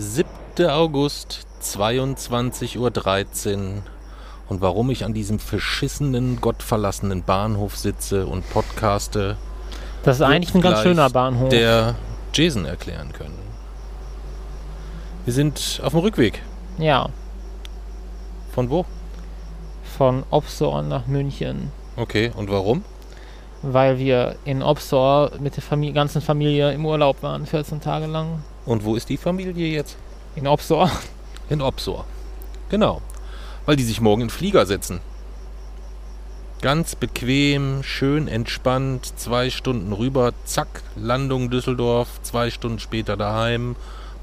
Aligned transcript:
7. 0.00 0.28
August, 0.68 1.40
22.13 1.60 2.76
Uhr. 2.78 3.82
Und 4.48 4.60
warum 4.60 4.90
ich 4.90 5.04
an 5.04 5.12
diesem 5.12 5.40
verschissenen, 5.40 6.40
gottverlassenen 6.40 7.24
Bahnhof 7.24 7.76
sitze 7.76 8.26
und 8.26 8.48
podcaste, 8.48 9.36
Das 10.04 10.16
ist 10.16 10.22
eigentlich 10.22 10.54
ein 10.54 10.60
ganz 10.60 10.82
schöner 10.82 11.10
Bahnhof. 11.10 11.48
der 11.48 11.96
Jason 12.32 12.64
erklären 12.64 13.12
können. 13.12 13.36
Wir 15.24 15.34
sind 15.34 15.80
auf 15.82 15.92
dem 15.92 16.00
Rückweg. 16.00 16.42
ja, 16.78 17.08
Von 18.54 18.70
wo? 18.70 18.84
von 19.96 20.22
Opsor 20.30 20.82
nach 20.82 21.08
München. 21.08 21.72
Okay, 21.96 22.30
und 22.36 22.48
warum? 22.48 22.84
Weil 23.62 23.98
wir 23.98 24.36
in 24.44 24.62
Opsor 24.62 25.32
mit 25.40 25.56
der 25.56 25.62
Famili 25.64 25.92
ganzen 25.92 26.22
Familie 26.22 26.70
im 26.72 26.86
Urlaub 26.86 27.20
waren, 27.24 27.46
14 27.46 27.80
Tage 27.80 28.06
lang. 28.06 28.44
Und 28.68 28.84
wo 28.84 28.96
ist 28.96 29.08
die 29.08 29.16
Familie 29.16 29.66
jetzt? 29.68 29.96
In 30.36 30.46
Opsor. 30.46 30.90
In 31.48 31.62
Opsor. 31.62 32.04
Genau. 32.68 33.00
Weil 33.64 33.76
die 33.76 33.82
sich 33.82 34.02
morgen 34.02 34.20
in 34.20 34.28
den 34.28 34.30
Flieger 34.34 34.66
setzen. 34.66 35.00
Ganz 36.60 36.94
bequem, 36.94 37.82
schön 37.82 38.28
entspannt, 38.28 39.10
zwei 39.18 39.48
Stunden 39.48 39.90
rüber, 39.94 40.32
zack, 40.44 40.82
Landung 40.96 41.48
Düsseldorf, 41.48 42.20
zwei 42.22 42.50
Stunden 42.50 42.78
später 42.78 43.16
daheim, 43.16 43.74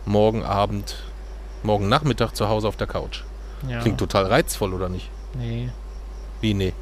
morgen 0.05 0.43
Abend, 0.43 0.95
morgen 1.63 1.89
Nachmittag 1.89 2.35
zu 2.35 2.47
Hause 2.47 2.67
auf 2.67 2.77
der 2.77 2.85
Couch. 2.85 3.21
Ja. 3.67 3.79
Klingt 3.79 3.97
total 3.97 4.27
reizvoll, 4.27 4.75
oder 4.75 4.89
nicht? 4.89 5.09
Nee. 5.33 5.69
Wie, 6.41 6.53
nee? 6.53 6.73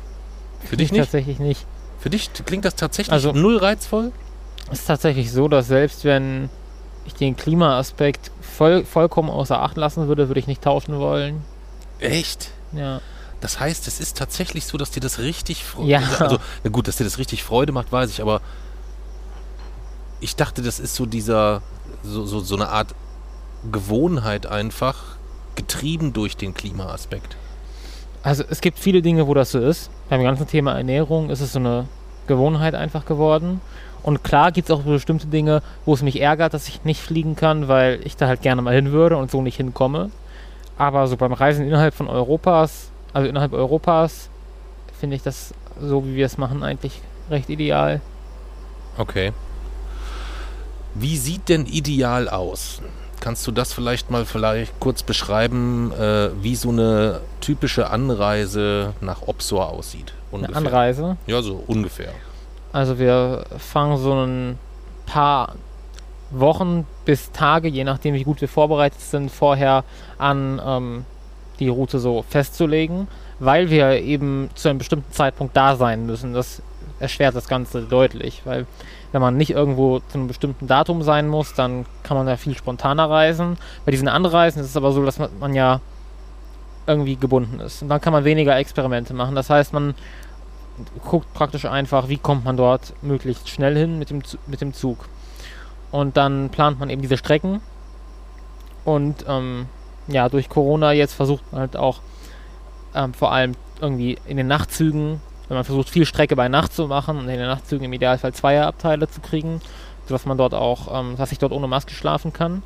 Für 0.66 0.76
dich 0.76 0.92
nicht? 0.92 1.00
Tatsächlich 1.04 1.40
nicht. 1.40 1.66
Für 2.00 2.10
dich 2.10 2.30
klingt 2.46 2.66
das 2.66 2.76
tatsächlich 2.76 3.14
Also- 3.14 3.32
null 3.32 3.56
reizvoll? 3.56 4.12
Es 4.70 4.80
ist 4.80 4.88
tatsächlich 4.88 5.32
so, 5.32 5.48
dass 5.48 5.68
selbst 5.68 6.04
wenn 6.04 6.50
ich 7.06 7.14
den 7.14 7.36
Klimaaspekt 7.36 8.32
voll, 8.42 8.86
vollkommen 8.86 9.30
außer 9.30 9.62
Acht 9.62 9.78
lassen 9.78 10.08
würde, 10.08 10.28
würde 10.28 10.40
ich 10.40 10.48
nicht 10.48 10.62
tauschen 10.62 11.00
wollen. 11.00 11.44
Echt? 12.00 12.52
Ja. 12.72 13.02
Das 13.42 13.60
heißt, 13.60 13.88
es 13.88 14.00
ist 14.00 14.18
tatsächlich 14.18 14.66
so, 14.66 14.78
dass 14.78 14.92
dir 14.92 15.02
das 15.02 15.20
richtig 15.20 15.66
Freude 15.66 15.90
Ja. 15.90 16.02
Also, 16.20 16.38
na 16.64 16.70
gut, 16.70 16.88
dass 16.88 16.98
dir 16.98 17.04
das 17.04 17.18
richtig 17.18 17.44
Freude 17.44 17.74
macht, 17.74 17.92
weiß 17.92 18.10
ich, 18.10 18.22
aber 18.22 18.42
ich 20.22 20.36
dachte, 20.36 20.62
das 20.62 20.80
ist 20.80 20.96
so 20.96 21.06
dieser, 21.06 21.62
so, 22.04 22.26
so, 22.26 22.40
so 22.40 22.56
eine 22.56 22.70
Art 22.70 22.96
Gewohnheit 23.72 24.46
einfach, 24.46 25.18
getrieben 25.56 26.14
durch 26.14 26.38
den 26.38 26.54
Klimaaspekt. 26.54 27.36
Also 28.24 28.44
es 28.50 28.62
gibt 28.62 28.80
viele 28.80 29.02
Dinge, 29.02 29.28
wo 29.28 29.34
das 29.34 29.52
so 29.52 29.60
ist. 29.60 29.90
Beim 30.10 30.24
ganzen 30.24 30.48
Thema 30.48 30.78
Ernährung 30.78 31.30
ist 31.30 31.42
es 31.42 31.54
so 31.54 31.60
eine 31.60 31.88
Gewohnheit 32.28 32.74
einfach 32.74 33.06
geworden. 33.06 33.60
Und 34.04 34.24
klar 34.24 34.52
gibt 34.52 34.70
es 34.70 34.76
auch 34.76 34.82
bestimmte 34.82 35.28
Dinge, 35.28 35.62
wo 35.86 35.94
es 35.94 36.02
mich 36.02 36.20
ärgert, 36.22 36.54
dass 36.54 36.68
ich 36.68 36.84
nicht 36.84 37.02
fliegen 37.02 37.36
kann, 37.36 37.70
weil 37.70 38.02
ich 38.04 38.18
da 38.18 38.28
halt 38.28 38.42
gerne 38.42 38.62
mal 38.62 38.76
hin 38.76 38.92
würde 38.92 39.18
und 39.18 39.32
so 39.32 39.42
nicht 39.42 39.56
hinkomme. 39.58 40.12
Aber 40.78 41.08
so 41.08 41.16
beim 41.16 41.34
Reisen 41.34 41.66
innerhalb 41.66 41.94
von 41.94 42.08
Europas, 42.08 42.90
also 43.14 43.30
innerhalb 43.30 43.54
Europas, 43.54 44.30
finde 45.00 45.16
ich 45.16 45.24
das 45.24 45.54
so, 45.80 46.06
wie 46.06 46.16
wir 46.16 46.26
es 46.26 46.38
machen, 46.38 46.64
eigentlich 46.64 47.02
recht 47.30 47.50
ideal. 47.50 48.02
Okay. 48.98 49.32
Wie 50.96 51.18
sieht 51.18 51.50
denn 51.50 51.66
ideal 51.66 52.28
aus? 52.30 52.82
Kannst 53.20 53.48
du 53.48 53.52
das 53.52 53.72
vielleicht 53.72 54.12
mal 54.12 54.26
vielleicht 54.26 54.78
kurz 54.82 55.02
beschreiben, 55.02 55.94
äh, 55.94 56.30
wie 56.44 56.56
so 56.56 56.70
eine 56.70 57.22
typische 57.40 57.90
Anreise 57.90 58.94
nach 59.00 59.22
Opsor 59.28 59.70
aussieht? 59.70 60.14
Eine 60.32 60.42
Ungefähr. 60.42 60.58
Anreise. 60.58 61.18
Ja, 61.26 61.42
so 61.42 61.64
ungefähr. 61.66 62.12
Also 62.74 62.98
wir 62.98 63.46
fangen 63.60 63.98
so 63.98 64.14
ein 64.14 64.58
paar 65.06 65.54
Wochen 66.32 66.88
bis 67.06 67.32
Tage, 67.32 67.68
je 67.68 67.84
nachdem 67.84 68.16
wie 68.16 68.24
gut 68.24 68.42
wir 68.42 68.50
vorbereitet 68.50 69.00
sind, 69.00 69.30
vorher 69.30 69.84
an, 70.18 70.60
ähm, 70.66 71.06
die 71.60 71.70
Route 71.70 72.00
so 72.00 72.24
festzulegen, 72.28 73.08
weil 73.40 73.70
wir 73.70 74.02
eben 74.02 74.50
zu 74.56 74.70
einem 74.70 74.80
bestimmten 74.80 75.12
Zeitpunkt 75.14 75.56
da 75.56 75.76
sein 75.76 76.08
müssen. 76.08 76.34
Das 76.34 76.64
erschwert 77.00 77.36
das 77.36 77.48
Ganze 77.48 77.84
deutlich, 77.84 78.42
weil 78.46 78.66
wenn 79.12 79.22
man 79.22 79.38
nicht 79.38 79.52
irgendwo 79.52 80.00
zu 80.00 80.18
einem 80.18 80.28
bestimmten 80.28 80.66
Datum 80.66 81.04
sein 81.04 81.28
muss, 81.28 81.54
dann 81.54 81.86
kann 82.02 82.18
man 82.18 82.28
ja 82.28 82.38
viel 82.38 82.58
spontaner 82.58 83.08
reisen. 83.08 83.58
Bei 83.86 83.92
diesen 83.92 84.08
Anreisen 84.08 84.62
ist 84.62 84.70
es 84.70 84.78
aber 84.78 84.92
so, 84.92 85.06
dass 85.06 85.20
man, 85.20 85.30
man 85.40 85.54
ja 85.54 85.80
irgendwie 86.88 87.16
gebunden 87.16 87.60
ist. 87.60 87.84
Und 87.84 87.90
dann 87.90 88.02
kann 88.02 88.14
man 88.14 88.24
weniger 88.24 88.58
Experimente 88.58 89.14
machen. 89.14 89.36
Das 89.36 89.52
heißt, 89.52 89.72
man 89.72 89.94
guckt 91.04 91.34
praktisch 91.34 91.66
einfach, 91.66 92.08
wie 92.10 92.18
kommt 92.18 92.46
man 92.46 92.58
dort 92.58 92.94
möglichst 93.02 93.50
schnell 93.50 93.76
hin 93.76 94.00
mit 94.00 94.10
dem, 94.10 94.22
mit 94.48 94.62
dem 94.62 94.74
Zug. 94.74 95.06
Und 95.92 96.18
dann 96.18 96.50
plant 96.50 96.80
man 96.80 96.90
eben 96.90 97.02
diese 97.02 97.18
Strecken. 97.18 97.62
Und 98.84 99.26
ähm, 99.28 99.68
ja, 100.08 100.30
durch 100.30 100.50
Corona 100.50 100.92
jetzt 100.92 101.14
versucht 101.14 101.44
man 101.52 101.62
halt 101.62 101.78
auch 101.78 102.02
ähm, 102.96 103.14
vor 103.14 103.32
allem 103.32 103.54
irgendwie 103.80 104.18
in 104.26 104.38
den 104.38 104.48
Nachtzügen, 104.48 105.22
wenn 105.48 105.56
man 105.56 105.64
versucht 105.64 105.90
viel 105.90 106.06
Strecke 106.06 106.36
bei 106.36 106.48
Nacht 106.48 106.74
zu 106.74 106.88
machen 106.88 107.18
und 107.18 107.30
in 107.30 107.38
den 107.38 107.48
Nachtzügen 107.48 107.86
im 107.86 107.94
Idealfall 107.94 108.34
Zweierabteile 108.34 109.08
zu 109.08 109.22
kriegen, 109.22 109.62
sodass 110.08 110.26
man 110.26 110.38
dort 110.38 110.54
auch, 110.54 111.00
ähm, 111.00 111.16
dass 111.18 111.32
ich 111.32 111.40
dort 111.40 111.52
ohne 111.52 111.68
Maske 111.68 111.94
schlafen 111.94 112.34
kann. 112.34 112.64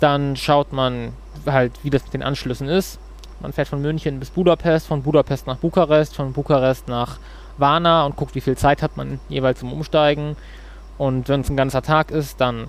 Dann 0.00 0.36
schaut 0.36 0.72
man 0.72 1.12
halt, 1.46 1.72
wie 1.82 1.90
das 1.90 2.04
mit 2.04 2.14
den 2.14 2.22
Anschlüssen 2.22 2.68
ist. 2.68 2.98
Man 3.40 3.52
fährt 3.52 3.68
von 3.68 3.82
München 3.82 4.18
bis 4.18 4.30
Budapest, 4.30 4.86
von 4.86 5.02
Budapest 5.02 5.46
nach 5.46 5.58
Bukarest, 5.58 6.16
von 6.16 6.32
Bukarest 6.32 6.88
nach 6.88 7.18
Varna 7.58 8.04
und 8.06 8.16
guckt, 8.16 8.34
wie 8.34 8.40
viel 8.40 8.56
Zeit 8.56 8.82
hat 8.82 8.96
man 8.96 9.20
jeweils 9.28 9.60
zum 9.60 9.72
Umsteigen. 9.72 10.36
Und 10.98 11.28
wenn 11.28 11.42
es 11.42 11.50
ein 11.50 11.56
ganzer 11.56 11.82
Tag 11.82 12.10
ist, 12.10 12.40
dann 12.40 12.68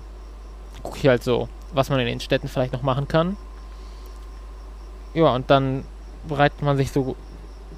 gucke 0.82 0.98
ich 0.98 1.08
halt 1.08 1.22
so, 1.22 1.48
was 1.72 1.90
man 1.90 2.00
in 2.00 2.06
den 2.06 2.20
Städten 2.20 2.48
vielleicht 2.48 2.72
noch 2.72 2.82
machen 2.82 3.08
kann. 3.08 3.36
Ja, 5.14 5.34
und 5.34 5.50
dann 5.50 5.84
bereitet 6.26 6.62
man 6.62 6.76
sich 6.76 6.92
so 6.92 7.16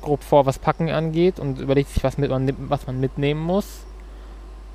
grob 0.02 0.22
vor, 0.22 0.46
was 0.46 0.58
Packen 0.58 0.90
angeht 0.90 1.38
und 1.38 1.60
überlegt 1.60 1.90
sich, 1.90 2.02
was, 2.02 2.18
mit 2.18 2.30
man, 2.30 2.52
was 2.68 2.86
man 2.86 2.98
mitnehmen 2.98 3.40
muss. 3.40 3.84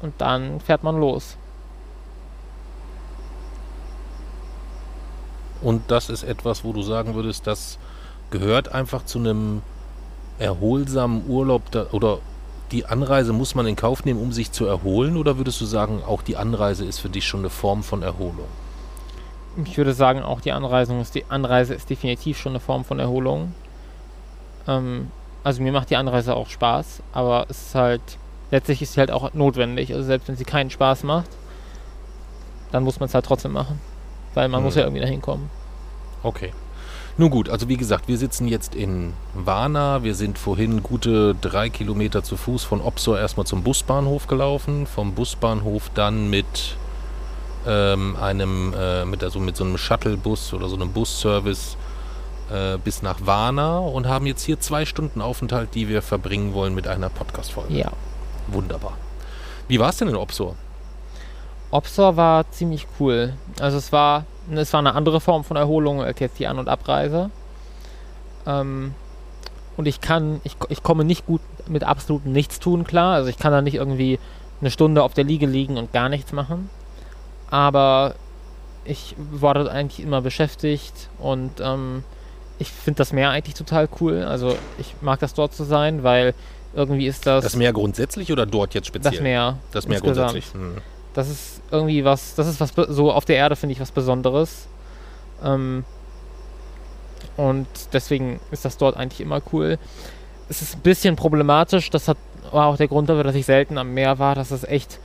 Und 0.02 0.14
dann 0.20 0.60
fährt 0.62 0.84
man 0.84 0.98
los. 1.00 1.38
Und 5.62 5.90
das 5.90 6.10
ist 6.10 6.24
etwas, 6.24 6.64
wo 6.64 6.74
du 6.74 6.82
sagen 6.82 7.16
würdest, 7.16 7.48
das 7.48 7.80
gehört 8.40 8.70
einfach 8.74 9.06
zu 9.06 9.20
einem 9.20 9.62
erholsamen 10.40 11.24
Urlaub 11.30 11.72
da, 11.72 11.88
oder 11.92 12.20
die 12.72 12.86
Anreise 12.86 13.32
muss 13.32 13.56
man 13.56 13.66
in 13.68 13.76
Kauf 13.76 14.04
nehmen, 14.06 14.20
um 14.22 14.32
sich 14.34 14.52
zu 14.52 14.66
erholen? 14.66 15.16
Oder 15.18 15.38
würdest 15.38 15.62
du 15.62 15.66
sagen, 15.66 16.02
auch 16.06 16.22
die 16.22 16.36
Anreise 16.36 16.84
ist 16.86 17.00
für 17.00 17.10
dich 17.10 17.26
schon 17.26 17.42
eine 17.42 17.50
Form 17.50 17.84
von 17.84 18.02
Erholung? 18.04 18.48
Ich 19.64 19.78
würde 19.78 19.94
sagen, 19.94 20.22
auch 20.24 20.42
die 20.42 20.52
Anreise 20.52 20.94
ist, 21.00 21.16
die 21.16 21.24
Anreise 21.30 21.74
ist 21.74 21.90
definitiv 21.90 22.38
schon 22.38 22.52
eine 22.54 22.60
Form 22.60 22.84
von 22.84 23.00
Erholung. 23.00 23.54
Ähm, 24.68 25.10
also 25.44 25.62
mir 25.62 25.72
macht 25.72 25.90
die 25.92 25.96
Anreise 25.96 26.36
auch 26.36 26.50
Spaß, 26.50 27.02
aber 27.14 27.46
es 27.50 27.68
ist 27.68 27.76
halt, 27.76 28.02
letztlich 28.52 28.82
ist 28.82 28.94
sie 28.94 29.00
halt 29.00 29.12
auch 29.12 29.34
notwendig. 29.34 29.94
Also 29.94 30.04
selbst 30.04 30.28
wenn 30.28 30.36
sie 30.36 30.44
keinen 30.44 30.72
Spaß 30.72 31.04
macht, 31.04 31.30
dann 32.74 32.84
muss 32.84 33.00
man 33.00 33.08
es 33.08 33.14
halt 33.14 33.26
trotzdem 33.26 33.54
machen. 33.54 33.80
Weil 34.34 34.50
man 34.50 34.60
Mhm. 34.60 34.66
muss 34.66 34.76
ja 34.76 34.82
irgendwie 34.84 35.02
dahin 35.02 35.22
kommen. 35.22 35.50
Okay. 36.24 36.52
Nun 37.18 37.30
gut, 37.30 37.50
also 37.50 37.70
wie 37.70 37.78
gesagt, 37.78 38.10
wir 38.10 38.18
sitzen 38.18 38.48
jetzt 38.48 38.76
in 38.76 39.14
Varna. 39.34 40.04
Wir 40.04 40.16
sind 40.16 40.38
vorhin 40.38 40.84
gute 40.84 41.34
drei 41.36 41.70
Kilometer 41.70 42.24
zu 42.24 42.36
Fuß 42.36 42.66
von 42.66 42.82
Opsor 42.82 43.18
erstmal 43.18 43.46
zum 43.46 43.64
Busbahnhof 43.64 44.28
gelaufen. 44.28 44.86
Vom 44.86 45.14
Busbahnhof 45.14 45.90
dann 45.94 46.30
mit 46.30 46.76
ähm, 47.66 48.18
einem, 48.18 48.74
äh, 48.78 49.06
mit, 49.06 49.24
also 49.24 49.40
mit 49.40 49.56
so 49.56 49.64
einem 49.64 49.78
Shuttlebus 49.78 50.54
oder 50.54 50.68
so 50.68 50.76
einem 50.76 50.92
Busservice 50.92 51.78
äh, 52.52 52.78
bis 52.78 53.02
nach 53.02 53.26
Varna 53.26 53.80
und 53.80 54.08
haben 54.08 54.26
jetzt 54.26 54.44
hier 54.44 54.60
zwei 54.60 54.86
Stunden 54.86 55.22
Aufenthalt, 55.22 55.74
die 55.74 55.88
wir 55.88 56.02
verbringen 56.02 56.54
wollen 56.54 56.76
mit 56.76 56.88
einer 56.88 57.10
Podcast-Folge. 57.10 57.74
Ja. 57.74 57.92
Wunderbar. 58.48 58.98
Wie 59.68 59.80
war 59.80 59.90
es 59.90 59.98
denn 59.98 60.10
in 60.10 60.16
Opsor? 60.16 60.56
Opsor 61.72 62.18
war 62.18 62.50
ziemlich 62.52 62.88
cool. 63.00 63.34
Also 63.60 63.78
es 63.78 63.92
war, 63.92 64.26
es 64.54 64.72
war 64.74 64.80
eine 64.80 64.96
andere 64.96 65.22
Form 65.22 65.44
von 65.44 65.58
Erholung 65.58 66.02
als 66.02 66.20
jetzt 66.20 66.40
die 66.40 66.48
An- 66.48 66.60
und 66.60 66.70
Abreise. 66.70 67.30
Ähm, 68.46 68.94
und 69.78 69.88
ich 69.88 70.02
kann, 70.02 70.40
ich, 70.44 70.56
ich 70.70 70.84
komme 70.84 71.04
nicht 71.04 71.26
gut 71.26 71.42
mit 71.68 71.84
absolutem 71.84 72.32
Nichtstun 72.32 72.86
klar. 72.86 73.16
Also 73.16 73.30
ich 73.30 73.38
kann 73.38 73.52
da 73.52 73.62
nicht 73.62 73.76
irgendwie 73.76 74.20
eine 74.62 74.72
Stunde 74.72 75.04
auf 75.04 75.14
der 75.14 75.24
Liege 75.24 75.46
liegen 75.46 75.78
und 75.78 75.92
gar 75.92 76.10
nichts 76.10 76.32
machen. 76.32 76.70
Aber 77.50 78.16
ich 78.86 79.16
war 79.18 79.54
dort 79.54 79.68
eigentlich 79.68 80.06
immer 80.06 80.22
beschäftigt 80.22 81.10
und 81.20 81.60
ähm, 81.60 82.04
ich 82.60 82.72
finde 82.72 83.00
das 83.00 83.12
Meer 83.12 83.32
eigentlich 83.32 83.56
total 83.56 83.90
cool. 84.00 84.24
Also 84.24 84.56
ich 84.78 84.96
mag 85.02 85.20
das 85.20 85.34
dort 85.34 85.54
zu 85.54 85.64
sein, 85.64 86.04
weil 86.04 86.34
irgendwie 86.74 87.08
ist 87.08 87.26
das 87.26 87.44
Das 87.44 87.56
Meer 87.56 87.74
grundsätzlich 87.74 88.32
oder 88.32 88.46
dort 88.46 88.74
jetzt 88.74 88.88
speziell? 88.88 89.14
das 89.14 89.22
Meer. 89.22 89.58
Das 89.72 89.88
Meer 89.88 89.98
insgesamt. 89.98 90.32
grundsätzlich. 90.32 90.54
Hm. 90.54 90.78
Das 91.16 91.30
ist 91.30 91.62
irgendwie 91.72 92.06
was, 92.06 92.36
das 92.36 92.48
ist 92.48 92.60
was 92.60 92.74
so 92.90 93.12
auf 93.12 93.26
der 93.26 93.38
Erde, 93.38 93.56
finde 93.56 93.74
ich, 93.74 93.80
was 93.80 93.92
Besonderes. 93.92 94.68
Ähm, 95.44 95.84
und 97.38 97.68
deswegen 97.94 98.40
ist 98.52 98.66
das 98.66 98.78
dort 98.78 98.96
eigentlich 98.96 99.22
immer 99.22 99.42
cool. 99.52 99.78
Es 100.50 100.62
ist 100.62 100.76
ein 100.76 100.82
bisschen 100.82 101.16
problematisch, 101.16 101.90
das 101.90 102.08
hat, 102.08 102.18
war 102.52 102.68
auch 102.68 102.78
der 102.78 102.88
Grund 102.88 103.10
dafür, 103.10 103.24
dass 103.24 103.36
ich 103.36 103.46
selten 103.46 103.78
am 103.78 103.94
Meer 103.94 104.20
war, 104.20 104.36
dass 104.36 104.52
es 104.52 104.64
echt 104.64 105.00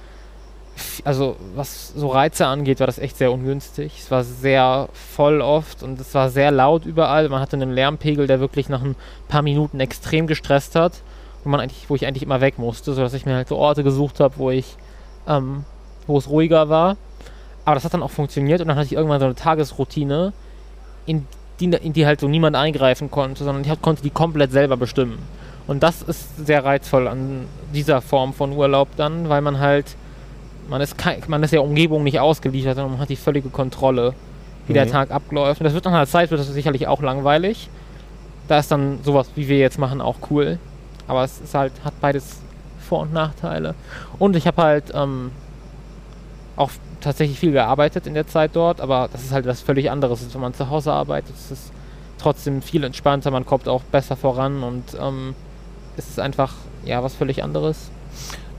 also 1.04 1.36
was 1.54 1.92
so 1.94 2.08
Reize 2.08 2.46
angeht, 2.46 2.80
war 2.80 2.86
das 2.86 2.98
echt 2.98 3.18
sehr 3.18 3.32
ungünstig. 3.32 3.98
Es 3.98 4.10
war 4.10 4.24
sehr 4.24 4.88
voll 4.92 5.42
oft 5.42 5.82
und 5.82 6.00
es 6.00 6.14
war 6.14 6.30
sehr 6.30 6.50
laut 6.50 6.86
überall. 6.86 7.28
Man 7.28 7.40
hatte 7.40 7.56
einen 7.56 7.72
Lärmpegel, 7.72 8.26
der 8.26 8.40
wirklich 8.40 8.68
nach 8.70 8.82
ein 8.82 8.96
paar 9.28 9.42
Minuten 9.42 9.78
extrem 9.80 10.26
gestresst 10.26 10.76
hat 10.76 11.02
wo 11.44 11.50
man 11.50 11.60
eigentlich, 11.60 11.88
wo 11.88 11.94
ich 11.94 12.06
eigentlich 12.06 12.22
immer 12.22 12.40
weg 12.40 12.58
musste, 12.58 12.92
sodass 12.92 13.14
ich 13.14 13.26
mir 13.26 13.34
halt 13.34 13.48
so 13.48 13.56
Orte 13.56 13.82
gesucht 13.82 14.20
habe, 14.20 14.36
wo 14.36 14.50
ich, 14.50 14.76
ähm, 15.26 15.64
wo 16.10 16.18
es 16.18 16.28
ruhiger 16.28 16.68
war. 16.68 16.96
Aber 17.64 17.74
das 17.74 17.84
hat 17.84 17.94
dann 17.94 18.02
auch 18.02 18.10
funktioniert 18.10 18.60
und 18.60 18.68
dann 18.68 18.76
hatte 18.76 18.86
ich 18.86 18.94
irgendwann 18.94 19.20
so 19.20 19.26
eine 19.26 19.34
Tagesroutine, 19.34 20.32
in 21.06 21.26
die, 21.60 21.66
in 21.66 21.92
die 21.92 22.06
halt 22.06 22.20
so 22.20 22.28
niemand 22.28 22.56
eingreifen 22.56 23.10
konnte, 23.10 23.44
sondern 23.44 23.64
ich 23.64 23.82
konnte 23.82 24.02
die 24.02 24.10
komplett 24.10 24.50
selber 24.52 24.76
bestimmen. 24.76 25.18
Und 25.66 25.82
das 25.82 26.02
ist 26.02 26.46
sehr 26.46 26.64
reizvoll 26.64 27.06
an 27.06 27.46
dieser 27.72 28.00
Form 28.00 28.32
von 28.32 28.52
Urlaub 28.52 28.88
dann, 28.96 29.28
weil 29.28 29.40
man 29.40 29.60
halt, 29.60 29.94
man 30.68 30.80
ist, 30.80 30.98
kein, 30.98 31.22
man 31.28 31.42
ist 31.42 31.52
der 31.52 31.62
Umgebung 31.62 32.02
nicht 32.02 32.18
ausgeliefert, 32.18 32.76
sondern 32.76 32.92
man 32.92 33.00
hat 33.00 33.08
die 33.08 33.16
völlige 33.16 33.50
Kontrolle, 33.50 34.14
wie 34.66 34.72
mhm. 34.72 34.74
der 34.74 34.90
Tag 34.90 35.10
abläuft. 35.10 35.60
Und 35.60 35.64
das 35.64 35.74
wird 35.74 35.84
nach 35.84 35.92
einer 35.92 36.06
Zeit 36.06 36.30
wird 36.30 36.40
das 36.40 36.48
sicherlich 36.48 36.88
auch 36.88 37.02
langweilig. 37.02 37.68
Da 38.48 38.58
ist 38.58 38.72
dann 38.72 38.98
sowas, 39.04 39.30
wie 39.36 39.46
wir 39.46 39.58
jetzt 39.58 39.78
machen, 39.78 40.00
auch 40.00 40.16
cool. 40.30 40.58
Aber 41.06 41.22
es 41.22 41.40
ist 41.40 41.54
halt, 41.54 41.72
hat 41.84 41.94
beides 42.00 42.40
Vor- 42.80 43.00
und 43.02 43.12
Nachteile. 43.12 43.74
Und 44.18 44.34
ich 44.34 44.46
habe 44.46 44.62
halt 44.62 44.84
ähm, 44.92 45.30
auch 46.56 46.70
tatsächlich 47.00 47.38
viel 47.38 47.52
gearbeitet 47.52 48.06
in 48.06 48.14
der 48.14 48.26
Zeit 48.26 48.50
dort, 48.54 48.80
aber 48.80 49.08
das 49.12 49.22
ist 49.22 49.32
halt 49.32 49.46
was 49.46 49.60
völlig 49.60 49.90
anderes, 49.90 50.32
wenn 50.32 50.40
man 50.40 50.54
zu 50.54 50.68
Hause 50.68 50.92
arbeitet. 50.92 51.34
Es 51.34 51.50
ist 51.50 51.72
trotzdem 52.18 52.62
viel 52.62 52.84
entspannter, 52.84 53.30
man 53.30 53.46
kommt 53.46 53.68
auch 53.68 53.82
besser 53.82 54.16
voran 54.16 54.62
und 54.62 54.84
ähm, 55.00 55.34
es 55.96 56.08
ist 56.08 56.20
einfach 56.20 56.54
ja 56.84 57.02
was 57.02 57.14
völlig 57.14 57.42
anderes. 57.42 57.90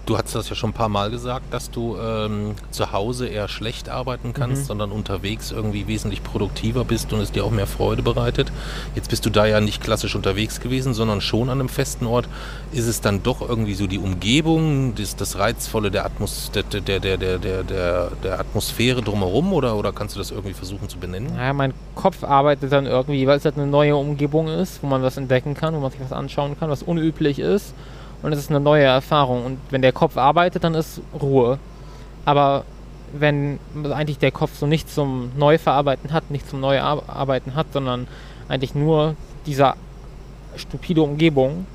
Du 0.06 0.18
hast 0.18 0.34
das 0.34 0.50
ja 0.50 0.56
schon 0.56 0.72
ein 0.72 0.74
paar 0.74 0.90
Mal 0.90 1.12
gesagt, 1.12 1.54
dass 1.54 1.70
du 1.70 1.96
ähm, 1.98 2.56
zu 2.72 2.92
Hause 2.92 3.28
eher 3.28 3.48
schlecht 3.48 3.88
arbeiten 3.88 4.34
kannst, 4.34 4.64
mhm. 4.64 4.66
sondern 4.66 4.92
unterwegs 4.92 5.52
irgendwie 5.52 5.88
wesentlich 5.88 6.24
produktiver 6.24 6.84
bist 6.86 7.14
und 7.14 7.20
es 7.20 7.32
dir 7.32 7.46
auch 7.46 7.52
mehr 7.52 7.68
Freude 7.68 8.02
bereitet. 8.02 8.52
Jetzt 8.96 9.10
bist 9.10 9.26
du 9.26 9.30
da 9.30 9.46
ja 9.46 9.62
nicht 9.62 9.84
klassisch 9.84 10.16
unterwegs 10.16 10.60
gewesen, 10.60 10.96
sondern 10.96 11.22
schon 11.22 11.50
an 11.50 11.60
einem 11.60 11.70
festen 11.70 12.08
Ort. 12.08 12.28
Ist 12.72 12.88
es 12.88 13.02
dann 13.02 13.22
doch 13.22 13.48
irgendwie 13.48 13.76
so 13.76 13.86
die 13.86 14.00
Umgebung, 14.00 14.96
das, 14.96 15.16
das 15.16 15.38
Reizvolle 15.38 15.92
der, 15.92 16.06
Atmos 16.06 16.50
der, 16.52 16.64
der, 16.64 17.00
der, 17.00 17.18
der, 17.18 17.38
der, 17.38 18.12
der 18.24 18.40
Atmosphäre 18.40 19.04
drumherum 19.04 19.54
oder, 19.54 19.76
oder 19.76 19.94
kannst 19.94 20.16
du 20.16 20.20
das 20.20 20.32
irgendwie 20.32 20.54
versuchen 20.54 20.90
zu 20.90 20.98
benennen? 20.98 21.36
Ja, 21.38 21.54
mein 21.54 21.74
Kopf 21.94 22.24
arbeitet 22.24 22.72
dann 22.72 22.88
irgendwie, 22.88 23.28
weil 23.28 23.38
es 23.38 23.46
halt 23.46 23.56
eine 23.56 23.68
neue 23.68 23.96
Umgebung 23.96 24.48
ist, 24.48 24.82
wo 24.82 24.88
man 24.88 25.04
was 25.04 25.18
entdecken 25.18 25.54
kann, 25.54 25.76
wo 25.76 25.80
man 25.80 25.92
sich 25.92 26.02
was 26.02 26.12
anschauen 26.12 26.58
kann, 26.60 26.72
was 26.72 26.82
unüblich 26.82 27.38
ist 27.38 27.76
und 28.22 28.34
es 28.34 28.40
ist 28.40 28.50
eine 28.50 28.60
neue 28.60 28.84
Erfahrung. 28.84 29.46
Und 29.46 29.60
wenn 29.70 29.82
der 29.82 29.94
Kopf 29.94 30.18
arbeitet, 30.18 30.64
dann 30.64 30.76
ist 30.76 31.02
Ruhe. 31.20 31.58
Aber 32.26 32.66
wenn 33.14 33.60
eigentlich 33.92 34.20
der 34.20 34.32
Kopf 34.32 34.58
so 34.58 34.68
nichts 34.68 34.96
zum 34.96 35.32
Neuverarbeiten 35.38 36.14
hat, 36.14 36.30
nichts 36.32 36.50
zum 36.50 36.60
Neuarbeiten 36.60 37.56
hat, 37.56 37.68
sondern 37.74 38.08
eigentlich 38.48 38.76
nur 38.76 39.16
dieser 39.46 39.76
stupide 40.56 41.02
Umgebung, 41.02 41.66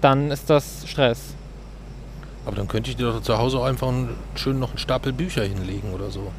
dann 0.00 0.30
ist 0.30 0.50
das 0.50 0.86
Stress. 0.86 1.34
Aber 2.46 2.56
dann 2.56 2.68
könnte 2.68 2.90
ich 2.90 2.96
dir 2.96 3.12
doch 3.12 3.20
zu 3.20 3.36
Hause 3.36 3.58
auch 3.58 3.64
einfach 3.64 3.88
einen, 3.88 4.10
schön 4.34 4.58
noch 4.58 4.70
einen 4.70 4.78
Stapel 4.78 5.12
Bücher 5.12 5.42
hinlegen 5.42 5.92
oder 5.92 6.10
so. 6.10 6.30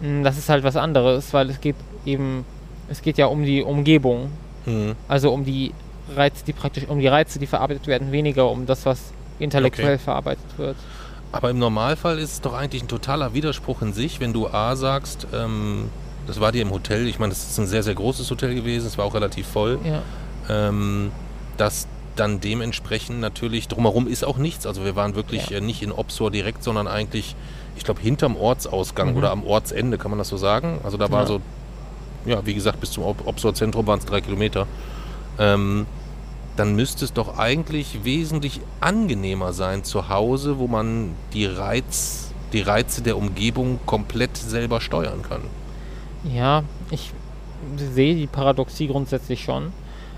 Hm, 0.00 0.22
das 0.24 0.38
ist 0.38 0.48
halt 0.48 0.64
was 0.64 0.76
anderes, 0.76 1.32
weil 1.34 1.50
es 1.50 1.60
geht 1.60 1.76
eben, 2.06 2.44
es 2.88 3.02
geht 3.02 3.18
ja 3.18 3.26
um 3.26 3.44
die 3.44 3.62
Umgebung. 3.62 4.30
Mhm. 4.66 4.94
Also 5.08 5.32
um 5.32 5.44
die 5.44 5.72
Reize, 6.14 6.44
die 6.44 6.52
praktisch 6.52 6.84
um 6.88 6.98
die 6.98 7.06
Reize, 7.06 7.38
die 7.38 7.46
verarbeitet 7.46 7.86
werden, 7.86 8.12
weniger 8.12 8.50
um 8.50 8.66
das, 8.66 8.86
was 8.86 9.12
intellektuell 9.38 9.94
okay. 9.94 10.04
verarbeitet 10.04 10.46
wird. 10.56 10.76
Aber 11.30 11.50
im 11.50 11.58
Normalfall 11.58 12.18
ist 12.18 12.32
es 12.32 12.40
doch 12.40 12.54
eigentlich 12.54 12.82
ein 12.82 12.88
totaler 12.88 13.34
Widerspruch 13.34 13.82
in 13.82 13.92
sich, 13.92 14.20
wenn 14.20 14.32
du 14.32 14.48
A 14.48 14.76
sagst, 14.76 15.26
ähm, 15.34 15.90
das 16.26 16.40
war 16.40 16.52
dir 16.52 16.62
im 16.62 16.70
Hotel, 16.70 17.06
ich 17.06 17.18
meine, 17.18 17.30
das 17.30 17.50
ist 17.50 17.58
ein 17.58 17.66
sehr, 17.66 17.82
sehr 17.82 17.94
großes 17.94 18.30
Hotel 18.30 18.54
gewesen, 18.54 18.86
es 18.86 18.98
war 18.98 19.04
auch 19.04 19.14
relativ 19.14 19.46
voll, 19.46 19.78
ja. 19.84 20.02
ähm, 20.48 21.12
dass 21.56 21.86
dann 22.16 22.40
dementsprechend 22.40 23.20
natürlich, 23.20 23.68
drumherum 23.68 24.08
ist 24.08 24.24
auch 24.24 24.38
nichts, 24.38 24.66
also 24.66 24.84
wir 24.84 24.96
waren 24.96 25.14
wirklich 25.14 25.50
ja. 25.50 25.58
äh, 25.58 25.60
nicht 25.60 25.82
in 25.82 25.92
Opsor 25.92 26.30
direkt, 26.30 26.64
sondern 26.64 26.88
eigentlich, 26.88 27.36
ich 27.76 27.84
glaube, 27.84 28.00
hinterm 28.00 28.36
Ortsausgang 28.36 29.12
mhm. 29.12 29.16
oder 29.18 29.30
am 29.30 29.44
Ortsende, 29.44 29.98
kann 29.98 30.10
man 30.10 30.18
das 30.18 30.28
so 30.28 30.36
sagen? 30.36 30.80
Also 30.82 30.96
da 30.96 31.10
war 31.10 31.22
ja. 31.22 31.26
so, 31.26 31.40
ja, 32.24 32.44
wie 32.44 32.54
gesagt, 32.54 32.80
bis 32.80 32.90
zum 32.90 33.04
Opsor-Zentrum 33.04 33.86
waren 33.86 33.98
es 33.98 34.04
drei 34.04 34.20
Kilometer. 34.20 34.66
Ähm, 35.38 35.86
dann 36.58 36.74
müsste 36.74 37.04
es 37.04 37.12
doch 37.12 37.38
eigentlich 37.38 38.04
wesentlich 38.04 38.60
angenehmer 38.80 39.52
sein 39.52 39.84
zu 39.84 40.08
Hause, 40.08 40.58
wo 40.58 40.66
man 40.66 41.14
die, 41.32 41.46
Reiz, 41.46 42.32
die 42.52 42.60
Reize 42.60 43.00
der 43.00 43.16
Umgebung 43.16 43.78
komplett 43.86 44.36
selber 44.36 44.80
steuern 44.80 45.22
kann. 45.22 45.42
Ja, 46.24 46.64
ich 46.90 47.12
sehe 47.76 48.16
die 48.16 48.26
Paradoxie 48.26 48.88
grundsätzlich 48.88 49.44
schon, 49.44 49.72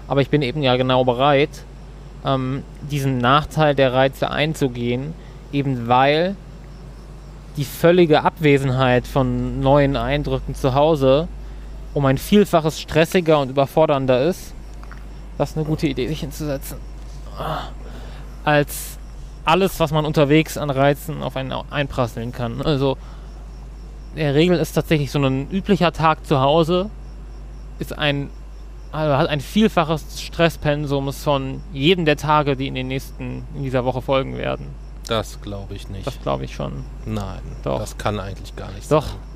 aber 0.08 0.22
ich 0.22 0.31
bin 0.31 0.40
eben 0.40 0.62
ja 0.62 0.76
genau 0.76 1.05
bereit, 1.05 1.64
ähm, 2.25 2.62
diesen 2.90 3.19
Nachteil 3.19 3.75
der 3.75 3.93
Reize 3.93 4.31
einzugehen, 4.31 5.12
eben 5.52 5.88
weil 5.88 6.37
die 7.58 7.64
völlige 7.67 8.22
Abwesenheit 8.22 9.06
von 9.06 9.61
neuen 9.61 9.96
Eindrücken 9.96 10.55
zu 10.55 10.75
Hause 10.75 11.28
um 11.93 12.06
ein 12.06 12.19
Vielfaches 12.19 12.81
stressiger 12.81 13.40
und 13.40 13.50
überfordernder 13.50 14.22
ist 14.22 14.55
das 15.40 15.52
ist 15.52 15.56
eine 15.56 15.64
gute 15.64 15.87
Idee, 15.87 16.06
sich 16.06 16.20
hinzusetzen. 16.20 16.76
Als 18.44 18.98
alles, 19.46 19.81
was 19.81 19.90
man 19.90 20.04
unterwegs 20.04 20.58
an 20.58 20.69
Reizen 20.69 21.22
auf 21.22 21.34
einen 21.34 21.52
einprasseln 21.70 22.31
kann. 22.31 22.60
Also, 22.60 22.98
der 24.14 24.34
Regel 24.34 24.58
ist 24.58 24.72
tatsächlich 24.72 25.10
so 25.10 25.19
ein 25.19 25.50
üblicher 25.50 25.92
Tag 25.92 26.26
zu 26.26 26.40
Hause, 26.40 26.90
ist 27.78 27.96
ein, 27.96 28.28
also 28.92 29.16
hat 29.16 29.28
ein 29.28 29.40
vielfaches 29.40 30.20
Stresspensum 30.20 31.10
von 31.10 31.62
jedem 31.72 32.04
der 32.04 32.19
Tage, 32.19 32.54
die 32.54 32.66
in 32.66 32.75
den 32.75 32.88
nächsten, 32.88 33.44
in 33.54 33.62
dieser 33.62 33.86
Woche 33.86 34.02
folgen 34.02 34.36
werden. 34.36 34.66
Das 35.06 35.40
glaube 35.40 35.75
ich 35.75 35.88
nicht. 35.88 36.06
Das 36.06 36.20
glaube 36.20 36.44
ich 36.44 36.54
schon. 36.54 36.84
Nein, 37.06 37.40
Doch. 37.62 37.78
das 37.78 37.96
kann 37.96 38.20
eigentlich 38.20 38.54
gar 38.56 38.70
nicht 38.72 38.93
Doch. 38.93 39.06
sein. 39.06 39.14
Doch. 39.14 39.30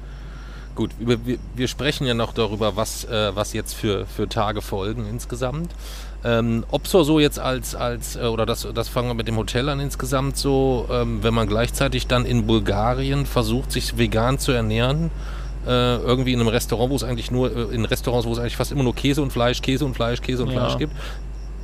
Gut, 0.74 0.90
wir, 0.98 1.18
wir, 1.54 1.68
sprechen 1.68 2.04
ja 2.06 2.14
noch 2.14 2.32
darüber, 2.32 2.74
was, 2.74 3.04
äh, 3.04 3.34
was 3.34 3.52
jetzt 3.52 3.74
für, 3.74 4.06
für 4.06 4.28
Tage 4.28 4.60
folgen 4.60 5.06
insgesamt. 5.06 5.70
Ähm, 6.24 6.64
ob 6.70 6.88
so, 6.88 7.04
so 7.04 7.20
jetzt 7.20 7.38
als, 7.38 7.74
als 7.74 8.16
äh, 8.16 8.22
oder 8.22 8.44
das, 8.44 8.66
das 8.74 8.88
fangen 8.88 9.08
wir 9.08 9.14
mit 9.14 9.28
dem 9.28 9.36
Hotel 9.36 9.68
an 9.68 9.78
insgesamt 9.78 10.36
so, 10.36 10.88
ähm, 10.90 11.22
wenn 11.22 11.34
man 11.34 11.46
gleichzeitig 11.46 12.06
dann 12.06 12.24
in 12.24 12.46
Bulgarien 12.46 13.26
versucht, 13.26 13.70
sich 13.70 13.98
vegan 13.98 14.38
zu 14.38 14.50
ernähren, 14.50 15.10
äh, 15.66 15.96
irgendwie 15.96 16.32
in 16.32 16.40
einem 16.40 16.48
Restaurant, 16.48 16.90
wo 16.90 16.96
es 16.96 17.04
eigentlich 17.04 17.30
nur, 17.30 17.54
äh, 17.54 17.74
in 17.74 17.84
Restaurants, 17.84 18.26
wo 18.26 18.32
es 18.32 18.38
eigentlich 18.38 18.56
fast 18.56 18.72
immer 18.72 18.82
nur 18.82 18.94
Käse 18.94 19.22
und 19.22 19.32
Fleisch, 19.32 19.62
Käse 19.62 19.84
und 19.84 19.94
Fleisch, 19.94 20.22
Käse 20.22 20.42
und 20.42 20.50
ja. 20.50 20.60
Fleisch 20.60 20.78
gibt. 20.78 20.92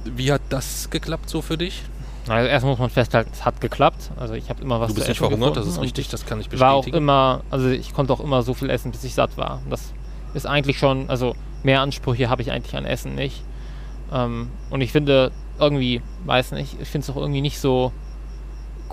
Wie 0.04 0.30
hat 0.30 0.42
das 0.50 0.88
geklappt 0.90 1.28
so 1.28 1.42
für 1.42 1.58
dich? 1.58 1.82
Also 2.28 2.48
erst 2.48 2.66
muss 2.66 2.78
man 2.78 2.90
festhalten, 2.90 3.30
es 3.32 3.44
hat 3.44 3.60
geklappt. 3.60 4.10
Also 4.16 4.34
ich 4.34 4.50
habe 4.50 4.62
immer 4.62 4.80
was 4.80 4.88
Du 4.88 4.94
bist 4.94 5.08
nicht 5.08 5.18
verhungert, 5.18 5.56
das 5.56 5.66
ist 5.66 5.80
richtig, 5.80 6.08
das 6.08 6.26
kann 6.26 6.40
ich 6.40 6.48
bestätigen. 6.48 6.60
War 6.60 6.74
auch 6.74 6.86
immer, 6.86 7.42
also 7.50 7.68
ich 7.68 7.92
konnte 7.94 8.12
auch 8.12 8.20
immer 8.20 8.42
so 8.42 8.54
viel 8.54 8.70
essen, 8.70 8.90
bis 8.90 9.04
ich 9.04 9.14
satt 9.14 9.36
war. 9.36 9.62
Das 9.70 9.92
ist 10.34 10.46
eigentlich 10.46 10.78
schon, 10.78 11.08
also 11.08 11.34
mehr 11.62 11.80
Ansprüche 11.80 12.28
habe 12.28 12.42
ich 12.42 12.52
eigentlich 12.52 12.76
an 12.76 12.84
Essen 12.84 13.14
nicht. 13.14 13.42
Ähm, 14.12 14.50
und 14.70 14.80
ich 14.80 14.92
finde 14.92 15.32
irgendwie, 15.58 16.02
weiß 16.24 16.52
nicht, 16.52 16.76
ich 16.80 16.88
finde 16.88 17.04
es 17.04 17.10
auch 17.10 17.20
irgendwie 17.20 17.40
nicht 17.40 17.58
so 17.60 17.92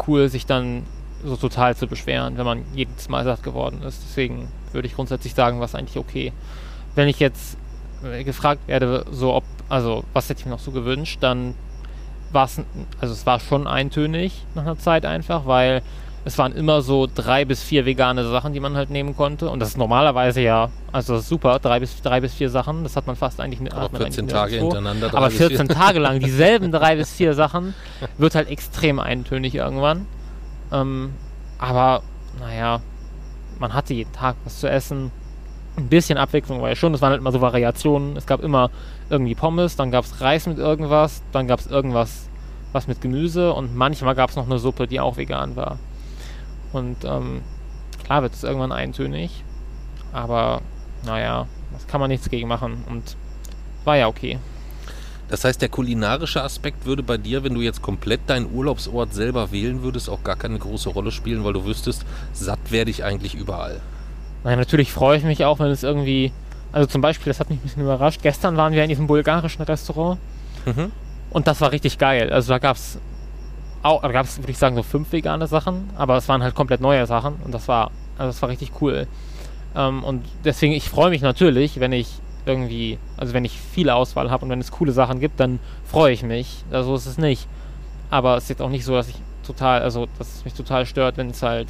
cool, 0.07 0.29
sich 0.29 0.45
dann 0.45 0.83
so 1.23 1.35
total 1.35 1.75
zu 1.75 1.87
beschweren, 1.87 2.37
wenn 2.37 2.45
man 2.45 2.63
jedes 2.75 3.09
Mal 3.09 3.23
satt 3.23 3.43
geworden 3.43 3.81
ist. 3.83 4.03
Deswegen 4.07 4.47
würde 4.71 4.87
ich 4.87 4.95
grundsätzlich 4.95 5.33
sagen, 5.33 5.59
was 5.59 5.75
eigentlich 5.75 5.97
okay. 5.97 6.33
Wenn 6.95 7.07
ich 7.07 7.19
jetzt 7.19 7.57
äh, 8.03 8.23
gefragt 8.23 8.67
werde, 8.67 9.05
so 9.11 9.33
ob, 9.33 9.43
also 9.69 10.03
was 10.13 10.29
hätte 10.29 10.41
ich 10.41 10.45
mir 10.45 10.51
noch 10.51 10.59
so 10.59 10.71
gewünscht, 10.71 11.19
dann 11.21 11.55
war 12.31 12.45
es, 12.45 12.61
also 12.99 13.13
es 13.13 13.25
war 13.25 13.39
schon 13.39 13.67
eintönig 13.67 14.45
nach 14.55 14.63
einer 14.63 14.77
Zeit 14.77 15.05
einfach, 15.05 15.45
weil 15.45 15.81
es 16.27 16.37
waren 16.37 16.51
immer 16.51 16.81
so 16.81 17.07
drei 17.13 17.45
bis 17.45 17.63
vier 17.63 17.85
vegane 17.85 18.27
Sachen, 18.29 18.51
die 18.51 18.59
man 18.59 18.75
halt 18.75 18.89
nehmen 18.89 19.15
konnte. 19.15 19.49
Und 19.49 19.61
das 19.61 19.69
ist 19.69 19.77
normalerweise 19.77 20.41
ja, 20.41 20.69
also 20.91 21.13
das 21.13 21.23
ist 21.23 21.29
super, 21.29 21.59
drei 21.59 21.79
bis, 21.79 22.01
drei 22.01 22.19
bis 22.19 22.33
vier 22.33 22.49
Sachen, 22.49 22.83
das 22.83 22.97
hat 22.97 23.07
man 23.07 23.15
fast 23.15 23.39
eigentlich 23.39 23.61
mit. 23.61 23.73
Aber 23.73 23.97
14 23.97 24.27
Tage 24.27 24.57
hintereinander. 24.57 25.09
Aber 25.13 25.31
14 25.31 25.69
Tage 25.69 25.99
lang 25.99 26.19
dieselben 26.19 26.71
drei 26.71 26.97
bis 26.97 27.13
vier 27.13 27.33
Sachen 27.33 27.73
wird 28.17 28.35
halt 28.35 28.49
extrem 28.49 28.99
eintönig 28.99 29.55
irgendwann. 29.55 30.05
Ähm, 30.73 31.13
aber, 31.59 32.01
naja, 32.39 32.81
man 33.59 33.73
hatte 33.73 33.93
jeden 33.93 34.11
Tag 34.11 34.35
was 34.43 34.59
zu 34.59 34.69
essen. 34.69 35.11
Ein 35.77 35.87
bisschen 35.87 36.17
Abwechslung 36.17 36.61
war 36.61 36.69
ja 36.69 36.75
schon, 36.75 36.93
es 36.93 37.01
waren 37.01 37.11
halt 37.11 37.21
immer 37.21 37.31
so 37.31 37.39
Variationen. 37.39 38.17
Es 38.17 38.25
gab 38.25 38.43
immer 38.43 38.69
irgendwie 39.09 39.35
Pommes, 39.35 39.75
dann 39.75 39.91
gab 39.91 40.05
es 40.05 40.21
Reis 40.21 40.47
mit 40.47 40.57
irgendwas, 40.57 41.21
dann 41.31 41.47
gab 41.47 41.59
es 41.59 41.67
irgendwas 41.67 42.27
was 42.73 42.87
mit 42.87 43.01
Gemüse 43.01 43.53
und 43.53 43.75
manchmal 43.75 44.15
gab 44.15 44.29
es 44.29 44.35
noch 44.35 44.45
eine 44.45 44.59
Suppe, 44.59 44.87
die 44.87 44.99
auch 44.99 45.17
vegan 45.17 45.55
war. 45.55 45.79
Und 46.73 46.97
ähm, 47.05 47.41
klar 48.03 48.21
wird 48.21 48.33
es 48.33 48.43
irgendwann 48.43 48.71
eintönig, 48.71 49.43
aber 50.11 50.61
naja, 51.05 51.47
das 51.73 51.87
kann 51.87 52.01
man 52.01 52.09
nichts 52.09 52.29
gegen 52.29 52.47
machen 52.47 52.83
und 52.89 53.15
war 53.85 53.97
ja 53.97 54.07
okay. 54.07 54.39
Das 55.29 55.43
heißt, 55.43 55.61
der 55.61 55.69
kulinarische 55.69 56.41
Aspekt 56.41 56.85
würde 56.85 57.03
bei 57.03 57.17
dir, 57.17 57.43
wenn 57.43 57.53
du 57.53 57.61
jetzt 57.61 57.81
komplett 57.81 58.21
deinen 58.27 58.49
Urlaubsort 58.53 59.13
selber 59.13 59.51
wählen 59.51 59.81
würdest, 59.83 60.09
auch 60.09 60.23
gar 60.23 60.37
keine 60.37 60.57
große 60.57 60.89
Rolle 60.89 61.11
spielen, 61.11 61.43
weil 61.43 61.53
du 61.53 61.65
wüsstest, 61.65 62.05
satt 62.31 62.71
werde 62.71 62.91
ich 62.91 63.03
eigentlich 63.03 63.35
überall. 63.35 63.81
Nein, 64.43 64.57
natürlich 64.57 64.93
freue 64.93 65.17
ich 65.17 65.23
mich 65.25 65.43
auch, 65.43 65.59
wenn 65.59 65.67
es 65.67 65.83
irgendwie. 65.83 66.31
Also 66.71 66.87
zum 66.87 67.01
Beispiel, 67.01 67.29
das 67.31 67.39
hat 67.39 67.49
mich 67.49 67.59
ein 67.59 67.63
bisschen 67.63 67.81
überrascht. 67.83 68.21
Gestern 68.21 68.57
waren 68.57 68.73
wir 68.73 68.83
in 68.83 68.89
diesem 68.89 69.07
bulgarischen 69.07 69.61
Restaurant 69.63 70.19
Mhm. 70.65 70.91
und 71.29 71.47
das 71.47 71.61
war 71.61 71.71
richtig 71.71 71.97
geil. 71.97 72.31
Also 72.31 72.51
da 72.53 72.59
gab 72.59 72.75
es 72.75 72.99
auch, 73.83 74.01
da 74.01 74.11
gab 74.11 74.25
es, 74.25 74.37
würde 74.37 74.51
ich 74.51 74.57
sagen, 74.57 74.75
so 74.75 74.83
fünf 74.83 75.11
vegane 75.11 75.47
Sachen, 75.47 75.89
aber 75.95 76.17
es 76.17 76.27
waren 76.27 76.43
halt 76.43 76.55
komplett 76.55 76.81
neue 76.81 77.05
Sachen 77.05 77.35
und 77.45 77.53
das 77.53 77.67
war, 77.67 77.91
also 78.17 78.29
das 78.29 78.41
war 78.41 78.49
richtig 78.49 78.71
cool. 78.81 79.07
Ähm, 79.75 80.03
und 80.03 80.25
deswegen, 80.43 80.73
ich 80.73 80.89
freue 80.89 81.09
mich 81.09 81.21
natürlich, 81.21 81.79
wenn 81.79 81.93
ich 81.93 82.19
irgendwie, 82.45 82.97
also 83.17 83.33
wenn 83.33 83.45
ich 83.45 83.59
viele 83.59 83.95
Auswahl 83.95 84.29
habe 84.31 84.43
und 84.45 84.51
wenn 84.51 84.59
es 84.59 84.71
coole 84.71 84.91
Sachen 84.91 85.19
gibt, 85.19 85.39
dann 85.39 85.59
freue 85.85 86.11
ich 86.13 86.23
mich. 86.23 86.63
Also 86.71 86.95
ist 86.95 87.05
es 87.05 87.17
nicht. 87.17 87.47
Aber 88.09 88.37
es 88.37 88.43
ist 88.43 88.49
jetzt 88.49 88.61
auch 88.61 88.69
nicht 88.69 88.85
so, 88.85 88.93
dass 88.93 89.09
ich 89.09 89.15
total, 89.45 89.81
also 89.81 90.07
dass 90.17 90.35
es 90.35 90.45
mich 90.45 90.53
total 90.53 90.85
stört, 90.85 91.17
wenn 91.17 91.29
es 91.29 91.41
halt 91.43 91.67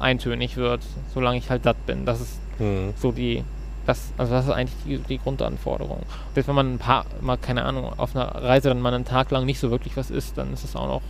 eintönig 0.00 0.56
wird, 0.56 0.82
solange 1.14 1.38
ich 1.38 1.50
halt 1.50 1.64
satt 1.64 1.86
bin. 1.86 2.04
Das 2.04 2.20
ist 2.20 2.38
Mhm. 2.58 2.92
so 2.96 3.12
die, 3.12 3.44
das, 3.88 4.12
also 4.18 4.34
das 4.34 4.44
ist 4.44 4.50
eigentlich 4.50 4.76
die, 4.84 4.98
die 4.98 5.18
Grundanforderung. 5.18 6.00
Und 6.00 6.36
jetzt, 6.36 6.46
wenn 6.46 6.54
man 6.54 6.74
ein 6.74 6.78
paar, 6.78 7.06
mal 7.22 7.38
keine 7.38 7.64
Ahnung, 7.64 7.90
auf 7.98 8.14
einer 8.14 8.26
Reise 8.34 8.68
dann 8.68 8.80
mal 8.82 8.92
einen 8.92 9.06
Tag 9.06 9.30
lang 9.30 9.46
nicht 9.46 9.58
so 9.58 9.70
wirklich 9.70 9.96
was 9.96 10.10
isst, 10.10 10.36
dann 10.36 10.52
ist 10.52 10.62
es 10.62 10.76
auch 10.76 10.86
noch 10.86 11.02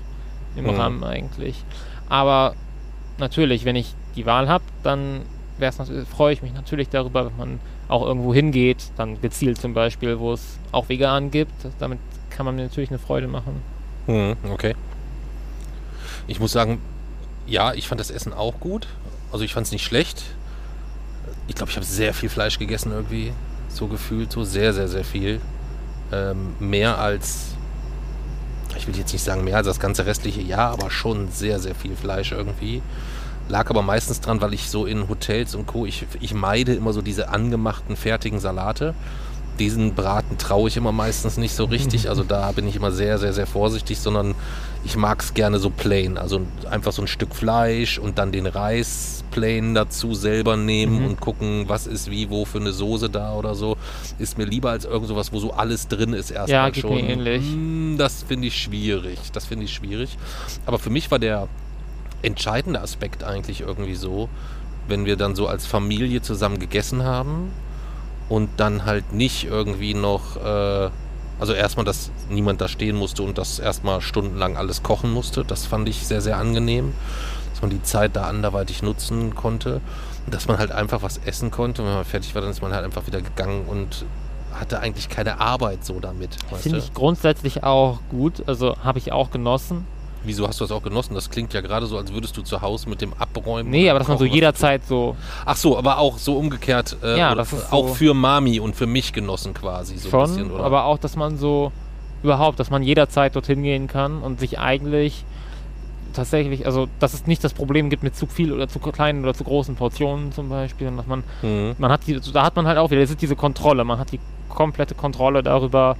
im 0.54 0.64
Mhm. 0.64 0.70
Rahmen 0.70 1.04
eigentlich. 1.04 1.64
Aber 2.08 2.54
natürlich, 3.18 3.64
wenn 3.64 3.74
ich 3.74 3.94
die 4.14 4.26
Wahl 4.26 4.48
habe, 4.48 4.62
dann 4.84 5.22
freue 6.16 6.32
ich 6.32 6.40
mich 6.42 6.54
natürlich 6.54 6.88
darüber, 6.88 7.26
wenn 7.26 7.36
man 7.36 7.60
auch 7.88 8.06
irgendwo 8.06 8.32
hingeht, 8.32 8.92
dann 8.96 9.20
gezielt 9.20 9.60
zum 9.60 9.74
Beispiel, 9.74 10.20
wo 10.20 10.32
es 10.32 10.58
auch 10.70 10.88
vegan 10.88 11.32
gibt. 11.32 11.52
Damit 11.80 11.98
kann 12.30 12.46
man 12.46 12.54
mir 12.54 12.62
natürlich 12.62 12.90
eine 12.90 13.00
Freude 13.00 13.26
machen. 13.26 13.60
Mhm, 14.06 14.36
okay. 14.52 14.76
Ich 16.28 16.38
muss 16.38 16.52
sagen, 16.52 16.80
ja, 17.48 17.74
ich 17.74 17.88
fand 17.88 18.00
das 18.00 18.12
Essen 18.12 18.32
auch 18.32 18.60
gut. 18.60 18.86
Also 19.32 19.44
ich 19.44 19.52
fand 19.52 19.66
es 19.66 19.72
nicht 19.72 19.84
schlecht. 19.84 20.22
Ich 21.48 21.54
glaube, 21.54 21.70
ich 21.70 21.76
habe 21.76 21.86
sehr 21.86 22.14
viel 22.14 22.28
Fleisch 22.28 22.58
gegessen 22.58 22.92
irgendwie. 22.92 23.32
So 23.68 23.88
gefühlt, 23.88 24.30
so 24.30 24.44
sehr, 24.44 24.72
sehr, 24.72 24.86
sehr 24.86 25.04
viel. 25.04 25.40
Ähm, 26.12 26.54
mehr 26.60 26.98
als, 26.98 27.48
ich 28.76 28.86
will 28.86 28.96
jetzt 28.96 29.12
nicht 29.12 29.24
sagen 29.24 29.44
mehr 29.44 29.56
als 29.56 29.66
das 29.66 29.80
ganze 29.80 30.06
restliche 30.06 30.40
Jahr, 30.40 30.72
aber 30.72 30.90
schon 30.90 31.28
sehr, 31.30 31.58
sehr 31.58 31.74
viel 31.74 31.96
Fleisch 31.96 32.32
irgendwie. 32.32 32.82
Lag 33.48 33.70
aber 33.70 33.82
meistens 33.82 34.20
dran, 34.20 34.40
weil 34.40 34.52
ich 34.52 34.68
so 34.68 34.84
in 34.84 35.08
Hotels 35.08 35.54
und 35.54 35.66
Co., 35.66 35.86
ich, 35.86 36.06
ich 36.20 36.34
meide 36.34 36.74
immer 36.74 36.92
so 36.92 37.00
diese 37.00 37.30
angemachten, 37.30 37.96
fertigen 37.96 38.38
Salate. 38.38 38.94
Diesen 39.58 39.94
Braten 39.94 40.38
traue 40.38 40.68
ich 40.68 40.76
immer 40.76 40.92
meistens 40.92 41.36
nicht 41.38 41.54
so 41.54 41.64
richtig. 41.64 42.08
Also 42.08 42.24
da 42.24 42.52
bin 42.52 42.68
ich 42.68 42.76
immer 42.76 42.92
sehr, 42.92 43.18
sehr, 43.18 43.32
sehr 43.32 43.46
vorsichtig, 43.46 43.98
sondern 43.98 44.34
ich 44.84 44.96
mag 44.96 45.20
es 45.20 45.34
gerne 45.34 45.58
so 45.58 45.70
plain. 45.70 46.18
Also 46.18 46.42
einfach 46.70 46.92
so 46.92 47.02
ein 47.02 47.08
Stück 47.08 47.34
Fleisch 47.34 47.98
und 47.98 48.18
dann 48.18 48.32
den 48.32 48.46
Reis 48.46 49.17
plain 49.38 49.74
dazu 49.74 50.14
selber 50.14 50.56
nehmen 50.56 51.00
Mhm. 51.00 51.06
und 51.06 51.20
gucken, 51.20 51.64
was 51.68 51.86
ist 51.86 52.10
wie, 52.10 52.28
wo 52.30 52.44
für 52.44 52.58
eine 52.58 52.72
Soße 52.72 53.08
da 53.10 53.34
oder 53.34 53.54
so. 53.54 53.76
Ist 54.18 54.36
mir 54.38 54.44
lieber 54.46 54.70
als 54.70 54.84
irgend 54.84 55.08
sowas, 55.08 55.32
wo 55.32 55.38
so 55.38 55.52
alles 55.52 55.86
drin 55.88 56.12
ist 56.12 56.30
erstmal 56.30 56.64
Ja, 56.66 56.70
geht 56.70 56.82
schon. 56.82 56.94
mir 56.94 57.08
ähnlich. 57.08 57.42
Mm, 57.44 57.96
Das 57.98 58.22
finde 58.24 58.48
ich 58.48 58.56
schwierig. 58.60 59.18
Das 59.32 59.46
finde 59.46 59.64
ich 59.66 59.72
schwierig. 59.72 60.16
Aber 60.66 60.78
für 60.78 60.90
mich 60.90 61.10
war 61.10 61.18
der 61.18 61.48
entscheidende 62.22 62.80
Aspekt 62.80 63.22
eigentlich 63.24 63.60
irgendwie 63.60 63.94
so, 63.94 64.28
wenn 64.88 65.04
wir 65.04 65.16
dann 65.16 65.36
so 65.36 65.46
als 65.46 65.66
Familie 65.66 66.20
zusammen 66.22 66.58
gegessen 66.58 67.04
haben 67.04 67.50
und 68.28 68.48
dann 68.56 68.84
halt 68.84 69.12
nicht 69.12 69.44
irgendwie 69.44 69.94
noch, 69.94 70.36
äh, 70.36 70.90
also 71.40 71.52
erstmal, 71.52 71.84
dass 71.84 72.10
niemand 72.28 72.60
da 72.60 72.66
stehen 72.66 72.96
musste 72.96 73.22
und 73.22 73.38
das 73.38 73.60
erstmal 73.60 74.00
stundenlang 74.00 74.56
alles 74.56 74.82
kochen 74.82 75.12
musste. 75.12 75.44
Das 75.44 75.64
fand 75.66 75.88
ich 75.88 76.06
sehr, 76.06 76.20
sehr 76.20 76.36
angenehm, 76.38 76.92
dass 77.58 77.62
man 77.62 77.70
die 77.70 77.82
Zeit 77.82 78.14
da 78.14 78.22
anderweitig 78.22 78.82
nutzen 78.84 79.34
konnte 79.34 79.80
und 80.26 80.32
dass 80.34 80.46
man 80.46 80.58
halt 80.58 80.70
einfach 80.70 81.02
was 81.02 81.18
essen 81.18 81.50
konnte. 81.50 81.82
Und 81.82 81.88
wenn 81.88 81.94
man 81.96 82.04
fertig 82.04 82.32
war, 82.36 82.40
dann 82.42 82.52
ist 82.52 82.62
man 82.62 82.72
halt 82.72 82.84
einfach 82.84 83.08
wieder 83.08 83.20
gegangen 83.20 83.64
und 83.66 84.04
hatte 84.54 84.78
eigentlich 84.78 85.08
keine 85.08 85.40
Arbeit 85.40 85.84
so 85.84 85.98
damit. 85.98 86.36
Finde 86.60 86.78
ich 86.78 86.94
grundsätzlich 86.94 87.64
auch 87.64 87.98
gut. 88.10 88.44
Also 88.46 88.76
habe 88.84 88.98
ich 88.98 89.10
auch 89.10 89.32
genossen. 89.32 89.84
Wieso 90.22 90.46
hast 90.46 90.60
du 90.60 90.64
das 90.64 90.70
auch 90.70 90.82
genossen? 90.84 91.14
Das 91.14 91.30
klingt 91.30 91.52
ja 91.52 91.60
gerade 91.60 91.86
so, 91.86 91.98
als 91.98 92.12
würdest 92.12 92.36
du 92.36 92.42
zu 92.42 92.60
Hause 92.62 92.88
mit 92.88 93.00
dem 93.00 93.12
Abräumen. 93.18 93.70
Nee, 93.72 93.90
aber 93.90 93.98
dass 93.98 94.06
man 94.08 94.18
so 94.18 94.24
jederzeit 94.24 94.86
so. 94.86 95.16
Ach 95.44 95.56
so, 95.56 95.76
aber 95.76 95.98
auch 95.98 96.16
so 96.18 96.36
umgekehrt. 96.36 96.96
Äh, 97.02 97.18
Ja, 97.18 97.34
das 97.34 97.52
ist 97.52 97.72
auch 97.72 97.88
so- 97.88 97.94
für 97.94 98.14
Mami 98.14 98.60
und 98.60 98.76
für 98.76 98.86
mich 98.86 99.12
genossen 99.12 99.52
quasi 99.52 99.96
so 99.98 100.06
ein 100.08 100.10
schon, 100.12 100.20
bisschen, 100.22 100.50
oder? 100.52 100.62
aber 100.64 100.84
auch, 100.84 100.98
dass 100.98 101.16
man 101.16 101.36
so 101.38 101.72
überhaupt, 102.22 102.60
dass 102.60 102.70
man 102.70 102.82
jederzeit 102.84 103.34
dorthin 103.34 103.62
gehen 103.64 103.88
kann 103.88 104.22
und 104.22 104.38
sich 104.38 104.58
eigentlich 104.60 105.24
tatsächlich, 106.12 106.66
also 106.66 106.88
dass 106.98 107.14
es 107.14 107.26
nicht 107.26 107.42
das 107.44 107.52
Problem 107.54 107.90
gibt 107.90 108.02
mit 108.02 108.16
zu 108.16 108.26
viel 108.26 108.52
oder 108.52 108.68
zu 108.68 108.78
kleinen 108.78 109.22
oder 109.24 109.34
zu 109.34 109.44
großen 109.44 109.76
Portionen 109.76 110.32
zum 110.32 110.48
Beispiel, 110.48 110.90
dass 110.96 111.06
man, 111.06 111.24
Mhm. 111.42 111.74
man 111.78 111.90
hat 111.90 112.06
die, 112.06 112.18
da 112.32 112.44
hat 112.44 112.56
man 112.56 112.66
halt 112.66 112.78
auch 112.78 112.90
wieder, 112.90 113.00
das 113.00 113.10
ist 113.10 113.22
diese 113.22 113.36
Kontrolle, 113.36 113.84
man 113.84 113.98
hat 113.98 114.12
die 114.12 114.20
komplette 114.48 114.94
Kontrolle 114.94 115.42
darüber, 115.42 115.96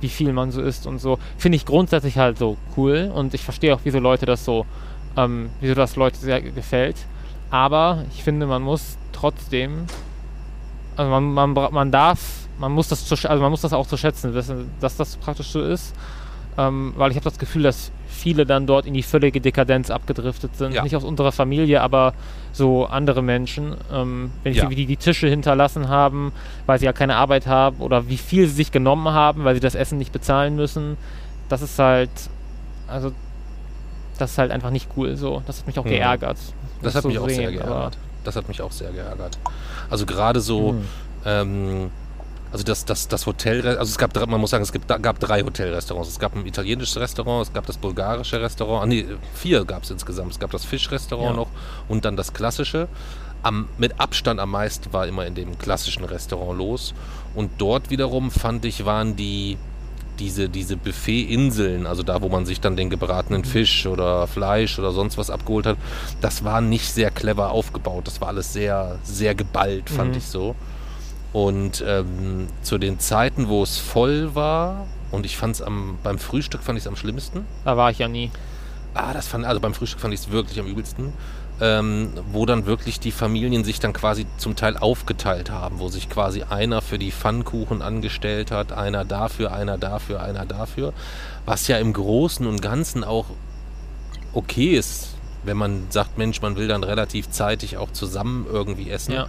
wie 0.00 0.08
viel 0.08 0.32
man 0.32 0.50
so 0.50 0.60
isst 0.62 0.86
und 0.86 0.98
so. 1.00 1.18
Finde 1.38 1.56
ich 1.56 1.64
grundsätzlich 1.66 2.18
halt 2.18 2.38
so 2.38 2.56
cool 2.76 3.10
und 3.14 3.34
ich 3.34 3.42
verstehe 3.44 3.74
auch, 3.74 3.80
wieso 3.84 3.98
Leute 4.00 4.26
das 4.26 4.44
so, 4.44 4.66
ähm, 5.16 5.50
wieso 5.60 5.74
das 5.74 5.94
Leute 5.96 6.16
sehr 6.18 6.40
gefällt. 6.42 6.96
Aber 7.50 8.04
ich 8.14 8.24
finde, 8.24 8.46
man 8.46 8.62
muss 8.62 8.96
trotzdem, 9.12 9.84
also 10.96 11.10
man, 11.10 11.32
man, 11.32 11.52
man 11.52 11.92
darf, 11.92 12.20
man 12.58 12.72
muss 12.72 12.88
das 12.88 13.06
zu, 13.06 13.14
also 13.28 13.42
man 13.42 13.50
muss 13.50 13.60
das 13.60 13.72
auch 13.72 13.86
zu 13.86 13.96
schätzen 13.96 14.34
wissen, 14.34 14.70
dass 14.80 14.96
das 14.96 15.16
praktisch 15.16 15.48
so 15.50 15.62
ist. 15.62 15.94
Ähm, 16.58 16.92
weil 16.96 17.10
ich 17.10 17.16
habe 17.16 17.24
das 17.24 17.38
Gefühl, 17.38 17.62
dass 17.62 17.90
viele 18.22 18.46
dann 18.46 18.66
dort 18.66 18.86
in 18.86 18.94
die 18.94 19.02
völlige 19.02 19.40
Dekadenz 19.40 19.90
abgedriftet 19.90 20.56
sind. 20.56 20.72
Ja. 20.72 20.82
Nicht 20.84 20.94
aus 20.96 21.02
unserer 21.04 21.32
Familie, 21.32 21.80
aber 21.82 22.14
so 22.52 22.86
andere 22.86 23.20
Menschen. 23.22 23.76
Ähm, 23.92 24.30
wenn 24.42 24.52
ich 24.52 24.58
Ja. 24.58 24.62
sehe, 24.64 24.70
wie 24.70 24.76
die 24.76 24.86
die 24.86 24.96
Tische 24.96 25.26
hinterlassen 25.28 25.88
haben, 25.88 26.32
weil 26.66 26.78
sie 26.78 26.84
ja 26.86 26.92
keine 26.92 27.16
Arbeit 27.16 27.46
haben 27.46 27.78
oder 27.80 28.08
wie 28.08 28.16
viel 28.18 28.46
sie 28.46 28.54
sich 28.54 28.70
genommen 28.70 29.08
haben, 29.12 29.44
weil 29.44 29.54
sie 29.54 29.60
das 29.60 29.74
Essen 29.74 29.98
nicht 29.98 30.12
bezahlen 30.12 30.54
müssen. 30.56 30.96
Das 31.48 31.62
ist 31.62 31.78
halt, 31.78 32.10
also 32.86 33.12
das 34.18 34.32
ist 34.32 34.38
halt 34.38 34.52
einfach 34.52 34.70
nicht 34.70 34.88
cool 34.96 35.16
so. 35.16 35.42
Das 35.46 35.58
hat 35.58 35.66
mich 35.66 35.78
auch 35.78 35.84
Mhm. 35.84 35.90
geärgert. 35.90 36.36
Das 36.38 36.54
das 36.82 36.94
hat 36.94 37.02
zu 37.02 37.08
mich 37.08 37.18
auch 37.18 37.28
sehr 37.28 37.48
sehen, 37.50 37.58
aber- 37.60 37.68
geärgert. 37.70 37.98
Das 38.24 38.36
hat 38.36 38.46
mich 38.48 38.62
auch 38.62 38.70
sehr 38.72 38.92
geärgert. 38.92 39.36
Also 39.90 40.06
gerade 40.06 40.40
so, 40.40 40.72
Mhm. 40.72 40.84
ähm, 41.26 41.90
also 42.52 42.64
das, 42.64 42.84
das, 42.84 43.08
das 43.08 43.24
Hotel, 43.26 43.66
also 43.66 43.90
es 43.90 43.96
gab, 43.98 44.12
drei- 44.12 44.26
man 44.26 44.40
muss 44.40 44.50
sagen, 44.50 44.62
es 44.62 44.72
gibt, 44.72 44.86
gab 44.86 45.18
drei 45.18 45.42
Hotelrestaurants. 45.42 46.08
Es 46.10 46.18
gab 46.18 46.36
ein 46.36 46.46
italienisches 46.46 46.96
Restaurant, 46.98 47.46
es 47.46 47.52
gab 47.52 47.66
das 47.66 47.78
bulgarische 47.78 48.40
Restaurant, 48.40 48.82
ah, 48.82 48.86
nee, 48.86 49.06
vier 49.34 49.64
gab 49.64 49.84
es 49.84 49.90
insgesamt. 49.90 50.32
Es 50.32 50.38
gab 50.38 50.50
das 50.50 50.64
Fischrestaurant 50.64 51.30
Ja. 51.30 51.36
noch 51.36 51.48
und 51.88 52.04
dann 52.04 52.16
das 52.16 52.32
klassische. 52.32 52.88
Am, 53.42 53.68
mit 53.78 53.98
Abstand 53.98 54.38
am 54.38 54.50
meisten 54.50 54.92
war 54.92 55.06
immer 55.08 55.26
in 55.26 55.34
dem 55.34 55.58
klassischen 55.58 56.04
Restaurant 56.04 56.56
los. 56.58 56.94
Und 57.34 57.50
dort 57.58 57.90
wiederum 57.90 58.30
fand 58.30 58.64
ich, 58.64 58.84
waren 58.84 59.16
die 59.16 59.56
diese, 60.18 60.48
diese 60.50 60.76
Buffet-Inseln, 60.76 61.86
also 61.86 62.02
da, 62.02 62.20
wo 62.20 62.28
man 62.28 62.44
sich 62.46 62.60
dann 62.60 62.76
den 62.76 62.90
gebratenen 62.90 63.44
Fisch 63.44 63.86
oder 63.86 64.26
Fleisch 64.26 64.78
oder 64.78 64.92
sonst 64.92 65.16
was 65.16 65.30
abgeholt 65.30 65.66
hat, 65.66 65.78
das 66.20 66.44
war 66.44 66.60
nicht 66.60 66.92
sehr 66.92 67.10
clever 67.10 67.50
aufgebaut. 67.50 68.06
Das 68.06 68.20
war 68.20 68.28
alles 68.28 68.52
sehr, 68.52 68.98
sehr 69.02 69.34
geballt, 69.34 69.88
fand 69.88 70.10
Mhm. 70.12 70.18
ich 70.18 70.24
so. 70.26 70.54
Und 71.32 71.82
ähm, 71.86 72.48
zu 72.62 72.78
den 72.78 72.98
Zeiten, 72.98 73.48
wo 73.48 73.62
es 73.62 73.78
voll 73.78 74.34
war, 74.34 74.86
und 75.10 75.26
ich 75.26 75.36
fand 75.36 75.56
es 75.56 75.62
am, 75.62 75.98
beim 76.02 76.18
Frühstück 76.18 76.62
fand 76.62 76.78
ich 76.78 76.84
es 76.84 76.88
am 76.88 76.96
schlimmsten. 76.96 77.46
Da 77.64 77.76
war 77.76 77.90
ich 77.90 77.98
ja 77.98 78.08
nie. 78.08 78.30
Ah, 78.94 79.12
das 79.12 79.28
fand, 79.28 79.44
also 79.44 79.60
beim 79.60 79.74
Frühstück 79.74 80.00
fand 80.00 80.12
ich 80.12 80.20
es 80.20 80.30
wirklich 80.30 80.60
am 80.60 80.66
übelsten. 80.66 81.12
Ähm, 81.60 82.10
wo 82.32 82.44
dann 82.44 82.66
wirklich 82.66 82.98
die 82.98 83.12
Familien 83.12 83.62
sich 83.62 83.78
dann 83.78 83.92
quasi 83.92 84.26
zum 84.36 84.56
Teil 84.56 84.76
aufgeteilt 84.76 85.50
haben, 85.50 85.78
wo 85.78 85.88
sich 85.88 86.08
quasi 86.08 86.42
einer 86.42 86.80
für 86.80 86.98
die 86.98 87.12
Pfannkuchen 87.12 87.82
angestellt 87.82 88.50
hat, 88.50 88.72
einer 88.72 89.04
dafür, 89.04 89.52
einer 89.52 89.78
dafür, 89.78 90.22
einer 90.22 90.44
dafür. 90.44 90.92
Was 91.44 91.68
ja 91.68 91.76
im 91.76 91.92
Großen 91.92 92.46
und 92.46 92.62
Ganzen 92.62 93.04
auch 93.04 93.26
okay 94.32 94.74
ist, 94.74 95.10
wenn 95.44 95.56
man 95.56 95.86
sagt, 95.90 96.18
Mensch, 96.18 96.40
man 96.40 96.56
will 96.56 96.68
dann 96.68 96.84
relativ 96.84 97.30
zeitig 97.30 97.76
auch 97.76 97.92
zusammen 97.92 98.46
irgendwie 98.50 98.90
essen. 98.90 99.12
Ja. 99.12 99.26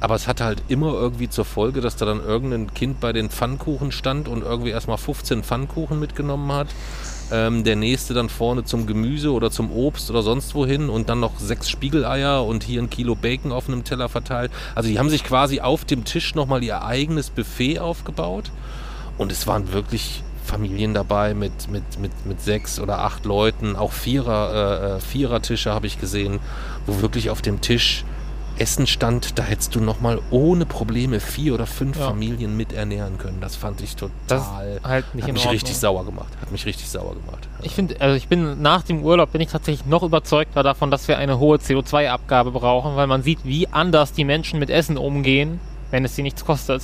Aber 0.00 0.14
es 0.14 0.26
hatte 0.26 0.44
halt 0.44 0.62
immer 0.68 0.92
irgendwie 0.92 1.28
zur 1.28 1.44
Folge, 1.44 1.80
dass 1.80 1.96
da 1.96 2.06
dann 2.06 2.24
irgendein 2.24 2.72
Kind 2.72 3.00
bei 3.00 3.12
den 3.12 3.28
Pfannkuchen 3.28 3.92
stand 3.92 4.28
und 4.28 4.42
irgendwie 4.42 4.70
erstmal 4.70 4.98
15 4.98 5.42
Pfannkuchen 5.42 6.00
mitgenommen 6.00 6.50
hat. 6.52 6.68
Ähm, 7.32 7.62
der 7.62 7.76
nächste 7.76 8.12
dann 8.12 8.28
vorne 8.28 8.64
zum 8.64 8.86
Gemüse 8.86 9.32
oder 9.32 9.50
zum 9.50 9.70
Obst 9.70 10.10
oder 10.10 10.22
sonst 10.22 10.54
wohin 10.54 10.88
und 10.88 11.08
dann 11.08 11.20
noch 11.20 11.38
sechs 11.38 11.70
Spiegeleier 11.70 12.44
und 12.44 12.64
hier 12.64 12.82
ein 12.82 12.90
Kilo 12.90 13.14
Bacon 13.14 13.52
auf 13.52 13.68
einem 13.68 13.84
Teller 13.84 14.08
verteilt. 14.08 14.50
Also 14.74 14.88
die 14.88 14.98
haben 14.98 15.10
sich 15.10 15.22
quasi 15.22 15.60
auf 15.60 15.84
dem 15.84 16.04
Tisch 16.04 16.34
nochmal 16.34 16.64
ihr 16.64 16.82
eigenes 16.82 17.30
Buffet 17.30 17.78
aufgebaut. 17.78 18.50
Und 19.16 19.30
es 19.30 19.46
waren 19.46 19.72
wirklich 19.72 20.24
Familien 20.44 20.94
dabei 20.94 21.34
mit, 21.34 21.70
mit, 21.70 22.00
mit, 22.00 22.10
mit 22.26 22.40
sechs 22.40 22.80
oder 22.80 23.00
acht 23.00 23.24
Leuten, 23.24 23.76
auch 23.76 23.92
Vierer, 23.92 24.52
äh, 24.52 24.96
äh, 24.96 25.00
Vierertische 25.00 25.72
habe 25.72 25.86
ich 25.86 26.00
gesehen, 26.00 26.40
wo 26.86 27.00
wirklich 27.00 27.30
auf 27.30 27.40
dem 27.42 27.60
Tisch 27.60 28.04
Essen 28.60 28.86
stand, 28.86 29.38
da 29.38 29.42
hättest 29.42 29.74
du 29.74 29.80
nochmal 29.80 30.20
ohne 30.30 30.66
Probleme 30.66 31.18
vier 31.18 31.54
oder 31.54 31.66
fünf 31.66 31.98
Ja. 31.98 32.08
Familien 32.08 32.56
mit 32.56 32.72
ernähren 32.72 33.16
können. 33.18 33.40
Das 33.40 33.56
fand 33.56 33.80
ich 33.80 33.96
total. 33.96 34.12
Das 34.28 34.42
halt 34.84 35.14
nicht 35.14 35.24
hat 35.24 35.32
mich 35.32 35.40
Ordnung. 35.42 35.52
richtig 35.52 35.76
sauer 35.78 36.04
gemacht. 36.04 36.28
Hat 36.40 36.52
mich 36.52 36.66
richtig 36.66 36.88
sauer 36.88 37.14
gemacht. 37.14 37.48
Ich 37.62 37.74
finde, 37.74 38.00
also 38.00 38.16
ich 38.16 38.28
bin 38.28 38.60
nach 38.60 38.82
dem 38.82 39.02
Urlaub 39.02 39.32
bin 39.32 39.40
ich 39.40 39.48
tatsächlich 39.48 39.86
noch 39.86 40.02
überzeugter 40.02 40.62
davon, 40.62 40.90
dass 40.90 41.08
wir 41.08 41.16
eine 41.18 41.38
hohe 41.38 41.56
CO2-Abgabe 41.56 42.50
brauchen, 42.50 42.96
weil 42.96 43.06
man 43.06 43.22
sieht, 43.22 43.38
wie 43.44 43.66
anders 43.68 44.12
die 44.12 44.24
Menschen 44.24 44.58
mit 44.58 44.68
Essen 44.70 44.98
umgehen, 44.98 45.58
wenn 45.90 46.04
es 46.04 46.14
sie 46.14 46.22
nichts 46.22 46.44
kostet. 46.44 46.82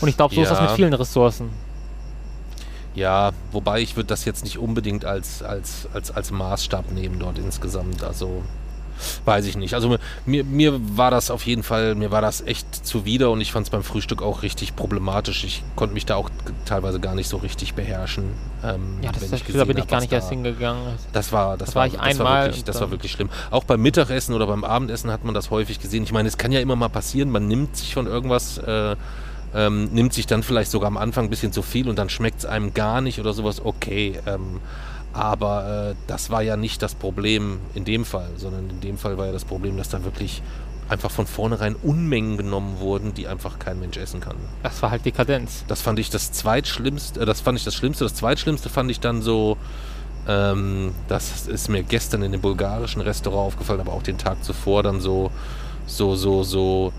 Und 0.00 0.08
ich 0.08 0.16
glaube, 0.16 0.34
so 0.34 0.42
ist 0.42 0.50
das 0.50 0.58
Ja. 0.58 0.64
mit 0.64 0.72
vielen 0.72 0.92
Ressourcen. 0.94 1.50
Ja, 2.94 3.30
wobei 3.52 3.80
ich 3.80 3.96
würde 3.96 4.08
das 4.08 4.24
jetzt 4.26 4.44
nicht 4.44 4.58
unbedingt 4.58 5.04
als, 5.06 5.42
als, 5.42 5.88
als, 5.94 6.10
als 6.10 6.30
Maßstab 6.30 6.90
nehmen 6.92 7.18
dort 7.18 7.38
insgesamt. 7.38 8.04
Also 8.04 8.42
weiß 9.24 9.46
ich 9.46 9.56
nicht. 9.56 9.74
Also 9.74 9.96
mir, 10.26 10.44
mir 10.44 10.78
war 10.96 11.10
das 11.10 11.30
auf 11.30 11.46
jeden 11.46 11.62
Fall, 11.62 11.94
mir 11.94 12.10
war 12.10 12.20
das 12.22 12.40
echt 12.42 12.86
zuwider 12.86 13.30
und 13.30 13.40
ich 13.40 13.52
fand 13.52 13.66
es 13.66 13.70
beim 13.70 13.82
Frühstück 13.82 14.22
auch 14.22 14.42
richtig 14.42 14.76
problematisch. 14.76 15.44
Ich 15.44 15.62
konnte 15.76 15.94
mich 15.94 16.06
da 16.06 16.16
auch 16.16 16.30
teilweise 16.64 17.00
gar 17.00 17.14
nicht 17.14 17.28
so 17.28 17.36
richtig 17.38 17.74
beherrschen. 17.74 18.24
Ähm, 18.64 18.98
Ja, 19.02 19.10
das 19.12 19.22
wenn 19.22 19.30
da 19.30 19.36
gesehen 19.44 19.66
bin 19.66 19.78
ich 19.78 19.86
gar 19.88 20.00
nicht 20.00 20.12
da- 20.12 20.16
erst 20.16 20.30
hingegangen. 20.30 20.82
Das 21.12 21.32
war, 21.32 21.56
das 21.56 21.70
Da 21.70 21.74
war, 21.74 21.80
war 21.80 21.86
ich 21.88 21.92
das 21.94 22.02
einmal 22.02 22.24
war 22.26 22.44
wirklich, 22.46 22.64
das 22.64 22.80
war 22.80 22.90
wirklich 22.90 23.12
schlimm. 23.12 23.30
Auch 23.50 23.64
beim 23.64 23.80
Mittagessen 23.82 24.34
oder 24.34 24.46
beim 24.46 24.64
Abendessen 24.64 25.10
hat 25.10 25.24
man 25.24 25.34
das 25.34 25.50
häufig 25.50 25.80
gesehen. 25.80 26.02
Ich 26.04 26.12
meine, 26.12 26.28
es 26.28 26.38
kann 26.38 26.52
ja 26.52 26.60
immer 26.60 26.76
mal 26.76 26.88
passieren, 26.88 27.30
man 27.30 27.48
nimmt 27.48 27.76
sich 27.76 27.94
von 27.94 28.06
irgendwas, 28.06 28.58
äh, 28.58 28.96
ähm, 29.54 29.90
nimmt 29.92 30.14
sich 30.14 30.26
dann 30.26 30.42
vielleicht 30.42 30.70
sogar 30.70 30.86
am 30.86 30.96
Anfang 30.96 31.24
ein 31.24 31.30
bisschen 31.30 31.52
zu 31.52 31.60
viel 31.62 31.88
und 31.88 31.98
dann 31.98 32.08
schmeckt 32.08 32.38
es 32.38 32.46
einem 32.46 32.72
gar 32.72 33.00
nicht 33.02 33.20
oder 33.20 33.32
sowas. 33.34 33.62
Okay, 33.64 34.18
ähm, 34.26 34.60
aber 35.12 35.90
äh, 35.90 35.94
das 36.06 36.30
war 36.30 36.42
ja 36.42 36.56
nicht 36.56 36.82
das 36.82 36.94
Problem 36.94 37.58
in 37.74 37.84
dem 37.84 38.04
Fall, 38.04 38.30
sondern 38.36 38.70
in 38.70 38.80
dem 38.80 38.98
Fall 38.98 39.18
war 39.18 39.26
ja 39.26 39.32
das 39.32 39.44
Problem, 39.44 39.76
dass 39.76 39.88
da 39.88 40.04
wirklich 40.04 40.42
einfach 40.88 41.10
von 41.10 41.26
vornherein 41.26 41.74
Unmengen 41.74 42.36
genommen 42.36 42.78
wurden, 42.80 43.14
die 43.14 43.26
einfach 43.26 43.58
kein 43.58 43.80
Mensch 43.80 43.96
essen 43.96 44.20
kann. 44.20 44.36
Das 44.62 44.82
war 44.82 44.90
halt 44.90 45.04
Dekadenz. 45.04 45.64
Das 45.68 45.80
fand 45.80 45.98
ich 45.98 46.10
das 46.10 46.32
zweitschlimmste, 46.32 47.20
äh, 47.20 47.26
das 47.26 47.40
fand 47.40 47.58
ich 47.58 47.64
das 47.64 47.74
Schlimmste. 47.74 48.04
Das 48.04 48.14
zweitschlimmste 48.14 48.68
fand 48.68 48.90
ich 48.90 49.00
dann 49.00 49.22
so, 49.22 49.56
ähm, 50.28 50.94
das 51.08 51.46
ist 51.46 51.68
mir 51.68 51.82
gestern 51.82 52.22
in 52.22 52.32
dem 52.32 52.40
bulgarischen 52.40 53.02
Restaurant 53.02 53.48
aufgefallen, 53.48 53.80
aber 53.80 53.92
auch 53.92 54.02
den 54.02 54.18
Tag 54.18 54.44
zuvor 54.44 54.82
dann 54.82 55.00
so, 55.00 55.30
so, 55.86 56.14
so, 56.14 56.42
so, 56.42 56.92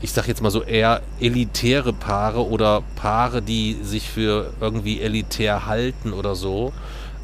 ich 0.00 0.12
sag 0.12 0.28
jetzt 0.28 0.42
mal 0.42 0.50
so 0.50 0.62
eher 0.62 1.02
elitäre 1.20 1.92
Paare 1.92 2.46
oder 2.46 2.82
Paare, 2.96 3.42
die 3.42 3.78
sich 3.82 4.10
für 4.10 4.52
irgendwie 4.60 5.00
elitär 5.00 5.66
halten 5.66 6.12
oder 6.12 6.34
so. 6.34 6.72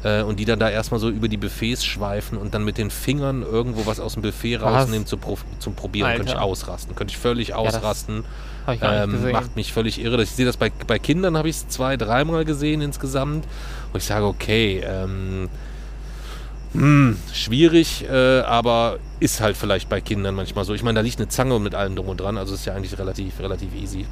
Äh, 0.03 0.21
Und 0.21 0.39
die 0.39 0.45
dann 0.45 0.59
da 0.59 0.69
erstmal 0.69 0.99
so 0.99 1.09
über 1.09 1.27
die 1.27 1.37
Buffets 1.37 1.85
schweifen 1.85 2.37
und 2.37 2.53
dann 2.53 2.63
mit 2.63 2.77
den 2.77 2.89
Fingern 2.91 3.41
irgendwo 3.41 3.85
was 3.85 3.99
aus 3.99 4.13
dem 4.13 4.21
Buffet 4.21 4.57
rausnehmen 4.57 5.07
zu 5.07 5.17
prof- 5.17 5.45
zum 5.59 5.75
Probieren. 5.75 6.09
Könnte 6.15 6.29
ich 6.29 6.35
Alter. 6.35 6.43
ausrasten. 6.43 6.95
Könnte 6.95 7.11
ich 7.11 7.17
völlig 7.17 7.53
ausrasten. 7.53 8.25
Habe 8.65 8.75
ich 8.77 8.81
Ähm, 8.83 9.31
macht 9.31 9.55
mich 9.55 9.73
völlig 9.73 9.99
irre. 10.01 10.23
Ich 10.23 10.31
sehe 10.31 10.45
das 10.45 10.57
bei, 10.57 10.71
bei 10.87 10.99
Kindern, 10.99 11.37
habe 11.37 11.49
ich 11.49 11.57
es 11.57 11.67
zwei, 11.67 11.97
dreimal 11.97 12.45
gesehen 12.45 12.81
insgesamt. 12.81 13.45
Wo 13.91 13.97
ich 13.97 14.05
sage, 14.05 14.25
okay, 14.25 14.81
ähm, 14.85 15.49
hm, 16.73 17.17
schwierig, 17.31 18.05
äh, 18.09 18.39
aber 18.41 18.97
ist 19.19 19.41
halt 19.41 19.55
vielleicht 19.57 19.89
bei 19.89 20.01
Kindern 20.01 20.33
manchmal 20.35 20.65
so. 20.65 20.73
Ich 20.73 20.81
meine, 20.81 20.95
da 20.95 21.01
liegt 21.01 21.19
eine 21.19 21.27
Zange 21.27 21.59
mit 21.59 21.75
allem 21.75 21.95
drum 21.95 22.07
und 22.09 22.19
dran, 22.19 22.37
also 22.37 22.55
ist 22.55 22.65
ja 22.65 22.73
eigentlich 22.73 22.97
relativ, 22.97 23.39
relativ 23.39 23.75
easy. 23.75 24.05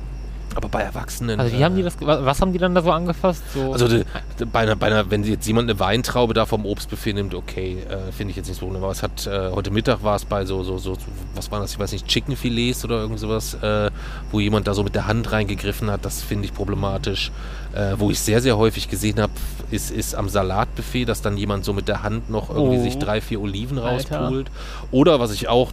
Aber 0.56 0.68
bei 0.68 0.82
Erwachsenen. 0.82 1.40
Also 1.40 1.56
wie 1.56 1.62
äh, 1.62 1.64
haben 1.64 1.76
die 1.76 1.84
das, 1.84 1.98
ge- 1.98 2.08
wa- 2.08 2.20
was 2.26 2.42
haben 2.42 2.52
die 2.54 2.60
dann 2.60 2.76
da 2.76 2.82
so 2.82 2.92
angefasst? 2.92 3.42
So, 3.54 3.72
also 3.72 3.88
de, 3.88 4.04
de, 4.40 4.46
bei 4.52 4.60
einer, 4.60 4.76
bei 4.76 4.88
einer, 4.88 5.10
wenn 5.10 5.24
jetzt 5.24 5.48
jemand 5.48 5.70
eine 5.70 5.80
Weintraube 5.80 6.34
da 6.34 6.46
vom 6.46 6.66
Obstbuffet 6.66 7.14
nimmt, 7.14 7.34
okay, 7.34 7.78
äh, 7.90 8.12
finde 8.12 8.32
ich 8.32 8.38
jetzt 8.38 8.50
nicht 8.50 8.60
so. 8.60 8.68
Aber 8.70 8.92
es 8.92 9.02
hat, 9.02 9.28
äh, 9.28 9.52
heute 9.52 9.72
Mittag 9.72 10.04
war 10.04 10.16
es 10.16 10.26
bei 10.26 10.46
so, 10.46 10.64
so, 10.64 10.78
so, 10.78 10.98
was 11.36 11.52
war 11.52 11.60
das, 11.62 11.72
ich 11.72 11.80
weiß 11.80 11.92
nicht, 11.94 12.08
Chickenfilets 12.08 12.84
oder 12.84 13.00
irgend 13.00 13.20
sowas, 13.20 13.54
äh, 13.62 13.90
wo 14.32 14.40
jemand 14.40 14.68
da 14.68 14.74
so 14.74 14.84
mit 14.84 14.94
der 14.96 15.08
Hand 15.08 15.32
reingegriffen 15.32 15.90
hat, 15.90 16.04
das 16.06 16.22
finde 16.22 16.46
ich 16.46 16.54
problematisch. 16.54 17.32
Äh, 17.74 17.94
wo 17.98 18.12
ich 18.12 18.20
sehr, 18.20 18.42
sehr 18.42 18.58
häufig 18.58 18.90
gesehen 18.90 19.22
habe, 19.22 19.32
ist, 19.72 19.92
ist 19.92 20.14
am 20.16 20.28
Salatbuffet, 20.28 21.06
dass 21.06 21.22
dann 21.22 21.38
jemand 21.38 21.64
so 21.64 21.72
mit 21.72 21.88
der 21.88 22.04
Hand 22.04 22.30
noch 22.30 22.50
irgendwie 22.50 22.80
Oh. 22.80 22.84
sich 22.84 22.98
drei, 22.98 23.22
vier 23.22 23.40
Oliven 23.40 23.80
Alter. 23.80 24.20
rauspult. 24.20 24.52
Oder 24.92 25.22
was 25.22 25.32
ich 25.32 25.48
auch, 25.48 25.72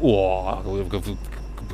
oh, 0.00 0.52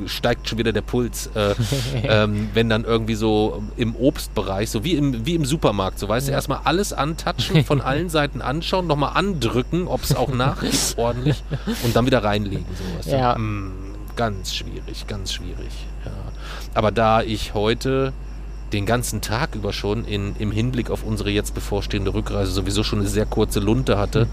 steigt 0.07 0.47
schon 0.49 0.57
wieder 0.57 0.71
der 0.71 0.81
Puls. 0.81 1.29
Äh, 1.35 1.55
ähm, 2.03 2.49
wenn 2.53 2.69
dann 2.69 2.83
irgendwie 2.83 3.15
so 3.15 3.63
im 3.77 3.95
Obstbereich, 3.95 4.69
so 4.69 4.83
wie 4.83 4.93
im, 4.93 5.25
wie 5.25 5.35
im 5.35 5.45
Supermarkt, 5.45 5.99
so 5.99 6.07
weißt 6.09 6.27
du, 6.27 6.31
Ja. 6.31 6.37
erstmal 6.37 6.61
alles 6.63 6.93
antatschen, 6.93 7.63
von 7.65 7.81
allen 7.81 8.09
Seiten 8.09 8.41
anschauen, 8.41 8.87
nochmal 8.87 9.11
andrücken, 9.15 9.87
ob 9.87 10.03
es 10.03 10.15
auch 10.15 10.29
nachgibt 10.33 10.95
ordentlich 10.97 11.43
und 11.83 11.95
dann 11.95 12.05
wieder 12.05 12.23
reinlegen. 12.23 12.65
So, 12.77 12.97
weißt 12.97 13.11
du. 13.11 13.17
Ja. 13.17 13.37
Mm, 13.37 13.71
ganz 14.15 14.53
schwierig, 14.53 15.07
ganz 15.07 15.33
schwierig. 15.33 15.87
Ja. 16.05 16.11
Aber 16.73 16.91
da 16.91 17.21
ich 17.21 17.53
heute 17.53 18.13
den 18.73 18.85
ganzen 18.85 19.19
Tag 19.21 19.55
über 19.55 19.73
schon 19.73 20.05
in, 20.05 20.35
im 20.39 20.51
Hinblick 20.51 20.89
auf 20.91 21.03
unsere 21.03 21.29
jetzt 21.29 21.53
bevorstehende 21.53 22.13
Rückreise 22.13 22.51
sowieso 22.51 22.83
schon 22.83 22.99
eine 22.99 23.07
sehr 23.09 23.25
kurze 23.25 23.59
Lunte 23.59 23.97
hatte, 23.97 24.27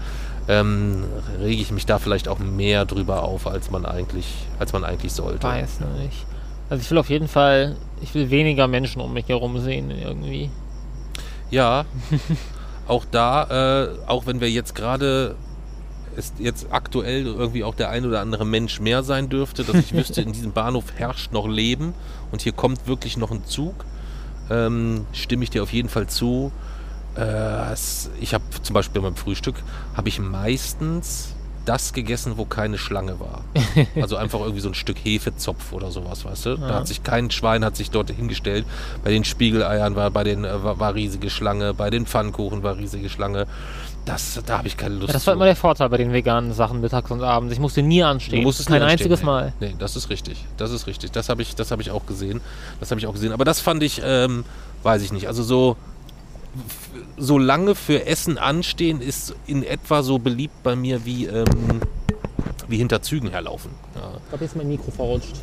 ähm, 0.49 1.05
rege 1.39 1.61
ich 1.61 1.71
mich 1.71 1.85
da 1.85 1.99
vielleicht 1.99 2.27
auch 2.27 2.39
mehr 2.39 2.85
drüber 2.85 3.23
auf, 3.23 3.45
als 3.45 3.69
man 3.69 3.85
eigentlich, 3.85 4.25
als 4.57 4.73
man 4.73 4.83
eigentlich 4.83 5.13
sollte. 5.13 5.43
weiß 5.43 5.81
nicht. 6.01 6.25
Also 6.71 6.81
ich 6.81 6.89
will 6.89 6.97
auf 6.97 7.09
jeden 7.09 7.27
Fall, 7.27 7.75
ich 8.01 8.15
will 8.15 8.31
weniger 8.31 8.67
Menschen 8.67 8.99
um 8.99 9.13
mich 9.13 9.29
herum 9.29 9.59
sehen 9.59 9.91
irgendwie. 9.91 10.49
Ja, 11.51 11.85
auch 12.87 13.05
da, 13.09 13.83
äh, 13.83 13.89
auch 14.07 14.25
wenn 14.25 14.41
wir 14.41 14.49
jetzt 14.49 14.73
gerade 14.73 15.35
ist 16.15 16.35
jetzt 16.39 16.67
aktuell 16.71 17.27
irgendwie 17.27 17.63
auch 17.63 17.75
der 17.75 17.91
ein 17.91 18.05
oder 18.05 18.19
andere 18.19 18.43
Mensch 18.43 18.79
mehr 18.79 19.03
sein 19.03 19.29
dürfte, 19.29 19.63
dass 19.63 19.75
ich 19.75 19.93
wüsste, 19.93 20.21
in 20.21 20.33
diesem 20.33 20.51
Bahnhof 20.51 20.85
herrscht 20.97 21.31
noch 21.31 21.47
Leben 21.47 21.93
und 22.31 22.41
hier 22.41 22.51
kommt 22.53 22.87
wirklich 22.87 23.17
noch 23.17 23.31
ein 23.31 23.45
Zug, 23.45 23.85
ähm, 24.49 25.05
stimme 25.13 25.43
ich 25.43 25.51
dir 25.51 25.61
auf 25.61 25.71
jeden 25.71 25.89
Fall 25.89 26.07
zu. 26.07 26.51
Äh, 27.17 27.73
ich 28.19 28.33
habe 28.33 28.43
zum 28.61 28.73
Beispiel 28.73 29.01
beim 29.01 29.15
Frühstück, 29.15 29.55
habe 29.95 30.09
ich 30.09 30.19
meistens 30.19 31.35
das 31.65 31.93
gegessen, 31.93 32.33
wo 32.37 32.45
keine 32.45 32.77
Schlange 32.77 33.19
war. 33.19 33.43
Also 34.01 34.15
einfach 34.15 34.39
irgendwie 34.39 34.61
so 34.61 34.69
ein 34.69 34.73
Stück 34.73 34.97
Hefezopf 34.97 35.71
oder 35.71 35.91
sowas, 35.91 36.25
weißt 36.25 36.45
du? 36.47 36.55
Da 36.57 36.75
hat 36.75 36.87
sich 36.87 37.03
kein 37.03 37.29
Schwein 37.31 37.63
hat 37.63 37.75
sich 37.75 37.91
dort 37.91 38.09
hingestellt. 38.09 38.65
Bei 39.03 39.11
den 39.11 39.23
Spiegeleiern 39.23 39.95
war 39.95 40.09
bei 40.09 40.23
den 40.23 40.45
äh, 40.45 40.63
war, 40.63 40.79
war 40.79 40.95
riesige 40.95 41.29
Schlange, 41.29 41.73
bei 41.73 41.89
den 41.89 42.05
Pfannkuchen 42.05 42.63
war 42.63 42.77
riesige 42.77 43.09
Schlange. 43.09 43.45
Das, 44.05 44.41
da 44.45 44.57
habe 44.59 44.67
ich 44.67 44.77
keine 44.77 44.95
Lust 44.95 45.09
Ja, 45.09 45.13
das 45.13 45.27
war 45.27 45.33
zu. 45.33 45.37
immer 45.37 45.45
der 45.45 45.55
Vorteil 45.55 45.89
bei 45.89 45.97
den 45.97 46.11
veganen 46.11 46.53
Sachen 46.53 46.81
mittags 46.81 47.11
und 47.11 47.21
abends. 47.21 47.53
Ich 47.53 47.59
musste 47.59 47.83
nie 47.83 48.01
anstehen. 48.01 48.39
Du 48.39 48.47
musstest 48.47 48.69
Kein 48.69 48.81
anstehen, 48.81 48.97
einziges 48.97 49.19
nee. 49.19 49.25
Mal. 49.25 49.53
Nee, 49.59 49.75
das 49.77 49.95
ist 49.95 50.09
richtig. 50.09 50.43
Das 50.57 50.71
ist 50.71 50.87
richtig. 50.87 51.11
Das 51.11 51.29
habe 51.29 51.43
ich, 51.43 51.53
das 51.55 51.69
habe 51.69 51.81
ich 51.83 51.91
auch 51.91 52.05
gesehen. 52.07 52.41
Das 52.79 52.89
habe 52.89 52.99
ich 52.99 53.05
auch 53.05 53.13
gesehen. 53.13 53.33
Aber 53.33 53.45
das 53.45 53.59
fand 53.59 53.83
ich, 53.83 54.01
ähm, 54.03 54.45
weiß 54.81 55.03
ich 55.03 55.11
nicht. 55.11 55.27
Also 55.27 55.43
so, 55.43 55.75
so 57.17 57.37
lange 57.37 57.75
für 57.75 58.05
Essen 58.05 58.37
anstehen 58.37 59.01
ist 59.01 59.35
in 59.45 59.63
etwa 59.63 60.01
so 60.03 60.19
beliebt 60.19 60.63
bei 60.63 60.75
mir 60.75 61.05
wie, 61.05 61.25
ähm, 61.25 61.81
wie 62.67 62.77
hinter 62.77 63.01
Zügen 63.01 63.29
herlaufen. 63.29 63.71
Ja. 63.95 64.01
Ich 64.23 64.29
glaube, 64.29 64.43
jetzt 64.43 64.51
ist 64.53 64.57
mein 64.57 64.67
Mikro 64.67 64.91
verrutscht. 64.91 65.35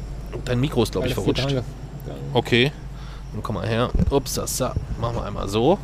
Dein 0.44 0.60
Mikro 0.60 0.82
ist, 0.82 0.92
glaube 0.92 1.06
ich, 1.08 1.14
verrutscht. 1.14 1.46
Okay. 2.32 2.72
Dann 3.32 3.42
komm 3.42 3.56
mal 3.56 3.66
her. 3.66 3.90
Ups, 4.10 4.34
das 4.34 4.56
da. 4.56 4.74
Machen 5.00 5.16
wir 5.16 5.24
einmal 5.24 5.48
so. 5.48 5.78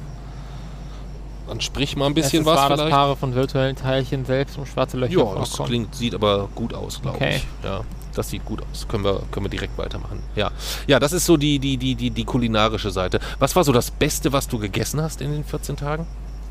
Dann 1.49 1.61
sprich 1.61 1.97
mal 1.97 2.07
ein 2.07 2.15
bisschen 2.15 2.45
was 2.45 2.57
war 2.57 2.67
vielleicht. 2.67 2.83
das 2.85 2.91
Paare 2.91 3.17
von 3.17 3.35
virtuellen 3.35 3.77
Teilchen 3.77 4.25
selbst 4.25 4.57
um 4.59 4.65
schwarze 4.65 4.97
Löcher 4.97 5.19
Ja, 5.19 5.35
das 5.35 5.53
klingt, 5.59 5.95
sieht 5.95 6.15
aber 6.15 6.49
gut 6.55 6.73
aus, 6.73 7.03
glaube 7.03 7.17
Okay. 7.17 7.37
ich. 7.37 7.47
Ja, 7.65 7.81
das 8.15 8.31
sieht 8.31 8.45
gut 8.45 8.63
aus. 8.71 8.87
Können 8.89 9.05
wir, 9.05 9.23
können 9.31 9.47
wir 9.47 9.51
direkt 9.51 9.77
weitermachen. 9.79 10.23
Ja, 10.37 10.51
ja 10.87 10.99
das 10.99 11.13
ist 11.13 11.27
so 11.27 11.37
die, 11.37 11.59
die, 11.59 11.77
die, 11.77 11.95
die, 11.95 12.11
die 12.11 12.25
kulinarische 12.25 12.91
Seite. 12.91 13.21
Was 13.39 13.57
war 13.57 13.65
so 13.65 13.73
das 13.73 13.91
Beste, 13.91 14.33
was 14.33 14.49
du 14.49 14.59
gegessen 14.59 15.01
hast 15.01 15.21
in 15.21 15.33
den 15.33 15.45
14 15.45 15.77
Tagen? 15.77 16.07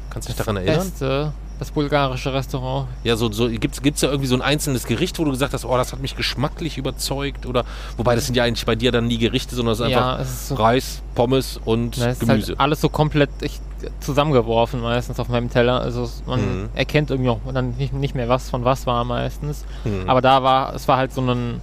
Kannst 0.09 0.27
du 0.27 0.33
dich 0.33 0.37
daran 0.37 0.57
erinnern? 0.57 0.89
Beste, 0.89 1.33
das 1.61 1.69
bulgarische 1.69 2.33
Restaurant. 2.33 2.87
Ja, 3.03 3.15
so, 3.15 3.31
so 3.31 3.47
gibt 3.47 3.77
es 3.85 4.01
ja 4.01 4.09
irgendwie 4.09 4.25
so 4.27 4.33
ein 4.33 4.41
einzelnes 4.41 4.87
Gericht, 4.87 5.19
wo 5.19 5.25
du 5.25 5.29
gesagt 5.29 5.53
hast, 5.53 5.63
oh, 5.63 5.77
das 5.77 5.91
hat 5.93 6.01
mich 6.01 6.15
geschmacklich 6.15 6.79
überzeugt? 6.79 7.45
Oder, 7.45 7.65
wobei 7.97 8.15
das 8.15 8.25
sind 8.25 8.35
ja 8.35 8.43
eigentlich 8.45 8.65
bei 8.65 8.75
dir 8.75 8.91
dann 8.91 9.05
nie 9.05 9.19
Gerichte, 9.19 9.55
sondern 9.55 9.73
es 9.73 9.79
ist 9.79 9.85
einfach 9.85 10.17
Ja, 10.17 10.19
es 10.19 10.29
ist 10.29 10.47
so 10.47 10.55
Reis, 10.55 11.03
Pommes 11.13 11.59
und 11.63 11.97
Na, 11.99 12.07
es 12.07 12.13
ist 12.13 12.19
Gemüse. 12.27 12.47
halt 12.53 12.59
alles 12.59 12.81
so 12.81 12.89
komplett 12.89 13.29
ich, 13.41 13.59
zusammengeworfen 13.99 14.81
meistens 14.81 15.19
auf 15.19 15.29
meinem 15.29 15.51
Teller. 15.51 15.81
Also 15.81 16.09
man 16.25 16.39
Mhm. 16.63 16.69
erkennt 16.73 17.11
irgendwie 17.11 17.29
auch 17.29 17.39
dann 17.53 17.75
nicht, 17.77 17.93
nicht 17.93 18.15
mehr 18.15 18.27
was 18.27 18.49
von 18.49 18.65
was 18.65 18.87
war 18.87 19.03
meistens. 19.03 19.63
Hm. 19.83 20.09
Aber 20.09 20.21
da 20.21 20.41
war, 20.41 20.73
es 20.73 20.87
war 20.87 20.97
halt 20.97 21.13
so 21.13 21.21
ein 21.21 21.61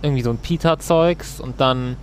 irgendwie 0.00 0.22
so 0.22 0.30
ein 0.30 0.38
Pita-Zeugs 0.38 1.38
und 1.38 1.60
dann 1.60 1.96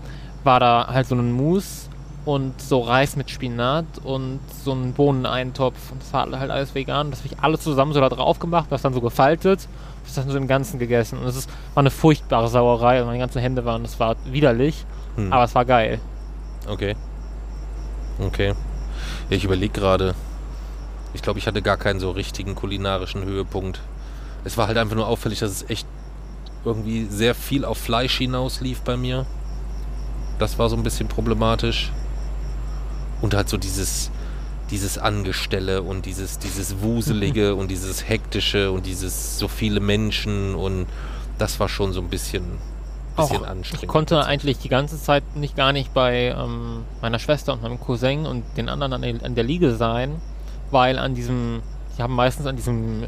war 0.44 0.60
da 0.60 0.88
halt 0.94 1.08
so 1.08 1.16
ein 1.16 1.32
Mousse 1.32 1.89
und 2.30 2.62
so 2.62 2.82
Reis 2.82 3.16
mit 3.16 3.32
Spinat 3.32 3.86
und 4.04 4.40
so 4.64 4.72
ein 4.74 4.94
Bohneneintopf. 4.94 5.92
Und 5.92 6.00
das 6.04 6.14
war 6.14 6.40
halt 6.40 6.52
alles 6.52 6.76
vegan. 6.76 7.10
Das 7.10 7.22
habe 7.24 7.34
ich 7.34 7.40
alles 7.40 7.62
zusammen 7.62 7.92
so 7.94 8.00
da 8.00 8.10
drauf 8.10 8.38
gemacht, 8.38 8.68
das 8.70 8.84
dann 8.84 8.94
so 8.94 9.02
gefaltet. 9.02 9.68
Das 10.06 10.14
dann 10.14 10.30
so 10.30 10.38
im 10.38 10.48
Ganzen 10.48 10.78
gegessen. 10.78 11.18
Und 11.18 11.26
es 11.26 11.48
war 11.74 11.82
eine 11.82 11.90
furchtbare 11.90 12.48
Sauerei 12.48 13.02
und 13.02 13.08
meine 13.08 13.18
ganzen 13.18 13.40
Hände 13.42 13.66
waren, 13.66 13.82
das 13.82 14.00
war 14.00 14.16
widerlich, 14.26 14.86
Hm. 15.16 15.34
aber 15.34 15.44
es 15.44 15.56
war 15.56 15.66
geil. 15.66 16.00
Okay. 16.68 16.96
Okay. 18.20 18.50
Ja, 19.30 19.36
ich 19.38 19.44
überlege 19.44 19.74
gerade. 19.74 20.14
Ich 21.16 21.24
glaube, 21.24 21.40
ich 21.40 21.48
hatte 21.48 21.64
gar 21.64 21.78
keinen 21.78 22.00
so 22.00 22.12
richtigen 22.12 22.54
kulinarischen 22.54 23.24
Höhepunkt. 23.26 23.82
Es 24.44 24.56
war 24.56 24.68
halt 24.68 24.78
einfach 24.78 24.96
nur 24.96 25.08
auffällig, 25.08 25.40
dass 25.40 25.50
es 25.52 25.70
echt 25.70 25.88
irgendwie 26.64 27.06
sehr 27.06 27.34
viel 27.34 27.66
auf 27.66 27.78
Fleisch 27.80 28.18
hinaus 28.20 28.62
lief 28.62 28.82
bei 28.82 28.98
mir. 28.98 29.26
Das 30.38 30.60
war 30.60 30.70
so 30.70 30.76
ein 30.76 30.84
bisschen 30.84 31.08
problematisch. 31.08 31.92
Und 33.22 33.34
halt 33.34 33.50
so 33.50 33.58
dieses, 33.58 34.12
dieses 34.72 34.98
Angestelle 34.98 35.82
und 35.82 36.06
dieses, 36.06 36.40
dieses 36.40 36.82
Wuselige 36.82 37.56
und 37.60 37.70
dieses 37.70 38.08
Hektische 38.08 38.72
und 38.72 38.86
dieses 38.86 39.40
so 39.40 39.48
viele 39.48 39.80
Menschen 39.80 40.56
und 40.56 40.88
das 41.38 41.60
war 41.60 41.70
schon 41.70 41.94
so 41.94 42.02
ein 42.02 42.10
bisschen, 42.10 42.44
bisschen 43.16 43.44
Auch, 43.44 43.48
anstrengend. 43.48 43.84
Ich 43.84 43.90
konnte 43.90 44.26
eigentlich 44.26 44.60
die 44.60 44.70
ganze 44.70 45.02
Zeit 45.02 45.24
nicht 45.36 45.56
gar 45.56 45.74
nicht 45.74 45.94
bei 45.94 46.36
ähm, 46.38 46.84
meiner 47.02 47.20
Schwester 47.20 47.54
und 47.54 47.62
meinem 47.62 47.80
Cousin 47.80 48.26
und 48.26 48.44
den 48.58 48.70
anderen 48.70 48.94
an 48.94 49.02
der, 49.02 49.24
an 49.24 49.36
der 49.36 49.44
Liege 49.44 49.76
sein, 49.76 50.22
weil 50.72 51.00
an 51.00 51.16
diesem, 51.16 51.62
die 51.98 52.04
haben 52.04 52.16
meistens 52.16 52.46
an 52.46 52.56
diesem, 52.56 53.04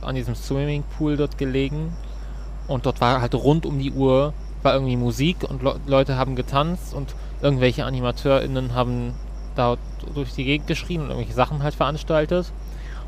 an 0.00 0.14
diesem 0.14 0.34
Swimmingpool 0.34 1.16
dort 1.16 1.38
gelegen 1.38 1.94
und 2.66 2.86
dort 2.86 3.00
war 3.00 3.20
halt 3.20 3.34
rund 3.34 3.66
um 3.66 3.78
die 3.78 3.92
Uhr 3.92 4.32
war 4.62 4.74
irgendwie 4.74 4.96
Musik 4.96 5.44
und 5.48 5.62
Le 5.62 5.78
Leute 5.86 6.16
haben 6.16 6.34
getanzt 6.34 6.94
und 6.94 7.14
irgendwelche 7.40 7.84
AnimateurInnen 7.84 8.74
haben 8.74 9.14
da 9.58 9.76
durch 10.14 10.32
die 10.32 10.44
Gegend 10.44 10.66
geschrien 10.66 11.00
und 11.02 11.08
irgendwelche 11.08 11.34
Sachen 11.34 11.62
halt 11.62 11.74
veranstaltet. 11.74 12.52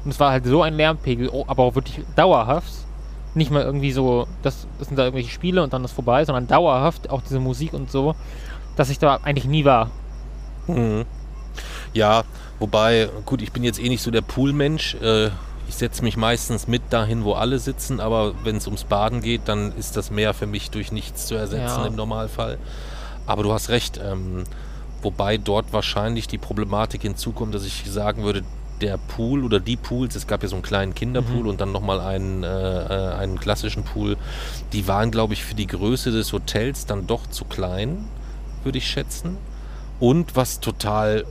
Und 0.05 0.11
es 0.11 0.21
war 0.21 0.31
halt 0.33 0.47
so 0.47 0.63
ein 0.63 0.75
Lärmpegel, 0.75 1.29
oh, 1.31 1.45
aber 1.47 1.63
auch 1.63 1.75
wirklich 1.75 2.01
dauerhaft. 2.17 2.73
Nicht 3.35 3.51
mal 3.51 3.63
irgendwie 3.63 3.93
so, 3.93 4.27
das, 4.43 4.67
das 4.79 4.89
sind 4.89 4.97
da 4.97 5.05
irgendwelche 5.05 5.31
Spiele 5.31 5.63
und 5.63 5.73
dann 5.73 5.85
ist 5.85 5.93
vorbei, 5.93 6.25
sondern 6.25 6.47
dauerhaft 6.49 7.11
auch 7.11 7.23
diese 7.23 7.39
Musik 7.39 7.73
und 7.75 7.91
so, 7.91 8.15
dass 8.77 8.91
ich 8.91 8.99
da 8.99 9.21
eigentlich 9.23 9.45
nie 9.45 9.65
war. 9.65 9.91
Mhm. 10.67 11.05
Ja, 11.93 12.23
wobei, 12.59 13.09
gut, 13.27 13.43
ich 13.43 13.53
bin 13.53 13.63
jetzt 13.63 13.81
eh 13.81 13.89
nicht 13.89 14.03
so 14.03 14.11
der 14.11 14.23
Poolmensch. 14.23 14.95
Äh, 14.97 15.27
ich 15.69 15.77
setze 15.77 16.03
mich 16.03 16.17
meistens 16.17 16.67
mit 16.67 16.83
dahin, 16.91 17.23
wo 17.25 17.35
alle 17.35 17.59
sitzen, 17.61 18.01
aber 18.01 18.33
wenn 18.43 18.57
es 18.57 18.67
ums 18.67 18.85
Baden 18.85 19.21
geht, 19.21 19.43
dann 19.47 19.73
ist 19.77 19.97
das 19.97 20.11
Meer 20.11 20.35
für 20.35 20.47
mich 20.47 20.71
durch 20.71 20.91
nichts 20.91 21.27
zu 21.27 21.37
ersetzen 21.37 21.81
Ja. 21.83 21.87
im 21.87 21.95
Normalfall. 21.95 22.59
Aber 23.27 23.45
du 23.45 23.53
hast 23.53 23.69
recht, 23.69 24.01
ähm, 24.05 24.43
wobei 25.03 25.39
dort 25.39 25.73
wahrscheinlich 25.73 26.29
die 26.29 26.39
Problematik 26.39 27.03
hinzukommt, 27.03 27.55
dass 27.55 27.65
ich 27.65 27.85
sagen 27.91 28.25
würde, 28.25 28.43
der 28.81 28.97
Pool 28.97 29.45
oder 29.45 29.61
die 29.61 29.77
Pools, 29.77 30.15
es 30.15 30.27
gab 30.27 30.43
ja 30.43 30.49
so 30.49 30.57
einen 30.57 30.63
kleinen 30.63 30.95
Kinderpool 30.95 31.43
Mhm. 31.43 31.49
und 31.49 31.61
dann 31.61 31.71
nochmal 31.73 32.01
einen, 32.01 32.43
äh, 32.43 32.49
äh, 32.49 33.15
einen 33.15 33.39
klassischen 33.39 33.85
Pool, 33.85 34.17
die 34.73 34.89
waren, 34.89 35.11
glaube 35.11 35.35
ich, 35.35 35.45
für 35.45 35.55
die 35.55 35.67
Größe 35.67 36.11
des 36.11 36.33
Hotels 36.33 36.87
dann 36.87 37.07
doch 37.07 37.27
zu 37.29 37.45
klein, 37.45 38.09
würde 38.65 38.79
ich 38.79 38.87
schätzen. 38.89 39.37
Und 39.99 40.35
was 40.35 40.61
total 40.61 41.27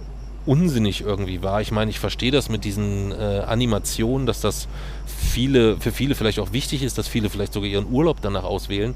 unsinnig 0.45 1.01
irgendwie 1.01 1.43
war. 1.43 1.61
Ich 1.61 1.71
meine, 1.71 1.91
ich 1.91 1.99
verstehe 1.99 2.31
das 2.31 2.49
mit 2.49 2.63
diesen 2.63 3.11
äh, 3.11 3.43
Animationen, 3.45 4.25
dass 4.25 4.41
das 4.41 4.67
viele, 5.05 5.77
für 5.77 5.91
viele 5.91 6.15
vielleicht 6.15 6.39
auch 6.39 6.53
wichtig 6.53 6.81
ist, 6.81 6.97
dass 6.97 7.07
viele 7.07 7.29
vielleicht 7.29 7.53
sogar 7.53 7.69
ihren 7.69 7.91
Urlaub 7.91 8.17
danach 8.21 8.43
auswählen. 8.43 8.95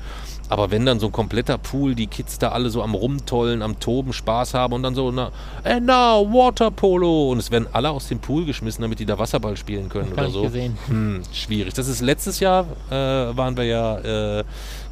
Aber 0.54 0.70
wenn 0.70 0.86
dann 0.86 1.00
so 1.00 1.08
ein 1.08 1.12
kompletter 1.12 1.58
Pool, 1.58 1.96
die 1.96 2.06
Kids 2.06 2.38
da 2.38 2.50
alle 2.50 2.70
so 2.70 2.84
am 2.84 2.94
Rumtollen, 2.94 3.64
am 3.64 3.80
Toben, 3.80 4.14
Spaß 4.14 4.54
haben 4.54 4.74
und 4.74 4.84
dann 4.84 4.94
so, 4.94 5.10
na, 5.12 5.32
and 5.64 5.88
now, 5.88 6.32
Waterpolo. 6.32 7.32
Und 7.32 7.40
es 7.40 7.50
werden 7.50 7.68
alle 7.72 7.90
aus 7.90 8.08
dem 8.08 8.20
Pool 8.20 8.46
geschmissen, 8.46 8.84
damit 8.84 9.00
die 9.00 9.08
da 9.08 9.18
Wasserball 9.18 9.58
spielen 9.58 9.90
können 9.90 10.14
oder 10.14 10.30
so. 10.30 10.44
gesehen. 10.44 10.78
Hm, 10.86 11.24
schwierig. 11.34 11.74
Das 11.74 11.88
ist 11.88 12.02
letztes 12.02 12.40
Jahr 12.40 12.68
äh, 12.92 12.94
waren 12.94 13.58
wir 13.58 13.64
ja 13.64 13.98
äh, 13.98 14.44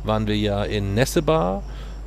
waren 0.04 0.26
wir 0.26 0.36
ja 0.36 0.64
in 0.64 0.96
Nessebar. 0.96 1.62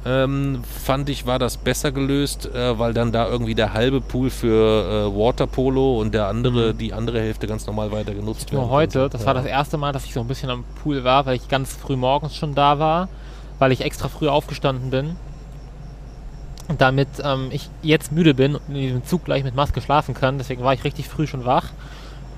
Ähm, 0.04 0.64
fand 0.64 1.08
ich, 1.08 1.24
war 1.24 1.38
das 1.38 1.56
besser 1.56 1.92
gelöst, 1.92 2.52
äh, 2.52 2.76
weil 2.76 2.92
dann 2.92 3.12
da 3.12 3.28
irgendwie 3.28 3.54
der 3.54 3.72
halbe 3.72 4.00
Pool 4.00 4.30
für 4.30 5.06
äh, 5.12 5.16
Waterpolo 5.16 6.00
und 6.00 6.12
der 6.12 6.26
andere, 6.26 6.74
die 6.74 6.92
andere 6.92 7.20
Hälfte 7.20 7.46
ganz 7.46 7.68
normal 7.68 7.92
weiter 7.92 8.14
genutzt 8.14 8.52
Nur 8.52 8.62
werden 8.62 8.70
heute, 8.70 8.98
konnte. 8.98 9.12
das 9.12 9.20
ja. 9.20 9.26
war 9.28 9.34
das 9.34 9.46
erste 9.46 9.78
Mal, 9.78 9.92
dass 9.92 10.04
ich 10.04 10.12
so 10.12 10.20
ein 10.20 10.26
bisschen 10.26 10.50
am 10.50 10.64
Pool 10.82 11.04
war, 11.04 11.24
weil 11.24 11.36
ich 11.36 11.48
ganz 11.48 11.72
früh 11.72 11.94
morgens 11.94 12.34
schon 12.34 12.56
da 12.56 12.80
war, 12.80 13.08
weil 13.58 13.72
ich 13.72 13.82
extra 13.82 14.08
früh 14.08 14.28
aufgestanden 14.28 14.90
bin. 14.90 15.16
Damit 16.78 17.08
ähm, 17.22 17.48
ich 17.50 17.68
jetzt 17.82 18.10
müde 18.10 18.34
bin 18.34 18.54
und 18.54 18.68
in 18.68 18.74
diesem 18.74 19.04
Zug 19.04 19.24
gleich 19.24 19.44
mit 19.44 19.54
Maske 19.54 19.80
schlafen 19.80 20.14
kann, 20.14 20.38
deswegen 20.38 20.62
war 20.62 20.72
ich 20.72 20.84
richtig 20.84 21.08
früh 21.08 21.26
schon 21.26 21.44
wach 21.44 21.68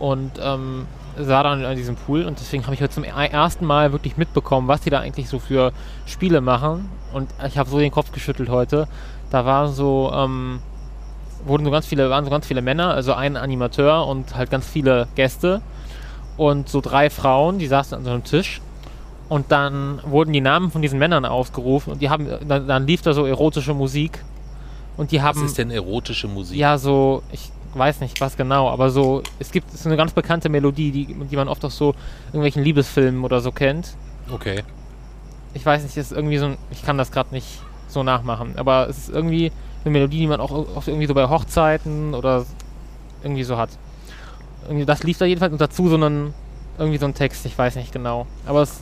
und 0.00 0.32
ähm, 0.42 0.86
sah 1.16 1.42
dann 1.42 1.64
an 1.64 1.76
diesem 1.76 1.96
Pool 1.96 2.24
und 2.24 2.38
deswegen 2.40 2.64
habe 2.64 2.74
ich 2.74 2.80
heute 2.80 2.92
zum 2.92 3.04
e- 3.04 3.08
ersten 3.08 3.64
Mal 3.64 3.92
wirklich 3.92 4.16
mitbekommen, 4.16 4.68
was 4.68 4.80
die 4.80 4.90
da 4.90 5.00
eigentlich 5.00 5.28
so 5.28 5.38
für 5.38 5.72
Spiele 6.06 6.40
machen. 6.40 6.88
Und 7.12 7.30
ich 7.46 7.56
habe 7.56 7.70
so 7.70 7.78
den 7.78 7.90
Kopf 7.90 8.12
geschüttelt 8.12 8.48
heute. 8.48 8.88
Da 9.30 9.46
war 9.46 9.68
so, 9.68 10.12
ähm, 10.12 10.60
wurden 11.44 11.64
so 11.64 11.70
ganz 11.70 11.86
viele, 11.86 12.10
waren 12.10 12.24
so 12.24 12.30
ganz 12.30 12.46
viele 12.46 12.62
Männer, 12.62 12.92
also 12.92 13.14
ein 13.14 13.36
Animateur 13.36 14.06
und 14.06 14.36
halt 14.36 14.50
ganz 14.50 14.66
viele 14.66 15.08
Gäste 15.14 15.62
und 16.36 16.68
so 16.68 16.80
drei 16.80 17.08
Frauen, 17.10 17.58
die 17.58 17.66
saßen 17.66 17.96
an 17.96 18.04
so 18.04 18.10
einem 18.10 18.24
Tisch 18.24 18.60
und 19.28 19.50
dann 19.50 20.00
wurden 20.04 20.32
die 20.32 20.40
Namen 20.40 20.70
von 20.70 20.82
diesen 20.82 20.98
Männern 20.98 21.24
aufgerufen 21.24 21.92
und 21.92 22.02
die 22.02 22.10
haben, 22.10 22.28
dann, 22.46 22.68
dann 22.68 22.86
lief 22.86 23.02
da 23.02 23.12
so 23.12 23.24
erotische 23.24 23.74
Musik 23.74 24.24
und 24.96 25.10
die 25.10 25.18
Was 25.18 25.24
haben, 25.24 25.44
ist 25.44 25.58
denn 25.58 25.70
erotische 25.70 26.28
Musik? 26.28 26.56
ja 26.56 26.78
so, 26.78 27.22
ich 27.32 27.50
weiß 27.74 28.00
nicht 28.00 28.20
was 28.20 28.36
genau, 28.36 28.68
aber 28.70 28.90
so, 28.90 29.22
es 29.38 29.50
gibt 29.50 29.72
ist 29.74 29.86
eine 29.86 29.96
ganz 29.96 30.12
bekannte 30.12 30.48
Melodie, 30.48 30.90
die, 30.90 31.06
die 31.06 31.36
man 31.36 31.48
oft 31.48 31.64
auch 31.64 31.70
so 31.70 31.94
irgendwelchen 32.28 32.62
Liebesfilmen 32.62 33.24
oder 33.24 33.40
so 33.40 33.52
kennt. 33.52 33.94
Okay. 34.32 34.62
Ich 35.54 35.64
weiß 35.64 35.82
nicht, 35.82 35.96
ist 35.96 36.12
irgendwie 36.12 36.38
so 36.38 36.46
ein, 36.46 36.58
ich 36.70 36.82
kann 36.82 36.96
das 36.96 37.10
gerade 37.10 37.34
nicht 37.34 37.60
so 37.88 38.02
nachmachen, 38.02 38.54
aber 38.56 38.88
es 38.88 38.98
ist 38.98 39.08
irgendwie 39.10 39.52
eine 39.84 39.92
Melodie, 39.92 40.20
die 40.20 40.26
man 40.26 40.40
auch 40.40 40.50
oft 40.50 40.88
irgendwie 40.88 41.06
so 41.06 41.14
bei 41.14 41.28
Hochzeiten 41.28 42.14
oder 42.14 42.44
irgendwie 43.22 43.44
so 43.44 43.56
hat. 43.56 43.70
Irgendwie, 44.64 44.84
das 44.84 45.02
lief 45.02 45.18
da 45.18 45.24
jedenfalls 45.24 45.52
und 45.52 45.60
dazu 45.60 45.88
so 45.88 45.96
einen, 45.96 46.34
irgendwie 46.78 46.98
so 46.98 47.06
ein 47.06 47.14
Text, 47.14 47.44
ich 47.46 47.56
weiß 47.56 47.76
nicht 47.76 47.92
genau. 47.92 48.26
Aber 48.46 48.62
es 48.62 48.80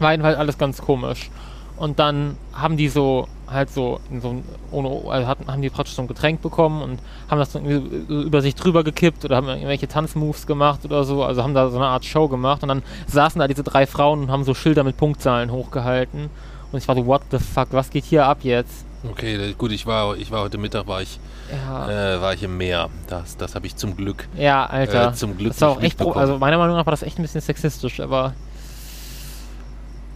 war 0.00 0.12
jedenfalls 0.12 0.38
alles 0.38 0.58
ganz 0.58 0.80
komisch. 0.80 1.30
Und 1.76 1.98
dann 1.98 2.36
haben 2.52 2.76
die 2.76 2.88
so 2.88 3.28
halt 3.50 3.70
so, 3.70 4.00
in 4.10 4.20
so 4.20 4.42
ohne, 4.70 4.88
also 5.10 5.26
hatten, 5.26 5.50
haben 5.50 5.62
die 5.62 5.70
praktisch 5.70 5.94
so 5.94 6.02
ein 6.02 6.08
Getränk 6.08 6.42
bekommen 6.42 6.82
und 6.82 6.98
haben 7.30 7.38
das 7.38 7.52
so 7.52 7.58
über 7.60 8.42
sich 8.42 8.54
drüber 8.54 8.84
gekippt 8.84 9.24
oder 9.24 9.36
haben 9.36 9.48
irgendwelche 9.48 9.88
Tanzmoves 9.88 10.46
gemacht 10.46 10.84
oder 10.84 11.04
so, 11.04 11.24
also 11.24 11.42
haben 11.42 11.54
da 11.54 11.70
so 11.70 11.76
eine 11.76 11.86
Art 11.86 12.04
Show 12.04 12.28
gemacht 12.28 12.62
und 12.62 12.68
dann 12.68 12.82
saßen 13.06 13.38
da 13.38 13.48
diese 13.48 13.62
drei 13.62 13.86
Frauen 13.86 14.22
und 14.22 14.30
haben 14.30 14.44
so 14.44 14.54
Schilder 14.54 14.84
mit 14.84 14.96
Punktzahlen 14.96 15.50
hochgehalten 15.50 16.30
und 16.72 16.78
ich 16.78 16.86
war 16.88 16.94
so, 16.94 17.06
what 17.06 17.22
the 17.30 17.38
fuck, 17.38 17.68
was 17.70 17.90
geht 17.90 18.04
hier 18.04 18.26
ab 18.26 18.38
jetzt? 18.42 18.84
Okay, 19.08 19.54
gut, 19.56 19.70
ich 19.70 19.86
war, 19.86 20.16
ich 20.16 20.30
war 20.30 20.42
heute 20.42 20.58
Mittag 20.58 20.86
war 20.88 21.00
ich, 21.00 21.20
Ja, 21.50 22.16
äh, 22.16 22.20
war 22.20 22.34
ich 22.34 22.42
im 22.42 22.56
Meer. 22.56 22.90
Das, 23.06 23.36
das 23.36 23.54
habe 23.54 23.66
ich 23.66 23.76
zum 23.76 23.96
Glück, 23.96 24.28
ja 24.36 24.66
Alter. 24.66 25.10
äh, 25.10 25.12
zum 25.14 25.38
Glück 25.38 25.52
das 25.52 25.60
war 25.60 25.70
auch 25.70 25.82
echt, 25.82 26.00
also 26.00 26.38
meiner 26.38 26.58
Meinung 26.58 26.76
nach 26.76 26.84
war 26.84 26.90
das 26.90 27.02
echt 27.02 27.18
ein 27.18 27.22
bisschen 27.22 27.40
sexistisch, 27.40 28.00
aber 28.00 28.34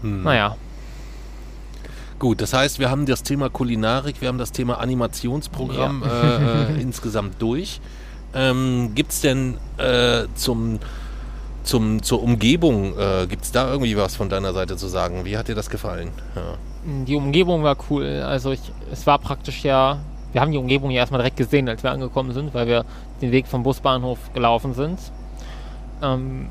Hm. 0.02 0.22
naja. 0.22 0.56
Gut, 2.18 2.40
das 2.40 2.52
heißt, 2.52 2.78
wir 2.78 2.88
haben 2.88 3.04
das 3.04 3.24
Thema 3.24 3.50
Kulinarik, 3.50 4.20
wir 4.20 4.28
haben 4.28 4.38
das 4.38 4.52
Thema 4.52 4.78
Animationsprogramm 4.78 6.04
äh, 6.04 6.76
äh, 6.76 6.80
insgesamt 6.80 7.42
durch. 7.42 7.80
Ähm, 8.32 8.92
Gibt 8.94 9.10
es 9.10 9.22
denn 9.22 9.56
äh, 9.76 10.26
zum, 10.36 10.78
zum, 11.64 12.00
zur 12.00 12.22
Umgebung, 12.22 12.96
äh, 12.96 13.26
gibt 13.26 13.42
es 13.42 13.50
da 13.50 13.68
irgendwie 13.68 13.96
was 13.96 14.14
von 14.14 14.28
deiner 14.28 14.52
Seite 14.52 14.76
zu 14.76 14.86
sagen? 14.86 15.24
Wie 15.24 15.36
hat 15.36 15.48
dir 15.48 15.56
das 15.56 15.68
gefallen? 15.68 16.10
Ja. 16.36 16.54
Die 17.06 17.16
Umgebung 17.16 17.64
war 17.64 17.76
cool. 17.90 18.22
Also 18.24 18.52
ich, 18.52 18.60
es 18.92 19.04
war 19.04 19.18
praktisch 19.18 19.64
ja, 19.64 19.98
wir 20.32 20.40
haben 20.40 20.52
die 20.52 20.58
Umgebung 20.58 20.90
ja 20.90 21.00
erstmal 21.00 21.18
direkt 21.18 21.36
gesehen, 21.36 21.68
als 21.68 21.82
wir 21.82 21.90
angekommen 21.90 22.32
sind, 22.32 22.54
weil 22.54 22.68
wir 22.68 22.84
den 23.20 23.32
Weg 23.32 23.48
vom 23.48 23.64
Busbahnhof 23.64 24.32
gelaufen 24.32 24.74
sind. 24.74 24.98
Ähm, 26.02 26.46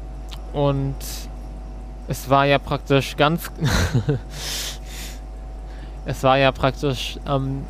und 0.54 0.96
es 2.08 2.30
war 2.30 2.46
ja 2.46 2.60
praktisch 2.60 3.16
ganz, 3.16 3.52
es 6.06 6.24
war 6.24 6.38
ja 6.38 6.52
praktisch, 6.52 7.18
ähm, 7.28 7.64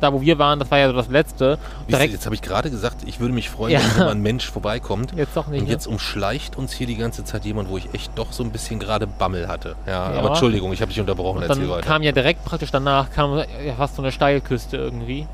da 0.00 0.12
wo 0.12 0.20
wir 0.20 0.38
waren, 0.38 0.58
das 0.58 0.70
war 0.70 0.78
ja 0.78 0.88
so 0.88 0.94
das 0.94 1.08
letzte. 1.08 1.58
Direkt, 1.88 2.12
jetzt 2.12 2.26
habe 2.26 2.34
ich 2.34 2.42
gerade 2.42 2.70
gesagt, 2.70 2.98
ich 3.06 3.20
würde 3.20 3.32
mich 3.32 3.48
freuen, 3.48 3.72
Ja. 3.72 3.80
wenn 3.96 4.08
ein 4.08 4.22
Mensch 4.22 4.50
vorbeikommt. 4.50 5.12
jetzt 5.16 5.36
doch 5.36 5.46
nicht. 5.46 5.60
Und 5.60 5.66
ne? 5.66 5.72
jetzt 5.72 5.86
umschleicht 5.86 6.56
uns 6.56 6.72
hier 6.72 6.86
die 6.86 6.96
ganze 6.96 7.24
Zeit 7.24 7.44
jemand, 7.44 7.68
wo 7.68 7.78
ich 7.78 7.92
echt 7.94 8.12
doch 8.16 8.32
so 8.32 8.42
ein 8.42 8.50
bisschen 8.50 8.80
gerade 8.80 9.06
Bammel 9.06 9.48
hatte. 9.48 9.76
Ja, 9.86 10.12
Ja. 10.12 10.18
aber 10.18 10.30
Entschuldigung, 10.30 10.72
ich 10.72 10.80
habe 10.80 10.90
dich 10.90 11.00
unterbrochen. 11.00 11.42
Und 11.42 11.48
dann 11.48 11.80
kam 11.80 12.02
ja 12.02 12.12
direkt 12.12 12.44
praktisch 12.44 12.70
danach, 12.70 13.10
kam 13.10 13.38
ja 13.64 13.74
fast 13.76 13.96
so 13.96 14.02
eine 14.02 14.12
Steilküste 14.12 14.76
irgendwie. 14.76 15.26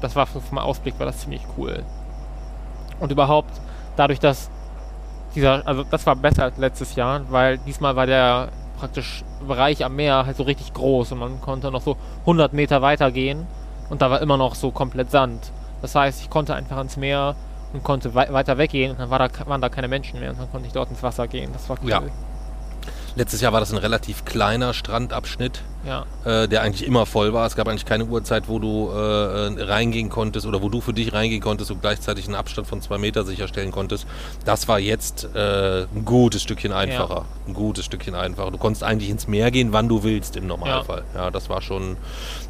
Das 0.00 0.16
war 0.16 0.26
vom 0.26 0.58
Ausblick 0.58 0.98
war 0.98 1.06
das 1.06 1.20
ziemlich 1.20 1.42
cool. 1.56 1.82
Und 3.00 3.12
überhaupt, 3.12 3.50
dadurch, 3.96 4.18
dass 4.18 4.50
dieser, 5.34 5.66
also 5.66 5.84
das 5.84 6.06
war 6.06 6.16
besser 6.16 6.44
als 6.44 6.58
letztes 6.58 6.94
Jahr, 6.94 7.22
weil 7.30 7.58
diesmal 7.58 7.96
war 7.96 8.06
der 8.06 8.48
praktisch 8.78 9.24
Bereich 9.46 9.84
am 9.84 9.96
Meer 9.96 10.26
halt 10.26 10.36
so 10.36 10.42
richtig 10.42 10.72
groß 10.72 11.12
und 11.12 11.18
man 11.18 11.40
konnte 11.40 11.70
noch 11.70 11.82
so 11.82 11.96
100 12.20 12.52
Meter 12.52 12.82
weiter 12.82 13.10
gehen 13.10 13.46
und 13.90 14.02
da 14.02 14.10
war 14.10 14.20
immer 14.20 14.36
noch 14.36 14.54
so 14.54 14.70
komplett 14.70 15.10
Sand. 15.10 15.52
Das 15.82 15.94
heißt, 15.94 16.22
ich 16.22 16.30
konnte 16.30 16.54
einfach 16.54 16.80
ins 16.80 16.96
Meer 16.96 17.36
und 17.72 17.84
konnte 17.84 18.14
wei 18.14 18.32
weiter 18.32 18.58
weggehen 18.58 18.92
und 18.92 19.00
dann 19.00 19.10
war 19.10 19.18
da, 19.18 19.28
waren 19.46 19.60
da 19.60 19.68
keine 19.68 19.88
Menschen 19.88 20.20
mehr 20.20 20.30
und 20.30 20.40
dann 20.40 20.50
konnte 20.50 20.66
ich 20.66 20.72
dort 20.72 20.90
ins 20.90 21.02
Wasser 21.02 21.28
gehen. 21.28 21.50
Das 21.52 21.68
war 21.68 21.76
cool. 21.82 21.90
Ja. 21.90 22.02
Letztes 23.16 23.40
Jahr 23.40 23.52
war 23.52 23.60
das 23.60 23.72
ein 23.72 23.78
relativ 23.78 24.24
kleiner 24.24 24.72
Strandabschnitt, 24.72 25.62
Ja. 25.84 26.04
äh, 26.24 26.46
der 26.48 26.62
eigentlich 26.62 26.86
immer 26.86 27.06
voll 27.06 27.32
war. 27.32 27.46
Es 27.46 27.56
gab 27.56 27.66
eigentlich 27.68 27.84
keine 27.84 28.04
Uhrzeit, 28.04 28.44
wo 28.48 28.58
du 28.58 28.88
äh, 28.90 29.62
reingehen 29.64 30.08
konntest 30.10 30.46
oder 30.46 30.62
wo 30.62 30.68
du 30.68 30.80
für 30.80 30.92
dich 30.92 31.12
reingehen 31.12 31.40
konntest 31.42 31.70
und 31.70 31.80
gleichzeitig 31.80 32.26
einen 32.26 32.36
Abstand 32.36 32.68
von 32.68 32.80
zwei 32.80 32.98
Meter 32.98 33.24
sicherstellen 33.24 33.72
konntest. 33.72 34.06
Das 34.44 34.68
war 34.68 34.78
jetzt 34.78 35.24
äh, 35.34 35.82
ein 35.92 36.04
gutes 36.04 36.42
Stückchen 36.42 36.72
einfacher. 36.72 37.24
Ein 37.48 37.54
gutes 37.54 37.84
Stückchen 37.84 38.14
einfacher. 38.14 38.50
Du 38.52 38.58
konntest 38.58 38.84
eigentlich 38.84 39.10
ins 39.10 39.26
Meer 39.26 39.50
gehen, 39.50 39.72
wann 39.72 39.88
du 39.88 40.02
willst 40.02 40.36
im 40.36 40.46
Normalfall. 40.46 41.02
Ja, 41.14 41.30
das 41.30 41.48
war 41.48 41.62
schon, 41.62 41.96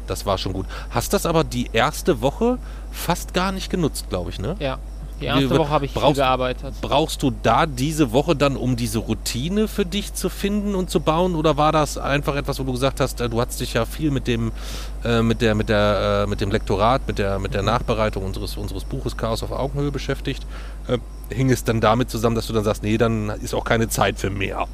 das 0.07 0.25
war 0.25 0.37
schon 0.37 0.53
gut. 0.53 0.67
Hast 0.91 1.13
das 1.13 1.25
aber 1.25 1.43
die 1.43 1.69
erste 1.73 2.21
Woche 2.21 2.59
fast 2.91 3.33
gar 3.33 3.51
nicht 3.51 3.69
genutzt, 3.71 4.09
glaube 4.09 4.29
ich, 4.29 4.39
ne? 4.39 4.55
Ja. 4.59 4.77
Die 5.21 5.25
erste 5.27 5.57
Woche 5.57 5.69
habe 5.69 5.85
ich 5.85 5.91
viel 5.91 6.01
brauchst- 6.01 6.17
gearbeitet. 6.17 6.73
Brauchst 6.81 7.23
du 7.23 7.31
da 7.43 7.65
diese 7.65 8.11
Woche 8.11 8.35
dann, 8.35 8.55
um 8.57 8.75
diese 8.75 8.99
Routine 8.99 9.67
für 9.67 9.85
dich 9.85 10.13
zu 10.13 10.29
finden 10.29 10.73
und 10.75 10.89
zu 10.89 10.99
bauen? 10.99 11.35
Oder 11.35 11.57
war 11.57 11.71
das 11.71 11.97
einfach 11.97 12.35
etwas, 12.35 12.59
wo 12.59 12.63
du 12.63 12.71
gesagt 12.71 12.99
hast, 12.99 13.21
äh, 13.21 13.29
du 13.29 13.39
hast 13.39 13.59
dich 13.59 13.73
ja 13.73 13.85
viel 13.85 14.11
mit 14.11 14.27
dem, 14.27 14.51
äh, 15.03 15.21
mit 15.21 15.41
der, 15.41 15.55
mit 15.55 15.69
der, 15.69 16.23
äh, 16.25 16.29
mit 16.29 16.41
dem 16.41 16.51
Lektorat, 16.51 17.07
mit 17.07 17.19
der, 17.19 17.39
mit 17.39 17.53
der 17.53 17.61
Nachbereitung 17.61 18.25
unseres, 18.25 18.57
unseres 18.57 18.83
Buches 18.83 19.15
Chaos 19.15 19.43
auf 19.43 19.51
Augenhöhe 19.51 19.91
beschäftigt? 19.91 20.45
Äh, 20.87 20.97
hing 21.33 21.49
es 21.51 21.63
dann 21.63 21.79
damit 21.79 22.09
zusammen, 22.09 22.35
dass 22.35 22.47
du 22.47 22.53
dann 22.53 22.63
sagst, 22.63 22.83
nee, 22.83 22.97
dann 22.97 23.29
ist 23.29 23.53
auch 23.53 23.63
keine 23.63 23.87
Zeit 23.89 24.19
für 24.19 24.29
mehr. 24.29 24.67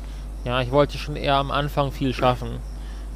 Ja, 0.46 0.62
ich 0.62 0.72
wollte 0.72 0.98
schon 0.98 1.18
eher 1.18 1.36
am 1.36 1.52
Anfang 1.52 1.92
viel 1.92 2.14
schaffen. 2.14 2.60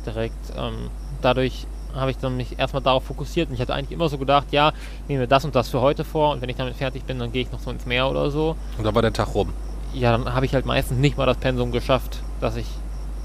Direkt. 0.05 0.51
Ähm, 0.57 0.89
dadurch 1.21 1.65
habe 1.95 2.11
ich 2.11 2.17
dann 2.17 2.37
mich 2.37 2.57
erstmal 2.59 2.81
darauf 2.81 3.03
fokussiert 3.03 3.49
und 3.49 3.55
ich 3.55 3.61
hatte 3.61 3.73
eigentlich 3.73 3.91
immer 3.91 4.09
so 4.09 4.17
gedacht, 4.17 4.47
ja, 4.51 4.69
ich 5.03 5.09
nehme 5.09 5.21
mir 5.21 5.27
das 5.27 5.45
und 5.45 5.55
das 5.55 5.69
für 5.69 5.81
heute 5.81 6.03
vor 6.03 6.31
und 6.31 6.41
wenn 6.41 6.49
ich 6.49 6.55
damit 6.55 6.75
fertig 6.75 7.03
bin, 7.03 7.19
dann 7.19 7.31
gehe 7.31 7.41
ich 7.41 7.51
noch 7.51 7.59
so 7.59 7.71
ins 7.71 7.85
Meer 7.85 8.09
oder 8.09 8.31
so. 8.31 8.55
Und 8.77 8.83
da 8.83 8.93
war 8.93 9.01
der 9.01 9.13
Tag 9.13 9.33
rum. 9.33 9.53
Ja, 9.93 10.11
dann 10.11 10.33
habe 10.33 10.45
ich 10.45 10.53
halt 10.53 10.65
meistens 10.65 10.97
nicht 10.99 11.17
mal 11.17 11.25
das 11.25 11.37
Pensum 11.37 11.71
geschafft, 11.71 12.21
das 12.39 12.55
ich 12.55 12.67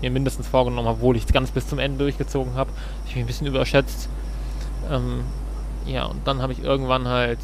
mir 0.01 0.11
mindestens 0.11 0.49
vorgenommen 0.49 0.89
habe, 0.89 0.99
obwohl 0.99 1.17
ich 1.17 1.25
es 1.25 1.33
ganz 1.33 1.51
bis 1.51 1.69
zum 1.69 1.79
Ende 1.79 1.99
durchgezogen 1.99 2.55
habe. 2.55 2.71
Ich 3.07 3.15
bin 3.15 3.23
ein 3.23 3.27
bisschen 3.27 3.47
überschätzt. 3.47 4.09
Ähm, 4.91 5.25
ja, 5.87 6.05
und 6.05 6.27
dann 6.27 6.43
habe 6.43 6.53
ich 6.53 6.63
irgendwann 6.63 7.09
halt, 7.09 7.39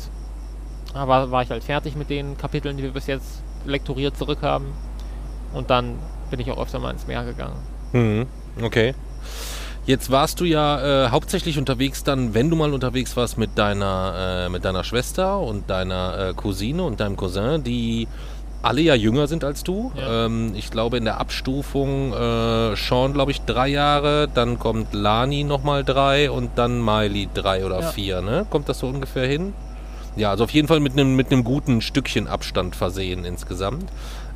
ah, 0.94 1.06
war, 1.06 1.30
war 1.30 1.42
ich 1.42 1.50
halt 1.50 1.64
fertig 1.64 1.96
mit 1.96 2.11
den 2.11 2.37
Kapiteln, 2.37 2.76
die 2.76 2.82
wir 2.82 2.92
bis 2.92 3.06
jetzt 3.06 3.42
lektoriert 3.64 4.16
zurück 4.16 4.42
haben. 4.42 4.66
Und 5.52 5.70
dann 5.70 5.98
bin 6.30 6.40
ich 6.40 6.50
auch 6.50 6.58
öfter 6.58 6.78
mal 6.78 6.90
ins 6.90 7.06
Meer 7.06 7.24
gegangen. 7.24 7.56
Mhm. 7.92 8.26
Okay. 8.62 8.94
Jetzt 9.85 10.11
warst 10.11 10.38
du 10.38 10.45
ja 10.45 11.07
äh, 11.07 11.11
hauptsächlich 11.11 11.59
unterwegs 11.59 12.05
dann, 12.05 12.35
wenn 12.35 12.49
du 12.49 12.55
mal 12.57 12.73
unterwegs 12.73 13.16
warst 13.16 13.37
mit 13.37 13.59
deiner, 13.59 14.45
äh, 14.47 14.49
mit 14.49 14.64
deiner 14.64 14.85
Schwester 14.85 15.40
und 15.40 15.68
deiner 15.68 16.29
äh, 16.31 16.35
Cousine 16.35 16.85
und 16.85 17.01
deinem 17.01 17.16
Cousin, 17.16 17.64
die 17.64 18.07
alle 18.62 18.81
ja 18.81 18.95
jünger 18.95 19.27
sind 19.27 19.42
als 19.42 19.64
du. 19.64 19.90
Ja. 19.97 20.27
Ähm, 20.27 20.53
ich 20.55 20.71
glaube 20.71 20.99
in 20.99 21.05
der 21.05 21.18
Abstufung 21.18 22.12
äh, 22.12 22.77
Sean, 22.77 23.12
glaube 23.12 23.33
ich, 23.33 23.40
drei 23.40 23.66
Jahre, 23.68 24.29
dann 24.33 24.61
kommt 24.61 24.95
Lani 24.95 25.42
nochmal 25.42 25.83
drei 25.83 26.31
und 26.31 26.51
dann 26.55 26.81
Miley 26.85 27.29
drei 27.35 27.66
oder 27.66 27.81
Ja. 27.81 27.88
vier, 27.88 28.23
ne? 28.23 28.47
Kommt 28.49 28.68
das 28.68 28.79
so 28.79 28.87
ungefähr 28.87 29.27
hin? 29.27 29.53
Ja, 30.14 30.31
also 30.31 30.45
auf 30.45 30.51
jeden 30.51 30.68
Fall 30.68 30.79
mit 30.79 30.92
einem 30.92 31.16
mit 31.16 31.33
einem 31.33 31.42
guten 31.42 31.81
Stückchen 31.81 32.29
Abstand 32.29 32.77
versehen 32.77 33.25
insgesamt. 33.25 33.90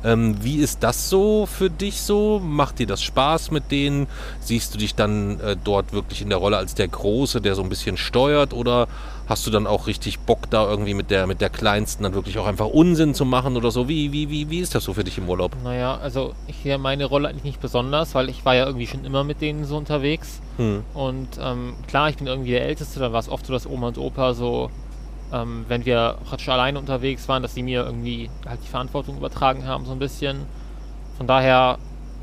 Ähm, 0.07 0.41
wie 0.41 0.55
ist 0.59 0.83
das 0.83 1.09
so 1.09 1.45
für 1.45 1.69
dich 1.69 2.01
so? 2.01 2.39
Macht 2.39 2.79
dir 2.79 2.87
das 2.87 3.03
Spaß 3.03 3.51
mit 3.51 3.71
denen? 3.71 4.07
Siehst 4.39 4.73
du 4.73 4.77
dich 4.77 4.95
dann 4.95 5.39
äh, 5.41 5.57
dort 5.61 5.91
wirklich 5.91 6.21
in 6.21 6.29
der 6.29 6.37
Rolle 6.37 6.55
als 6.55 6.75
der 6.75 6.87
Große, 6.87 7.41
der 7.41 7.55
so 7.55 7.61
ein 7.61 7.67
bisschen 7.67 7.97
steuert? 7.97 8.53
Oder 8.53 8.87
hast 9.27 9.45
du 9.45 9.51
dann 9.51 9.67
auch 9.67 9.85
richtig 9.85 10.19
Bock, 10.19 10.49
da 10.49 10.65
irgendwie 10.65 10.93
mit 10.93 11.11
der, 11.11 11.27
mit 11.27 11.41
der 11.41 11.49
Kleinsten 11.49 12.03
dann 12.03 12.13
wirklich 12.13 12.39
auch 12.39 12.47
einfach 12.47 12.67
Unsinn 12.67 13.15
zu 13.15 13.25
machen 13.25 13.57
oder 13.57 13.69
so? 13.69 13.89
Wie, 13.89 14.13
wie, 14.13 14.29
wie, 14.29 14.49
wie 14.49 14.59
ist 14.59 14.73
das 14.75 14.85
so 14.85 14.93
für 14.93 15.03
dich 15.03 15.17
im 15.17 15.27
Urlaub? 15.27 15.57
Naja, 15.61 15.97
also 16.01 16.33
ich 16.47 16.55
sehe 16.63 16.77
meine 16.77 17.03
Rolle 17.03 17.27
eigentlich 17.27 17.43
nicht 17.43 17.59
besonders, 17.59 18.15
weil 18.15 18.29
ich 18.29 18.45
war 18.45 18.55
ja 18.55 18.65
irgendwie 18.65 18.87
schon 18.87 19.03
immer 19.03 19.25
mit 19.25 19.41
denen 19.41 19.65
so 19.65 19.75
unterwegs. 19.75 20.39
Hm. 20.55 20.85
Und 20.93 21.27
ähm, 21.41 21.73
klar, 21.87 22.09
ich 22.09 22.15
bin 22.15 22.27
irgendwie 22.27 22.51
der 22.51 22.65
Älteste, 22.65 23.01
dann 23.01 23.11
war 23.11 23.19
es 23.19 23.27
oft 23.27 23.45
so, 23.45 23.51
dass 23.51 23.67
Oma 23.67 23.89
und 23.89 23.97
Opa 23.97 24.33
so, 24.33 24.71
ähm, 25.33 25.65
wenn 25.67 25.85
wir 25.85 26.17
praktisch 26.25 26.49
alleine 26.49 26.79
unterwegs 26.79 27.27
waren, 27.27 27.41
dass 27.41 27.53
sie 27.53 27.63
mir 27.63 27.85
irgendwie 27.85 28.29
halt 28.45 28.59
die 28.63 28.67
Verantwortung 28.67 29.17
übertragen 29.17 29.65
haben, 29.65 29.85
so 29.85 29.91
ein 29.91 29.99
bisschen. 29.99 30.45
Von 31.17 31.27
daher, 31.27 31.77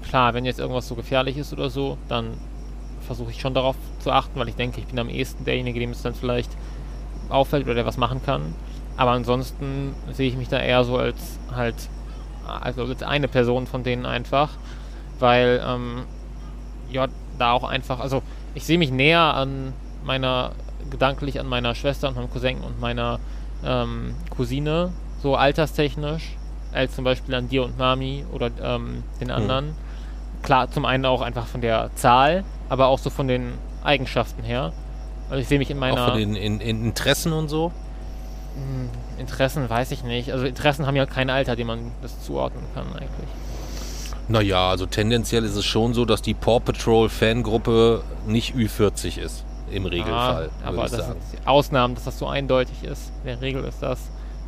klar, 0.08 0.34
wenn 0.34 0.44
jetzt 0.44 0.60
irgendwas 0.60 0.88
so 0.88 0.94
gefährlich 0.94 1.36
ist 1.36 1.52
oder 1.52 1.70
so, 1.70 1.98
dann 2.08 2.32
versuche 3.00 3.30
ich 3.30 3.40
schon 3.40 3.54
darauf 3.54 3.76
zu 3.98 4.10
achten, 4.10 4.38
weil 4.38 4.48
ich 4.48 4.56
denke, 4.56 4.80
ich 4.80 4.86
bin 4.86 4.98
am 4.98 5.08
ehesten 5.08 5.44
derjenige, 5.44 5.80
dem 5.80 5.90
es 5.90 6.02
dann 6.02 6.14
vielleicht 6.14 6.50
auffällt 7.28 7.64
oder 7.64 7.74
der 7.74 7.86
was 7.86 7.96
machen 7.96 8.22
kann. 8.24 8.54
Aber 8.96 9.10
ansonsten 9.10 9.94
sehe 10.12 10.28
ich 10.28 10.36
mich 10.36 10.48
da 10.48 10.58
eher 10.58 10.84
so 10.84 10.96
als 10.96 11.38
halt, 11.54 11.74
also 12.46 12.84
als 12.84 13.02
eine 13.02 13.28
Person 13.28 13.66
von 13.66 13.82
denen 13.82 14.06
einfach, 14.06 14.50
weil 15.18 15.62
ähm, 15.66 16.04
ja, 16.90 17.08
da 17.38 17.52
auch 17.52 17.64
einfach, 17.64 18.00
also 18.00 18.22
ich 18.54 18.64
sehe 18.64 18.78
mich 18.78 18.90
näher 18.90 19.34
an 19.34 19.72
meiner, 20.04 20.52
gedanklich 20.90 21.40
an 21.40 21.46
meiner 21.46 21.74
Schwester 21.74 22.08
und 22.08 22.16
meinem 22.16 22.30
Cousin 22.30 22.58
und 22.58 22.80
meiner 22.80 23.20
ähm, 23.64 24.14
Cousine, 24.30 24.92
so 25.22 25.36
alterstechnisch, 25.36 26.36
als 26.72 26.94
zum 26.94 27.04
Beispiel 27.04 27.34
an 27.34 27.48
dir 27.48 27.64
und 27.64 27.78
Mami 27.78 28.24
oder 28.32 28.50
ähm, 28.62 29.02
den 29.20 29.30
anderen. 29.30 29.74
Klar, 30.42 30.70
zum 30.70 30.84
einen 30.84 31.06
auch 31.06 31.22
einfach 31.22 31.46
von 31.46 31.60
der 31.60 31.90
Zahl, 31.94 32.44
aber 32.68 32.86
auch 32.88 32.98
so 32.98 33.10
von 33.10 33.28
den 33.28 33.54
Eigenschaften 33.82 34.42
her. 34.42 34.72
Also 35.30 35.40
ich 35.40 35.48
sehe 35.48 35.58
mich 35.58 35.70
in 35.70 35.78
meiner 35.78 36.02
Auch 36.02 36.08
von 36.10 36.18
den 36.18 36.36
in, 36.36 36.60
in 36.60 36.84
Interessen 36.84 37.32
und 37.32 37.48
so? 37.48 37.72
Hm, 38.54 38.90
Interessen 39.18 39.68
weiß 39.70 39.90
ich 39.92 40.04
nicht. 40.04 40.32
Also 40.32 40.44
Interessen 40.44 40.86
haben 40.86 40.96
ja 40.96 41.06
kein 41.06 41.30
Alter, 41.30 41.56
dem 41.56 41.68
man 41.68 41.92
das 42.02 42.22
zuordnen 42.22 42.64
kann 42.74 42.86
eigentlich. 42.92 43.28
Naja, 44.28 44.70
also 44.70 44.86
tendenziell 44.86 45.44
ist 45.44 45.54
es 45.54 45.64
schon 45.64 45.92
so, 45.92 46.04
dass 46.04 46.22
die 46.22 46.34
Paw 46.34 46.60
Patrol 46.60 47.08
Fangruppe 47.08 48.02
nicht 48.26 48.54
Ü40 48.54 49.18
ist. 49.18 49.44
Im 49.74 49.86
Regelfall. 49.86 50.50
Ah, 50.62 50.68
aber 50.68 50.82
das 50.82 50.92
sagen. 50.92 51.20
sind 51.30 51.46
Ausnahmen, 51.46 51.94
dass 51.94 52.04
das 52.04 52.18
so 52.18 52.26
eindeutig 52.26 52.84
ist. 52.84 53.10
In 53.22 53.26
der 53.28 53.40
Regel 53.40 53.64
ist 53.64 53.82
das 53.82 53.98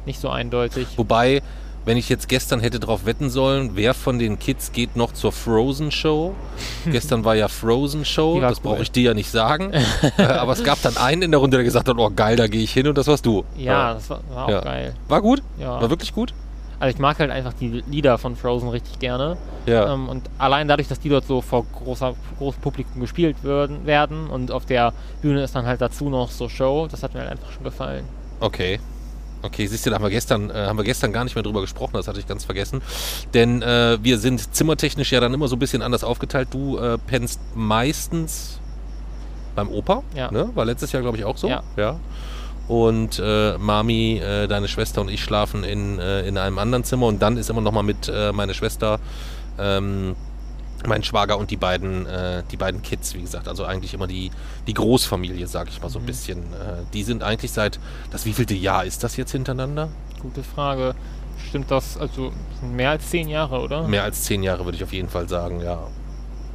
nicht 0.04 0.20
so 0.20 0.28
eindeutig. 0.28 0.86
Wobei, 0.96 1.42
wenn 1.84 1.96
ich 1.96 2.08
jetzt 2.08 2.28
gestern 2.28 2.60
hätte 2.60 2.78
drauf 2.78 3.06
wetten 3.06 3.28
sollen, 3.28 3.72
wer 3.74 3.92
von 3.94 4.18
den 4.20 4.38
Kids 4.38 4.70
geht 4.72 4.94
noch 4.96 5.12
zur 5.12 5.32
Frozen 5.32 5.90
Show? 5.90 6.34
gestern 6.90 7.24
war 7.24 7.34
ja 7.34 7.48
Frozen 7.48 8.04
Show, 8.04 8.40
das 8.40 8.60
brauche 8.60 8.76
cool. 8.76 8.82
ich 8.82 8.92
dir 8.92 9.02
ja 9.02 9.14
nicht 9.14 9.30
sagen. 9.30 9.72
äh, 10.16 10.22
aber 10.22 10.52
es 10.52 10.62
gab 10.62 10.80
dann 10.82 10.96
einen 10.96 11.22
in 11.22 11.30
der 11.32 11.40
Runde, 11.40 11.56
der 11.56 11.64
gesagt 11.64 11.88
hat, 11.88 11.96
oh 11.98 12.10
geil, 12.14 12.36
da 12.36 12.46
gehe 12.46 12.62
ich 12.62 12.72
hin 12.72 12.86
und 12.86 12.96
das 12.96 13.08
warst 13.08 13.26
du. 13.26 13.44
Ja, 13.56 13.94
das 13.94 14.08
war, 14.08 14.20
war 14.30 14.44
auch 14.46 14.50
Ja. 14.50 14.60
geil. 14.60 14.94
War 15.08 15.20
gut? 15.20 15.42
Ja. 15.58 15.80
War 15.80 15.90
wirklich 15.90 16.12
gut? 16.14 16.32
Also 16.78 16.94
ich 16.94 17.00
mag 17.00 17.18
halt 17.18 17.30
einfach 17.30 17.54
die 17.54 17.82
Lieder 17.88 18.18
von 18.18 18.36
Frozen 18.36 18.68
richtig 18.68 18.98
gerne. 18.98 19.36
Ja. 19.64 19.92
Ähm, 19.94 20.08
und 20.08 20.28
allein 20.38 20.68
dadurch, 20.68 20.88
dass 20.88 21.00
die 21.00 21.08
dort 21.08 21.26
so 21.26 21.40
vor 21.40 21.64
großer, 21.64 22.14
großem 22.38 22.60
Publikum 22.60 23.00
gespielt 23.00 23.36
würden, 23.42 23.86
werden 23.86 24.28
und 24.28 24.50
auf 24.50 24.66
der 24.66 24.92
Bühne 25.22 25.42
ist 25.42 25.54
dann 25.54 25.66
halt 25.66 25.80
dazu 25.80 26.10
noch 26.10 26.30
so 26.30 26.48
Show, 26.48 26.86
das 26.90 27.02
hat 27.02 27.14
mir 27.14 27.20
halt 27.20 27.30
einfach 27.30 27.50
schon 27.50 27.64
gefallen. 27.64 28.04
Okay. 28.40 28.78
Okay, 29.42 29.66
siehst 29.66 29.86
du, 29.86 29.90
da 29.90 29.96
haben 29.96 30.02
wir 30.02 30.10
gestern, 30.10 30.50
äh, 30.50 30.54
haben 30.66 30.76
wir 30.76 30.84
gestern 30.84 31.12
gar 31.12 31.22
nicht 31.24 31.34
mehr 31.34 31.42
drüber 31.42 31.60
gesprochen, 31.60 31.92
das 31.94 32.08
hatte 32.08 32.18
ich 32.18 32.26
ganz 32.26 32.44
vergessen. 32.44 32.82
Denn 33.32 33.62
äh, 33.62 33.98
wir 34.02 34.18
sind 34.18 34.54
zimmertechnisch 34.54 35.12
ja 35.12 35.20
dann 35.20 35.32
immer 35.34 35.46
so 35.48 35.56
ein 35.56 35.58
bisschen 35.58 35.82
anders 35.82 36.04
aufgeteilt. 36.04 36.48
Du 36.50 36.78
äh, 36.78 36.98
pennst 37.06 37.38
meistens 37.54 38.58
beim 39.54 39.68
Opa, 39.70 40.02
Ja. 40.14 40.30
ne? 40.30 40.50
War 40.54 40.64
letztes 40.64 40.92
Jahr, 40.92 41.02
glaube 41.02 41.16
ich, 41.16 41.24
auch 41.24 41.36
so. 41.36 41.48
Ja. 41.48 41.62
ja. 41.76 41.98
Und 42.68 43.20
äh, 43.24 43.56
Mami, 43.58 44.18
äh, 44.18 44.48
deine 44.48 44.66
Schwester 44.68 45.00
und 45.00 45.08
ich 45.08 45.22
schlafen 45.22 45.62
in, 45.62 45.98
äh, 46.00 46.26
in 46.26 46.36
einem 46.36 46.58
anderen 46.58 46.82
Zimmer 46.84 47.06
und 47.06 47.22
dann 47.22 47.36
ist 47.36 47.48
immer 47.48 47.60
noch 47.60 47.72
mal 47.72 47.82
mit 47.84 48.08
äh, 48.12 48.32
meine 48.32 48.54
Schwester, 48.54 48.98
ähm, 49.58 50.16
mein 50.84 51.02
Schwager 51.04 51.38
und 51.38 51.50
die 51.50 51.56
beiden, 51.56 52.06
äh, 52.06 52.42
die 52.50 52.56
beiden 52.56 52.82
Kids, 52.82 53.14
wie 53.14 53.22
gesagt. 53.22 53.46
Also 53.48 53.64
eigentlich 53.64 53.94
immer 53.94 54.06
die, 54.08 54.30
die 54.66 54.74
Großfamilie, 54.74 55.46
sag 55.46 55.68
ich 55.68 55.80
mal 55.80 55.88
so 55.90 55.98
ein 56.00 56.02
Mhm. 56.02 56.06
bisschen. 56.06 56.38
Äh, 56.38 56.82
die 56.92 57.02
sind 57.04 57.22
eigentlich 57.22 57.52
seit, 57.52 57.78
das 58.10 58.26
wievielte 58.26 58.54
Jahr 58.54 58.84
ist 58.84 59.02
das 59.04 59.16
jetzt 59.16 59.30
hintereinander? 59.32 59.88
Gute 60.20 60.42
Frage. 60.42 60.94
Stimmt 61.48 61.70
das, 61.70 61.96
also 61.96 62.32
mehr 62.74 62.90
als 62.90 63.08
zehn 63.10 63.28
Jahre, 63.28 63.60
oder? 63.60 63.86
Mehr 63.86 64.02
als 64.02 64.24
zehn 64.24 64.42
Jahre 64.42 64.64
würde 64.64 64.76
ich 64.76 64.82
auf 64.84 64.92
jeden 64.92 65.08
Fall 65.08 65.28
sagen, 65.28 65.60
ja. 65.60 65.78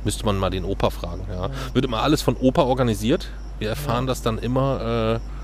Müsste 0.03 0.25
man 0.25 0.37
mal 0.37 0.49
den 0.49 0.65
Opa 0.65 0.89
fragen, 0.89 1.25
ja. 1.31 1.47
Mhm. 1.47 1.51
Wird 1.73 1.85
immer 1.85 2.01
alles 2.01 2.21
von 2.21 2.35
Opa 2.35 2.63
organisiert. 2.63 3.29
Wir 3.59 3.69
erfahren 3.69 4.05
Ja. 4.05 4.09
das 4.09 4.21
dann 4.21 4.39
immer 4.39 5.19
äh, 5.21 5.40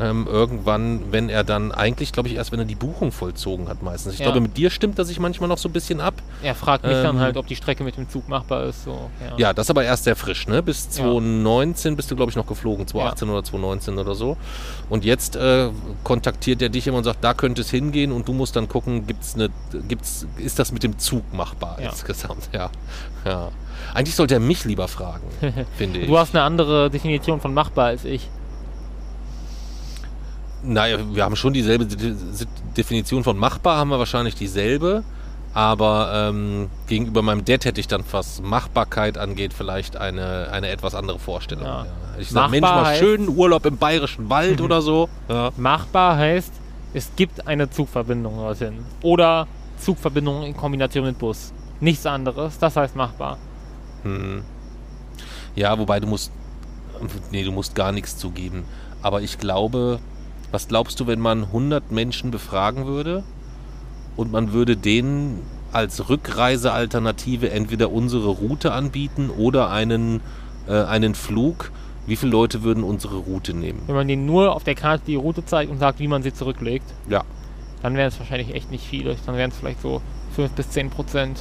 ähm, 0.00 0.26
irgendwann, 0.28 1.12
wenn 1.12 1.28
er 1.28 1.44
dann, 1.44 1.70
eigentlich 1.70 2.12
glaube 2.12 2.28
ich 2.28 2.34
erst, 2.34 2.50
wenn 2.50 2.58
er 2.58 2.64
die 2.64 2.74
Buchung 2.74 3.12
vollzogen 3.12 3.68
hat 3.68 3.82
meistens. 3.82 4.14
Ich 4.14 4.18
Ja. 4.20 4.26
glaube, 4.26 4.40
mit 4.40 4.56
dir 4.56 4.70
stimmt 4.70 4.98
er 4.98 5.04
sich 5.04 5.20
manchmal 5.20 5.48
noch 5.48 5.58
so 5.58 5.68
ein 5.68 5.72
bisschen 5.72 6.00
ab. 6.00 6.14
Er 6.42 6.54
fragt 6.56 6.82
mich 6.84 6.92
dann 6.94 7.16
Ähm, 7.16 7.20
halt, 7.20 7.36
ob 7.36 7.46
die 7.46 7.54
Strecke 7.56 7.84
mit 7.84 7.96
dem 7.96 8.08
Zug 8.08 8.28
machbar 8.28 8.64
ist. 8.64 8.84
So, 8.84 9.10
ja. 9.24 9.36
Ja, 9.36 9.52
das 9.52 9.70
aber 9.70 9.84
erst 9.84 10.04
sehr 10.04 10.16
frisch, 10.16 10.48
ne? 10.48 10.62
Bis 10.62 10.84
Ja. 10.96 11.04
2019 11.04 11.94
bist 11.96 12.10
du, 12.10 12.16
glaube 12.16 12.30
ich, 12.30 12.36
noch 12.36 12.46
geflogen. 12.46 12.86
2018 12.86 13.28
oder 13.30 13.44
2019 13.44 13.98
oder 13.98 14.14
so. 14.14 14.36
Und 14.90 15.04
jetzt 15.04 15.36
äh, 15.36 15.70
kontaktiert 16.02 16.60
er 16.62 16.68
dich 16.70 16.86
immer 16.86 16.98
und 16.98 17.04
sagt, 17.04 17.22
da 17.22 17.34
könnte 17.34 17.60
es 17.62 17.70
hingehen 17.70 18.10
und 18.12 18.26
du 18.26 18.32
musst 18.32 18.56
dann 18.56 18.68
gucken, 18.68 19.06
gibt's 19.06 19.34
eine, 19.34 19.50
gibt's, 19.88 20.26
ist 20.38 20.58
das 20.58 20.72
mit 20.72 20.82
dem 20.82 20.98
Zug 20.98 21.32
machbar 21.32 21.78
Ja. 21.80 21.90
insgesamt? 21.90 22.48
Ja. 22.52 22.70
ja. 23.24 23.50
Eigentlich 23.94 24.14
sollte 24.16 24.34
er 24.34 24.40
mich 24.40 24.64
lieber 24.64 24.88
fragen, 24.88 25.22
finde 25.76 26.00
ich. 26.00 26.06
Du 26.08 26.18
hast 26.18 26.34
eine 26.34 26.42
andere 26.44 26.90
Definition 26.90 27.40
von 27.40 27.52
machbar 27.54 27.86
als 27.86 28.04
ich. 28.04 28.28
Naja, 30.64 30.98
wir 31.12 31.24
haben 31.24 31.36
schon 31.36 31.52
dieselbe 31.52 31.86
De- 31.86 31.96
De- 31.98 32.14
Definition 32.76 33.22
von 33.24 33.36
machbar, 33.36 33.76
haben 33.78 33.90
wir 33.90 33.98
wahrscheinlich 33.98 34.34
dieselbe. 34.34 35.04
Aber 35.52 36.10
ähm, 36.30 36.68
gegenüber 36.88 37.22
meinem 37.22 37.44
Dad 37.44 37.64
hätte 37.64 37.80
ich 37.80 37.86
dann, 37.86 38.02
was 38.10 38.42
Machbarkeit 38.42 39.18
angeht, 39.18 39.52
vielleicht 39.54 39.96
eine, 39.96 40.48
eine 40.50 40.68
etwas 40.68 40.96
andere 40.96 41.20
Vorstellung. 41.20 41.64
Ja. 41.64 41.86
Ich 42.18 42.30
sage, 42.30 42.50
Mensch, 42.50 42.62
mal 42.68 42.96
schönen 42.96 43.28
Urlaub 43.28 43.64
im 43.66 43.76
bayerischen 43.76 44.28
Wald 44.30 44.60
oder 44.60 44.82
so. 44.82 45.08
Ja. 45.28 45.52
Machbar 45.56 46.16
heißt, 46.16 46.52
es 46.92 47.10
gibt 47.14 47.46
eine 47.46 47.70
Zugverbindung 47.70 48.36
dorthin. 48.36 48.84
Oder 49.02 49.46
Zugverbindung 49.78 50.42
in 50.42 50.56
Kombination 50.56 51.04
mit 51.04 51.18
Bus. 51.18 51.52
Nichts 51.80 52.04
anderes, 52.06 52.58
das 52.58 52.74
heißt 52.76 52.96
machbar. 52.96 53.38
Hm. 54.02 54.42
Ja, 55.54 55.78
wobei 55.78 56.00
du 56.00 56.06
musst. 56.08 56.32
Nee, 57.30 57.44
du 57.44 57.52
musst 57.52 57.74
gar 57.76 57.92
nichts 57.92 58.16
zugeben. 58.16 58.64
Aber 59.02 59.22
ich 59.22 59.38
glaube, 59.38 60.00
was 60.54 60.68
glaubst 60.68 61.00
du, 61.00 61.08
wenn 61.08 61.18
man 61.18 61.42
100 61.42 61.90
Menschen 61.90 62.30
befragen 62.30 62.86
würde 62.86 63.24
und 64.16 64.30
man 64.30 64.52
würde 64.52 64.76
denen 64.76 65.42
als 65.72 66.08
Rückreisealternative 66.08 67.50
entweder 67.50 67.90
unsere 67.90 68.28
Route 68.28 68.72
anbieten 68.72 69.30
oder 69.30 69.70
einen, 69.70 70.20
äh, 70.68 70.84
einen 70.84 71.16
Flug? 71.16 71.72
Wie 72.06 72.14
viele 72.14 72.30
Leute 72.30 72.62
würden 72.62 72.84
unsere 72.84 73.16
Route 73.16 73.52
nehmen? 73.52 73.82
Wenn 73.86 73.96
man 73.96 74.06
denen 74.06 74.26
nur 74.26 74.54
auf 74.54 74.62
der 74.62 74.76
Karte 74.76 75.02
die 75.08 75.16
Route 75.16 75.44
zeigt 75.44 75.72
und 75.72 75.78
sagt, 75.80 75.98
wie 75.98 76.06
man 76.06 76.22
sie 76.22 76.32
zurücklegt, 76.32 76.86
Ja. 77.08 77.24
dann 77.82 77.96
wären 77.96 78.08
es 78.08 78.18
wahrscheinlich 78.20 78.54
echt 78.54 78.70
nicht 78.70 78.86
viele. 78.86 79.16
Dann 79.26 79.36
wären 79.36 79.50
es 79.50 79.56
vielleicht 79.56 79.82
so 79.82 80.02
5 80.36 80.52
bis 80.52 80.70
10 80.70 80.90
Prozent. 80.90 81.40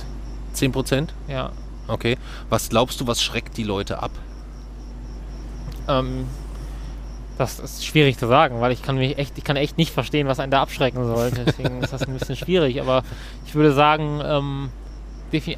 10 0.54 0.72
Prozent? 0.72 1.14
Ja. 1.28 1.52
Okay. 1.88 2.18
Was 2.50 2.70
glaubst 2.70 3.00
du, 3.00 3.06
was 3.06 3.22
schreckt 3.22 3.58
die 3.58 3.64
Leute 3.64 4.02
ab? 4.02 4.12
Ähm, 5.88 6.26
das 7.38 7.60
ist 7.60 7.86
schwierig 7.86 8.18
zu 8.18 8.28
sagen, 8.28 8.62
weil 8.62 8.72
ich 8.72 8.82
kann 8.84 8.96
mich 8.98 9.18
echt, 9.18 9.38
ich 9.38 9.44
kann 9.44 9.56
echt 9.56 9.78
nicht 9.78 9.92
verstehen, 9.92 10.28
was 10.28 10.40
einen 10.40 10.52
da 10.52 10.62
abschrecken 10.62 11.04
soll. 11.06 11.32
Deswegen 11.46 11.82
ist 11.82 11.92
das 11.94 12.04
ein 12.04 12.14
bisschen 12.14 12.36
schwierig. 12.36 12.80
Aber 12.82 13.04
ich 13.46 13.56
würde 13.56 13.74
sagen, 13.74 14.22
ähm, 14.24 14.70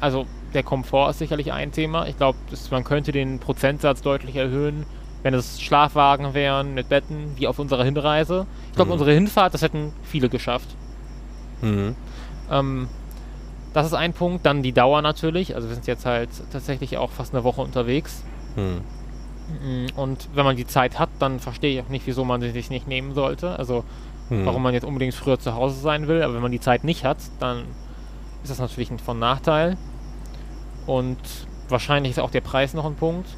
also 0.00 0.26
der 0.54 0.62
Komfort 0.62 1.10
ist 1.10 1.18
sicherlich 1.18 1.52
ein 1.52 1.70
Thema. 1.72 2.06
Ich 2.06 2.16
glaube, 2.16 2.38
man 2.70 2.82
könnte 2.84 3.12
den 3.12 3.40
Prozentsatz 3.40 4.00
deutlich 4.00 4.36
erhöhen, 4.36 4.86
wenn 5.22 5.34
es 5.34 5.60
Schlafwagen 5.60 6.32
wären 6.32 6.72
mit 6.72 6.88
Betten, 6.88 7.32
wie 7.36 7.46
auf 7.46 7.58
unserer 7.58 7.84
Hinreise. 7.84 8.46
Ich 8.70 8.76
glaube, 8.76 8.88
Mhm. 8.88 8.92
unsere 8.92 9.12
Hinfahrt, 9.12 9.52
das 9.52 9.60
hätten 9.62 9.92
viele 10.02 10.28
geschafft. 10.30 10.68
Mhm. 11.60 11.94
Ähm, 12.50 12.88
das 13.74 13.86
ist 13.88 13.92
ein 13.94 14.14
Punkt. 14.14 14.46
Dann 14.46 14.62
die 14.62 14.72
Dauer 14.72 15.02
natürlich. 15.02 15.54
Also 15.54 15.68
wir 15.68 15.74
sind 15.74 15.86
jetzt 15.86 16.06
halt 16.06 16.30
tatsächlich 16.52 16.96
auch 16.96 17.10
fast 17.10 17.34
eine 17.34 17.44
Woche 17.44 17.60
unterwegs. 17.60 18.22
Mhm. 18.56 18.80
Mm, 19.48 19.86
Und 19.98 20.28
wenn 20.34 20.44
man 20.44 20.56
die 20.56 20.66
Zeit 20.66 20.98
hat, 20.98 21.08
dann 21.18 21.38
verstehe 21.40 21.78
ich 21.78 21.84
auch 21.86 21.88
nicht, 21.90 22.06
wieso 22.06 22.24
man 22.24 22.40
sie 22.40 22.50
sich 22.50 22.70
nicht 22.70 22.86
nehmen 22.88 23.14
sollte. 23.14 23.58
Also 23.58 23.84
Mhm. 24.28 24.44
warum 24.46 24.62
man 24.62 24.74
jetzt 24.74 24.84
unbedingt 24.84 25.14
früher 25.14 25.38
zu 25.38 25.54
Hause 25.54 25.78
sein 25.80 26.08
will. 26.08 26.22
Aber 26.22 26.34
wenn 26.34 26.42
man 26.42 26.50
die 26.52 26.60
Zeit 26.60 26.82
nicht 26.82 27.04
hat, 27.04 27.18
dann 27.38 27.62
ist 28.42 28.50
das 28.50 28.58
natürlich 28.58 28.90
ein 28.90 28.98
von 28.98 29.18
Nachteil. 29.20 29.76
Und 30.86 31.18
wahrscheinlich 31.68 32.12
ist 32.12 32.18
auch 32.18 32.30
der 32.30 32.40
Preis 32.40 32.74
noch 32.74 32.84
ein 32.86 32.94
Punkt. 32.96 33.28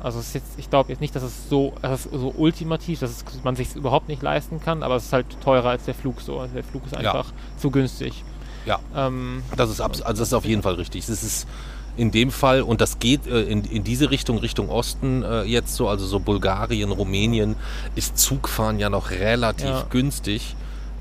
Also 0.00 0.18
es 0.20 0.28
ist 0.28 0.34
jetzt, 0.34 0.58
ich 0.58 0.68
glaube 0.70 0.90
jetzt 0.90 1.00
nicht, 1.00 1.16
dass 1.16 1.22
es 1.22 1.48
so, 1.48 1.72
dass 1.82 2.06
es 2.06 2.12
so 2.12 2.32
ultimativ, 2.36 3.00
dass 3.00 3.10
es, 3.10 3.24
man 3.44 3.56
sich 3.56 3.74
überhaupt 3.74 4.08
nicht 4.08 4.22
leisten 4.22 4.60
kann, 4.60 4.82
aber 4.82 4.96
es 4.96 5.06
ist 5.06 5.12
halt 5.12 5.26
teurer 5.40 5.70
als 5.70 5.84
der 5.86 5.94
Flug 5.94 6.20
so. 6.20 6.38
Also 6.38 6.54
der 6.54 6.64
Flug 6.64 6.84
ist 6.86 6.92
Ja. 6.92 6.98
einfach 7.12 7.32
zu 7.56 7.70
günstig. 7.70 8.22
Ja. 8.66 8.78
Ähm, 8.94 9.42
Das 9.56 9.70
ist, 9.70 9.80
also 9.80 10.02
das 10.04 10.20
ist 10.20 10.34
auf 10.34 10.44
jeden 10.44 10.62
Fall 10.62 10.74
richtig. 10.74 11.06
Das 11.06 11.22
ist 11.22 11.48
in 11.96 12.10
dem 12.10 12.30
Fall, 12.30 12.62
und 12.62 12.80
das 12.80 12.98
geht 12.98 13.26
äh, 13.26 13.42
in, 13.42 13.64
in 13.64 13.82
diese 13.84 14.10
Richtung, 14.10 14.38
Richtung 14.38 14.68
Osten 14.68 15.22
äh, 15.22 15.42
jetzt 15.44 15.74
so, 15.76 15.88
also 15.88 16.06
so 16.06 16.18
Bulgarien, 16.20 16.90
Rumänien, 16.92 17.56
ist 17.94 18.18
Zugfahren 18.18 18.78
ja 18.78 18.90
noch 18.90 19.10
relativ 19.10 19.64
Ja. 19.66 19.86
günstig. 19.90 20.54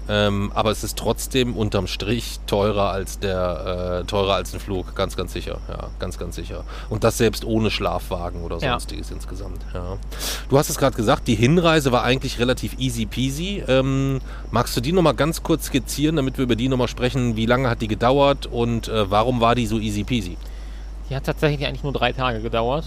Ähm, 0.07 0.51
aber 0.53 0.69
es 0.69 0.83
ist 0.83 0.99
trotzdem 0.99 1.55
unterm 1.57 1.87
Strich 1.87 2.39
teurer 2.45 2.91
als 2.91 3.17
der 3.17 4.01
äh, 4.03 4.05
teurer 4.05 4.35
als 4.35 4.53
ein 4.53 4.59
Flug, 4.59 4.93
ganz, 4.93 5.17
ganz 5.17 5.33
sicher. 5.33 5.57
Ja, 5.67 5.87
ganz, 5.97 6.19
ganz 6.19 6.35
sicher. 6.35 6.63
Und 6.91 7.03
das 7.03 7.17
selbst 7.17 7.43
ohne 7.43 7.71
Schlafwagen 7.71 8.43
oder 8.43 8.59
Ja. 8.59 8.73
sonstiges 8.73 9.09
insgesamt. 9.09 9.61
Ja. 9.73 9.97
Du 10.47 10.59
hast 10.59 10.69
es 10.69 10.77
gerade 10.77 10.95
gesagt, 10.95 11.27
die 11.27 11.33
Hinreise 11.33 11.91
war 11.91 12.03
eigentlich 12.03 12.37
relativ 12.37 12.77
easy 12.77 13.07
peasy. 13.07 13.63
Ähm, 13.67 14.21
magst 14.51 14.77
du 14.77 14.81
die 14.81 14.91
nochmal 14.91 15.15
ganz 15.15 15.41
kurz 15.41 15.65
skizzieren, 15.65 16.17
damit 16.17 16.37
wir 16.37 16.43
über 16.43 16.55
die 16.55 16.69
nochmal 16.69 16.87
sprechen? 16.87 17.35
Wie 17.35 17.47
lange 17.47 17.67
hat 17.67 17.81
die 17.81 17.87
gedauert 17.87 18.45
und 18.45 18.87
äh, 18.87 19.09
warum 19.09 19.41
war 19.41 19.55
die 19.55 19.65
so 19.65 19.79
easy 19.79 20.03
peasy? 20.03 20.37
Die 21.09 21.15
hat 21.15 21.25
tatsächlich 21.25 21.67
eigentlich 21.67 21.83
nur 21.83 21.93
drei 21.93 22.11
Tage 22.11 22.41
gedauert. 22.41 22.85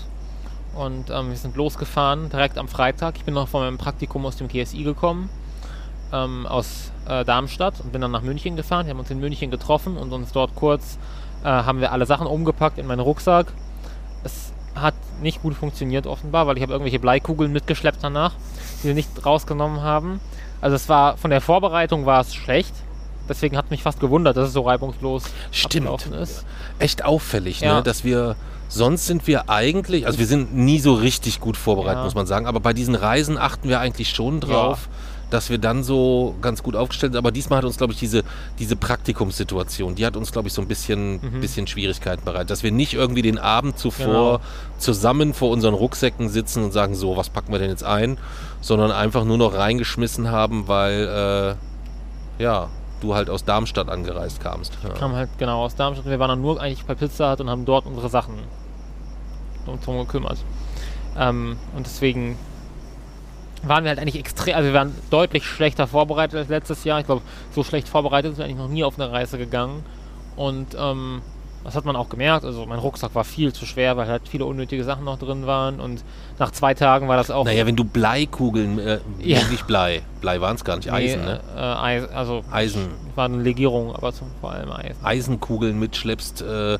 Und 0.74 1.10
ähm, 1.10 1.30
wir 1.30 1.36
sind 1.36 1.56
losgefahren 1.56 2.30
direkt 2.30 2.58
am 2.58 2.68
Freitag. 2.68 3.16
Ich 3.16 3.24
bin 3.24 3.34
noch 3.34 3.48
von 3.48 3.62
meinem 3.62 3.78
Praktikum 3.78 4.24
aus 4.26 4.36
dem 4.36 4.48
KSI 4.48 4.82
gekommen, 4.82 5.28
ähm, 6.12 6.46
aus 6.46 6.92
äh, 7.08 7.24
Darmstadt 7.24 7.80
und 7.80 7.92
bin 7.92 8.00
dann 8.00 8.10
nach 8.10 8.22
München 8.22 8.56
gefahren. 8.56 8.86
Wir 8.86 8.90
haben 8.90 9.00
uns 9.00 9.10
in 9.10 9.18
München 9.18 9.50
getroffen 9.50 9.96
und 9.96 10.12
uns 10.12 10.32
dort 10.32 10.54
kurz 10.54 10.98
äh, 11.42 11.48
haben 11.48 11.80
wir 11.80 11.92
alle 11.92 12.06
Sachen 12.06 12.26
umgepackt 12.26 12.78
in 12.78 12.86
meinen 12.86 13.00
Rucksack. 13.00 13.46
Es 14.24 14.52
hat 14.74 14.94
nicht 15.20 15.42
gut 15.42 15.54
funktioniert 15.54 16.06
offenbar, 16.06 16.46
weil 16.46 16.56
ich 16.56 16.62
habe 16.62 16.72
irgendwelche 16.72 16.98
Bleikugeln 16.98 17.52
mitgeschleppt 17.52 17.98
danach, 18.02 18.34
die 18.82 18.88
wir 18.88 18.94
nicht 18.94 19.24
rausgenommen 19.24 19.82
haben. 19.82 20.20
Also 20.60 20.76
es 20.76 20.88
war 20.88 21.16
von 21.16 21.30
der 21.30 21.40
Vorbereitung 21.40 22.06
war 22.06 22.20
es 22.20 22.34
schlecht. 22.34 22.74
Deswegen 23.28 23.56
hat 23.56 23.70
mich 23.70 23.82
fast 23.82 24.00
gewundert, 24.00 24.36
dass 24.36 24.48
es 24.48 24.54
so 24.54 24.62
reibungslos 24.62 25.24
Stimmt. 25.50 26.06
ist. 26.20 26.44
Echt 26.78 27.04
auffällig, 27.04 27.60
Ja. 27.60 27.76
ne? 27.76 27.82
dass 27.82 28.04
wir 28.04 28.36
sonst 28.68 29.06
sind 29.06 29.26
wir 29.26 29.48
eigentlich, 29.48 30.06
also 30.06 30.18
wir 30.18 30.26
sind 30.26 30.54
nie 30.54 30.78
so 30.78 30.94
richtig 30.94 31.40
gut 31.40 31.56
vorbereitet, 31.56 31.98
Ja. 31.98 32.04
muss 32.04 32.14
man 32.14 32.26
sagen, 32.26 32.46
aber 32.46 32.60
bei 32.60 32.72
diesen 32.72 32.94
Reisen 32.94 33.38
achten 33.38 33.68
wir 33.68 33.80
eigentlich 33.80 34.10
schon 34.10 34.40
drauf, 34.40 34.88
dass 35.30 35.50
wir 35.50 35.58
dann 35.58 35.84
so 35.84 36.34
ganz 36.40 36.62
gut 36.62 36.74
aufgestellt 36.74 37.12
sind. 37.12 37.18
Aber 37.18 37.30
diesmal 37.32 37.58
hat 37.58 37.64
uns, 37.66 37.76
glaube 37.76 37.92
ich, 37.92 37.98
diese, 37.98 38.24
diese 38.58 38.76
Praktikumssituation, 38.76 39.94
die 39.94 40.06
hat 40.06 40.16
uns, 40.16 40.32
glaube 40.32 40.48
ich, 40.48 40.54
so 40.54 40.62
ein 40.62 40.68
bisschen, 40.68 41.14
Mhm. 41.20 41.40
bisschen 41.40 41.66
Schwierigkeiten 41.66 42.24
bereitet. 42.24 42.48
Dass 42.50 42.62
wir 42.62 42.72
nicht 42.72 42.94
irgendwie 42.94 43.20
den 43.22 43.38
Abend 43.38 43.78
zuvor 43.78 44.38
Genau. 44.38 44.40
zusammen 44.78 45.34
vor 45.34 45.50
unseren 45.50 45.74
Rucksäcken 45.74 46.28
sitzen 46.30 46.64
und 46.64 46.72
sagen, 46.72 46.94
so, 46.94 47.16
was 47.16 47.28
packen 47.28 47.52
wir 47.52 47.58
denn 47.58 47.68
jetzt 47.70 47.84
ein? 47.84 48.16
Sondern 48.62 48.90
einfach 48.90 49.24
nur 49.24 49.36
noch 49.38 49.52
reingeschmissen 49.54 50.30
haben, 50.30 50.66
weil, 50.66 51.56
äh, 52.38 52.42
ja, 52.42 52.68
du 53.00 53.14
halt 53.14 53.30
aus 53.30 53.44
Darmstadt 53.44 53.88
angereist 53.88 54.40
kamst. 54.40 54.78
Ja. 54.82 54.90
kam 54.90 55.12
halt 55.14 55.30
genau 55.38 55.64
aus 55.64 55.76
Darmstadt. 55.76 56.06
Wir 56.06 56.18
waren 56.18 56.28
dann 56.28 56.42
nur 56.42 56.60
eigentlich 56.60 56.84
bei 56.84 56.94
Pizza 56.94 57.32
Hut 57.32 57.40
und 57.40 57.50
haben 57.50 57.64
dort 57.64 57.86
unsere 57.86 58.08
Sachen 58.08 58.34
drum 59.84 59.98
gekümmert. 59.98 60.38
Ähm, 61.16 61.56
und 61.76 61.86
deswegen 61.86 62.38
waren 63.62 63.84
wir 63.84 63.90
halt 63.90 63.98
eigentlich 63.98 64.18
extrem, 64.18 64.54
also 64.54 64.68
wir 64.68 64.74
waren 64.74 64.94
deutlich 65.10 65.44
schlechter 65.44 65.86
vorbereitet 65.86 66.38
als 66.38 66.48
letztes 66.48 66.84
Jahr. 66.84 67.00
Ich 67.00 67.06
glaube, 67.06 67.22
so 67.54 67.64
schlecht 67.64 67.88
vorbereitet 67.88 68.32
sind 68.32 68.38
wir 68.38 68.44
eigentlich 68.44 68.58
noch 68.58 68.68
nie 68.68 68.84
auf 68.84 68.98
eine 68.98 69.10
Reise 69.10 69.36
gegangen. 69.36 69.84
Und 70.36 70.76
ähm, 70.78 71.22
das 71.68 71.76
hat 71.76 71.84
man 71.84 71.96
auch 71.96 72.08
gemerkt. 72.08 72.46
Also 72.46 72.64
mein 72.64 72.78
Rucksack 72.78 73.14
war 73.14 73.24
viel 73.24 73.52
zu 73.52 73.66
schwer, 73.66 73.96
weil 73.98 74.08
halt 74.08 74.22
viele 74.26 74.46
unnötige 74.46 74.84
Sachen 74.84 75.04
noch 75.04 75.18
drin 75.18 75.46
waren. 75.46 75.80
Und 75.80 76.02
nach 76.38 76.50
zwei 76.50 76.72
Tagen 76.72 77.08
war 77.08 77.18
das 77.18 77.30
auch. 77.30 77.44
Naja, 77.44 77.66
wenn 77.66 77.76
du 77.76 77.84
Bleikugeln, 77.84 78.78
äh, 78.78 78.98
Ja. 79.20 79.42
nicht 79.50 79.66
Blei, 79.66 80.00
Blei 80.22 80.40
waren 80.40 80.56
es 80.56 80.64
gar 80.64 80.76
nicht, 80.76 80.90
Eisen, 80.90 81.24
ne? 81.26 81.40
Äh, 81.54 81.60
Eis, 81.60 82.08
also 82.10 82.42
Eisen, 82.50 82.88
war 83.14 83.26
eine 83.26 83.42
Legierung, 83.42 83.94
aber 83.94 84.14
zum, 84.14 84.28
vor 84.40 84.52
allem 84.52 84.72
Eisen. 84.72 85.04
Eisenkugeln 85.04 85.78
mitschleppst 85.78 86.40
äh, 86.40 86.78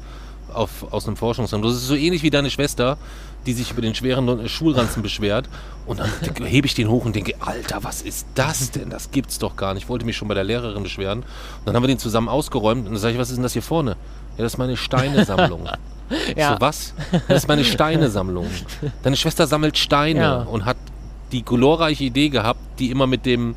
auf, 0.55 0.91
aus 0.91 1.07
einem 1.07 1.17
Forschungszentrum. 1.17 1.71
Das 1.71 1.81
ist 1.81 1.87
so 1.87 1.95
ähnlich 1.95 2.23
wie 2.23 2.31
deine 2.31 2.49
Schwester, 2.51 2.97
die 3.45 3.53
sich 3.53 3.71
über 3.71 3.83
den 3.83 3.95
schweren 3.95 4.49
Schulranzen 4.49 5.03
beschwert. 5.03 5.51
Und 5.87 6.01
dann 6.01 6.11
hebe 6.47 6.67
ich 6.67 6.75
den 6.75 6.89
hoch 6.89 7.05
und 7.05 7.15
denke, 7.15 7.35
Alter, 7.41 7.85
was 7.85 8.01
ist 8.03 8.27
das 8.35 8.71
denn? 8.73 8.91
Das 8.91 9.11
gibt's 9.11 9.39
doch 9.39 9.57
gar 9.57 9.75
nicht. 9.75 9.85
Ich 9.85 9.89
wollte 9.89 10.07
mich 10.07 10.17
schon 10.17 10.29
bei 10.29 10.35
der 10.35 10.45
Lehrerin 10.45 10.83
beschweren. 10.83 11.19
Und 11.21 11.27
dann 11.67 11.77
haben 11.77 11.83
wir 11.83 11.89
den 11.89 11.99
zusammen 11.99 12.29
ausgeräumt. 12.29 12.87
Und 12.87 12.93
dann 12.95 13.01
sage 13.01 13.15
ich, 13.15 13.21
was 13.21 13.29
ist 13.29 13.37
denn 13.37 13.43
das 13.43 13.53
hier 13.53 13.63
vorne? 13.63 13.97
Ja, 14.39 14.45
das 14.45 14.55
ist 14.55 14.59
meine 14.59 14.77
Steinesammlung. 14.77 15.69
Ja. 16.37 16.55
So, 16.55 16.61
was? 16.63 16.95
Das 17.29 17.43
ist 17.43 17.49
meine 17.49 17.65
Steinesammlung. 17.65 18.47
Deine 19.03 19.15
Schwester 19.15 19.47
sammelt 19.47 19.77
Steine 19.77 20.21
Ja. 20.21 20.37
und 20.41 20.65
hat 20.65 20.79
die 21.33 21.45
glorreiche 21.45 22.05
Idee 22.05 22.31
gehabt, 22.31 22.59
die 22.79 22.91
immer 22.91 23.07
mit 23.07 23.27
dem 23.27 23.55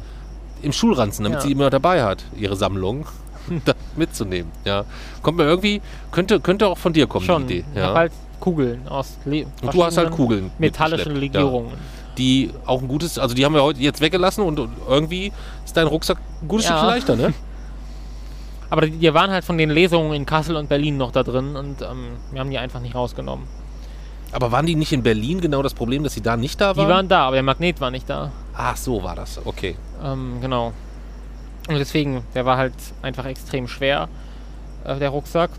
im 0.61 0.73
Schulranzen, 0.73 1.23
damit 1.23 1.39
Ja. 1.39 1.45
sie 1.45 1.53
immer 1.53 1.69
dabei 1.69 2.03
hat, 2.03 2.25
ihre 2.37 2.57
Sammlung 2.57 3.05
mitzunehmen. 3.95 4.51
Ja. 4.65 4.83
Kommt 5.21 5.37
mir 5.37 5.45
irgendwie, 5.45 5.81
könnte, 6.11 6.41
könnte 6.41 6.67
auch 6.67 6.77
von 6.77 6.91
dir 6.91 7.07
kommen, 7.07 7.25
Schon. 7.25 7.47
die 7.47 7.59
Idee. 7.59 7.65
Ich 7.73 7.77
Ja. 7.79 7.93
halt 7.93 8.11
Kugeln 8.41 8.85
aus 8.89 9.17
Le 9.23 9.45
und 9.61 9.73
du 9.73 9.83
hast 9.85 9.97
halt 9.97 10.11
Kugeln. 10.11 10.51
metallischen 10.59 11.15
Legierungen. 11.15 11.69
Ja. 11.71 11.77
Die 12.17 12.51
auch 12.65 12.81
ein 12.81 12.89
gutes, 12.89 13.17
also 13.17 13.33
die 13.33 13.45
haben 13.45 13.53
wir 13.55 13.63
heute 13.63 13.79
jetzt 13.79 14.01
weggelassen 14.01 14.43
und, 14.43 14.59
und 14.59 14.71
irgendwie 14.89 15.31
ist 15.63 15.77
dein 15.77 15.87
Rucksack 15.87 16.17
ein 16.41 16.49
gutes 16.49 16.67
Ja. 16.67 16.77
Stück 16.79 16.89
leichter, 16.89 17.15
ne? 17.15 17.33
Aber 18.71 18.81
die, 18.81 18.91
die 18.91 19.13
waren 19.13 19.29
halt 19.29 19.43
von 19.43 19.57
den 19.57 19.69
Lesungen 19.69 20.13
in 20.13 20.25
Kassel 20.25 20.55
und 20.55 20.69
Berlin 20.69 20.97
noch 20.97 21.11
da 21.11 21.23
drin 21.23 21.57
und 21.57 21.81
ähm, 21.81 22.13
wir 22.31 22.39
haben 22.39 22.49
die 22.49 22.57
einfach 22.57 22.79
nicht 22.79 22.95
rausgenommen. 22.95 23.45
Aber 24.31 24.53
waren 24.53 24.65
die 24.65 24.75
nicht 24.75 24.93
in 24.93 25.03
Berlin 25.03 25.41
genau 25.41 25.61
das 25.61 25.73
Problem, 25.73 26.03
dass 26.03 26.13
sie 26.13 26.21
da 26.21 26.37
nicht 26.37 26.59
da 26.61 26.71
Die 26.71 26.79
waren? 26.79 26.89
waren 26.89 27.07
da, 27.09 27.27
aber 27.27 27.35
der 27.35 27.43
Magnet 27.43 27.81
war 27.81 27.91
nicht 27.91 28.09
da. 28.09 28.31
Ach, 28.55 28.77
so 28.77 29.03
war 29.03 29.13
das. 29.15 29.45
Okay. 29.45 29.75
Ähm, 30.01 30.37
genau. 30.39 30.71
Und 31.67 31.77
deswegen, 31.77 32.23
der 32.33 32.45
war 32.45 32.55
halt 32.57 32.73
einfach 33.01 33.25
extrem 33.25 33.67
schwer, 33.67 34.07
äh, 34.85 34.97
der 34.99 35.09
Rucksack. 35.09 35.49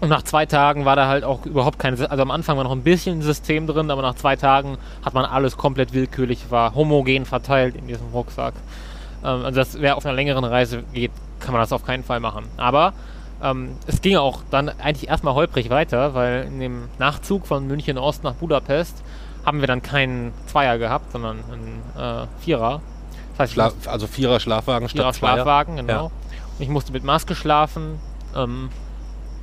Und 0.00 0.10
nach 0.10 0.24
zwei 0.24 0.44
Tagen 0.44 0.84
war 0.84 0.94
da 0.96 1.08
halt 1.08 1.24
auch 1.24 1.46
überhaupt 1.46 1.78
kein, 1.78 1.94
also 1.98 2.22
am 2.22 2.30
Anfang 2.30 2.58
war 2.58 2.64
noch 2.64 2.72
ein 2.72 2.82
bisschen 2.82 3.20
ein 3.20 3.22
System 3.22 3.66
drin, 3.66 3.90
aber 3.90 4.02
nach 4.02 4.16
zwei 4.16 4.36
Tagen 4.36 4.76
hat 5.02 5.14
man 5.14 5.24
alles 5.24 5.56
komplett 5.56 5.94
willkürlich, 5.94 6.50
war 6.50 6.74
homogen 6.74 7.24
verteilt 7.24 7.76
in 7.76 7.86
diesem 7.86 8.08
Rucksack. 8.08 8.52
Ähm, 9.24 9.44
also 9.44 9.52
das 9.52 9.80
wäre 9.80 9.94
auf 9.96 10.04
einer 10.04 10.14
längeren 10.14 10.44
Reise 10.44 10.82
geht 10.92 11.12
kann 11.42 11.52
man 11.52 11.60
das 11.60 11.72
auf 11.72 11.84
keinen 11.84 12.04
Fall 12.04 12.20
machen. 12.20 12.46
Aber 12.56 12.94
ähm, 13.42 13.76
es 13.86 14.00
ging 14.00 14.16
auch 14.16 14.42
dann 14.50 14.68
eigentlich 14.68 15.08
erstmal 15.08 15.34
holprig 15.34 15.68
weiter, 15.68 16.14
weil 16.14 16.44
in 16.44 16.60
dem 16.60 16.88
Nachzug 16.98 17.46
von 17.46 17.66
München 17.66 17.98
Ost 17.98 18.24
nach 18.24 18.34
Budapest 18.34 19.02
haben 19.44 19.60
wir 19.60 19.66
dann 19.66 19.82
keinen 19.82 20.32
Zweier 20.46 20.78
gehabt, 20.78 21.12
sondern 21.12 21.38
einen 21.50 21.82
äh, 21.98 22.26
Vierer. 22.40 22.80
Das 23.32 23.40
heißt, 23.40 23.52
Schla 23.54 23.72
also 23.86 24.06
Vierer 24.06 24.38
Schlafwagen 24.38 24.88
Vierer 24.88 25.12
statt 25.12 25.16
Schlafwagen, 25.16 25.76
genau. 25.76 25.92
Ja. 25.92 26.00
Und 26.02 26.60
ich 26.60 26.68
musste 26.68 26.92
mit 26.92 27.02
Maske 27.02 27.34
schlafen, 27.34 27.98
ähm, 28.36 28.68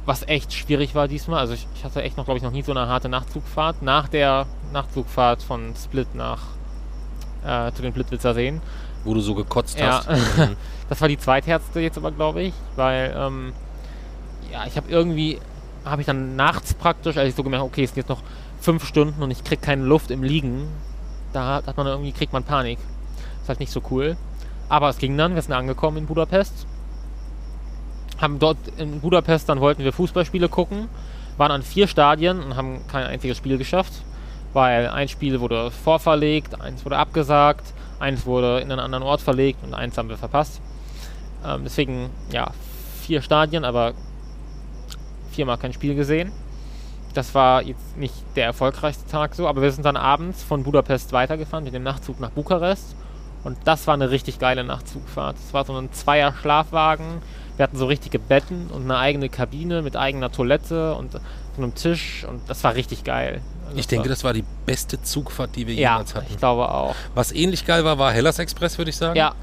was 0.06 0.28
echt 0.28 0.54
schwierig 0.54 0.96
war 0.96 1.08
diesmal. 1.08 1.40
Also 1.40 1.54
ich, 1.54 1.68
ich 1.76 1.84
hatte 1.84 2.02
echt 2.02 2.16
noch, 2.16 2.26
glaube 2.26 2.38
ich, 2.38 2.44
noch 2.44 2.52
nie 2.52 2.62
so 2.62 2.72
eine 2.72 2.88
harte 2.88 3.10
Nachtzugfahrt. 3.10 3.82
Nach 3.82 4.08
der 4.08 4.46
Nachtzugfahrt 4.72 5.44
von 5.44 5.74
Split 5.76 6.16
nach 6.16 6.40
äh, 7.46 7.72
zu 7.74 7.82
den 7.82 7.92
Blitwitzer 7.92 8.34
Seen. 8.34 8.62
Wo 9.04 9.14
du 9.14 9.20
so 9.20 9.36
gekotzt 9.36 9.78
ja. 9.80 10.04
hast. 10.06 10.08
Das 10.90 11.02
war 11.02 11.08
die 11.08 11.18
zweithärtste 11.18 11.80
jetzt 11.80 11.98
aber, 11.98 12.12
glaube 12.12 12.42
ich, 12.42 12.54
weil 12.76 13.16
ähm, 13.16 13.54
ja, 14.52 14.66
ich 14.66 14.76
habe 14.76 14.90
irgendwie, 14.90 15.40
habe 15.86 16.02
ich 16.02 16.08
dann 16.08 16.36
nachts 16.36 16.74
praktisch, 16.74 17.16
als 17.18 17.30
ich 17.30 17.36
so 17.36 17.44
gemerkt 17.44 17.64
okay, 17.64 17.84
es 17.84 17.92
sind 17.92 17.98
jetzt 17.98 18.10
noch 18.10 18.24
fünf 18.60 18.86
Stunden 18.86 19.22
und 19.22 19.32
ich 19.32 19.44
kriege 19.44 19.62
keine 19.62 19.84
Luft 19.84 20.12
im 20.12 20.24
Liegen, 20.24 20.68
da 21.32 21.62
hat 21.66 21.78
man 21.78 21.88
irgendwie, 21.88 22.12
kriegt 22.12 22.34
man 22.34 22.44
Panik. 22.44 22.80
Ist 23.42 23.50
halt 23.50 23.60
nicht 23.60 23.72
so 23.72 23.82
cool. 23.92 24.18
Aber 24.68 24.90
es 24.90 24.98
ging 24.98 25.18
dann, 25.18 25.36
wir 25.36 25.42
sind 25.42 25.54
angekommen 25.54 25.98
in 25.98 26.06
Budapest. 26.08 26.66
Haben 28.20 28.40
dort 28.40 28.58
in 28.78 29.00
Budapest, 29.00 29.48
dann 29.48 29.60
wollten 29.60 29.84
wir 29.84 29.94
Fußballspiele 29.94 30.50
gucken, 30.50 30.90
waren 31.38 31.52
an 31.52 31.64
vier 31.64 31.88
Stadien 31.88 32.42
und 32.42 32.56
haben 32.56 32.82
kein 32.88 33.06
einziges 33.06 33.38
Spiel 33.38 33.58
geschafft, 33.58 33.94
weil 34.54 34.90
ein 34.90 35.08
Spiel 35.08 35.40
wurde 35.40 35.72
vorverlegt, 35.72 36.60
eins 36.60 36.84
wurde 36.84 36.98
abgesagt, 36.98 37.74
eins 38.00 38.26
wurde 38.26 38.60
in 38.60 38.72
einen 38.72 38.82
anderen 38.82 39.04
Ort 39.04 39.22
verlegt 39.22 39.64
und 39.64 39.74
eins 39.74 39.98
haben 39.98 40.10
wir 40.10 40.18
verpasst. 40.18 40.62
Ähm, 41.46 41.62
deswegen, 41.64 42.10
ja, 42.32 42.52
vier 43.02 43.22
Stadien, 43.22 43.66
aber 43.66 43.94
viermal 45.32 45.58
kein 45.58 45.74
Spiel 45.74 45.96
gesehen. 45.96 46.32
Das 47.14 47.34
war 47.34 47.64
jetzt 47.64 47.98
nicht 47.98 48.14
der 48.36 48.46
erfolgreichste 48.46 49.10
Tag 49.10 49.34
so, 49.34 49.48
aber 49.48 49.62
wir 49.62 49.72
sind 49.72 49.84
dann 49.84 49.98
abends 49.98 50.44
von 50.44 50.64
Budapest 50.64 51.12
weitergefahren 51.12 51.64
mit 51.64 51.74
dem 51.74 51.84
Nachtzug 51.84 52.20
nach 52.20 52.30
Bukarest. 52.30 52.96
Und 53.44 53.58
das 53.66 53.88
war 53.88 53.94
eine 53.94 54.12
richtig 54.12 54.38
geile 54.38 54.64
Nachtzugfahrt. 54.64 55.38
Es 55.38 55.54
war 55.54 55.66
so 55.66 55.76
ein 55.76 55.92
Zweier-Schlafwagen. 55.92 57.22
Wir 57.56 57.64
hatten 57.64 57.78
so 57.78 57.86
richtige 57.86 58.20
Betten 58.20 58.68
und 58.68 58.84
eine 58.84 58.98
eigene 58.98 59.30
Kabine 59.30 59.82
mit 59.82 59.96
eigener 59.96 60.32
Toilette 60.32 60.94
und 60.96 61.14
so 61.14 61.20
einem 61.58 61.74
Tisch. 61.74 62.26
Und 62.30 62.42
das 62.48 62.64
war 62.64 62.76
richtig 62.76 63.04
geil. 63.04 63.42
Also 63.66 63.80
ich 63.80 63.88
denke, 63.88 64.10
das 64.10 64.24
war 64.24 64.34
die 64.34 64.44
beste 64.66 65.02
Zugfahrt, 65.02 65.56
die 65.56 65.68
wir 65.68 65.76
ja, 65.76 65.94
jemals 65.94 66.16
hatten. 66.16 66.28
ich 66.30 66.38
glaube 66.38 66.70
auch. 66.70 66.96
Was 67.16 67.32
ähnlich 67.32 67.66
geil 67.66 67.84
war, 67.86 67.98
war 67.98 68.12
Hellas 68.12 68.40
Express, 68.40 68.78
würde 68.78 68.90
ich 68.90 68.98
sagen. 68.98 69.16
Ja. 69.16 69.34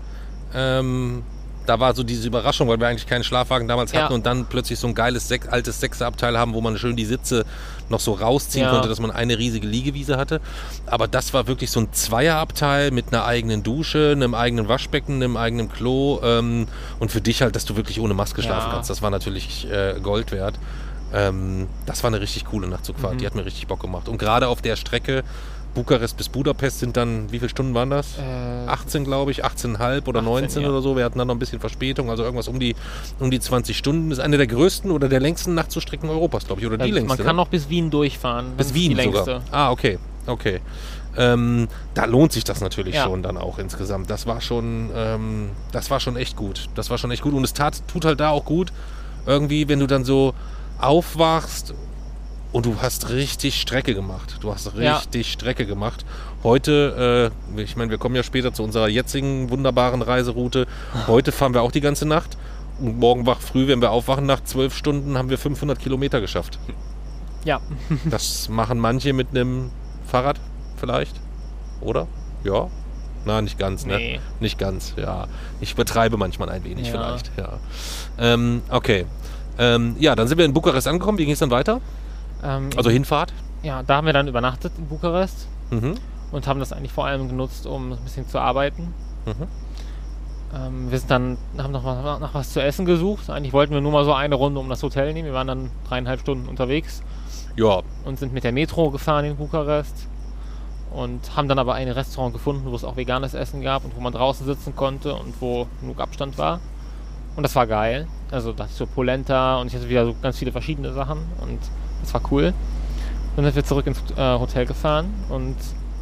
Ähm, 0.54 1.22
da 1.66 1.80
war 1.80 1.94
so 1.94 2.02
diese 2.02 2.26
Überraschung, 2.26 2.68
weil 2.68 2.80
wir 2.80 2.88
eigentlich 2.88 3.06
keinen 3.06 3.24
Schlafwagen 3.24 3.68
damals 3.68 3.92
hatten 3.92 4.12
ja. 4.12 4.14
und 4.14 4.26
dann 4.26 4.46
plötzlich 4.46 4.78
so 4.78 4.86
ein 4.86 4.94
geiles 4.94 5.28
Sech 5.28 5.42
altes 5.50 5.80
Sechserabteil 5.80 6.38
haben, 6.38 6.54
wo 6.54 6.60
man 6.60 6.78
schön 6.78 6.96
die 6.96 7.04
Sitze 7.04 7.44
noch 7.88 8.00
so 8.00 8.12
rausziehen 8.12 8.64
ja. 8.64 8.70
konnte, 8.70 8.88
dass 8.88 9.00
man 9.00 9.10
eine 9.10 9.38
riesige 9.38 9.66
Liegewiese 9.66 10.16
hatte. 10.16 10.40
Aber 10.86 11.08
das 11.08 11.34
war 11.34 11.46
wirklich 11.46 11.70
so 11.70 11.80
ein 11.80 11.92
Zweierabteil 11.92 12.90
mit 12.90 13.12
einer 13.12 13.24
eigenen 13.24 13.62
Dusche, 13.62 14.12
einem 14.12 14.34
eigenen 14.34 14.68
Waschbecken, 14.68 15.16
einem 15.16 15.36
eigenen 15.36 15.70
Klo 15.70 16.20
ähm, 16.22 16.68
und 16.98 17.10
für 17.10 17.20
dich 17.20 17.42
halt, 17.42 17.56
dass 17.56 17.64
du 17.64 17.76
wirklich 17.76 18.00
ohne 18.00 18.14
Maske 18.14 18.42
schlafen 18.42 18.68
ja. 18.68 18.74
kannst. 18.74 18.90
Das 18.90 19.02
war 19.02 19.10
natürlich 19.10 19.70
äh, 19.70 20.00
Gold 20.02 20.32
wert. 20.32 20.58
Ähm, 21.12 21.68
das 21.86 22.02
war 22.02 22.08
eine 22.08 22.20
richtig 22.20 22.46
coole 22.46 22.66
Nachtzugfahrt. 22.66 23.14
Mhm. 23.14 23.18
Die 23.18 23.26
hat 23.26 23.34
mir 23.34 23.44
richtig 23.44 23.66
Bock 23.66 23.80
gemacht. 23.80 24.08
Und 24.08 24.18
gerade 24.18 24.48
auf 24.48 24.62
der 24.62 24.76
Strecke 24.76 25.22
Bukarest 25.76 26.16
bis 26.16 26.30
Budapest 26.30 26.80
sind 26.80 26.96
dann, 26.96 27.30
wie 27.30 27.38
viele 27.38 27.50
Stunden 27.50 27.74
waren 27.74 27.90
das? 27.90 28.18
Äh, 28.18 28.66
18, 28.66 29.04
glaube 29.04 29.30
ich, 29.30 29.44
18,5 29.44 30.08
oder 30.08 30.20
18, 30.20 30.24
19 30.24 30.62
ja. 30.62 30.68
oder 30.70 30.80
so. 30.80 30.96
Wir 30.96 31.04
hatten 31.04 31.18
dann 31.18 31.28
noch 31.28 31.34
ein 31.34 31.38
bisschen 31.38 31.60
Verspätung, 31.60 32.08
also 32.08 32.22
irgendwas 32.24 32.48
um 32.48 32.58
die, 32.58 32.74
um 33.20 33.30
die 33.30 33.38
20 33.38 33.76
Stunden. 33.76 34.08
Das 34.08 34.18
ist 34.18 34.24
eine 34.24 34.38
der 34.38 34.46
größten 34.46 34.90
oder 34.90 35.10
der 35.10 35.20
längsten 35.20 35.54
Nachtzugstrecken 35.54 36.08
Europas, 36.08 36.46
glaube 36.46 36.62
ich, 36.62 36.66
oder 36.66 36.78
die 36.78 36.90
längste. 36.90 37.08
Man 37.08 37.18
kann 37.18 37.36
ne? 37.36 37.42
noch 37.42 37.48
bis 37.48 37.68
Wien 37.68 37.90
durchfahren. 37.90 38.56
Bis 38.56 38.72
Wien 38.72 38.98
sogar. 38.98 39.42
Ah, 39.50 39.70
okay, 39.70 39.98
okay. 40.26 40.60
Ähm, 41.18 41.68
da 41.92 42.06
lohnt 42.06 42.32
sich 42.32 42.44
das 42.44 42.62
natürlich 42.62 42.94
ja. 42.94 43.04
schon 43.04 43.22
dann 43.22 43.36
auch 43.36 43.58
insgesamt. 43.58 44.08
Das 44.08 44.26
war 44.26 44.40
schon, 44.40 44.90
ähm, 44.96 45.50
das 45.72 45.90
war 45.90 46.00
schon 46.00 46.16
echt 46.16 46.36
gut. 46.36 46.70
Das 46.74 46.88
war 46.88 46.96
schon 46.96 47.10
echt 47.10 47.22
gut. 47.22 47.34
Und 47.34 47.44
es 47.44 47.52
tat, 47.52 47.82
tut 47.86 48.06
halt 48.06 48.18
da 48.20 48.30
auch 48.30 48.46
gut, 48.46 48.72
irgendwie, 49.26 49.68
wenn 49.68 49.80
du 49.80 49.86
dann 49.86 50.04
so 50.04 50.32
aufwachst 50.78 51.74
und 52.56 52.64
du 52.64 52.76
hast 52.80 53.10
richtig 53.10 53.60
Strecke 53.60 53.94
gemacht. 53.94 54.38
Du 54.40 54.50
hast 54.50 54.74
richtig 54.78 55.26
ja. 55.26 55.30
Strecke 55.30 55.66
gemacht. 55.66 56.06
Heute, 56.42 57.30
äh, 57.54 57.60
ich 57.60 57.76
meine, 57.76 57.90
wir 57.90 57.98
kommen 57.98 58.16
ja 58.16 58.22
später 58.22 58.54
zu 58.54 58.62
unserer 58.62 58.88
jetzigen 58.88 59.50
wunderbaren 59.50 60.00
Reiseroute. 60.00 60.66
Heute 61.06 61.32
fahren 61.32 61.52
wir 61.52 61.60
auch 61.60 61.70
die 61.70 61.82
ganze 61.82 62.06
Nacht. 62.06 62.38
Und 62.80 62.98
morgen 62.98 63.26
wach 63.26 63.40
früh, 63.40 63.68
wenn 63.68 63.82
wir 63.82 63.90
aufwachen, 63.90 64.24
nach 64.24 64.42
zwölf 64.42 64.74
Stunden 64.74 65.18
haben 65.18 65.28
wir 65.28 65.36
500 65.36 65.78
Kilometer 65.78 66.22
geschafft. 66.22 66.58
Ja. 67.44 67.60
das 68.06 68.48
machen 68.48 68.78
manche 68.78 69.12
mit 69.12 69.28
einem 69.32 69.70
Fahrrad 70.06 70.40
vielleicht, 70.78 71.20
oder? 71.82 72.08
Ja. 72.42 72.70
Na, 73.26 73.42
nicht 73.42 73.58
ganz, 73.58 73.84
ne? 73.84 73.98
Nee. 73.98 74.20
Nicht 74.40 74.58
ganz, 74.58 74.94
ja. 74.96 75.26
Ich 75.60 75.74
betreibe 75.74 76.16
manchmal 76.16 76.48
ein 76.48 76.64
wenig 76.64 76.86
ja. 76.86 76.92
vielleicht, 76.92 77.32
ja. 77.36 77.58
Ähm, 78.18 78.62
okay. 78.70 79.04
Ähm, 79.58 79.96
ja, 79.98 80.14
dann 80.14 80.26
sind 80.26 80.38
wir 80.38 80.46
in 80.46 80.54
Bukarest 80.54 80.88
angekommen. 80.88 81.18
Wie 81.18 81.26
ging 81.26 81.34
es 81.34 81.40
dann 81.40 81.50
weiter? 81.50 81.82
Ähm, 82.42 82.70
also 82.76 82.90
Hinfahrt? 82.90 83.32
Ja, 83.62 83.82
da 83.82 83.96
haben 83.96 84.06
wir 84.06 84.12
dann 84.12 84.28
übernachtet 84.28 84.72
in 84.78 84.86
Bukarest 84.86 85.48
mhm. 85.70 85.94
und 86.32 86.46
haben 86.46 86.60
das 86.60 86.72
eigentlich 86.72 86.92
vor 86.92 87.06
allem 87.06 87.28
genutzt, 87.28 87.66
um 87.66 87.92
ein 87.92 87.98
bisschen 88.04 88.28
zu 88.28 88.38
arbeiten. 88.38 88.94
Mhm. 89.24 89.46
Ähm, 90.54 90.90
wir 90.90 90.98
sind 90.98 91.10
dann, 91.10 91.38
haben 91.58 91.72
noch 91.72 91.82
mal 91.82 92.18
nach 92.20 92.34
was 92.34 92.52
zu 92.52 92.62
essen 92.62 92.86
gesucht. 92.86 93.30
Eigentlich 93.30 93.52
wollten 93.52 93.74
wir 93.74 93.80
nur 93.80 93.92
mal 93.92 94.04
so 94.04 94.12
eine 94.12 94.34
Runde 94.34 94.60
um 94.60 94.68
das 94.68 94.82
Hotel 94.82 95.12
nehmen. 95.12 95.26
Wir 95.26 95.34
waren 95.34 95.48
dann 95.48 95.70
dreieinhalb 95.88 96.20
Stunden 96.20 96.48
unterwegs. 96.48 97.02
Ja. 97.56 97.82
Und 98.04 98.18
sind 98.18 98.32
mit 98.32 98.44
der 98.44 98.52
Metro 98.52 98.90
gefahren 98.90 99.24
in 99.24 99.36
Bukarest. 99.36 100.06
Und 100.92 101.36
haben 101.36 101.48
dann 101.48 101.58
aber 101.58 101.74
ein 101.74 101.88
Restaurant 101.88 102.32
gefunden, 102.32 102.70
wo 102.70 102.76
es 102.76 102.84
auch 102.84 102.96
veganes 102.96 103.34
Essen 103.34 103.60
gab 103.60 103.84
und 103.84 103.96
wo 103.96 104.00
man 104.00 104.12
draußen 104.12 104.46
sitzen 104.46 104.76
konnte 104.76 105.14
und 105.14 105.34
wo 105.40 105.66
genug 105.80 106.00
Abstand 106.00 106.38
war. 106.38 106.60
Und 107.34 107.42
das 107.42 107.54
war 107.54 107.66
geil. 107.66 108.06
Also 108.30 108.52
da 108.52 108.66
so 108.68 108.86
Polenta 108.86 109.60
und 109.60 109.66
ich 109.66 109.74
hatte 109.74 109.88
wieder 109.88 110.06
so 110.06 110.14
ganz 110.22 110.38
viele 110.38 110.52
verschiedene 110.52 110.92
Sachen 110.92 111.18
und 111.40 111.58
das 112.06 112.14
war 112.14 112.22
cool. 112.30 112.54
Dann 113.34 113.44
sind 113.44 113.54
wir 113.54 113.64
zurück 113.64 113.86
ins 113.86 113.98
äh, 114.16 114.38
Hotel 114.38 114.64
gefahren 114.64 115.12
und 115.28 115.56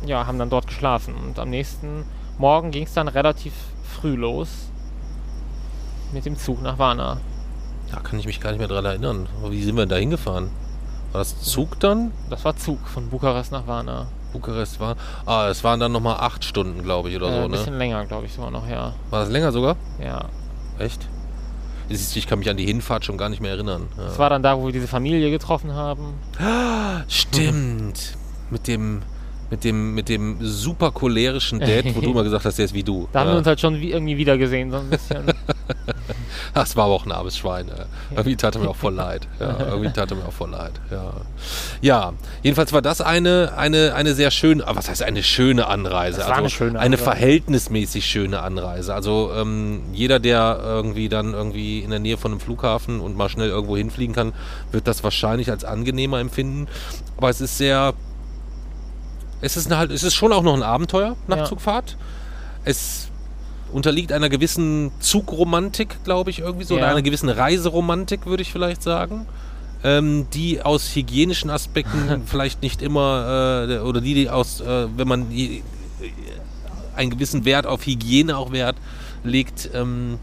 ja, 0.07 0.26
haben 0.26 0.38
dann 0.38 0.50
dort 0.50 0.66
geschlafen. 0.66 1.14
Und 1.14 1.38
am 1.38 1.50
nächsten 1.50 2.05
Morgen 2.38 2.70
ging 2.70 2.84
es 2.84 2.92
dann 2.92 3.09
relativ 3.09 3.52
früh 3.82 4.14
los 4.14 4.48
mit 6.12 6.26
dem 6.26 6.38
Zug 6.38 6.62
nach 6.62 6.78
Varna. 6.78 7.18
Da 7.90 8.00
kann 8.00 8.18
ich 8.18 8.26
mich 8.26 8.40
gar 8.40 8.50
nicht 8.50 8.59
mehr 8.59 8.68
dran 8.68 8.84
erinnern. 8.84 9.28
Wie 9.48 9.62
sind 9.62 9.76
wir 9.76 9.86
da 9.86 9.96
hingefahren? 9.96 10.50
War 11.12 11.20
das 11.20 11.40
Zug 11.40 11.80
dann? 11.80 12.12
Das 12.28 12.44
war 12.44 12.57
Zug 12.57 12.86
von 12.86 13.09
Bukarest 13.09 13.52
nach 13.52 13.66
Varna. 13.66 14.07
Bukarest 14.32 14.80
war. 14.80 14.96
Ah, 15.26 15.48
es 15.48 15.62
waren 15.64 15.80
dann 15.80 15.92
nochmal 15.92 16.16
acht 16.18 16.44
Stunden, 16.44 16.82
glaube 16.82 17.11
ich, 17.11 17.16
oder 17.16 17.28
äh, 17.28 17.30
so, 17.30 17.38
ne? 17.38 17.44
Ein 17.44 17.50
bisschen 17.50 17.78
länger, 17.78 18.05
glaube 18.07 18.26
ich, 18.26 18.34
sogar 18.34 18.50
noch, 18.50 18.68
ja. 18.68 18.94
War 19.11 19.20
das 19.20 19.30
länger 19.30 19.52
sogar? 19.52 19.76
Ja. 20.02 20.26
Echt? 20.78 21.09
Ich 21.89 22.26
kann 22.26 22.39
mich 22.39 22.49
an 22.49 22.57
die 22.57 22.66
Hinfahrt 22.66 23.05
schon 23.05 23.18
gar 23.18 23.28
nicht 23.28 23.41
mehr 23.43 23.53
erinnern. 23.53 23.89
Ja. 23.97 24.05
Das 24.05 24.18
war 24.18 24.30
dann 24.30 24.43
da, 24.43 24.59
wo 24.59 24.66
wir 24.66 24.72
diese 24.72 24.89
Familie 24.89 25.30
getroffen 25.30 25.74
haben. 25.74 26.14
Stimmt. 27.09 28.16
mit 28.51 28.66
dem 28.68 29.03
mit 29.55 29.62
dem, 29.62 29.94
mit 29.94 30.09
dem 30.09 30.38
super 30.40 30.90
cholerischen 30.90 31.61
Dad, 31.61 31.84
wo 31.94 32.00
du 32.00 32.12
mal 32.12 32.24
gesagt 32.24 32.44
hast, 32.44 32.59
der 32.59 32.64
ist 32.64 32.74
wie 32.74 32.82
du. 32.82 33.09
Da 33.12 33.20
haben 33.20 33.30
wir 33.30 33.36
uns 33.36 33.46
halt 33.46 33.61
schon 33.61 33.80
wie, 33.80 33.92
irgendwie 33.92 34.16
wieder 34.16 34.36
gesehen, 34.36 34.72
so 34.72 34.78
ein 34.78 34.90
bisschen. 34.90 35.26
das 36.55 36.74
war 36.74 36.86
aber 36.86 36.94
auch 36.94 37.07
ein 37.07 37.12
armes 37.12 37.36
Schwein. 37.36 37.68
Ja. 37.68 37.84
Irgendwie 38.11 38.34
tat 38.34 38.57
er 38.57 38.62
mir 38.62 38.68
auch 38.68 38.74
voll 38.74 38.94
leid. 38.94 39.28
Ja, 39.38 39.57
irgendwie 39.61 39.92
tat 39.92 40.11
er 40.11 40.16
mir 40.16 40.26
auch 40.26 40.32
voll 40.32 40.50
leid. 40.50 40.72
Ja. 40.90 41.12
ja, 41.80 42.12
jedenfalls 42.42 42.72
war 42.72 42.82
das 42.82 43.00
eine, 43.00 43.52
eine, 43.57 43.94
eine 43.94 44.14
sehr 44.14 44.32
schöne, 44.32 44.64
was 44.66 44.90
heißt 44.90 45.05
eine 45.05 45.22
schöne 45.22 45.68
Anreise? 45.68 46.18
Das 46.18 46.26
war 46.26 46.34
also 46.34 46.42
eine 46.42 46.50
schöne 46.50 46.70
Anreise. 46.70 46.84
Eine 46.84 46.98
verhältnismäßig 46.98 48.07
schöne 48.07 48.42
Anreise. 48.42 48.92
Also 48.92 49.30
ähm, 49.36 49.82
jeder, 49.92 50.18
der 50.18 50.59
irgendwie 50.64 51.09
dann 51.09 51.32
irgendwie 51.32 51.78
in 51.78 51.90
der 51.90 52.00
Nähe 52.00 52.16
von 52.16 52.32
einem 52.32 52.40
Flughafen 52.40 52.98
und 52.98 53.16
mal 53.16 53.28
schnell 53.28 53.50
irgendwo 53.50 53.76
hinfliegen 53.76 54.16
kann, 54.16 54.32
wird 54.72 54.88
das 54.88 55.05
wahrscheinlich 55.05 55.48
als 55.48 55.64
angenehmer 55.64 56.18
empfinden. 56.18 56.66
Aber 57.16 57.30
es 57.30 57.40
ist 57.40 57.57
sehr 57.57 57.94
es 59.41 59.57
ist, 59.57 59.70
halt, 59.70 59.91
es 59.91 60.03
ist 60.03 60.14
schon 60.14 60.32
auch 60.32 60.43
noch 60.43 60.55
ein 60.55 60.62
Abenteuer, 60.62 61.16
Nachtzugfahrt. 61.26 61.91
Ja. 61.91 61.97
Es 62.64 63.09
unterliegt 63.72 64.12
einer 64.12 64.28
gewissen 64.28 64.93
Zugromantik, 65.01 66.03
glaube 66.05 66.30
ich, 66.30 66.39
irgendwie 66.39 66.64
so, 66.64 66.74
ja. 66.74 66.82
oder 66.82 66.91
einer 66.91 67.03
gewissen 67.03 67.28
Reiseromantik, 67.28 68.26
würde 68.26 68.43
ich 68.43 68.53
vielleicht 68.53 68.82
sagen. 68.82 69.26
Ähm, 69.82 70.26
die 70.32 70.62
aus 70.62 70.95
hygienischen 70.95 71.51
Aspekten 71.51 72.22
vielleicht 72.26 72.62
nicht 72.62 72.80
immer, 72.80 73.66
äh, 73.68 73.78
oder 73.80 74.01
die, 74.01 74.14
die 74.14 74.30
aus, 74.30 74.61
äh, 74.61 74.87
wenn 74.97 75.09
man 75.09 75.28
die, 75.28 75.62
einen 76.97 77.11
gewissen 77.11 77.45
Wert 77.45 77.66
auf 77.66 77.85
Hygiene 77.85 78.37
auch 78.37 78.53
Wert 78.53 78.76
legt, 79.24 79.70
ähm, 79.74 80.18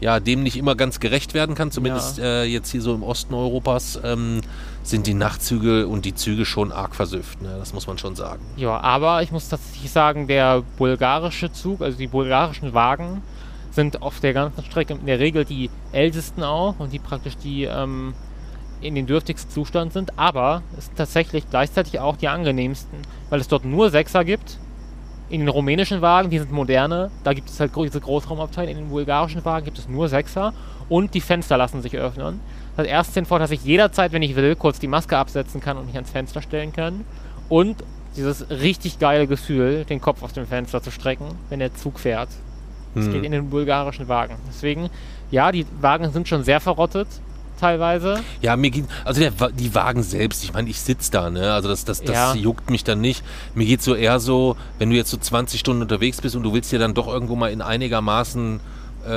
ja, 0.00 0.20
dem 0.20 0.42
nicht 0.42 0.56
immer 0.56 0.76
ganz 0.76 1.00
gerecht 1.00 1.34
werden 1.34 1.54
kann, 1.54 1.70
zumindest 1.70 2.18
ja. 2.18 2.24
äh, 2.24 2.44
jetzt 2.44 2.70
hier 2.70 2.82
so 2.82 2.94
im 2.94 3.02
Osten 3.02 3.34
Europas. 3.34 3.98
Ähm, 4.02 4.40
sind 4.88 5.06
die 5.06 5.14
Nachtzüge 5.14 5.86
und 5.86 6.04
die 6.04 6.14
Züge 6.14 6.44
schon 6.44 6.72
arg 6.72 6.94
versüfft. 6.94 7.42
Ne? 7.42 7.56
Das 7.58 7.74
muss 7.74 7.86
man 7.86 7.98
schon 7.98 8.16
sagen. 8.16 8.42
Ja, 8.56 8.80
aber 8.80 9.22
ich 9.22 9.30
muss 9.30 9.48
tatsächlich 9.48 9.90
sagen, 9.90 10.26
der 10.26 10.62
bulgarische 10.78 11.52
Zug, 11.52 11.82
also 11.82 11.98
die 11.98 12.06
bulgarischen 12.06 12.72
Wagen, 12.72 13.22
sind 13.70 14.02
auf 14.02 14.20
der 14.20 14.32
ganzen 14.32 14.64
Strecke 14.64 14.94
in 14.94 15.06
der 15.06 15.18
Regel 15.18 15.44
die 15.44 15.70
ältesten 15.92 16.42
auch 16.42 16.76
und 16.78 16.92
die 16.92 16.98
praktisch 16.98 17.36
die 17.36 17.64
ähm, 17.64 18.14
in 18.80 18.94
den 18.94 19.06
dürftigsten 19.06 19.50
Zustand 19.50 19.92
sind, 19.92 20.18
aber 20.18 20.62
es 20.76 20.86
sind 20.86 20.96
tatsächlich 20.96 21.48
gleichzeitig 21.50 22.00
auch 22.00 22.16
die 22.16 22.28
angenehmsten, 22.28 22.98
weil 23.28 23.40
es 23.40 23.48
dort 23.48 23.64
nur 23.64 23.90
Sechser 23.90 24.24
gibt. 24.24 24.58
In 25.30 25.40
den 25.40 25.48
rumänischen 25.48 26.00
Wagen, 26.00 26.30
die 26.30 26.38
sind 26.38 26.50
moderne, 26.52 27.10
da 27.22 27.34
gibt 27.34 27.50
es 27.50 27.60
halt 27.60 27.72
diese 27.76 28.00
Großraumabteile. 28.00 28.70
In 28.70 28.78
den 28.78 28.88
bulgarischen 28.88 29.44
Wagen 29.44 29.66
gibt 29.66 29.78
es 29.78 29.88
nur 29.88 30.08
Sechser 30.08 30.54
und 30.88 31.12
die 31.14 31.20
Fenster 31.20 31.58
lassen 31.58 31.82
sich 31.82 31.96
öffnen. 31.96 32.40
Das 32.76 32.84
hat 32.84 32.90
erst 32.90 33.14
den 33.16 33.26
Vorteil, 33.26 33.44
dass 33.44 33.50
ich 33.50 33.64
jederzeit, 33.64 34.12
wenn 34.12 34.22
ich 34.22 34.36
will, 34.36 34.56
kurz 34.56 34.78
die 34.78 34.86
Maske 34.86 35.18
absetzen 35.18 35.60
kann 35.60 35.76
und 35.76 35.86
mich 35.86 35.96
ans 35.96 36.10
Fenster 36.10 36.40
stellen 36.40 36.72
kann. 36.72 37.04
Und 37.48 37.76
dieses 38.16 38.48
richtig 38.50 38.98
geile 38.98 39.26
Gefühl, 39.26 39.84
den 39.84 40.00
Kopf 40.00 40.22
aus 40.22 40.32
dem 40.32 40.46
Fenster 40.46 40.82
zu 40.82 40.90
strecken, 40.90 41.26
wenn 41.50 41.58
der 41.58 41.74
Zug 41.74 42.00
fährt. 42.00 42.30
Das 42.94 43.04
Hm. 43.04 43.12
geht 43.12 43.24
in 43.24 43.32
den 43.32 43.50
bulgarischen 43.50 44.08
Wagen. 44.08 44.36
Deswegen, 44.48 44.88
ja, 45.30 45.52
die 45.52 45.66
Wagen 45.80 46.10
sind 46.10 46.26
schon 46.26 46.42
sehr 46.42 46.60
verrottet, 46.60 47.06
teilweise. 47.58 48.20
Ja, 48.40 48.56
mir 48.56 48.70
geht, 48.70 48.84
also 49.04 49.20
der, 49.20 49.32
die 49.50 49.74
Wagen 49.74 50.02
selbst, 50.02 50.44
ich 50.44 50.52
meine, 50.52 50.68
ich 50.70 50.80
sitze 50.80 51.10
da, 51.10 51.30
ne? 51.30 51.52
Also 51.52 51.68
das, 51.68 51.84
das, 51.84 52.00
das 52.02 52.14
Ja. 52.14 52.34
juckt 52.34 52.70
mich 52.70 52.84
dann 52.84 53.00
nicht. 53.00 53.22
Mir 53.54 53.66
geht 53.66 53.82
so 53.82 53.94
eher 53.94 54.20
so, 54.20 54.56
wenn 54.78 54.90
du 54.90 54.96
jetzt 54.96 55.10
so 55.10 55.16
20 55.16 55.60
Stunden 55.60 55.82
unterwegs 55.82 56.20
bist 56.20 56.34
und 56.36 56.42
du 56.42 56.52
willst 56.54 56.70
dir 56.72 56.78
dann 56.78 56.94
doch 56.94 57.06
irgendwo 57.08 57.36
mal 57.36 57.50
in 57.50 57.60
einigermaßen 57.62 58.60
äh, 59.06 59.10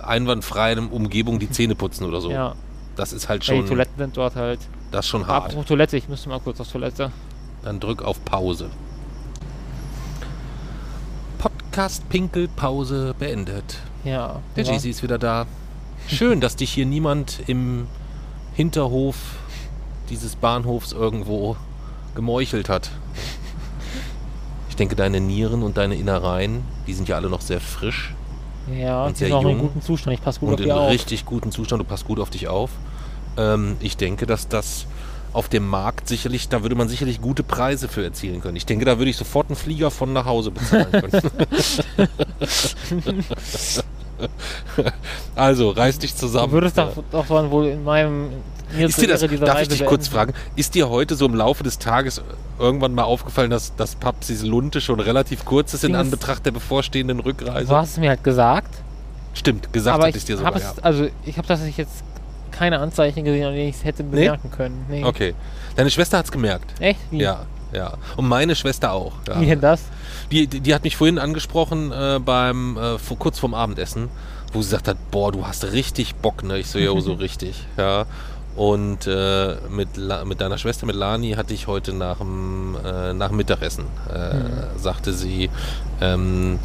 einwandfreien 0.00 0.88
Umgebung 0.88 1.38
die 1.38 1.50
Zähne 1.50 1.74
putzen 1.74 2.04
oder 2.04 2.20
so. 2.20 2.30
Ja, 2.30 2.54
Das 2.96 3.12
ist 3.12 3.28
halt 3.28 3.44
ja, 3.44 3.54
die 3.54 3.60
schon, 3.60 3.68
Toiletten 3.68 3.94
sind 3.96 4.16
dort 4.16 4.36
halt. 4.36 4.60
das 4.90 5.04
ist 5.06 5.10
schon 5.10 5.26
hart. 5.26 5.46
Apropos 5.46 5.66
Toilette, 5.66 5.96
ich 5.96 6.08
müsste 6.08 6.28
mal 6.28 6.40
kurz 6.40 6.60
auf 6.60 6.70
Toilette. 6.70 7.10
Dann 7.64 7.80
drück 7.80 8.02
auf 8.02 8.24
Pause. 8.24 8.70
Podcast 11.38 12.08
Pinkelpause 12.08 13.14
beendet. 13.18 13.78
Ja. 14.04 14.40
Der 14.56 14.64
ja. 14.64 14.72
Jay-Z 14.72 14.90
ist 14.90 15.02
wieder 15.02 15.18
da. 15.18 15.46
Schön, 16.08 16.40
dass 16.40 16.56
dich 16.56 16.72
hier 16.72 16.86
niemand 16.86 17.40
im 17.48 17.86
Hinterhof 18.54 19.16
dieses 20.08 20.36
Bahnhofs 20.36 20.92
irgendwo 20.92 21.56
gemeuchelt 22.14 22.70
hat. 22.70 22.90
Ich 24.70 24.76
denke, 24.76 24.96
deine 24.96 25.20
Nieren 25.20 25.62
und 25.62 25.76
deine 25.76 25.96
Innereien, 25.96 26.62
die 26.86 26.94
sind 26.94 27.08
ja 27.08 27.16
alle 27.16 27.28
noch 27.28 27.42
sehr 27.42 27.60
frisch 27.60 28.14
Ja, 28.74 29.04
und 29.04 29.18
sehr 29.18 29.28
sind 29.28 29.36
auch 29.36 29.42
in 29.42 29.48
jung 29.50 29.58
gutem 29.58 29.82
Zustand. 29.82 30.14
Ich 30.14 30.22
passe 30.22 30.40
gut 30.40 30.48
und 30.48 30.54
auf 30.54 30.60
in 30.60 30.66
die 30.66 30.72
auf. 30.72 30.90
richtig 30.90 31.26
guten 31.26 31.52
Zustand. 31.52 31.80
Du 31.80 31.84
passt 31.84 32.06
gut 32.06 32.18
auf 32.20 32.30
dich 32.30 32.48
auf. 32.48 32.70
Ähm, 33.36 33.76
ich 33.80 33.98
denke, 33.98 34.26
dass 34.26 34.48
das 34.48 34.86
auf 35.34 35.50
dem 35.50 35.68
Markt 35.68 36.08
sicherlich, 36.08 36.48
da 36.48 36.62
würde 36.62 36.74
man 36.74 36.88
sicherlich 36.88 37.20
gute 37.20 37.42
Preise 37.42 37.86
für 37.86 38.02
erzielen 38.02 38.40
können. 38.40 38.56
Ich 38.56 38.64
denke, 38.64 38.86
da 38.86 38.98
würde 38.98 39.10
ich 39.10 39.16
sofort 39.18 39.50
einen 39.50 39.56
Flieger 39.56 39.90
von 39.90 40.14
nach 40.14 40.24
Hause 40.24 40.52
bezahlen 40.52 40.90
können. 40.90 41.22
also, 45.34 45.70
reiß 45.70 45.98
dich 45.98 46.14
zusammen. 46.16 46.48
Du 46.48 46.52
würdest 46.52 46.78
doch, 46.78 46.92
doch 47.10 47.26
dann 47.26 47.50
wohl 47.50 47.66
in 47.68 47.84
meinem. 47.84 48.28
Mir 48.76 48.88
Ist 48.88 49.00
dir 49.00 49.08
das, 49.08 49.20
darf 49.20 49.32
ich 49.32 49.40
Reise 49.40 49.70
dich 49.70 49.86
kurz 49.86 50.08
fragen, 50.08 50.34
ist 50.54 50.74
dir 50.74 50.90
heute 50.90 51.14
so 51.14 51.24
im 51.24 51.34
Laufe 51.34 51.64
des 51.64 51.78
Tages 51.78 52.20
irgendwann 52.58 52.94
mal 52.94 53.04
aufgefallen, 53.04 53.50
dass, 53.50 53.74
dass 53.76 53.94
Papsis 53.94 54.42
Lunte 54.42 54.82
schon 54.82 55.00
relativ 55.00 55.46
kurz 55.46 55.72
ist 55.72 55.84
in 55.84 55.92
Ding 55.92 56.00
Anbetracht 56.00 56.44
der 56.44 56.50
bevorstehenden 56.50 57.20
Rückreise? 57.20 57.68
Du 57.68 57.74
hast 57.74 57.92
es 57.92 57.96
mir 57.96 58.10
halt 58.10 58.22
gesagt. 58.22 58.74
Stimmt, 59.32 59.72
gesagt 59.72 59.94
aber 59.94 60.08
hatte 60.08 60.18
ich 60.18 60.24
ich 60.24 60.26
dir 60.26 60.36
sogar. 60.36 60.52
habe 60.52 60.62
Ja. 60.62 60.72
es, 60.76 60.84
also 60.84 61.08
ich 61.24 61.38
habe 61.38 61.48
tatsächlich 61.48 61.78
jetzt 61.78 62.04
keine 62.50 62.80
Anzeichen 62.80 63.24
gesehen, 63.24 63.46
an 63.46 63.54
denen 63.54 63.68
ich 63.68 63.76
es 63.76 63.84
hätte 63.84 64.02
bemerken 64.02 64.50
können. 64.50 64.84
Nee. 64.88 65.04
Okay. 65.04 65.34
Deine 65.76 65.90
Schwester 65.90 66.18
hat 66.18 66.24
es 66.26 66.32
gemerkt. 66.32 66.74
Echt? 66.80 67.00
Wie? 67.10 67.20
Ja, 67.20 67.46
ja. 67.72 67.94
Und 68.16 68.28
meine 68.28 68.56
Schwester 68.56 68.92
auch. 68.92 69.12
Ja. 69.28 69.40
Wie 69.40 69.46
denn 69.46 69.60
das? 69.60 69.80
Die, 70.30 70.46
die, 70.46 70.74
hat 70.74 70.84
mich 70.84 70.96
vorhin 70.96 71.18
angesprochen 71.18 71.90
äh, 71.90 72.18
beim 72.22 72.76
äh, 72.76 72.98
vor, 72.98 73.18
kurz 73.18 73.38
vorm 73.38 73.54
Abendessen, 73.54 74.08
wo 74.52 74.60
sie 74.60 74.66
gesagt 74.68 74.88
hat, 74.88 75.10
boah, 75.10 75.32
du 75.32 75.46
hast 75.46 75.64
richtig 75.72 76.16
Bock, 76.16 76.42
ne? 76.42 76.58
Ich 76.58 76.66
so, 76.68 76.78
ja, 76.78 76.98
so 77.00 77.12
richtig, 77.26 77.64
ja. 77.76 78.04
Und 78.56 79.06
äh, 79.06 79.54
mit, 79.70 79.96
La 79.96 80.24
mit 80.24 80.40
deiner 80.40 80.58
Schwester, 80.58 80.84
mit 80.84 80.96
Lani, 80.96 81.32
hatte 81.32 81.54
ich 81.54 81.66
heute 81.68 81.92
nach 81.92 82.18
dem, 82.18 82.76
äh, 82.84 83.12
nach 83.14 83.28
dem 83.28 83.36
Mittagessen, 83.36 83.84
äh, 84.12 84.32
Hm. 84.32 84.40
sagte 84.76 85.12
sie, 85.12 85.48
ähm, 86.00 86.58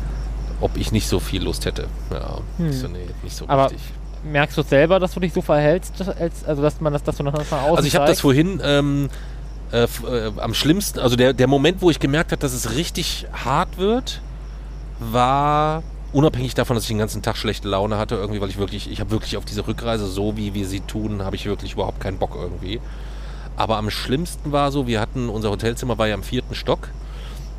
ob 0.59 0.75
ich 0.75 0.91
nicht 0.91 1.07
so 1.07 1.19
viel 1.19 1.43
Lust 1.43 1.65
hätte. 1.65 1.85
Ja, 2.11 2.39
Hm. 2.57 2.69
ich 2.69 2.79
so, 2.79 2.87
nee, 2.87 3.05
nicht 3.21 3.35
so 3.35 3.45
Aber 3.47 3.65
richtig. 3.65 3.81
Merkst 4.25 4.57
du 4.57 4.61
selber, 4.63 4.99
dass 4.99 5.13
du 5.13 5.19
dich 5.19 5.33
so 5.33 5.41
verhältst, 5.41 6.01
als, 6.01 6.45
also 6.45 6.61
dass 6.61 6.79
man 6.79 6.93
das, 6.93 7.03
dass 7.03 7.17
du 7.17 7.23
nach 7.23 7.33
außen 7.33 7.53
Also 7.75 7.83
ich 7.83 7.95
habe 7.95 8.07
das 8.07 8.21
vorhin 8.21 8.61
ähm, 8.63 9.09
äh, 9.73 9.87
äh, 10.07 10.31
am 10.37 10.53
schlimmsten, 10.53 10.99
also 10.99 11.15
der, 11.15 11.33
der 11.33 11.47
Moment, 11.47 11.81
wo 11.81 11.89
ich 11.89 11.99
gemerkt 11.99 12.31
habe, 12.31 12.39
dass 12.39 12.53
es 12.53 12.75
richtig 12.75 13.25
hart 13.43 13.79
wird, 13.79 14.21
war 14.99 15.81
unabhängig 16.13 16.53
davon, 16.53 16.75
dass 16.75 16.83
ich 16.83 16.89
den 16.89 16.99
ganzen 16.99 17.23
Tag 17.23 17.37
schlechte 17.37 17.67
Laune 17.67 17.97
hatte, 17.97 18.13
irgendwie, 18.13 18.39
weil 18.39 18.49
ich 18.49 18.57
wirklich, 18.57 18.91
ich 18.91 18.99
habe 18.99 19.09
wirklich 19.09 19.35
auf 19.35 19.45
diese 19.45 19.67
Rückreise, 19.67 20.05
so 20.05 20.37
wie 20.37 20.53
wir 20.53 20.67
sie 20.67 20.81
tun, 20.81 21.23
habe 21.23 21.35
ich 21.35 21.47
wirklich 21.47 21.73
überhaupt 21.73 21.99
keinen 21.99 22.19
Bock 22.19 22.37
irgendwie. 22.39 22.79
Aber 23.55 23.77
am 23.77 23.89
schlimmsten 23.89 24.51
war 24.51 24.71
so, 24.71 24.85
wir 24.85 25.01
hatten, 25.01 25.27
unser 25.27 25.49
Hotelzimmer 25.49 25.97
war 25.97 26.07
ja 26.07 26.13
im 26.13 26.23
vierten 26.23 26.53
Stock. 26.53 26.89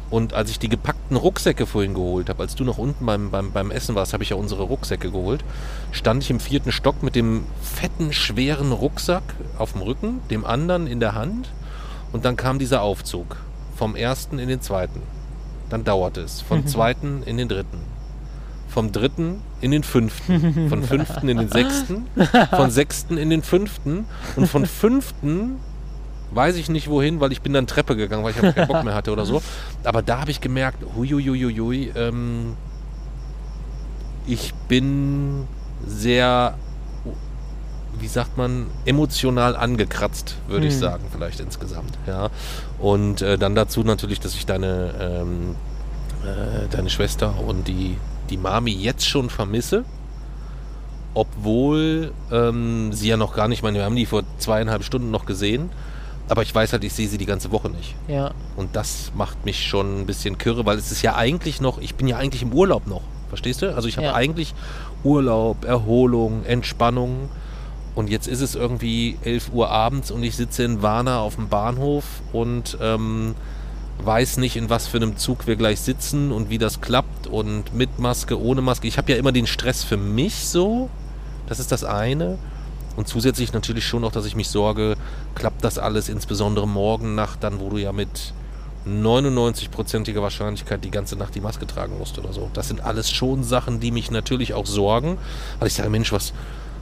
Und 0.09 0.35
als 0.35 0.51
ich 0.51 0.61
die 0.61 0.69
gepackten 0.69 1.17
Rucksäcke 1.17 1.67
vorhin 1.67 1.95
geholt 1.95 2.29
habe, 2.29 2.45
als 2.45 2.55
du 2.55 2.63
noch 2.63 2.79
unten 2.79 3.05
beim, 3.05 3.33
beim, 3.33 3.51
beim 3.51 3.73
Essen 3.73 3.97
warst, 3.97 4.13
habe 4.13 4.23
ich 4.23 4.31
ja 4.31 4.37
unsere 4.37 4.63
Rucksäcke 4.63 5.11
geholt, 5.11 5.43
stand 5.91 6.23
ich 6.23 6.31
im 6.31 6.39
vierten 6.39 6.71
Stock 6.71 7.03
mit 7.03 7.17
dem 7.17 7.45
fetten, 7.61 8.13
schweren 8.13 8.71
Rucksack 8.71 9.25
auf 9.59 9.73
dem 9.73 9.83
Rücken, 9.83 10.21
dem 10.31 10.45
anderen 10.45 10.87
in 10.87 11.01
der 11.01 11.17
Hand. 11.17 11.49
Und 12.15 12.25
dann 12.25 12.37
kam 12.37 12.61
dieser 12.61 12.81
Aufzug. 12.81 13.37
Vom 13.75 13.97
ersten 13.97 14.39
in 14.39 14.49
den 14.49 14.61
zweiten. 14.61 15.03
Dann 15.69 15.83
dauerte 15.83 16.21
es. 16.21 16.41
Vom 16.41 16.65
zweiten 16.69 17.25
in 17.25 17.37
den 17.37 17.49
dritten. 17.49 17.81
Vom 18.69 18.93
dritten 18.93 19.41
in 19.61 19.73
den 19.73 19.83
fünften. 19.83 20.69
Von 20.69 20.85
fünften 20.85 21.29
in 21.29 21.39
den 21.39 21.49
sechsten. 21.49 22.07
Von 22.51 22.71
sechsten 22.71 23.19
in 23.19 23.31
den 23.31 23.43
fünften. 23.43 24.07
Und 24.37 24.47
von 24.47 24.65
fünften 24.65 25.57
weiß 26.31 26.55
ich 26.55 26.69
nicht 26.69 26.89
wohin, 26.89 27.19
weil 27.19 27.33
ich 27.33 27.43
bin 27.43 27.53
dann 27.53 27.67
Treppe 27.67 27.97
gegangen, 27.97 28.23
weil 28.23 28.31
ich 28.31 28.55
keinen 28.55 28.69
Bock 28.69 28.85
mehr 28.85 28.95
hatte 28.95 29.11
oder 29.11 29.27
so. 29.27 29.43
Aber 29.83 30.01
da 30.01 30.21
habe 30.21 30.31
ich 30.31 30.41
gemerkt, 30.41 30.85
huiuiuiui, 30.97 31.93
ähm, 31.97 32.57
ich 34.29 34.55
bin 34.69 35.49
sehr, 35.85 36.55
wie 38.05 38.09
sagt 38.09 38.37
man, 38.37 38.67
emotional 38.85 39.57
angekratzt, 39.57 40.37
würde 40.47 40.67
ich 40.67 40.75
Hm. 40.75 40.81
sagen, 40.81 41.05
vielleicht 41.11 41.41
insgesamt. 41.41 41.97
Ja. 42.07 42.29
Und 42.79 43.23
äh, 43.23 43.39
dann 43.39 43.55
dazu 43.55 43.83
natürlich, 43.83 44.21
dass 44.21 44.35
ich 44.35 44.45
deine, 44.45 44.93
ähm, 45.01 45.57
äh, 46.23 46.69
deine 46.71 46.91
Schwester 46.91 47.33
und 47.49 47.67
die, 47.67 47.97
die 48.29 48.37
Mami 48.37 48.73
jetzt 48.73 49.09
schon 49.09 49.31
vermisse. 49.31 49.85
Obwohl 51.15 52.13
ähm, 52.31 52.93
sie 52.93 53.09
ja 53.09 53.17
noch 53.17 53.35
gar 53.35 53.49
nicht, 53.49 53.63
meine, 53.63 53.79
wir 53.79 53.85
haben 53.87 53.97
die 53.97 54.05
vor 54.05 54.23
zweieinhalb 54.37 54.85
Stunden 54.85 55.11
noch 55.11 55.25
gesehen. 55.25 55.71
Aber 56.29 56.43
ich 56.43 56.55
weiß 56.55 56.73
halt, 56.75 56.85
ich 56.85 56.93
sehe 56.93 57.09
sie 57.09 57.17
die 57.17 57.25
ganze 57.27 57.53
Woche 57.53 57.71
nicht. 57.71 57.95
Ja, 58.07 58.33
Und 58.57 58.77
das 58.77 59.13
macht 59.15 59.47
mich 59.47 59.67
schon 59.67 60.01
ein 60.03 60.07
bisschen 60.07 60.37
kirre, 60.37 60.67
weil 60.67 60.77
es 60.77 60.93
ist 60.93 61.01
ja 61.01 61.15
eigentlich 61.17 61.63
noch, 61.63 61.79
ich 61.79 61.95
bin 61.95 62.07
ja 62.07 62.19
eigentlich 62.19 62.43
im 62.43 62.53
Urlaub 62.53 62.87
noch. 62.87 63.01
Verstehst 63.31 63.63
du? 63.63 63.75
Also 63.75 63.89
ich 63.89 63.97
habe 63.97 64.09
Ja. 64.09 64.15
eigentlich 64.15 64.55
Urlaub, 65.05 65.65
Erholung, 65.65 66.45
Entspannung. 66.45 67.31
Und 67.95 68.11
jetzt 68.11 68.27
ist 68.27 68.41
es 68.41 68.55
irgendwie 68.55 69.19
11 69.23 69.51
Uhr 69.53 69.71
abends 69.71 70.11
und 70.11 70.23
ich 70.23 70.37
sitze 70.37 70.65
in 70.65 70.83
Warna 70.83 71.21
auf 71.21 71.37
dem 71.37 71.49
Bahnhof 71.49 72.05
und 72.33 72.77
ähm, 72.81 73.35
weiß 73.99 74.39
nicht, 74.39 74.57
in 74.57 74.69
was 74.69 74.89
für 74.89 74.97
einem 74.97 75.17
Zug 75.17 75.47
wir 75.47 75.57
gleich 75.57 75.81
sitzen 75.81 76.33
und 76.33 76.51
wie 76.51 76.59
das 76.59 76.81
klappt 76.81 77.27
und 77.29 77.73
mit 77.75 77.99
Maske, 77.99 78.41
ohne 78.41 78.63
Maske. 78.63 78.89
Ich 78.89 78.99
habe 78.99 79.13
ja 79.13 79.19
immer 79.19 79.33
den 79.33 79.47
Stress 79.47 79.85
für 79.85 79.97
mich 79.97 80.35
so. 80.47 80.91
Das 81.47 81.61
ist 81.61 81.71
das 81.71 81.85
eine. 81.85 82.39
Und 82.97 83.09
zusätzlich 83.09 83.53
natürlich 83.53 83.87
schon 83.87 84.05
auch, 84.05 84.13
dass 84.13 84.25
ich 84.25 84.37
mich 84.37 84.49
sorge, 84.49 84.97
klappt 85.35 85.65
das 85.65 85.79
alles, 85.79 86.09
insbesondere 86.09 86.67
morgen 86.67 87.15
Nacht, 87.15 87.43
dann, 87.43 87.61
wo 87.61 87.71
du 87.71 87.79
ja 87.79 87.93
mit 87.93 88.33
99%iger 88.87 90.23
Wahrscheinlichkeit 90.23 90.85
die 90.85 90.91
ganze 90.91 91.17
Nacht 91.17 91.35
die 91.35 91.41
Maske 91.41 91.67
tragen 91.67 91.99
musst 91.99 92.19
oder 92.19 92.33
so. 92.33 92.51
Das 92.53 92.69
sind 92.69 92.85
alles 92.85 93.11
schon 93.11 93.43
Sachen, 93.43 93.81
die 93.81 93.91
mich 93.91 94.11
natürlich 94.11 94.55
auch 94.55 94.67
sorgen. 94.67 95.19
Weil 95.59 95.69
ich 95.69 95.75
sage, 95.75 95.91
Mensch, 95.91 96.13
was, 96.13 96.33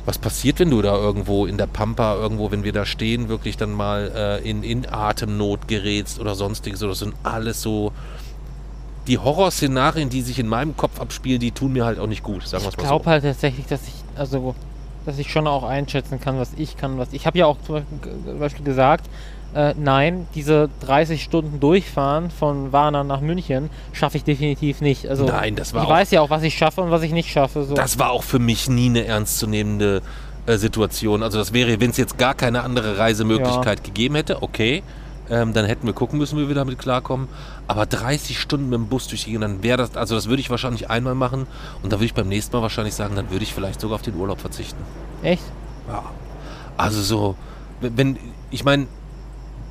was 0.05 0.19
passiert, 0.19 0.59
wenn 0.59 0.71
du 0.71 0.83
da 0.83 0.95
irgendwo 0.95 1.47
in 1.47 1.59
der 1.59 1.67
Pampa, 1.67 2.17
irgendwo, 2.17 2.51
wenn 2.51 2.65
wir 2.65 2.73
da 2.73 2.85
stehen, 2.85 3.29
wirklich 3.29 3.57
dann 3.57 3.73
mal 3.73 4.11
äh, 4.15 4.49
in, 4.49 4.63
in 4.63 4.89
Atemnot 4.89 5.69
gerätst 5.69 6.19
oder 6.19 6.35
sonstiges. 6.35 6.81
Das 6.81 6.99
sind 6.99 7.15
alles 7.23 7.63
so. 7.63 7.93
Die 9.07 9.19
Horrorszenarien, 9.19 10.11
die 10.11 10.23
sich 10.23 10.39
in 10.39 10.47
meinem 10.47 10.77
Kopf 10.77 11.01
abspielen, 11.01 11.41
die 11.41 11.51
tun 11.51 11.73
mir 11.73 11.85
halt 11.85 11.99
auch 11.99 12.07
nicht 12.07 12.23
gut, 12.23 12.47
sagen 12.47 12.63
wir 12.63 12.69
es 12.69 12.75
ich 12.75 12.79
mal 12.79 12.89
glaube 12.89 13.05
so. 13.05 13.11
halt 13.11 13.25
tatsächlich, 13.25 13.67
dass 13.67 13.83
ich, 13.89 13.95
also, 14.17 14.55
dass 15.05 15.19
ich 15.19 15.33
schon 15.33 15.49
auch 15.49 15.65
einschätzen 15.65 16.21
kann, 16.21 16.39
was 16.39 16.53
ich 16.57 16.77
kann, 16.77 16.99
was 16.99 17.13
ich 17.13 17.27
habe 17.27 17.37
ja 17.37 17.47
auch 17.47 17.57
zum 17.67 17.85
Beispiel 18.39 18.65
gesagt, 18.65 19.07
äh, 19.55 19.75
nein, 19.79 20.27
diese 20.35 20.69
30 20.87 21.23
Stunden 21.23 21.61
durchfahren 21.61 22.31
von 22.31 22.73
Warna 22.73 23.05
nach 23.05 23.21
München 23.21 23.71
schaffe 23.93 24.17
ich 24.17 24.25
definitiv 24.25 24.81
nicht. 24.81 25.07
Also 25.09 25.27
Nein, 25.27 25.57
das 25.57 25.75
war 25.75 25.83
ich 25.83 25.89
auch- 25.89 25.93
weiß 25.93 26.11
ja 26.13 26.21
auch, 26.23 26.31
was 26.31 26.43
ich 26.43 26.57
schaffe 26.57 26.81
und 26.81 26.91
was 26.91 27.03
ich 27.03 27.13
nicht 27.13 27.31
schaffe. 27.31 27.65
So. 27.65 27.75
Das 27.75 27.99
war 27.99 28.11
auch 28.11 28.23
für 28.23 28.39
mich 28.39 28.69
nie 28.69 28.87
eine 28.87 29.05
ernstzunehmende 29.07 30.03
äh, 30.47 30.57
Situation. 30.57 31.23
Also 31.23 31.39
das 31.39 31.53
wäre, 31.53 31.81
wenn 31.81 31.91
es 31.91 31.97
jetzt 31.99 32.19
gar 32.19 32.35
keine 32.35 32.63
andere 32.63 32.99
Reisemöglichkeit 32.99 33.85
gegeben 33.85 34.15
hätte, 34.17 34.43
okay, 34.43 34.83
Ähm, 35.31 35.53
dann 35.55 35.65
hätten 35.65 35.87
wir 35.87 35.95
gucken 35.95 36.19
müssen, 36.19 36.37
wie 36.39 36.49
wir 36.49 36.55
damit 36.55 36.79
klarkommen. 36.79 37.29
Aber 37.69 37.87
30 37.87 38.39
Stunden 38.41 38.69
mit 38.69 38.79
dem 38.79 38.89
Bus 38.89 39.07
durch 39.07 39.23
die 39.25 39.31
Gegend, 39.31 39.45
dann 39.45 39.63
wäre 39.63 39.79
das, 39.79 39.97
also 39.97 40.15
das 40.17 40.29
würde 40.29 40.41
ich 40.41 40.51
wahrscheinlich 40.51 40.91
einmal 40.91 41.15
machen 41.15 41.47
und 41.83 41.91
dann 41.91 42.01
würde 42.01 42.07
ich 42.07 42.13
beim 42.13 42.29
nächsten 42.29 42.55
Mal 42.55 42.61
wahrscheinlich 42.61 42.93
sagen, 42.95 43.15
dann 43.15 43.31
würde 43.31 43.45
ich 43.45 43.55
vielleicht 43.55 43.81
sogar 43.81 43.95
auf 43.95 44.03
den 44.03 44.17
Urlaub 44.17 44.41
verzichten. 44.41 44.83
Echt? 45.23 45.45
Ja. 45.89 46.03
Also 46.77 47.01
so, 47.01 47.37
wenn, 47.81 48.19
ich 48.51 48.65
meine, 48.65 48.89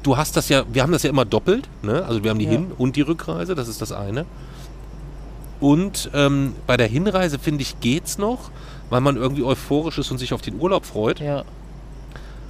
du 0.03 0.17
hast 0.17 0.35
das 0.37 0.49
ja, 0.49 0.63
wir 0.71 0.83
haben 0.83 0.91
das 0.91 1.03
ja 1.03 1.09
immer 1.09 1.25
doppelt, 1.25 1.67
ne? 1.81 2.03
Also 2.05 2.23
wir 2.23 2.29
haben 2.31 2.39
die 2.39 2.45
Ja. 2.45 2.51
Hin- 2.51 2.71
und 2.77 2.95
die 2.95 3.01
Rückreise, 3.01 3.55
das 3.55 3.67
ist 3.67 3.81
das 3.81 3.91
eine. 3.91 4.25
Und 5.59 6.09
ähm, 6.13 6.55
bei 6.65 6.75
der 6.75 6.87
Hinreise, 6.87 7.37
finde 7.37 7.61
ich, 7.61 7.79
geht's 7.79 8.17
noch, 8.17 8.49
weil 8.89 9.01
man 9.01 9.15
irgendwie 9.15 9.43
euphorisch 9.43 9.99
ist 9.99 10.09
und 10.11 10.17
sich 10.17 10.33
auf 10.33 10.41
den 10.41 10.59
Urlaub 10.59 10.85
freut. 10.85 11.19
Ja. 11.19 11.43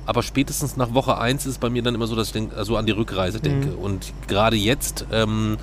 Aber 0.06 0.24
spätestens 0.24 0.78
nach 0.78 0.94
Woche 0.94 1.18
1 1.18 1.46
ist 1.46 1.52
es 1.52 1.58
bei 1.58 1.70
mir 1.70 1.84
dann 1.84 1.94
immer 1.94 2.08
so, 2.08 2.16
dass 2.16 2.28
ich 2.28 2.34
denk, 2.34 2.56
also 2.56 2.78
an 2.78 2.86
die 2.86 2.92
Rückreise 2.94 3.40
denke. 3.40 3.76
Und 3.76 4.14
gerade 4.28 4.56
jetzt, 4.56 5.06
ähm, 5.12 5.58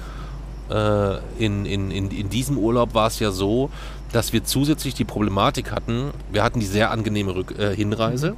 äh, 0.70 1.16
in, 1.38 1.64
in, 1.64 1.90
in, 1.90 2.10
in 2.10 2.28
diesem 2.28 2.58
Urlaub 2.58 2.94
war 2.94 3.08
es 3.08 3.18
ja 3.18 3.30
so, 3.30 3.70
dass 4.12 4.32
wir 4.32 4.44
zusätzlich 4.44 4.94
die 4.94 5.04
Problematik 5.04 5.72
hatten, 5.72 6.10
wir 6.30 6.42
hatten 6.42 6.60
die 6.60 6.66
sehr 6.66 6.90
angenehme 6.90 7.34
Rück 7.34 7.58
äh, 7.58 7.74
Hinreise, 7.74 8.36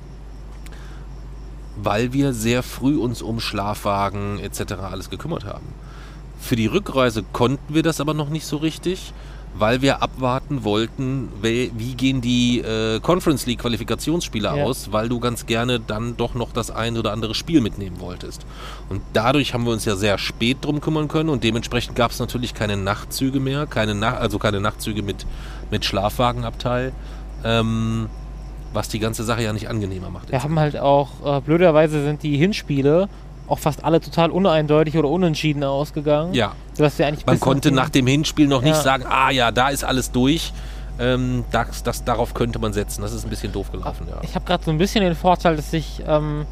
weil 1.82 2.12
wir 2.12 2.32
sehr 2.32 2.62
früh 2.62 2.96
uns 2.96 3.22
um 3.22 3.40
Schlafwagen 3.40 4.38
etc. 4.38 4.72
alles 4.90 5.10
gekümmert 5.10 5.44
haben. 5.44 5.66
Für 6.40 6.56
die 6.56 6.66
Rückreise 6.66 7.24
konnten 7.32 7.74
wir 7.74 7.82
das 7.82 8.00
aber 8.00 8.14
noch 8.14 8.30
nicht 8.30 8.46
so 8.46 8.56
richtig, 8.56 9.12
weil 9.54 9.82
wir 9.82 10.00
abwarten 10.00 10.62
wollten, 10.62 11.28
wie 11.42 11.94
gehen 11.94 12.20
die 12.20 12.60
äh, 12.60 13.00
Conference 13.00 13.46
League 13.46 13.58
Qualifikationsspiele 13.58 14.46
Ja. 14.46 14.64
aus, 14.64 14.92
weil 14.92 15.08
du 15.08 15.18
ganz 15.18 15.44
gerne 15.46 15.80
dann 15.80 16.16
doch 16.16 16.34
noch 16.34 16.52
das 16.52 16.70
ein 16.70 16.96
oder 16.96 17.12
andere 17.12 17.34
Spiel 17.34 17.60
mitnehmen 17.60 17.98
wolltest. 17.98 18.46
Und 18.88 19.02
dadurch 19.12 19.52
haben 19.52 19.64
wir 19.64 19.72
uns 19.72 19.84
ja 19.84 19.96
sehr 19.96 20.18
spät 20.18 20.58
drum 20.62 20.80
kümmern 20.80 21.08
können 21.08 21.28
und 21.28 21.42
dementsprechend 21.42 21.96
gab 21.96 22.12
es 22.12 22.20
natürlich 22.20 22.54
keine 22.54 22.76
Nachtzüge 22.76 23.40
mehr, 23.40 23.66
keine 23.66 23.94
Na 23.94 24.16
also 24.16 24.38
keine 24.38 24.60
Nachtzüge 24.60 25.02
mit, 25.02 25.26
mit 25.70 25.84
Schlafwagenabteil, 25.84 26.92
ähm, 27.44 28.08
was 28.72 28.88
die 28.88 28.98
ganze 28.98 29.24
Sache 29.24 29.42
ja 29.42 29.52
nicht 29.52 29.68
angenehmer 29.68 30.10
macht. 30.10 30.30
Wir 30.30 30.42
haben 30.42 30.58
halt 30.58 30.78
auch, 30.78 31.08
äh, 31.24 31.40
blöderweise 31.40 32.02
sind 32.04 32.22
die 32.22 32.36
Hinspiele 32.36 33.08
auch 33.48 33.58
fast 33.58 33.82
alle 33.84 34.00
total 34.00 34.30
uneindeutig 34.30 34.96
oder 34.96 35.08
unentschieden 35.08 35.64
ausgegangen. 35.64 36.34
ja, 36.34 36.52
Sodass 36.74 36.98
wir 37.00 37.06
eigentlich 37.08 37.26
man 37.26 37.40
konnte 37.40 37.72
nach 37.72 37.88
dem 37.88 38.06
Hinspiel 38.06 38.46
noch 38.46 38.62
nicht 38.62 38.76
Ja. 38.76 38.82
sagen, 38.82 39.04
ah 39.08 39.30
ja, 39.30 39.50
da 39.50 39.70
ist 39.70 39.82
alles 39.82 40.12
durch. 40.12 40.52
Ähm, 41.00 41.44
das, 41.50 41.82
das, 41.82 42.04
darauf 42.04 42.32
könnte 42.34 42.58
man 42.60 42.72
setzen. 42.72 43.02
Das 43.02 43.12
ist 43.12 43.24
ein 43.24 43.30
bisschen 43.30 43.52
doof 43.52 43.72
gelaufen, 43.72 44.06
ja. 44.08 44.18
Ich 44.22 44.34
habe 44.36 44.44
gerade 44.44 44.62
so 44.62 44.70
ein 44.70 44.78
bisschen 44.78 45.02
den 45.02 45.14
Vorteil, 45.16 45.56
dass 45.56 45.72
ich 45.72 46.00
ähm, 46.06 46.46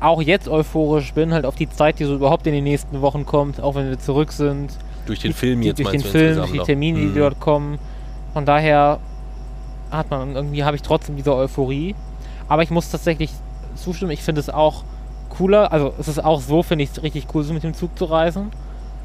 auch 0.00 0.20
jetzt 0.20 0.48
euphorisch 0.48 1.14
bin, 1.14 1.32
halt 1.32 1.46
auf 1.46 1.54
die 1.54 1.70
Zeit, 1.70 1.98
die 1.98 2.04
so 2.04 2.14
überhaupt 2.14 2.46
in 2.46 2.52
den 2.52 2.64
nächsten 2.64 3.00
Wochen 3.00 3.24
kommt, 3.24 3.60
auch 3.60 3.74
wenn 3.74 3.88
wir 3.88 3.98
zurück 3.98 4.32
sind. 4.32 4.72
Durch 5.06 5.20
den 5.20 5.32
Film 5.32 5.60
die, 5.62 5.68
jetzt 5.68 5.78
durch 5.78 5.90
den 5.90 6.00
Film, 6.02 6.44
die. 6.52 6.58
Termine, 6.58 6.98
die 6.98 7.06
Mhm. 7.06 7.14
dort 7.14 7.40
kommen. 7.40 7.78
Von 8.34 8.44
daher 8.44 8.98
hat 9.92 10.10
man 10.10 10.34
irgendwie 10.34 10.64
habe 10.64 10.76
ich 10.76 10.82
trotzdem 10.82 11.16
diese 11.16 11.34
Euphorie. 11.34 11.94
Aber 12.48 12.62
ich 12.62 12.70
muss 12.70 12.90
tatsächlich 12.90 13.30
zustimmen, 13.76 14.10
ich 14.10 14.22
finde 14.22 14.40
es 14.40 14.50
auch 14.50 14.84
cooler, 15.30 15.72
also 15.72 15.94
es 15.98 16.08
ist 16.08 16.22
auch 16.22 16.40
so, 16.40 16.62
finde 16.62 16.84
ich 16.84 16.90
es 16.90 17.02
richtig 17.02 17.26
cool, 17.34 17.42
so 17.42 17.54
mit 17.54 17.62
dem 17.62 17.74
Zug 17.74 17.96
zu 17.98 18.04
reisen. 18.06 18.50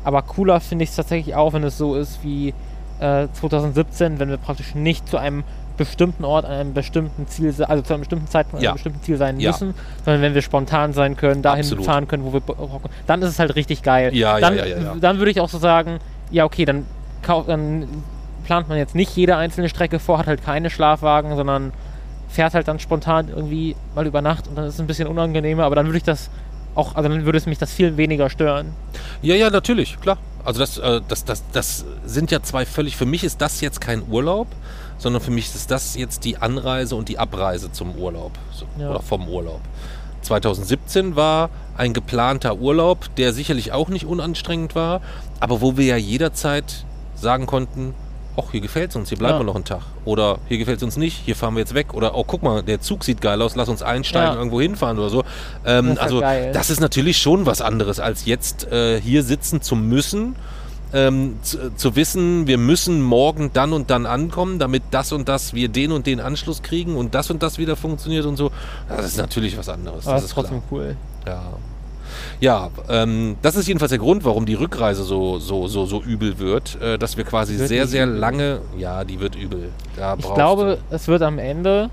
Aber 0.04 0.22
cooler 0.22 0.60
finde 0.60 0.84
ich 0.84 0.90
es 0.90 0.96
tatsächlich 0.96 1.36
auch, 1.36 1.54
wenn 1.54 1.64
es 1.64 1.78
so 1.78 1.96
ist 1.96 2.24
wie 2.24 2.54
äh, 3.00 3.28
2017, 3.34 4.20
wenn 4.20 4.30
wir 4.30 4.38
praktisch 4.38 4.74
nicht 4.76 5.08
zu 5.08 5.18
einem 5.18 5.44
bestimmten 5.78 6.26
Ort, 6.26 6.46
an 6.46 6.52
einem 6.52 6.74
bestimmten 6.74 7.28
Ziel, 7.28 7.54
also 7.68 7.84
zu 7.84 7.94
einem 7.94 8.02
bestimmten 8.02 8.28
Zeitpunkt 8.28 8.58
an 8.58 8.64
Ja. 8.64 8.70
einem 8.72 8.76
bestimmten 8.76 9.02
Ziel 9.04 9.18
sein 9.18 9.40
Ja. 9.40 9.52
müssen, 9.52 9.76
sondern 10.04 10.22
wenn 10.24 10.34
wir 10.34 10.42
spontan 10.42 10.92
sein 10.94 11.16
können, 11.16 11.42
dahin 11.44 11.62
Absolut. 11.62 11.86
fahren 11.86 12.08
können, 12.08 12.24
wo 12.26 12.34
wir 12.34 12.40
Bock- 12.40 12.58
dann 13.06 13.22
ist 13.22 13.30
es 13.30 13.40
halt 13.40 13.56
richtig 13.56 13.84
geil. 13.84 14.16
Ja, 14.16 14.40
ja, 14.40 14.50
dann, 14.50 14.58
ja, 14.58 14.66
ja, 14.66 14.78
ja. 14.78 14.96
dann 15.00 15.20
würde 15.20 15.30
ich 15.32 15.40
auch 15.40 15.50
so 15.50 15.60
sagen, 15.60 16.00
ja 16.32 16.46
okay, 16.46 16.66
dann, 16.66 16.86
dann 17.46 17.88
plant 18.48 18.70
man 18.70 18.78
jetzt 18.78 18.96
nicht 18.96 19.16
jede 19.16 19.36
einzelne 19.36 19.68
Strecke 19.68 20.00
vor, 20.00 20.18
hat 20.20 20.28
halt 20.28 20.42
keine 20.44 20.70
Schlafwagen, 20.70 21.36
sondern 21.36 21.74
fährt 22.30 22.54
halt 22.54 22.68
dann 22.70 22.80
spontan 22.80 23.28
irgendwie 23.28 23.76
mal 23.94 24.08
über 24.08 24.22
Nacht 24.22 24.48
und 24.48 24.56
dann 24.58 24.66
ist 24.66 24.76
es 24.76 24.80
ein 24.80 24.88
bisschen 24.88 25.08
unangenehmer, 25.08 25.66
aber 25.66 25.76
dann 25.76 25.88
würde 25.88 25.98
ich 25.98 26.04
das 26.04 26.30
auch, 26.76 26.96
also 26.96 27.10
dann 27.10 27.26
würde 27.26 27.38
es 27.38 27.46
mich 27.46 27.58
das 27.58 27.72
viel 27.74 27.98
weniger 27.98 28.30
stören. 28.30 28.68
Ja, 29.22 29.36
ja, 29.36 29.50
natürlich, 29.50 30.00
klar. 30.00 30.18
Also 30.46 30.60
das, 30.62 30.78
äh, 30.78 31.02
das, 31.10 31.26
das, 31.26 31.44
das 31.52 31.86
sind 32.06 32.32
ja 32.32 32.42
zwei 32.42 32.66
völlig, 32.66 32.96
für 32.96 33.06
mich 33.06 33.26
ist 33.26 33.42
das 33.42 33.60
jetzt 33.60 33.82
kein 33.82 34.02
Urlaub, 34.10 34.48
sondern 34.98 35.22
für 35.22 35.32
mich 35.32 35.54
ist 35.54 35.70
das 35.70 35.96
jetzt 35.96 36.24
die 36.24 36.38
Anreise 36.38 36.96
und 36.96 37.10
die 37.10 37.20
Abreise 37.20 37.72
zum 37.74 37.96
Urlaub 37.96 38.32
so, 38.54 38.66
Ja. 38.80 38.92
oder 38.92 39.02
vom 39.02 39.28
Urlaub. 39.28 39.60
2017 40.22 41.16
war 41.16 41.50
ein 41.78 41.94
geplanter 41.94 42.58
Urlaub, 42.58 43.14
der 43.18 43.34
sicherlich 43.34 43.72
auch 43.74 43.90
nicht 43.90 44.06
unanstrengend 44.06 44.74
war, 44.76 45.02
aber 45.40 45.62
wo 45.62 45.78
wir 45.78 45.86
ja 45.86 45.98
jederzeit 45.98 46.86
sagen 47.16 47.46
konnten, 47.46 47.94
ach, 48.40 48.52
hier 48.52 48.62
gefällt 48.62 48.92
es 48.92 48.96
uns, 48.96 49.10
hier 49.10 49.18
bleiben 49.18 49.36
Ja. 49.36 49.40
wir 49.42 49.46
noch 49.46 49.56
einen 49.56 49.66
Tag. 49.66 49.82
Oder 50.06 50.38
hier 50.48 50.58
gefällt 50.58 50.78
es 50.78 50.84
uns 50.84 50.96
nicht, 50.98 51.18
hier 51.26 51.36
fahren 51.36 51.56
wir 51.56 51.60
jetzt 51.62 51.74
weg. 51.74 51.94
Oder, 51.94 52.16
oh, 52.16 52.24
guck 52.26 52.44
mal, 52.44 52.62
der 52.64 52.80
Zug 52.82 53.04
sieht 53.04 53.20
geil 53.22 53.42
aus, 53.42 53.56
lass 53.56 53.68
uns 53.70 53.82
einsteigen, 53.82 54.34
Ja. 54.34 54.38
irgendwo 54.38 54.62
hinfahren 54.62 54.98
oder 55.00 55.10
so. 55.10 55.24
Ähm, 55.66 55.96
Das 55.96 56.00
also, 56.00 56.20
geil. 56.22 56.52
das 56.54 56.70
ist 56.70 56.80
natürlich 56.80 57.18
schon 57.18 57.46
was 57.46 57.62
anderes, 57.62 58.00
als 58.00 58.26
jetzt 58.26 58.72
äh, 58.72 59.02
hier 59.02 59.24
sitzen 59.24 59.62
zu 59.62 59.76
müssen. 59.76 60.36
Ähm, 60.94 61.38
zu, 61.42 61.76
zu 61.76 61.98
wissen, 61.98 62.48
wir 62.48 62.58
müssen 62.58 63.02
morgen 63.02 63.52
dann 63.52 63.74
und 63.74 63.90
dann 63.90 64.06
ankommen, 64.06 64.58
damit 64.58 64.84
das 64.92 65.12
und 65.12 65.28
das, 65.28 65.54
wir 65.54 65.68
den 65.68 65.92
und 65.92 66.08
den 66.08 66.22
Anschluss 66.22 66.62
kriegen 66.64 66.96
und 66.96 67.14
das 67.14 67.30
und 67.30 67.44
das 67.44 67.58
wieder 67.58 67.76
funktioniert 67.76 68.26
und 68.26 68.38
so. 68.38 68.52
Das 68.88 69.06
ist 69.06 69.18
natürlich 69.18 69.58
was 69.58 69.68
anderes. 69.68 70.06
Aber 70.08 70.14
das 70.14 70.22
das 70.24 70.30
ist 70.30 70.34
klar. 70.34 70.46
trotzdem 70.46 70.62
cool. 70.72 70.96
Ja, 71.26 71.44
ja 72.40 72.70
ähm, 72.90 73.38
das 73.42 73.56
ist 73.56 73.68
jedenfalls 73.68 73.90
der 73.90 74.00
Grund, 74.00 74.26
warum 74.26 74.46
die 74.46 74.54
Rückreise 74.54 75.04
so, 75.04 75.40
so, 75.40 75.68
so, 75.68 75.86
so 75.86 76.02
übel 76.02 76.40
wird, 76.40 76.80
äh, 76.82 76.98
dass 76.98 77.18
wir 77.18 77.24
quasi 77.24 77.58
Wird 77.58 77.68
sehr, 77.68 77.88
sehr 77.88 78.06
lange, 78.06 78.62
ja, 78.78 79.04
die 79.04 79.20
wird 79.20 79.36
übel. 79.36 79.72
Da 79.96 80.16
Ich 80.18 80.34
glaube, 80.34 80.80
es 80.90 81.08
wird 81.08 81.22
am 81.22 81.40
Ende, 81.40 81.90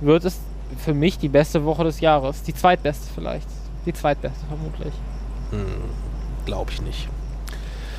wird 0.00 0.24
es 0.24 0.38
für 0.78 0.94
mich 0.94 1.18
die 1.18 1.28
beste 1.28 1.64
Woche 1.64 1.84
des 1.84 2.00
Jahres. 2.00 2.42
Die 2.42 2.54
zweitbeste 2.54 3.06
vielleicht. 3.14 3.46
Die 3.86 3.92
zweitbeste 3.92 4.44
vermutlich. 4.48 4.92
Glaube 6.44 6.70
ich 6.72 6.82
nicht. 6.82 7.08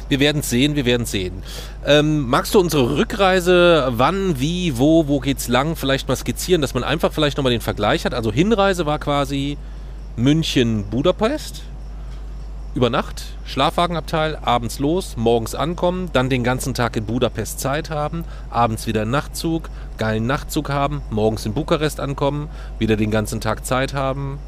Wir 0.09 0.19
werden 0.21 0.39
es 0.39 0.49
sehen, 0.49 0.75
wir 0.75 0.85
werden 0.85 1.03
es 1.03 1.11
sehen. 1.11 1.43
Ähm, 1.85 2.27
magst 2.29 2.55
du 2.55 2.59
unsere 2.59 2.97
Rückreise, 2.97 3.89
wann, 3.91 4.39
wie, 4.39 4.77
wo, 4.77 5.07
wo 5.07 5.19
geht's 5.19 5.49
lang, 5.49 5.75
vielleicht 5.75 6.07
mal 6.07 6.15
skizzieren, 6.15 6.61
dass 6.61 6.73
man 6.73 6.83
einfach 6.83 7.11
vielleicht 7.11 7.35
nochmal 7.35 7.51
den 7.51 7.61
Vergleich 7.61 8.05
hat? 8.05 8.13
Also 8.13 8.31
Hinreise 8.31 8.85
war 8.85 8.99
quasi 8.99 9.57
München, 10.19 10.85
Budapest, 10.89 11.61
über 12.73 12.89
Nacht, 12.89 13.25
Schlafwagenabteil, 13.45 14.35
abends 14.41 14.79
los, 14.79 15.15
morgens 15.15 15.53
ankommen, 15.53 16.09
dann 16.11 16.27
den 16.27 16.43
ganzen 16.43 16.73
Tag 16.73 16.95
in 16.95 17.05
Budapest 17.05 17.59
Zeit 17.59 17.91
haben, 17.91 18.25
abends 18.49 18.87
wieder 18.87 19.03
einen 19.03 19.11
Nachtzug, 19.11 19.69
geilen 19.99 20.25
Nachtzug 20.25 20.71
haben, 20.71 21.03
morgens 21.11 21.45
in 21.45 21.53
Bukarest 21.53 21.99
ankommen, 21.99 22.49
wieder 22.79 22.95
den 22.95 23.11
ganzen 23.11 23.41
Tag 23.41 23.63
Zeit 23.63 23.93
haben, 23.93 24.39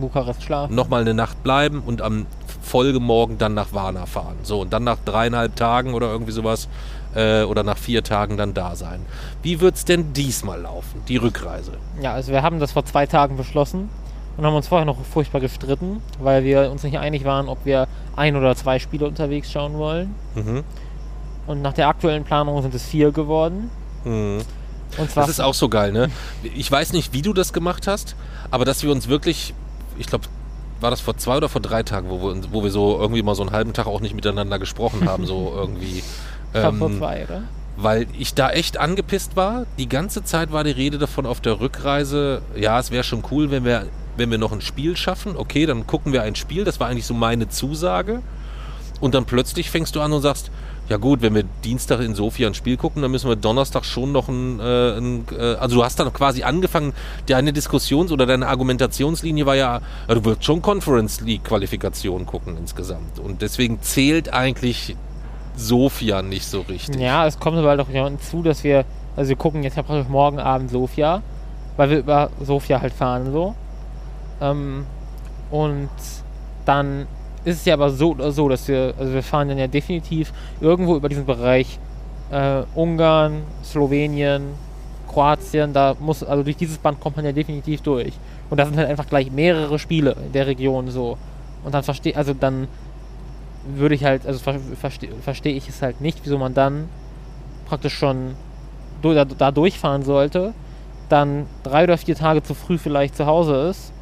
Bukarest 0.00 0.42
schlafen. 0.42 0.74
nochmal 0.74 1.02
eine 1.02 1.12
Nacht 1.12 1.42
bleiben 1.42 1.82
und 1.84 2.00
am 2.00 2.24
Folgemorgen 2.62 3.36
dann 3.36 3.52
nach 3.52 3.74
Varna 3.74 4.06
fahren. 4.06 4.38
So, 4.42 4.62
und 4.62 4.72
dann 4.72 4.84
nach 4.84 4.98
dreieinhalb 5.04 5.54
Tagen 5.54 5.92
oder 5.92 6.10
irgendwie 6.10 6.32
sowas 6.32 6.66
äh, 7.14 7.42
oder 7.42 7.62
nach 7.62 7.76
vier 7.76 8.02
Tagen 8.02 8.38
dann 8.38 8.54
da 8.54 8.74
sein. 8.74 9.04
Wie 9.42 9.60
wird 9.60 9.74
es 9.74 9.84
denn 9.84 10.14
diesmal 10.14 10.62
laufen, 10.62 11.02
die 11.08 11.18
Rückreise? 11.18 11.72
Ja, 12.00 12.14
also 12.14 12.32
wir 12.32 12.40
haben 12.40 12.58
das 12.58 12.72
vor 12.72 12.86
zwei 12.86 13.04
Tagen 13.04 13.36
beschlossen 13.36 13.90
und 14.40 14.46
haben 14.46 14.54
uns 14.54 14.68
vorher 14.68 14.86
noch 14.86 14.96
furchtbar 15.04 15.42
gestritten, 15.42 16.00
weil 16.18 16.44
wir 16.44 16.70
uns 16.70 16.82
nicht 16.82 16.98
einig 16.98 17.24
waren, 17.24 17.46
ob 17.46 17.66
wir 17.66 17.86
ein 18.16 18.36
oder 18.36 18.56
zwei 18.56 18.78
Spiele 18.78 19.06
unterwegs 19.06 19.52
schauen 19.52 19.74
wollen. 19.74 20.14
Mhm. 20.34 20.64
Und 21.46 21.60
nach 21.60 21.74
der 21.74 21.88
aktuellen 21.88 22.24
Planung 22.24 22.62
sind 22.62 22.74
es 22.74 22.82
vier 22.82 23.12
geworden. 23.12 23.70
Mhm. 24.02 24.40
Und 24.96 25.10
zwar 25.10 25.24
Das 25.24 25.30
ist 25.30 25.40
auch 25.40 25.52
so 25.52 25.68
geil, 25.68 25.92
ne? 25.92 26.10
Ich 26.54 26.72
weiß 26.72 26.94
nicht, 26.94 27.12
wie 27.12 27.20
du 27.20 27.34
das 27.34 27.52
gemacht 27.52 27.86
hast, 27.86 28.16
aber 28.50 28.64
dass 28.64 28.82
wir 28.82 28.90
uns 28.90 29.08
wirklich, 29.08 29.52
ich 29.98 30.06
glaube, 30.06 30.24
war 30.80 30.88
das 30.88 31.02
vor 31.02 31.18
zwei 31.18 31.36
oder 31.36 31.50
vor 31.50 31.60
drei 31.60 31.82
Tagen, 31.82 32.08
wo 32.08 32.22
wir, 32.22 32.40
wo 32.50 32.64
wir 32.64 32.70
so 32.70 32.98
irgendwie 32.98 33.22
mal 33.22 33.34
so 33.34 33.42
einen 33.42 33.52
halben 33.52 33.74
Tag 33.74 33.86
auch 33.86 34.00
nicht 34.00 34.14
miteinander 34.14 34.58
gesprochen 34.58 35.06
haben, 35.06 35.26
so 35.26 35.52
irgendwie. 35.54 36.02
glaub, 36.54 36.76
vor 36.76 36.88
Ähm, 36.88 36.96
zwei, 36.98 37.24
oder? 37.24 37.42
weil 37.76 38.06
ich 38.18 38.34
da 38.34 38.50
echt 38.50 38.78
angepisst 38.78 39.36
war. 39.36 39.66
Die 39.78 39.88
ganze 39.88 40.24
Zeit 40.24 40.50
war 40.50 40.64
die 40.64 40.70
Rede 40.70 40.96
davon 40.98 41.26
auf 41.26 41.40
der 41.40 41.60
Rückreise, 41.60 42.40
ja, 42.56 42.78
es 42.78 42.90
wäre 42.90 43.04
schon 43.04 43.22
cool, 43.30 43.50
wenn 43.50 43.64
wir, 43.64 43.86
wenn 44.16 44.30
wir 44.30 44.38
noch 44.38 44.52
ein 44.52 44.60
Spiel 44.60 44.96
schaffen. 44.96 45.36
Okay, 45.36 45.66
dann 45.66 45.86
gucken 45.86 46.12
wir 46.12 46.22
ein 46.22 46.34
Spiel. 46.34 46.64
Das 46.64 46.80
war 46.80 46.88
eigentlich 46.88 47.06
so 47.06 47.14
meine 47.14 47.48
Zusage. 47.48 48.22
Und 49.00 49.14
dann 49.14 49.24
plötzlich 49.24 49.70
fängst 49.70 49.96
du 49.96 50.00
an 50.00 50.12
und 50.12 50.22
sagst, 50.22 50.50
ja 50.90 50.96
gut, 50.96 51.22
wenn 51.22 51.34
wir 51.36 51.44
Dienstag 51.64 52.00
in 52.00 52.16
Sofia 52.16 52.48
ein 52.48 52.54
Spiel 52.54 52.76
gucken, 52.76 53.00
dann 53.00 53.12
müssen 53.12 53.28
wir 53.28 53.36
Donnerstag 53.36 53.84
schon 53.84 54.10
noch 54.10 54.28
ein, 54.28 54.58
äh, 54.58 54.98
ein 54.98 55.24
äh, 55.30 55.54
also 55.54 55.76
du 55.76 55.84
hast 55.84 56.00
dann 56.00 56.12
quasi 56.12 56.42
angefangen, 56.42 56.92
deine 57.26 57.52
Diskussions- 57.52 58.10
oder 58.10 58.26
deine 58.26 58.48
Argumentationslinie 58.48 59.46
war 59.46 59.54
ja, 59.54 59.80
du 60.08 60.24
wirst 60.24 60.44
schon 60.44 60.62
Conference 60.62 61.20
League 61.20 61.44
Qualifikation 61.44 62.26
gucken 62.26 62.56
insgesamt. 62.58 63.20
Und 63.20 63.40
deswegen 63.40 63.80
zählt 63.82 64.32
eigentlich 64.32 64.96
Sofia 65.56 66.22
nicht 66.22 66.46
so 66.46 66.62
richtig. 66.62 67.00
Ja, 67.00 67.24
es 67.24 67.38
kommt 67.38 67.56
aber 67.56 67.68
halt 67.68 67.80
auch 67.80 67.88
hinzu, 67.88 68.42
dass 68.42 68.64
wir, 68.64 68.84
also 69.16 69.28
wir 69.28 69.36
gucken 69.36 69.62
jetzt 69.62 69.76
ja 69.76 69.84
praktisch 69.84 70.08
morgen 70.08 70.40
Abend 70.40 70.72
Sofia, 70.72 71.22
weil 71.76 71.90
wir 71.90 71.98
über 71.98 72.30
Sofia 72.40 72.80
halt 72.80 72.92
fahren 72.92 73.30
so. 73.30 73.54
Ähm, 74.40 74.86
und 75.50 75.90
dann 76.64 77.06
ist 77.44 77.56
es 77.60 77.64
ja 77.64 77.74
aber 77.74 77.90
so 77.90 78.10
oder 78.10 78.32
so, 78.32 78.48
dass 78.48 78.68
wir, 78.68 78.94
also 78.98 79.12
wir 79.12 79.22
fahren 79.22 79.48
dann 79.48 79.58
ja 79.58 79.66
definitiv 79.66 80.32
irgendwo 80.60 80.96
über 80.96 81.08
diesen 81.08 81.26
Bereich 81.26 81.78
äh, 82.30 82.62
Ungarn, 82.74 83.42
Slowenien, 83.64 84.42
Kroatien, 85.08 85.72
da 85.72 85.96
muss, 85.98 86.22
also 86.22 86.42
durch 86.42 86.56
dieses 86.56 86.78
Band 86.78 87.00
kommt 87.00 87.16
man 87.16 87.24
ja 87.24 87.32
definitiv 87.32 87.80
durch. 87.80 88.12
Und 88.48 88.58
da 88.58 88.66
sind 88.66 88.76
halt 88.76 88.88
einfach 88.88 89.08
gleich 89.08 89.30
mehrere 89.30 89.78
Spiele 89.78 90.16
in 90.26 90.32
der 90.32 90.46
Region 90.46 90.88
so. 90.90 91.18
Und 91.64 91.74
dann 91.74 91.82
verstehe, 91.82 92.16
also 92.16 92.34
dann 92.34 92.68
würde 93.66 93.94
ich 93.94 94.04
halt, 94.04 94.26
also 94.26 94.38
ver 94.38 94.58
verstehe 94.80 95.10
versteh 95.22 95.50
ich 95.50 95.68
es 95.68 95.82
halt 95.82 96.00
nicht, 96.00 96.20
wieso 96.24 96.38
man 96.38 96.54
dann 96.54 96.88
praktisch 97.66 97.94
schon 97.94 98.34
da, 99.02 99.24
da 99.24 99.50
durchfahren 99.50 100.02
sollte, 100.02 100.54
dann 101.08 101.46
drei 101.62 101.84
oder 101.84 101.98
vier 101.98 102.14
Tage 102.14 102.42
zu 102.42 102.54
früh 102.54 102.78
vielleicht 102.78 103.16
zu 103.16 103.26
Hause 103.26 103.68
ist. 103.68 103.92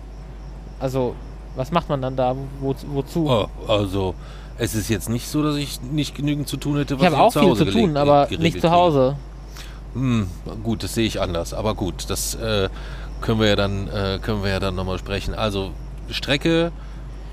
Also, 0.80 1.14
was 1.56 1.70
macht 1.70 1.88
man 1.88 2.00
dann 2.02 2.16
da? 2.16 2.36
Wo, 2.60 2.74
wozu? 2.92 3.28
Oh, 3.28 3.48
also, 3.66 4.14
es 4.58 4.74
ist 4.74 4.88
jetzt 4.88 5.08
nicht 5.08 5.28
so, 5.28 5.42
dass 5.42 5.56
ich 5.56 5.80
nicht 5.82 6.14
genügend 6.14 6.48
zu 6.48 6.56
tun 6.56 6.76
hätte, 6.76 6.94
ich 6.94 7.04
habe 7.04 7.18
auch 7.18 7.32
viel 7.32 7.54
zu 7.54 7.64
tun, 7.64 7.96
aber 7.96 8.28
nicht 8.38 8.60
zu 8.60 8.70
Hause. 8.70 9.16
Hm, 9.94 10.28
gut, 10.62 10.82
das 10.82 10.94
sehe 10.94 11.06
ich 11.06 11.20
anders. 11.20 11.54
Aber 11.54 11.74
gut, 11.74 12.04
das 12.08 12.34
äh, 12.34 12.68
können 13.20 13.40
wir 13.40 13.48
ja 13.48 13.56
dann, 13.56 13.88
äh, 13.88 14.18
können 14.20 14.42
wir 14.42 14.50
ja 14.50 14.60
dann 14.60 14.74
nochmal 14.74 14.98
sprechen. 14.98 15.34
Also, 15.34 15.70
Strecke, 16.10 16.72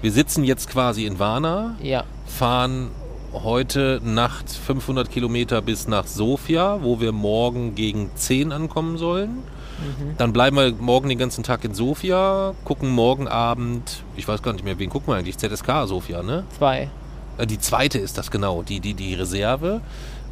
wir 0.02 0.12
sitzen 0.12 0.43
jetzt 0.43 0.70
quasi 0.70 1.06
in 1.06 1.20
Varna, 1.20 1.76
Ja, 1.82 2.04
fahren 2.26 2.89
heute 3.34 4.00
Nacht 4.04 4.50
500 4.50 5.10
Kilometer 5.10 5.62
bis 5.62 5.88
nach 5.88 6.08
Sofia, 6.08 6.80
wo 6.82 7.00
wir 7.00 7.12
morgen 7.12 7.76
gegen 7.76 8.10
10 8.16 8.52
ankommen 8.52 8.98
sollen. 8.98 9.43
Mhm. 9.80 10.18
Dann 10.18 10.34
bleiben 10.34 10.58
wir 10.58 10.74
morgen 10.74 11.10
den 11.10 11.18
ganzen 11.18 11.44
Tag 11.44 11.64
in 11.64 11.74
Sofia, 11.74 12.54
gucken 12.64 12.90
morgen 12.90 13.28
Abend, 13.28 14.04
ich 14.16 14.28
weiß 14.28 14.42
gar 14.42 14.54
nicht 14.54 14.64
mehr, 14.66 14.80
wen 14.80 14.90
gucken 14.90 15.14
wir 15.14 15.18
eigentlich? 15.18 15.38
ZSK 15.38 15.88
Sofia, 15.88 16.24
ne? 16.24 16.44
zwei. 16.58 16.90
Äh, 17.38 17.48
Die 17.48 17.60
zweite 17.60 18.00
ist 18.00 18.18
das 18.18 18.32
genau, 18.32 18.62
die, 18.64 18.80
die, 18.80 18.94
die 18.94 19.14
Reserve. 19.14 19.82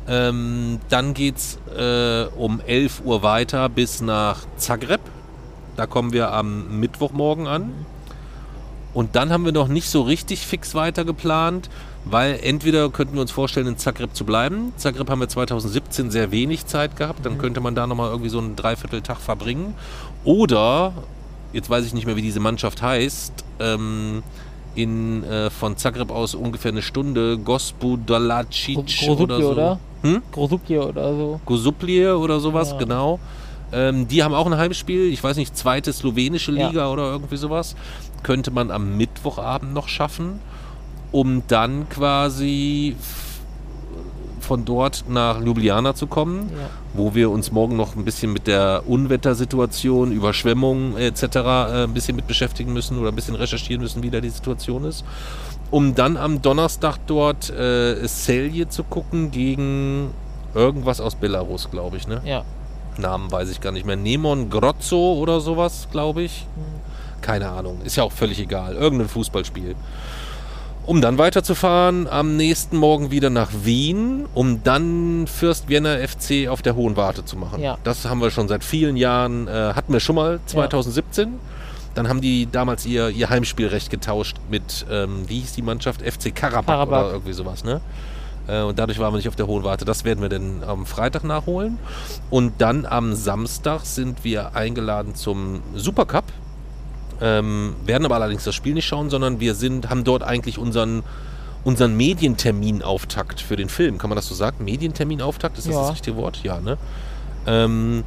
Ähm, 0.08 0.80
dann 0.90 1.14
geht's 1.14 1.58
äh, 1.78 2.26
um 2.36 2.60
11 2.66 3.02
Uhr 3.06 3.24
weiter 3.24 3.70
bis 3.70 4.02
nach 4.02 4.42
Zagreb. 4.58 5.00
Da 5.76 5.88
kommen 5.88 6.12
wir 6.14 6.32
am 6.34 6.80
Mittwochmorgen 6.80 7.48
an. 7.48 7.72
Und 8.94 9.16
dann 9.16 9.32
haben 9.32 9.46
wir 9.46 9.54
noch 9.54 9.70
nicht 9.70 9.90
so 9.90 10.04
richtig 10.04 10.46
fix 10.46 10.76
weiter 10.76 11.04
geplant, 11.04 11.70
weil 12.06 12.40
entweder 12.44 12.90
könnten 12.90 13.16
wir 13.16 13.22
uns 13.22 13.32
vorstellen, 13.32 13.68
in 13.68 13.78
Zagreb 13.78 14.16
zu 14.16 14.26
bleiben. 14.26 14.74
Zagreb 14.78 15.10
haben 15.10 15.20
wir 15.22 15.30
2017 15.30 16.12
sehr 16.12 16.32
wenig 16.32 16.66
Zeit 16.66 16.96
gehabt, 16.98 17.26
dann 17.26 17.38
könnte 17.38 17.62
man 17.62 17.76
da 17.76 17.88
nochmal 17.88 18.10
irgendwie 18.10 18.30
so 18.30 18.40
einen 18.40 18.56
Dreivierteltag 18.56 19.20
verbringen. 19.20 19.74
Oder, 20.24 20.94
jetzt 21.54 21.70
weiß 21.70 21.86
ich 21.86 21.94
nicht 21.94 22.06
mehr, 22.06 22.16
wie 22.16 22.22
diese 22.22 22.40
Mannschaft 22.40 22.82
heißt, 22.82 23.34
ähm, 23.60 24.24
in, 24.76 25.24
äh, 25.24 25.50
von 25.50 25.78
Zagreb 25.78 26.12
aus 26.12 26.34
ungefähr 26.36 26.72
eine 26.72 26.82
Stunde, 26.82 27.38
Gospodalacic 27.38 28.80
oder 29.08 29.42
so. 29.42 29.52
oder? 29.52 29.80
Hm? 30.02 30.22
Grozupje 30.32 30.86
oder 30.88 31.14
so. 31.16 31.40
Gosuplje 31.46 32.18
oder 32.18 32.40
sowas, 32.40 32.72
Ja. 32.72 32.78
genau. 32.78 33.20
Ähm, 33.72 34.08
die 34.08 34.24
haben 34.24 34.34
auch 34.34 34.46
ein 34.46 34.58
Heimspiel, 34.58 35.12
ich 35.12 35.24
weiß 35.24 35.38
nicht, 35.38 35.56
zweite 35.58 35.94
slowenische 35.94 36.52
Ja. 36.52 36.68
Liga 36.68 36.90
oder 36.92 37.12
irgendwie 37.12 37.38
sowas. 37.38 37.76
Könnte 38.22 38.52
man 38.52 38.70
am 38.72 38.98
Mittwochabend 38.98 39.74
noch 39.74 39.88
schaffen, 39.88 40.40
um 41.14 41.44
dann 41.48 41.88
quasi 41.88 42.98
von 44.42 44.66
dort 44.66 45.06
nach 45.08 45.40
Ljubljana 45.40 45.96
zu 45.96 46.06
kommen, 46.08 46.50
Ja. 46.52 46.70
wo 46.94 47.16
wir 47.16 47.30
uns 47.32 47.52
morgen 47.54 47.78
noch 47.78 47.96
ein 47.96 48.04
bisschen 48.04 48.34
mit 48.34 48.46
der 48.46 48.84
Unwettersituation, 48.86 50.12
Überschwemmungen 50.12 50.98
etc. 50.98 51.24
Äh, 51.24 51.84
ein 51.86 51.94
bisschen 51.94 52.18
mit 52.18 52.28
beschäftigen 52.28 52.74
müssen 52.74 52.98
oder 53.00 53.10
ein 53.10 53.16
bisschen 53.16 53.36
recherchieren 53.36 53.82
müssen, 53.82 54.04
wie 54.04 54.10
da 54.10 54.20
die 54.20 54.30
Situation 54.30 54.84
ist. 54.84 55.06
Um 55.72 55.96
dann 55.96 56.18
am 56.18 56.42
Donnerstag 56.42 56.98
dort 57.08 57.50
äh, 57.52 58.06
Celje 58.06 58.68
zu 58.68 58.84
gucken 58.84 59.32
gegen 59.32 60.12
irgendwas 60.54 61.00
aus 61.00 61.16
Belarus, 61.16 61.72
glaube 61.72 61.96
ich. 61.98 62.08
Ne? 62.08 62.22
Ja. 62.26 62.44
Namen 62.98 63.32
weiß 63.32 63.50
ich 63.50 63.62
gar 63.62 63.72
nicht 63.72 63.86
mehr. 63.86 63.96
Nemon 63.96 64.50
Grozzo 64.50 65.14
oder 65.14 65.40
sowas, 65.40 65.88
glaube 65.92 66.22
ich. 66.24 66.46
Hm. 66.56 66.64
Keine 67.22 67.50
Ahnung. 67.50 67.80
Ist 67.86 67.96
ja 67.96 68.04
auch 68.04 68.12
völlig 68.12 68.40
egal. 68.40 68.76
Irgendein 68.76 69.08
Fußballspiel. 69.08 69.76
Um 70.86 71.00
dann 71.00 71.18
weiterzufahren, 71.18 72.08
am 72.08 72.36
nächsten 72.36 72.76
Morgen 72.76 73.10
wieder 73.10 73.30
nach 73.30 73.50
Wien, 73.64 74.26
um 74.34 74.64
dann 74.64 75.28
Fürst 75.28 75.70
Vienna 75.70 75.96
FC 76.06 76.50
auf 76.50 76.62
der 76.62 76.76
Hohen 76.76 76.98
Warte 76.98 77.24
zu 77.24 77.38
machen. 77.38 77.62
Ja. 77.62 77.78
Das 77.86 78.04
haben 78.06 78.20
wir 78.20 78.32
schon 78.32 78.50
seit 78.50 78.66
vielen 78.66 78.98
Jahren, 78.98 79.48
äh, 79.48 79.52
hatten 79.76 79.94
wir 79.94 80.02
schon 80.02 80.16
mal 80.16 80.42
2017. 80.46 81.40
Dann 81.96 82.10
haben 82.10 82.20
die 82.20 82.48
damals 82.52 82.86
ihr, 82.86 83.10
ihr 83.10 83.30
Heimspielrecht 83.30 83.90
getauscht 83.92 84.38
mit, 84.50 84.86
ähm, 84.92 85.24
wie 85.28 85.40
hieß 85.40 85.54
die 85.54 85.62
Mannschaft? 85.62 86.02
FC 86.02 86.36
Karabakh, 86.36 86.66
Karabakh. 86.66 87.02
oder 87.06 87.12
irgendwie 87.14 87.34
sowas, 87.34 87.64
ne? 87.64 87.80
Äh, 88.48 88.62
Und 88.64 88.78
dadurch 88.78 89.00
waren 89.00 89.14
wir 89.14 89.18
nicht 89.18 89.30
auf 89.30 89.38
der 89.38 89.48
Hohen 89.48 89.64
Warte. 89.64 89.86
Das 89.86 90.04
werden 90.04 90.22
wir 90.22 90.28
dann 90.28 90.64
am 90.68 90.86
Freitag 90.86 91.24
nachholen. 91.24 91.80
Und 92.30 92.54
dann 92.60 92.86
am 92.86 93.14
Samstag 93.14 93.86
sind 93.86 94.26
wir 94.26 94.54
eingeladen 94.56 95.16
zum 95.16 95.62
Supercup. 95.76 96.26
Ähm, 97.22 97.76
werden 97.86 98.06
aber 98.06 98.16
allerdings 98.16 98.44
das 98.44 98.56
Spiel 98.56 98.74
nicht 98.74 98.86
schauen, 98.88 99.10
sondern 99.10 99.40
wir 99.40 99.56
sind, 99.56 99.90
haben 99.90 100.04
dort 100.04 100.24
eigentlich 100.24 100.58
unseren, 100.58 101.04
unseren 101.64 101.96
Medienterminauftakt 101.96 103.40
für 103.40 103.56
den 103.56 103.70
Film. 103.70 103.98
Kann 103.98 104.10
man 104.10 104.16
das 104.16 104.28
so 104.28 104.36
sagen? 104.36 104.64
Medienterminauftakt, 104.64 105.58
ist 105.58 105.68
das 105.68 105.74
Ja. 105.74 105.82
das 105.82 105.92
richtige 105.94 106.18
Wort? 106.18 106.44
Ja, 106.44 106.60
ne? 106.60 106.78
Ähm, 107.46 108.04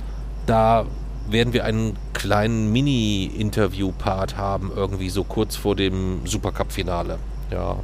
da 0.47 0.87
werden 1.29 1.53
wir 1.53 1.65
einen 1.65 1.97
kleinen 2.13 2.71
Mini-Interview-Part 2.73 4.37
haben, 4.37 4.71
irgendwie 4.75 5.11
so 5.11 5.25
kurz 5.25 5.57
vor 5.57 5.75
dem 5.77 6.21
Supercup-Finale. 6.25 7.19
Ja. 7.51 7.77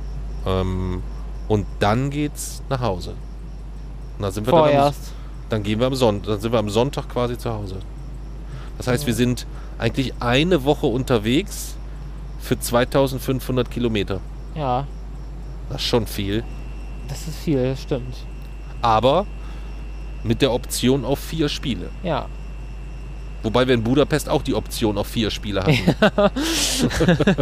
Ähm, 0.47 1.03
und 1.49 1.67
dann 1.81 2.11
geht's 2.11 2.63
nach 2.69 2.81
Hause. 2.81 3.11
Und 4.19 4.23
da 4.23 4.31
sind 4.31 4.47
wir 4.47 4.53
dann, 4.53 4.63
am, 4.63 4.69
Vorerst. 4.71 5.13
dann 5.49 5.63
gehen 5.63 5.81
wir 5.81 5.87
am 5.87 5.95
Sonntag, 5.95 6.27
dann 6.29 6.41
sind 6.41 6.53
wir 6.53 6.59
am 6.59 6.71
Sonntag 6.71 7.09
quasi 7.09 7.37
zu 7.37 7.53
Hause. 7.53 7.77
Das 8.79 8.87
heißt, 8.87 9.07
wir 9.07 9.15
sind 9.15 9.47
eigentlich 9.83 10.15
eine 10.21 10.65
Woche 10.65 10.87
unterwegs 10.87 11.77
für 12.41 12.59
2500 12.59 13.71
Kilometer. 13.71 14.21
Ja, 14.55 14.87
Das 15.69 15.81
ist 15.81 15.87
schon 15.89 16.07
viel. 16.07 16.45
das 17.09 17.27
ist 17.29 17.39
viel, 17.39 17.63
das 17.71 17.83
stimmt. 17.83 18.15
Aber 18.81 19.27
mit 20.25 20.41
der 20.41 20.53
Option 20.53 21.05
auf 21.05 21.19
vier 21.19 21.49
Spiele. 21.49 21.89
Ja. 22.03 22.27
Wobei 23.43 23.67
wir 23.67 23.75
in 23.75 23.83
Budapest 23.83 24.29
auch 24.29 24.43
die 24.43 24.55
Option 24.55 24.97
auf 24.99 25.09
vier 25.09 25.31
Spiele 25.31 25.63
hatten. 25.65 26.31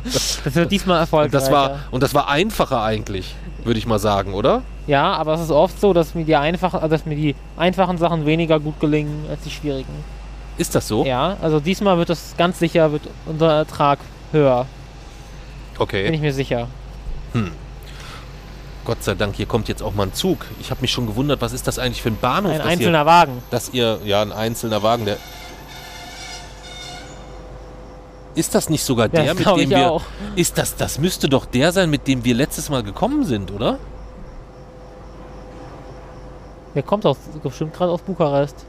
Das 0.05 0.55
wird 0.55 0.71
diesmal 0.73 0.97
Und 0.97 1.01
erfolgreich. 1.01 1.31
das 1.33 1.51
war, 1.51 1.81
und 1.91 2.03
das 2.03 2.15
war 2.15 2.29
einfacher 2.29 2.83
eigentlich, 2.83 3.35
würde 3.65 3.79
ich 3.79 3.87
mal 3.87 3.99
sagen, 3.99 4.33
oder? 4.35 4.63
Ja, 4.87 5.13
aber 5.15 5.35
es 5.35 5.41
ist 5.43 5.51
oft 5.51 5.79
so, 5.81 5.93
dass 5.93 6.15
mir 6.15 6.25
die 6.25 6.37
einfach, 6.37 6.89
dass 6.89 7.05
mir 7.07 7.17
die 7.17 7.35
einfachen 7.57 7.99
Sachen 7.99 8.25
weniger 8.27 8.59
gut 8.59 8.81
gelingen 8.81 9.27
als 9.29 9.43
die 9.43 9.51
schwierigen. 9.51 9.93
Ist 10.61 10.75
das 10.75 10.87
so? 10.89 11.07
Ja, 11.07 11.39
also 11.41 11.59
diesmal 11.59 11.97
wird 11.97 12.11
das 12.11 12.35
ganz 12.37 12.59
sicher, 12.59 12.93
wird 12.93 13.01
unser 13.25 13.51
Ertrag 13.51 13.99
höher. 14.31 14.67
Bin 15.73 15.81
Okay. 15.83 16.09
ich 16.11 16.21
mir 16.21 16.35
sicher. 16.35 16.69
Gott 18.85 19.03
sei 19.03 19.15
Dank, 19.15 19.37
hier 19.37 19.47
kommt 19.47 19.69
jetzt 19.69 19.83
auch 19.83 19.95
mal 19.95 20.03
ein 20.09 20.13
Zug. 20.13 20.45
Ich 20.61 20.71
habe 20.71 20.83
mich 20.83 20.91
schon 20.93 21.07
gewundert, 21.07 21.41
was 21.41 21.55
ist 21.55 21.67
das 21.67 21.79
eigentlich 21.79 22.03
für 22.03 22.11
ein 22.11 22.19
Bahnhof, 22.21 22.53
Ein 22.53 22.61
einzelner 22.61 23.07
Wagen. 23.07 23.37
ihr, 23.39 23.43
dass 23.51 23.71
ihr, 23.71 24.01
ja, 24.05 24.21
ein 24.21 24.33
einzelner 24.33 24.83
Wagen, 24.83 25.07
der. 25.07 25.17
Ist 28.35 28.55
das 28.55 28.69
nicht 28.69 28.85
sogar 28.85 29.09
der, 29.09 29.35
das 29.35 29.39
mit 29.39 29.47
dem 29.63 29.71
wir. 29.71 29.91
auch. 29.91 30.03
Ist 30.37 30.59
das, 30.59 30.77
das 30.77 30.99
müsste 30.99 31.31
doch 31.31 31.47
der 31.47 31.73
sein, 31.73 31.89
mit 31.89 32.07
dem 32.07 32.23
wir 32.23 32.35
letztes 32.35 32.69
Mal 32.69 32.83
gekommen 32.83 33.25
sind, 33.25 33.51
oder? 33.51 33.79
Der 36.75 36.83
kommt 36.83 37.07
aus, 37.07 37.17
bestimmt 37.43 37.73
gerade 37.73 37.93
aus 37.93 38.03
Bukarest. 38.03 38.67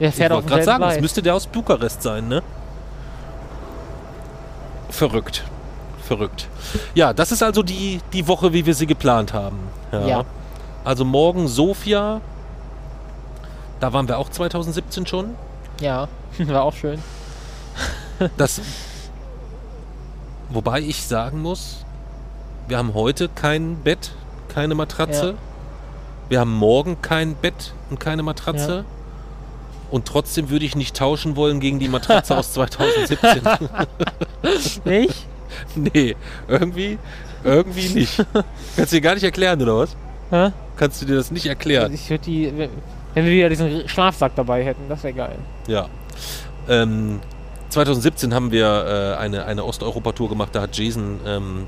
Der 0.00 0.08
Ich 0.08 0.14
fährt 0.14 0.32
auf 0.32 0.36
wollte 0.38 0.48
gerade 0.48 0.64
sagen, 0.64 0.82
das 0.82 0.90
Gleis. 0.92 1.02
müsste 1.02 1.22
der 1.22 1.34
aus 1.34 1.46
Bukarest 1.46 2.02
sein, 2.02 2.28
ne? 2.28 2.42
Verrückt. 4.90 5.44
Verrückt. 6.02 6.48
Ja, 6.94 7.12
das 7.12 7.32
ist 7.32 7.42
also 7.42 7.62
die, 7.62 8.00
die 8.12 8.28
Woche, 8.28 8.52
wie 8.52 8.64
wir 8.64 8.74
sie 8.74 8.86
geplant 8.86 9.32
haben. 9.32 9.58
Ja. 9.92 10.24
Also 10.84 11.04
morgen 11.04 11.48
Sofia. 11.48 12.20
Da 13.80 13.92
waren 13.92 14.06
wir 14.08 14.18
auch 14.18 14.28
2017 14.28 15.06
schon. 15.06 15.34
Ja, 15.80 16.08
war 16.38 16.62
auch 16.62 16.74
schön. 16.74 17.02
Das, 18.36 18.60
wobei 20.48 20.80
ich 20.80 21.04
sagen 21.06 21.42
muss, 21.42 21.84
wir 22.68 22.78
haben 22.78 22.94
heute 22.94 23.28
kein 23.28 23.76
Bett, 23.76 24.12
keine 24.48 24.74
Matratze. 24.74 25.30
Ja. 25.30 25.34
Wir 26.28 26.40
haben 26.40 26.54
morgen 26.54 27.02
kein 27.02 27.34
Bett 27.34 27.74
und 27.90 28.00
keine 28.00 28.22
Matratze. 28.22 28.76
Ja. 28.78 28.95
Und 29.90 30.06
trotzdem 30.06 30.50
würde 30.50 30.64
ich 30.64 30.74
nicht 30.76 30.96
tauschen 30.96 31.36
wollen 31.36 31.60
gegen 31.60 31.78
die 31.78 31.88
Matratze 31.88 32.36
aus 32.36 32.52
2017. 32.52 33.42
Nicht? 34.84 35.26
nee, 35.74 36.16
irgendwie, 36.48 36.98
irgendwie 37.44 37.88
nicht. 37.88 38.24
Kannst 38.76 38.92
du 38.92 38.96
dir 38.96 39.00
gar 39.00 39.14
nicht 39.14 39.22
erklären, 39.22 39.60
oder 39.62 39.78
was? 39.78 39.96
Hä? 40.30 40.52
Kannst 40.76 41.00
du 41.00 41.06
dir 41.06 41.16
das 41.16 41.30
nicht 41.30 41.46
erklären? 41.46 41.92
Ich 41.94 42.10
würde 42.10 42.24
die, 42.24 42.52
wenn 43.14 43.24
wir 43.24 43.32
wieder 43.32 43.48
diesen 43.48 43.88
Schlafsack 43.88 44.32
dabei 44.36 44.64
hätten, 44.64 44.88
das 44.88 45.02
wäre 45.02 45.14
geil. 45.14 45.38
Ja. 45.66 45.88
Ähm, 46.68 47.20
2017 47.70 48.34
haben 48.34 48.50
wir 48.50 49.16
äh, 49.16 49.20
eine, 49.20 49.46
eine 49.46 49.64
Osteuropa-Tour 49.64 50.28
gemacht, 50.28 50.50
da 50.52 50.62
hat 50.62 50.76
Jason, 50.76 51.20
ähm, 51.26 51.66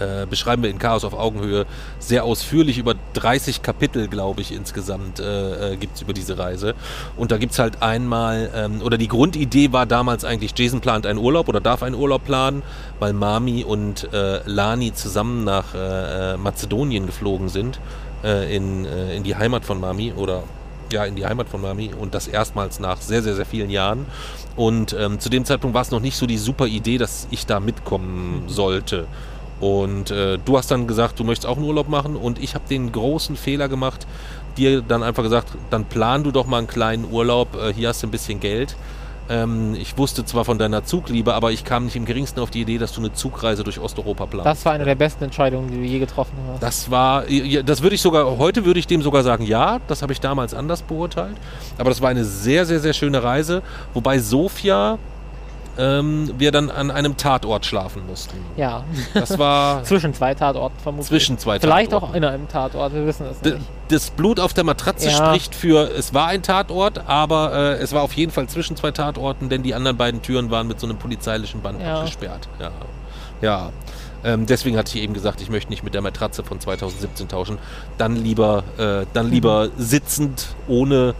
äh, 0.00 0.26
beschreiben 0.26 0.62
wir 0.62 0.70
in 0.70 0.78
Chaos 0.78 1.04
auf 1.04 1.14
Augenhöhe, 1.14 1.66
sehr 1.98 2.24
ausführlich 2.24 2.78
über 2.78 2.94
30 3.14 3.62
Kapitel, 3.62 4.08
glaube 4.08 4.40
ich, 4.40 4.52
insgesamt 4.52 5.20
äh, 5.20 5.72
äh, 5.72 5.76
gibt 5.76 5.96
es 5.96 6.02
über 6.02 6.12
diese 6.12 6.38
Reise. 6.38 6.74
Und 7.16 7.30
da 7.30 7.38
gibt 7.38 7.52
es 7.52 7.58
halt 7.58 7.82
einmal, 7.82 8.50
ähm, 8.54 8.82
oder 8.82 8.98
die 8.98 9.08
Grundidee 9.08 9.72
war 9.72 9.86
damals 9.86 10.24
eigentlich, 10.24 10.52
Jason 10.56 10.80
plant 10.80 11.06
einen 11.06 11.18
Urlaub 11.18 11.48
oder 11.48 11.60
darf 11.60 11.82
einen 11.82 11.94
Urlaub 11.94 12.24
planen, 12.24 12.62
weil 12.98 13.12
Mami 13.12 13.64
und 13.64 14.12
äh, 14.12 14.40
Lani 14.44 14.92
zusammen 14.94 15.44
nach 15.44 15.74
äh, 15.74 16.34
äh, 16.34 16.36
Mazedonien 16.36 17.06
geflogen 17.06 17.48
sind, 17.48 17.80
in, 18.20 18.84
in 18.84 19.22
die 19.22 19.36
Heimat 19.36 19.64
von 19.64 19.78
Mami 19.78 20.12
oder 20.12 20.42
ja, 20.92 21.04
in 21.04 21.16
die 21.16 21.26
Heimat 21.26 21.48
von 21.48 21.60
Mami 21.60 21.90
und 21.98 22.14
das 22.14 22.28
erstmals 22.28 22.80
nach 22.80 23.00
sehr, 23.00 23.22
sehr, 23.22 23.34
sehr 23.34 23.46
vielen 23.46 23.70
Jahren. 23.70 24.06
Und 24.56 24.94
ähm, 24.98 25.20
zu 25.20 25.28
dem 25.28 25.44
Zeitpunkt 25.44 25.74
war 25.74 25.82
es 25.82 25.90
noch 25.90 26.00
nicht 26.00 26.16
so 26.16 26.26
die 26.26 26.38
super 26.38 26.66
Idee, 26.66 26.98
dass 26.98 27.28
ich 27.30 27.46
da 27.46 27.60
mitkommen 27.60 28.44
sollte. 28.48 29.06
Und 29.60 30.10
äh, 30.10 30.38
du 30.44 30.56
hast 30.56 30.70
dann 30.70 30.86
gesagt, 30.86 31.18
du 31.18 31.24
möchtest 31.24 31.46
auch 31.46 31.56
einen 31.56 31.66
Urlaub 31.66 31.88
machen 31.88 32.16
und 32.16 32.40
ich 32.40 32.54
habe 32.54 32.64
den 32.68 32.92
großen 32.92 33.36
Fehler 33.36 33.68
gemacht, 33.68 34.06
dir 34.56 34.82
dann 34.82 35.02
einfach 35.02 35.22
gesagt, 35.22 35.48
dann 35.70 35.84
plan 35.84 36.22
du 36.22 36.30
doch 36.30 36.46
mal 36.46 36.58
einen 36.58 36.66
kleinen 36.66 37.10
Urlaub, 37.10 37.56
äh, 37.56 37.72
hier 37.72 37.88
hast 37.88 38.02
du 38.02 38.06
ein 38.06 38.10
bisschen 38.10 38.40
Geld. 38.40 38.76
Ähm, 39.30 39.74
ich 39.74 39.98
wusste 39.98 40.24
zwar 40.24 40.44
von 40.44 40.58
deiner 40.58 40.84
Zugliebe, 40.84 41.34
aber 41.34 41.52
ich 41.52 41.64
kam 41.64 41.84
nicht 41.84 41.96
im 41.96 42.04
geringsten 42.04 42.40
auf 42.40 42.50
die 42.50 42.62
Idee, 42.62 42.78
dass 42.78 42.92
du 42.92 43.00
eine 43.00 43.12
Zugreise 43.12 43.62
durch 43.62 43.78
Osteuropa 43.78 44.26
planst. 44.26 44.46
Das 44.46 44.64
war 44.64 44.72
eine 44.72 44.84
der 44.84 44.94
besten 44.94 45.24
Entscheidungen, 45.24 45.70
die 45.70 45.76
du 45.76 45.82
je 45.82 45.98
getroffen 45.98 46.32
hast. 46.50 46.62
Das 46.62 46.90
war, 46.90 47.24
das 47.64 47.82
würde 47.82 47.94
ich 47.94 48.00
sogar, 48.00 48.38
heute 48.38 48.64
würde 48.64 48.80
ich 48.80 48.86
dem 48.86 49.02
sogar 49.02 49.22
sagen, 49.22 49.44
ja, 49.44 49.80
das 49.86 50.02
habe 50.02 50.12
ich 50.12 50.20
damals 50.20 50.54
anders 50.54 50.82
beurteilt. 50.82 51.36
Aber 51.76 51.90
das 51.90 52.00
war 52.00 52.08
eine 52.08 52.24
sehr, 52.24 52.64
sehr, 52.64 52.80
sehr 52.80 52.94
schöne 52.94 53.22
Reise, 53.22 53.62
wobei 53.92 54.18
Sofia 54.18 54.98
ähm, 55.78 56.34
wir 56.38 56.50
dann 56.52 56.70
an 56.70 56.90
einem 56.90 57.16
Tatort 57.16 57.64
schlafen 57.64 58.06
mussten. 58.06 58.36
Ja. 58.56 58.84
Das 59.14 59.38
war 59.38 59.82
Zwischen 59.84 60.12
zwei 60.12 60.34
Tatorten 60.34 60.78
vermutlich. 60.80 61.08
zwischen 61.08 61.38
zwei 61.38 61.60
Vielleicht 61.60 61.92
Tatorten. 61.92 62.12
auch 62.12 62.16
in 62.16 62.24
einem 62.24 62.48
Tatort, 62.48 62.92
wir 62.94 63.06
wissen 63.06 63.26
es 63.30 63.40
nicht. 63.42 63.58
das 63.88 64.10
Blut 64.10 64.40
auf 64.40 64.52
der 64.54 64.64
Matratze 64.64 65.08
Ja. 65.08 65.16
spricht 65.28 65.54
für, 65.54 65.90
es 65.96 66.12
war 66.12 66.26
ein 66.26 66.42
Tatort, 66.42 67.02
aber 67.06 67.52
äh, 67.54 67.72
es 67.82 67.92
war 67.92 68.02
auf 68.02 68.12
jeden 68.14 68.32
Fall 68.32 68.48
zwischen 68.48 68.76
zwei 68.76 68.90
Tatorten, 68.90 69.48
denn 69.48 69.62
die 69.62 69.74
anderen 69.74 69.96
beiden 69.96 70.20
Türen 70.20 70.50
waren 70.50 70.66
mit 70.66 70.80
so 70.80 70.86
einem 70.86 70.98
polizeilichen 70.98 71.60
Band 71.62 71.80
Ja. 71.80 71.98
abgesperrt. 72.00 72.48
Ja. 72.60 72.70
ja. 73.40 73.70
Ähm, 74.24 74.46
deswegen 74.46 74.76
hatte 74.76 74.96
ich 74.96 75.02
eben 75.04 75.14
gesagt, 75.14 75.40
ich 75.40 75.48
möchte 75.48 75.70
nicht 75.70 75.84
mit 75.84 75.94
der 75.94 76.00
Matratze 76.02 76.42
von 76.42 76.58
2017 76.58 77.28
tauschen. 77.28 77.58
Dann 77.98 78.16
lieber, 78.16 78.64
äh, 78.76 79.06
dann 79.12 79.30
lieber 79.30 79.68
sitzend, 79.78 80.48
ohne, 80.66 81.14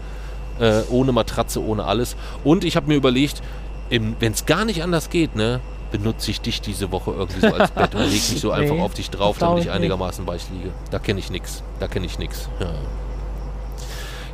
äh, 0.59 0.81
ohne 0.89 1.13
Matratze, 1.13 1.63
ohne 1.63 1.85
alles. 1.85 2.17
Und 2.43 2.65
ich 2.65 2.75
habe 2.75 2.87
mir 2.87 2.95
überlegt, 2.95 3.41
wenn 3.89 4.31
es 4.31 4.45
gar 4.45 4.65
nicht 4.65 4.83
anders 4.83 5.09
geht, 5.09 5.35
ne, 5.35 5.61
benutze 5.91 6.31
ich 6.31 6.41
dich 6.41 6.61
diese 6.61 6.91
Woche 6.91 7.11
irgendwie 7.11 7.41
so 7.41 7.53
als 7.53 7.71
Bett 7.71 7.95
und 7.95 8.01
leg 8.01 8.11
mich 8.11 8.39
so 8.39 8.51
einfach 8.51 8.75
Nee, 8.75 8.81
auf 8.81 8.93
dich 8.93 9.09
drauf, 9.09 9.37
damit 9.39 9.63
ich 9.63 9.71
einigermaßen 9.71 10.25
weich 10.27 10.49
liege. 10.51 10.71
Da 10.91 10.99
kenne 10.99 11.19
ich 11.19 11.31
nix. 11.31 11.63
Da 11.79 11.87
kenne 11.87 12.05
ich 12.05 12.19
nix. 12.19 12.49
Ja. 12.59 12.71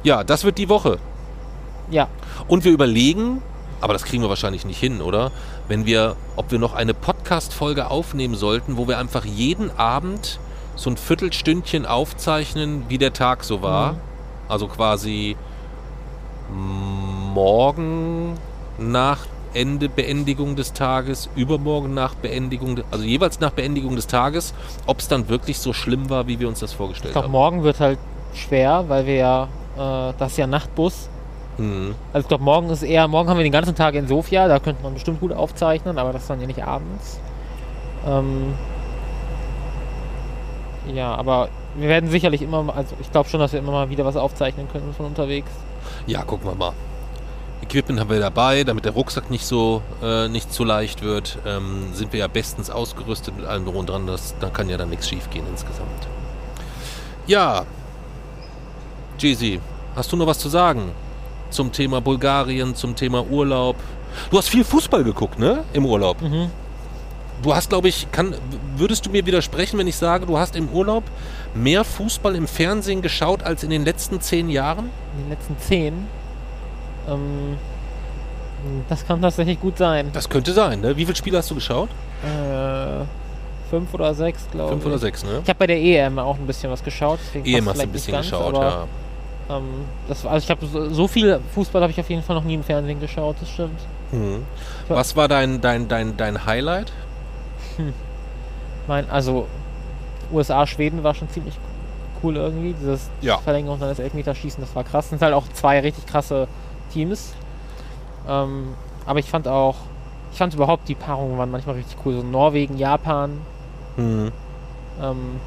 ja, 0.04 0.24
das 0.24 0.44
wird 0.44 0.58
die 0.58 0.70
Woche. 0.70 0.98
Ja, 1.90 2.08
Und 2.48 2.66
wir 2.66 2.72
überlegen, 2.72 3.42
aber 3.80 3.94
das 3.94 4.04
kriegen 4.04 4.24
wir 4.24 4.30
wahrscheinlich 4.30 4.66
nicht 4.66 4.80
hin, 4.80 5.02
oder? 5.02 5.32
Wenn 5.68 5.86
wir, 5.86 6.16
ob 6.36 6.52
wir 6.52 6.60
noch 6.60 6.74
eine 6.74 6.94
Podcast-Folge 6.94 7.90
aufnehmen 7.90 8.36
sollten, 8.36 8.78
wo 8.78 8.88
wir 8.88 8.98
einfach 8.98 9.24
jeden 9.24 9.70
Abend 9.78 10.40
so 10.76 10.90
ein 10.90 10.98
Viertelstündchen 10.98 11.86
aufzeichnen, 11.86 12.86
wie 12.90 12.98
der 12.98 13.14
Tag 13.14 13.44
so 13.44 13.62
war. 13.62 13.94
Mhm. 13.94 13.98
Also 14.48 14.68
quasi 14.68 15.36
morgen 17.34 18.38
nach 18.78 19.26
Ende 19.56 19.90
Beendigung 19.90 20.56
des 20.56 20.74
Tages, 20.74 21.30
übermorgen 21.36 21.94
nach 21.94 22.14
Beendigung, 22.16 22.82
also 22.92 23.04
jeweils 23.04 23.40
nach 23.40 23.52
Beendigung 23.52 23.96
des 23.96 24.08
Tages, 24.08 24.54
ob 24.86 25.00
es 25.00 25.08
dann 25.08 25.30
wirklich 25.30 25.60
so 25.60 25.74
schlimm 25.74 26.10
war, 26.10 26.28
wie 26.28 26.40
wir 26.40 26.48
uns 26.48 26.60
das 26.60 26.72
ich 26.72 26.78
vorgestellt 26.78 27.14
glaube, 27.14 27.26
haben. 27.26 27.32
morgen 27.32 27.64
wird 27.64 27.80
halt 27.80 27.98
schwer, 28.34 28.86
weil 28.88 29.06
wir 29.06 29.16
ja, 29.16 29.44
äh, 29.78 30.14
das 30.18 30.34
ist 30.34 30.38
ja 30.38 30.48
Nachtbus. 30.48 31.10
Mhm. 31.58 31.96
Also 32.12 32.26
ich 32.26 32.28
glaube, 32.28 32.44
morgen 32.44 32.70
ist 32.70 32.84
eher, 32.84 33.08
morgen 33.08 33.30
haben 33.30 33.38
wir 33.38 33.44
den 33.44 33.52
ganzen 33.52 33.76
Tag 33.76 33.96
in 33.96 34.08
Sofia, 34.08 34.48
da 34.48 34.60
könnte 34.60 34.84
man 34.84 34.94
bestimmt 34.94 35.22
gut 35.22 35.32
aufzeichnen, 35.32 35.98
aber 35.98 36.12
das 36.12 36.24
ist 36.24 36.30
dann 36.30 36.42
ja 36.42 36.48
nicht 36.48 36.64
abends. 36.64 37.20
Ähm, 38.06 38.54
ja, 40.94 41.16
aber 41.16 41.50
wir 41.76 41.90
werden 41.90 42.10
sicherlich 42.10 42.42
immer, 42.42 42.74
also 42.76 42.96
ich 43.02 43.12
glaube 43.12 43.30
schon, 43.30 43.40
dass 43.40 43.54
wir 43.54 43.60
immer 43.60 43.72
mal 43.72 43.90
wieder 43.90 44.06
was 44.06 44.16
aufzeichnen 44.16 44.68
können 44.72 44.94
von 44.94 45.06
unterwegs. 45.06 45.50
Ja, 46.08 46.24
gucken 46.24 46.50
wir 46.50 46.56
mal. 46.56 46.74
Equipment 47.62 48.00
haben 48.00 48.10
wir 48.10 48.20
dabei, 48.20 48.64
damit 48.64 48.86
der 48.86 48.92
Rucksack 48.92 49.32
nicht 49.32 49.46
so 49.46 49.82
äh, 50.04 50.28
nicht 50.28 50.54
so 50.54 50.64
leicht 50.64 51.02
wird. 51.02 51.40
Ähm, 51.46 51.94
sind 51.94 52.14
wir 52.14 52.20
ja 52.20 52.28
bestens 52.28 52.70
ausgerüstet 52.70 53.36
mit 53.38 53.46
allem 53.46 53.66
drum 53.66 53.86
dran. 53.86 54.08
Das, 54.08 54.36
da 54.40 54.50
kann 54.50 54.70
ja 54.70 54.78
dann 54.78 54.90
nichts 54.90 55.08
schief 55.10 55.30
gehen 55.30 55.46
insgesamt. 55.50 56.08
Ja, 57.28 57.66
Jay-Z, 59.18 59.60
hast 59.96 60.12
du 60.12 60.18
noch 60.18 60.28
was 60.28 60.40
zu 60.40 60.50
sagen 60.50 60.92
zum 61.50 61.72
Thema 61.72 62.02
Bulgarien, 62.02 62.76
zum 62.76 62.96
Thema 62.96 63.26
Urlaub? 63.26 63.78
Du 64.30 64.38
hast 64.38 64.50
viel 64.50 64.64
Fußball 64.64 65.04
geguckt, 65.04 65.40
ne? 65.40 65.64
Im 65.74 65.86
Urlaub. 65.86 66.22
Mhm. 66.22 66.52
Du 67.42 67.54
hast, 67.54 67.70
glaube 67.70 67.90
ich, 67.90 68.12
kann, 68.12 68.34
würdest 68.78 69.06
du 69.06 69.10
mir 69.10 69.26
widersprechen, 69.26 69.78
wenn 69.78 69.88
ich 69.88 69.98
sage, 69.98 70.26
du 70.26 70.38
hast 70.38 70.56
im 70.56 70.70
Urlaub 70.70 71.04
mehr 71.54 71.84
Fußball 71.84 72.36
im 72.36 72.48
Fernsehen 72.48 73.02
geschaut 73.02 73.44
als 73.44 73.64
in 73.64 73.70
den 73.70 73.84
letzten 73.86 74.22
zehn 74.22 74.50
Jahren? 74.50 74.90
In 75.18 75.24
den 75.24 75.30
letzten 75.30 75.58
zehn. 75.60 76.08
Ähm, 77.08 77.58
das 78.90 79.06
kann 79.06 79.22
tatsächlich 79.22 79.60
gut 79.60 79.78
sein. 79.78 80.10
Das 80.14 80.28
könnte 80.30 80.54
sein, 80.54 80.82
ne? 80.82 80.98
Wie 80.98 81.06
viele 81.06 81.16
Spiele 81.16 81.38
hast 81.38 81.52
du 81.52 81.56
geschaut? 81.56 81.90
Äh, 82.24 83.04
fünf 83.70 83.94
oder 83.94 84.14
sechs, 84.14 84.48
glaube 84.52 84.68
ich. 84.68 84.72
Fünf 84.74 84.86
oder 84.86 84.98
sechs, 84.98 85.24
ne? 85.24 85.42
Ich 85.44 85.50
habe 85.50 85.60
bei 85.60 85.68
der 85.68 85.78
EM 85.78 86.18
auch 86.20 86.38
ein 86.38 86.48
bisschen 86.48 86.72
was 86.72 86.84
geschaut. 86.84 87.20
EM 87.34 87.66
passt 87.66 87.78
hast 87.78 87.84
du 87.84 87.88
ein 87.90 87.92
bisschen 87.92 88.14
ganz, 88.14 88.26
geschaut, 88.26 88.56
aber, 88.56 88.88
ja. 89.50 89.58
Ähm, 89.58 89.64
das, 90.08 90.26
also 90.26 90.44
ich 90.44 90.50
habe 90.50 90.66
so, 90.66 90.90
so 90.90 91.08
viel 91.08 91.40
Fußball 91.54 91.82
habe 91.82 91.92
ich 91.92 92.00
auf 92.00 92.10
jeden 92.10 92.24
Fall 92.24 92.36
noch 92.36 92.44
nie 92.44 92.56
im 92.56 92.64
Fernsehen 92.64 93.00
geschaut, 93.00 93.36
das 93.40 93.50
stimmt. 93.50 93.80
Mhm. 94.12 94.44
Was 94.88 95.16
war 95.16 95.28
dein, 95.28 95.62
dein, 95.62 95.88
dein, 95.88 96.18
dein 96.18 96.46
Highlight? 96.46 96.92
Mein, 98.88 99.10
also 99.10 99.48
USA, 100.32 100.66
Schweden 100.66 101.04
war 101.04 101.14
schon 101.14 101.30
ziemlich 101.30 101.56
cool 102.24 102.38
irgendwie. 102.38 102.74
Dieses 102.80 103.10
Ja. 103.22 103.38
Verlängerung 103.40 103.80
seines 103.80 104.00
Elfmeterschießen, 104.00 104.62
das 104.64 104.76
war 104.76 104.84
krass. 104.84 105.06
Das 105.06 105.10
sind 105.10 105.22
halt 105.22 105.34
auch 105.34 105.48
zwei 105.54 105.80
richtig 105.80 106.06
krasse 106.08 106.48
Teams. 106.96 107.34
Ähm, 108.28 108.74
aber 109.06 109.20
ich 109.20 109.30
fand 109.30 109.48
auch, 109.50 109.76
ich 110.32 110.38
fand 110.38 110.54
überhaupt 110.54 110.88
die 110.88 110.96
Paarungen 110.96 111.38
waren 111.38 111.52
manchmal 111.52 111.76
richtig 111.76 111.98
cool. 112.06 112.16
So 112.16 112.24
Norwegen, 112.24 112.78
Japan 112.78 113.42
Mhm. 113.98 114.32
ähm, 115.02 115.40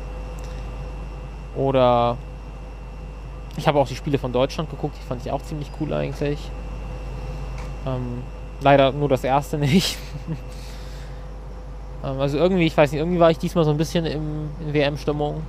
oder 1.56 2.16
ich 3.56 3.66
habe 3.66 3.78
auch 3.78 3.88
die 3.88 3.96
Spiele 3.96 4.18
von 4.18 4.32
Deutschland 4.32 4.70
geguckt, 4.70 4.96
die 4.98 5.06
fand 5.06 5.24
ich 5.24 5.32
auch 5.32 5.42
ziemlich 5.42 5.70
cool 5.80 5.92
eigentlich. 5.92 6.38
Ähm, 7.86 8.22
leider 8.60 8.92
nur 8.92 9.08
das 9.08 9.24
erste 9.24 9.58
nicht. 9.68 9.98
ähm, 12.04 12.20
also 12.20 12.38
irgendwie, 12.38 12.66
ich 12.66 12.76
weiß 12.76 12.92
nicht, 12.92 13.00
irgendwie 13.00 13.20
war 13.20 13.30
ich 13.30 13.38
diesmal 13.38 13.64
so 13.64 13.70
ein 13.70 13.76
bisschen 13.76 14.06
im, 14.06 14.50
in 14.60 14.72
WM-Stimmung. 14.72 15.42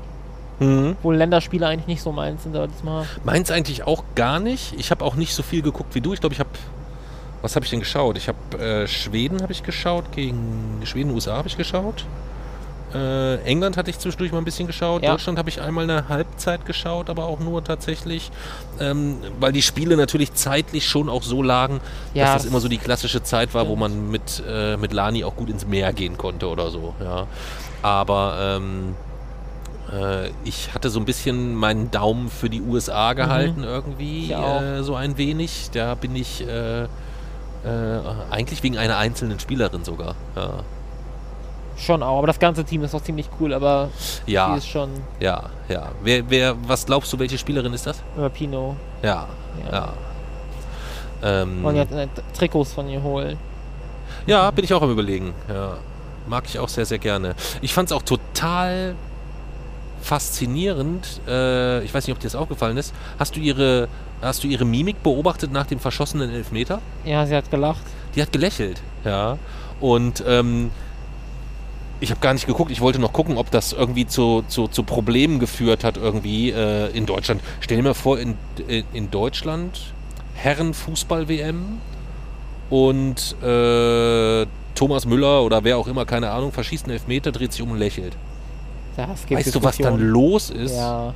Mhm. 0.60 0.96
Obwohl 1.00 1.16
Länderspiele 1.16 1.66
eigentlich 1.68 1.88
nicht 1.88 2.02
so 2.02 2.12
meins 2.12 2.44
sind, 2.44 2.56
aber 2.56 2.68
diesmal. 2.68 3.06
Meins 3.24 3.50
eigentlich 3.52 3.84
auch 3.84 4.04
gar 4.16 4.40
nicht. 4.40 4.74
Ich 4.78 4.92
habe 4.92 5.04
auch 5.06 5.16
nicht 5.16 5.34
so 5.34 5.44
viel 5.44 5.62
geguckt 5.62 5.96
wie 5.96 6.02
du. 6.02 6.14
Ich 6.14 6.20
glaube, 6.20 6.34
ich 6.34 6.40
habe. 6.40 6.50
Was 7.42 7.56
habe 7.56 7.64
ich 7.64 7.70
denn 7.70 7.80
geschaut? 7.80 8.18
Ich 8.18 8.28
habe 8.28 8.62
äh, 8.62 8.88
Schweden 8.88 9.42
habe 9.42 9.54
ich 9.54 9.64
geschaut, 9.64 10.12
gegen 10.12 10.82
Schweden, 10.84 11.12
USA 11.12 11.38
habe 11.38 11.48
ich 11.48 11.56
geschaut. 11.56 12.06
Äh, 12.94 13.36
England 13.44 13.78
hatte 13.78 13.92
ich 13.92 14.00
zwischendurch 14.00 14.32
mal 14.32 14.40
ein 14.40 14.44
bisschen 14.46 14.68
geschaut. 14.68 15.04
Ja. 15.04 15.12
Deutschland 15.12 15.38
habe 15.38 15.48
ich 15.48 15.62
einmal 15.62 15.84
eine 15.84 16.10
Halbzeit 16.10 16.66
geschaut, 16.66 17.10
aber 17.10 17.26
auch 17.26 17.40
nur 17.40 17.64
tatsächlich, 17.64 18.32
ähm, 18.80 19.18
weil 19.40 19.52
die 19.52 19.62
Spiele 19.62 19.96
natürlich 19.96 20.34
zeitlich 20.34 20.88
schon 20.88 21.08
auch 21.08 21.22
so 21.24 21.44
lagen, 21.44 21.82
Ja, 22.14 22.26
dass 22.26 22.44
das 22.44 22.46
immer 22.46 22.60
so 22.60 22.68
die 22.68 22.80
klassische 22.80 23.22
Zeit 23.22 23.54
war, 23.54 23.68
wo 23.68 23.76
stimmt. 23.76 23.80
man 23.80 24.12
mit, 24.12 24.44
äh, 24.48 24.76
mit 24.78 24.92
Lani 24.92 25.24
auch 25.24 25.36
gut 25.36 25.50
ins 25.50 25.68
Meer 25.68 25.94
gehen 25.94 26.18
konnte 26.18 26.48
oder 26.50 26.72
so. 26.72 26.94
Ja. 27.00 27.28
Aber 27.84 28.38
ähm, 28.58 28.96
äh, 29.94 30.30
ich 30.44 30.74
hatte 30.74 30.90
so 30.90 31.00
ein 31.00 31.06
bisschen 31.06 31.56
meinen 31.56 31.92
Daumen 31.92 32.30
für 32.30 32.50
die 32.50 32.62
USA 32.62 33.14
gehalten 33.14 33.64
irgendwie, 33.64 34.26
Ich 34.26 34.36
auch. 34.36 34.62
äh, 34.62 34.84
so 34.84 34.96
ein 34.96 35.18
wenig. 35.18 35.70
Da 35.74 35.96
bin 35.96 36.16
ich 36.16 36.46
äh, 36.48 36.84
äh, 36.84 36.88
eigentlich 38.30 38.64
wegen 38.64 38.78
einer 38.78 38.98
einzelnen 38.98 39.40
Spielerin 39.40 39.84
sogar. 39.84 40.16
Ja, 40.36 40.50
Schon 41.78 42.04
auch, 42.04 42.18
aber 42.18 42.28
das 42.28 42.40
ganze 42.40 42.66
Team 42.66 42.84
ist 42.84 42.94
auch 42.94 43.02
ziemlich 43.02 43.30
cool, 43.40 43.54
aber 43.54 43.90
ja, 44.26 44.54
ist 44.58 44.68
schon 44.68 44.90
ja. 45.22 45.44
ja. 45.70 45.90
Wer, 46.04 46.30
wer, 46.30 46.56
was 46.68 46.86
glaubst 46.86 47.14
du, 47.14 47.20
welche 47.20 47.38
Spielerin 47.38 47.72
ist 47.74 47.88
das? 47.88 48.02
über 48.18 48.30
Pino. 48.30 48.76
Ja, 49.02 49.28
Ja. 49.66 49.72
ja. 49.72 49.94
Ähm, 51.22 51.64
Und 51.64 51.76
jetzt 51.78 51.94
äh, 51.94 52.08
Trikots 52.38 52.74
von 52.74 52.90
ihr 52.90 53.02
holen. 53.02 53.38
Ja, 54.26 54.52
bin 54.52 54.66
ich 54.66 54.74
auch 54.74 54.82
am 54.82 54.92
überlegen. 54.92 55.34
Ja. 55.48 55.78
Mag 56.28 56.44
ich 56.48 56.60
auch 56.60 56.68
sehr, 56.70 56.86
sehr 56.86 57.00
gerne. 57.00 57.34
Ich 57.62 57.74
fand 57.74 57.90
es 57.90 57.94
auch 57.94 58.04
total 58.04 58.96
faszinierend. 60.02 61.22
Äh, 61.28 61.84
ich 61.84 61.94
weiß 61.94 62.08
nicht, 62.08 62.16
ob 62.16 62.20
dir 62.20 62.28
das 62.28 62.36
aufgefallen 62.36 62.78
ist. 62.78 62.94
Hast 63.18 63.36
du 63.36 63.40
ihre, 63.40 63.88
hast 64.22 64.44
du 64.44 64.48
ihre 64.48 64.66
Mimik 64.66 65.04
beobachtet 65.04 65.52
nach 65.52 65.66
dem 65.66 65.80
verschossenen 65.80 66.30
Elfmeter? 66.30 66.82
Ja, 67.06 67.26
sie 67.26 67.36
hat 67.36 67.52
gelacht. 67.52 67.84
Die 68.16 68.22
hat 68.22 68.32
gelächelt, 68.32 68.82
ja. 69.06 69.38
Und 69.80 70.24
ähm, 70.28 70.72
ich 72.00 72.12
habe 72.12 72.22
gar 72.22 72.34
nicht 72.34 72.48
geguckt. 72.48 72.72
Ich 72.72 72.82
wollte 72.82 73.00
noch 73.00 73.14
gucken, 73.14 73.38
ob 73.38 73.52
das 73.52 73.74
irgendwie 73.74 74.08
zu, 74.08 74.44
zu, 74.48 74.68
zu 74.68 74.84
Problemen 74.84 75.40
geführt 75.40 75.84
hat, 75.84 75.98
irgendwie 75.98 76.52
äh, 76.52 76.90
in 76.92 77.06
Deutschland. 77.06 77.42
Stell 77.60 77.78
dir 77.78 77.84
mal 77.84 77.94
vor, 77.94 78.20
in, 78.20 78.36
in, 78.94 79.12
Deutschland 79.12 79.94
Herren-Fußball-WM 80.36 81.80
und 82.70 83.36
äh, 83.44 84.46
Thomas 84.76 85.06
Müller 85.06 85.44
oder 85.44 85.64
wer 85.64 85.78
auch 85.78 85.88
immer, 85.88 86.06
keine 86.06 86.32
Ahnung, 86.32 86.52
verschießt 86.52 86.86
einen 86.86 86.94
Elfmeter, 86.94 87.32
dreht 87.32 87.52
sich 87.52 87.62
um 87.62 87.72
und 87.72 87.80
lächelt. 87.80 88.16
Das 89.08 89.26
gibt 89.26 89.40
Weißt 89.40 89.56
du, 89.56 89.64
was 89.64 89.78
dann 89.78 90.00
los 90.00 90.50
ist? 90.50 90.76
Ja, 90.76 91.14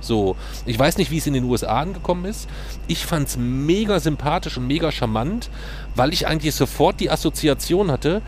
So, 0.00 0.36
ich 0.66 0.78
weiß 0.78 0.96
nicht, 0.98 1.10
wie 1.10 1.18
es 1.18 1.26
in 1.26 1.34
den 1.34 1.44
USA 1.44 1.80
angekommen 1.80 2.24
ist. 2.24 2.48
Ich 2.88 3.06
fand 3.06 3.28
es 3.28 3.36
mega 3.36 4.00
sympathisch 4.00 4.56
und 4.58 4.66
mega 4.66 4.90
charmant, 4.90 5.48
weil 5.94 6.12
ich 6.12 6.26
eigentlich 6.26 6.54
sofort 6.54 6.98
die 7.00 7.10
Assoziation 7.10 7.90
hatte, 7.90 8.20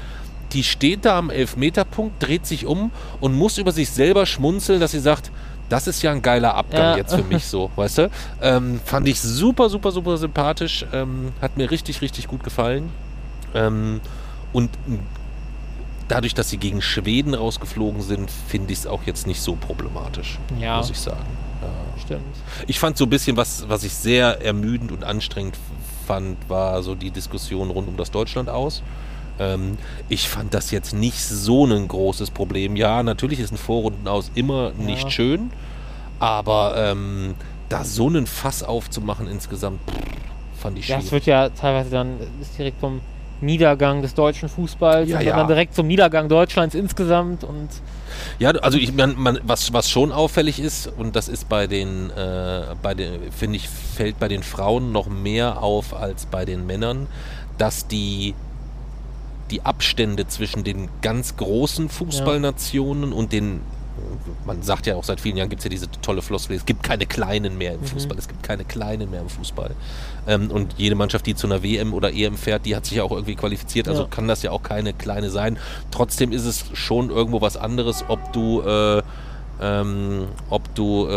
die 0.52 0.62
steht 0.62 1.04
da 1.04 1.18
am 1.18 1.30
Elfmeterpunkt, 1.30 2.22
dreht 2.22 2.46
sich 2.46 2.64
um 2.66 2.92
und 3.20 3.34
muss 3.34 3.58
über 3.58 3.72
sich 3.72 3.90
selber 3.90 4.24
schmunzeln, 4.24 4.78
dass 4.78 4.92
sie 4.92 5.00
sagt, 5.00 5.32
das 5.68 5.88
ist 5.88 6.02
ja 6.02 6.12
ein 6.12 6.22
geiler 6.22 6.54
Abgang 6.54 6.90
Ja. 6.92 6.96
jetzt 6.96 7.14
für 7.14 7.24
mich 7.24 7.44
so, 7.46 7.70
weißt 7.76 7.98
du? 7.98 8.10
Ähm, 8.40 8.80
fand 8.84 9.08
ich 9.08 9.20
super, 9.20 9.68
super, 9.68 9.90
super 9.90 10.16
sympathisch. 10.16 10.86
Ähm, 10.92 11.32
hat 11.40 11.56
mir 11.56 11.70
richtig, 11.72 12.02
richtig 12.02 12.28
gut 12.28 12.44
gefallen. 12.44 12.90
Ähm, 13.54 14.00
und 14.52 14.70
m, 14.86 15.00
dadurch, 16.08 16.34
dass 16.34 16.50
sie 16.50 16.58
gegen 16.58 16.82
Schweden 16.82 17.34
rausgeflogen 17.34 18.02
sind, 18.02 18.30
finde 18.30 18.72
ich 18.72 18.80
es 18.80 18.86
auch 18.86 19.02
jetzt 19.04 19.26
nicht 19.26 19.40
so 19.40 19.54
problematisch, 19.56 20.38
ja, 20.60 20.78
muss 20.78 20.90
ich 20.90 20.98
sagen. 20.98 21.24
Ja. 21.62 22.00
stimmt. 22.02 22.22
Ich 22.66 22.78
fand 22.78 22.96
so 22.96 23.04
ein 23.06 23.10
bisschen, 23.10 23.36
was, 23.36 23.68
was 23.68 23.84
ich 23.84 23.94
sehr 23.94 24.42
ermüdend 24.42 24.92
und 24.92 25.04
anstrengend 25.04 25.56
fand, 26.06 26.36
war 26.48 26.82
so 26.82 26.94
die 26.94 27.10
Diskussion 27.10 27.70
rund 27.70 27.88
um 27.88 27.96
das 27.96 28.10
Deutschland 28.10 28.48
aus. 28.50 28.82
Ähm, 29.38 29.78
ich 30.08 30.28
fand 30.28 30.52
das 30.54 30.70
jetzt 30.70 30.92
nicht 30.92 31.18
so 31.20 31.64
ein 31.66 31.88
großes 31.88 32.30
Problem. 32.30 32.76
Ja, 32.76 33.02
natürlich 33.02 33.40
ist 33.40 33.52
ein 33.52 33.56
Vorrunden 33.56 34.06
aus 34.06 34.30
immer 34.34 34.72
Ja. 34.78 34.84
nicht 34.84 35.10
schön, 35.10 35.50
aber 36.20 36.74
ähm, 36.76 37.34
da 37.68 37.84
so 37.84 38.06
einen 38.06 38.26
Fass 38.26 38.62
aufzumachen 38.62 39.26
insgesamt, 39.26 39.80
pff, 39.90 39.96
fand 40.60 40.78
ich 40.78 40.86
schwierig. 40.86 41.04
es 41.06 41.12
wird 41.12 41.26
ja 41.26 41.48
teilweise 41.48 41.90
dann 41.90 42.18
direkt 42.58 42.78
vom 42.78 43.00
Niedergang 43.44 44.02
des 44.02 44.14
deutschen 44.14 44.48
Fußballs 44.48 45.08
Ja, 45.08 45.18
und 45.18 45.24
ja. 45.24 45.36
dann 45.36 45.46
direkt 45.48 45.74
zum 45.74 45.86
Niedergang 45.86 46.28
Deutschlands 46.28 46.74
insgesamt 46.74 47.44
und 47.44 47.68
Ja, 48.38 48.50
also 48.50 48.78
ich 48.78 48.92
man, 48.92 49.14
man, 49.18 49.38
was, 49.44 49.72
was 49.72 49.88
schon 49.90 50.12
auffällig 50.12 50.60
ist, 50.60 50.86
und 50.86 51.16
das 51.16 51.28
ist 51.28 51.48
bei 51.48 51.66
den, 51.66 52.10
äh, 52.10 52.62
bei 52.82 52.94
den, 52.94 53.32
finde 53.32 53.56
ich, 53.56 53.68
fällt 53.68 54.18
bei 54.18 54.28
den 54.28 54.42
Frauen 54.42 54.92
noch 54.92 55.08
mehr 55.08 55.62
auf 55.62 55.94
als 55.94 56.26
bei 56.26 56.44
den 56.44 56.66
Männern, 56.66 57.06
dass 57.58 57.86
die, 57.86 58.34
die 59.50 59.62
Abstände 59.62 60.26
zwischen 60.26 60.64
den 60.64 60.88
ganz 61.02 61.36
großen 61.36 61.88
Fußballnationen 61.88 63.12
und 63.12 63.32
den, 63.32 63.60
man 64.46 64.62
sagt 64.62 64.86
ja 64.86 64.96
auch 64.96 65.04
seit 65.04 65.20
vielen 65.20 65.36
Jahren 65.36 65.48
gibt 65.50 65.60
es 65.60 65.64
ja 65.64 65.70
diese 65.70 65.88
tolle 66.02 66.22
Floskel, 66.22 66.56
es 66.56 66.66
gibt 66.66 66.82
keine 66.82 67.06
Kleinen 67.06 67.58
mehr 67.58 67.74
im 67.74 67.80
Mhm. 67.80 67.86
Fußball, 67.86 68.18
es 68.18 68.26
gibt 68.26 68.42
keine 68.42 68.64
Kleinen 68.64 69.10
mehr 69.10 69.20
im 69.20 69.28
Fußball. 69.28 69.70
Ähm, 70.26 70.50
und 70.50 70.74
jede 70.78 70.94
Mannschaft, 70.94 71.26
die 71.26 71.34
zu 71.34 71.46
einer 71.46 71.62
WM 71.62 71.92
oder 71.92 72.12
EM 72.12 72.36
fährt, 72.36 72.64
die 72.66 72.74
hat 72.76 72.86
sich 72.86 72.96
ja 72.98 73.02
auch 73.02 73.12
irgendwie 73.12 73.34
qualifiziert, 73.34 73.88
also 73.88 74.02
Ja. 74.02 74.08
kann 74.08 74.26
das 74.28 74.42
ja 74.42 74.50
auch 74.52 74.62
keine 74.62 74.92
kleine 74.92 75.30
sein. 75.30 75.58
Trotzdem 75.90 76.32
ist 76.32 76.44
es 76.46 76.64
schon 76.72 77.10
irgendwo 77.10 77.40
was 77.40 77.56
anderes, 77.56 78.04
ob 78.08 78.32
du, 78.32 78.62
äh, 78.62 79.02
ähm, 79.60 80.24
ob 80.50 80.74
du 80.74 81.06
äh, 81.08 81.12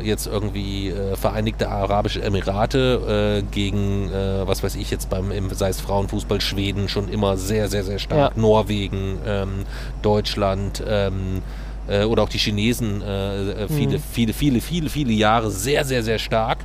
äh, 0.00 0.02
jetzt 0.02 0.26
irgendwie 0.26 0.88
äh, 0.88 1.14
Vereinigte 1.16 1.68
Arabische 1.68 2.22
Emirate 2.22 3.42
äh, 3.42 3.52
gegen, 3.54 4.08
äh, 4.10 4.46
was 4.46 4.62
weiß 4.62 4.76
ich 4.76 4.90
jetzt 4.90 5.10
beim, 5.10 5.30
im, 5.30 5.52
sei 5.52 5.68
es 5.68 5.80
Frauenfußball, 5.80 6.40
Schweden 6.40 6.88
schon 6.88 7.08
immer 7.08 7.36
sehr, 7.36 7.68
sehr, 7.68 7.84
sehr 7.84 7.98
stark, 7.98 8.32
Ja. 8.36 8.40
Norwegen, 8.40 9.18
ähm, 9.26 9.48
Deutschland, 10.02 10.82
ähm, 10.88 11.42
äh, 11.88 12.04
oder 12.04 12.22
auch 12.22 12.28
die 12.28 12.38
Chinesen 12.38 13.02
viele, 13.68 13.98
Mhm. 13.98 14.02
viele, 14.12 14.32
viele, 14.32 14.60
viele, 14.60 14.88
viele 14.88 15.12
Jahre 15.12 15.50
sehr, 15.50 15.84
sehr, 15.84 16.02
sehr 16.02 16.18
stark. 16.18 16.58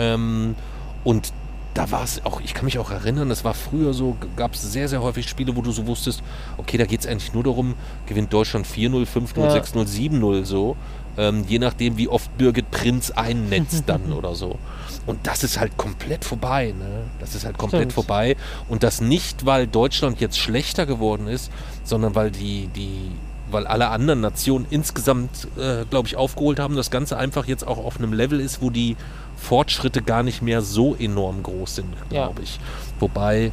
Ähm, 0.00 0.56
und 1.04 1.32
da 1.74 1.90
war 1.92 2.02
es 2.02 2.24
auch, 2.24 2.40
ich 2.40 2.52
kann 2.54 2.64
mich 2.64 2.78
auch 2.78 2.90
erinnern, 2.90 3.28
das 3.28 3.44
war 3.44 3.54
früher 3.54 3.94
so, 3.94 4.16
gab 4.34 4.54
es 4.54 4.72
sehr, 4.72 4.88
sehr 4.88 5.02
häufig 5.02 5.28
Spiele, 5.28 5.54
wo 5.54 5.62
du 5.62 5.70
so 5.70 5.86
wusstest, 5.86 6.22
okay, 6.56 6.76
da 6.78 6.84
geht 6.84 7.00
es 7.00 7.06
eigentlich 7.06 7.32
nur 7.32 7.44
darum, 7.44 7.74
gewinnt 8.06 8.32
Deutschland 8.32 8.66
4-0, 8.66 9.06
5-0, 9.06 9.40
Ja. 9.40 9.54
6-0, 9.54 9.86
7-0 9.86 10.44
so. 10.44 10.76
Ähm, 11.16 11.44
je 11.46 11.58
nachdem, 11.58 11.96
wie 11.96 12.08
oft 12.08 12.36
Birgit 12.38 12.70
Prinz 12.70 13.10
einnetzt 13.10 13.84
dann 13.86 14.12
oder 14.12 14.34
so. 14.34 14.58
Und 15.06 15.26
das 15.26 15.44
ist 15.44 15.58
halt 15.58 15.76
komplett 15.76 16.24
vorbei, 16.24 16.74
ne? 16.76 17.04
Das 17.18 17.34
ist 17.34 17.44
halt 17.44 17.58
komplett 17.58 17.82
Stimmt. 17.82 17.92
vorbei. 17.94 18.36
Und 18.68 18.82
das 18.82 19.00
nicht, 19.00 19.46
weil 19.46 19.66
Deutschland 19.66 20.20
jetzt 20.20 20.38
schlechter 20.38 20.86
geworden 20.86 21.26
ist, 21.26 21.50
sondern 21.84 22.14
weil 22.14 22.30
die, 22.30 22.68
die, 22.68 23.10
weil 23.50 23.66
alle 23.66 23.88
anderen 23.88 24.20
Nationen 24.20 24.66
insgesamt, 24.70 25.48
äh, 25.58 25.84
glaube 25.88 26.06
ich, 26.08 26.16
aufgeholt 26.16 26.58
haben, 26.60 26.76
das 26.76 26.90
Ganze 26.90 27.16
einfach 27.16 27.46
jetzt 27.46 27.66
auch 27.66 27.78
auf 27.78 27.98
einem 27.98 28.12
Level 28.12 28.40
ist, 28.40 28.62
wo 28.62 28.70
die 28.70 28.96
Fortschritte 29.40 30.02
gar 30.02 30.22
nicht 30.22 30.42
mehr 30.42 30.62
so 30.62 30.94
enorm 30.94 31.42
groß 31.42 31.76
sind, 31.76 31.88
Ja. 32.10 32.26
glaube 32.26 32.42
ich. 32.42 32.60
Wobei 32.98 33.52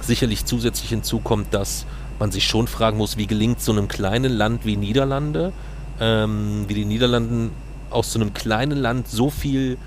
sicherlich 0.00 0.44
zusätzlich 0.44 0.88
hinzukommt, 0.90 1.54
dass 1.54 1.86
man 2.18 2.30
sich 2.32 2.46
schon 2.46 2.66
fragen 2.66 2.98
muss, 2.98 3.16
wie 3.16 3.26
gelingt 3.26 3.60
so 3.60 3.72
einem 3.72 3.88
kleinen 3.88 4.32
Land 4.32 4.66
wie 4.66 4.76
Niederlande, 4.76 5.52
ähm, 6.00 6.64
wie 6.68 6.74
die 6.74 6.84
Niederlanden 6.84 7.50
aus 7.90 8.12
so 8.12 8.18
einem 8.20 8.34
kleinen 8.34 8.78
Land 8.78 9.08
so 9.08 9.30
viel, 9.30 9.78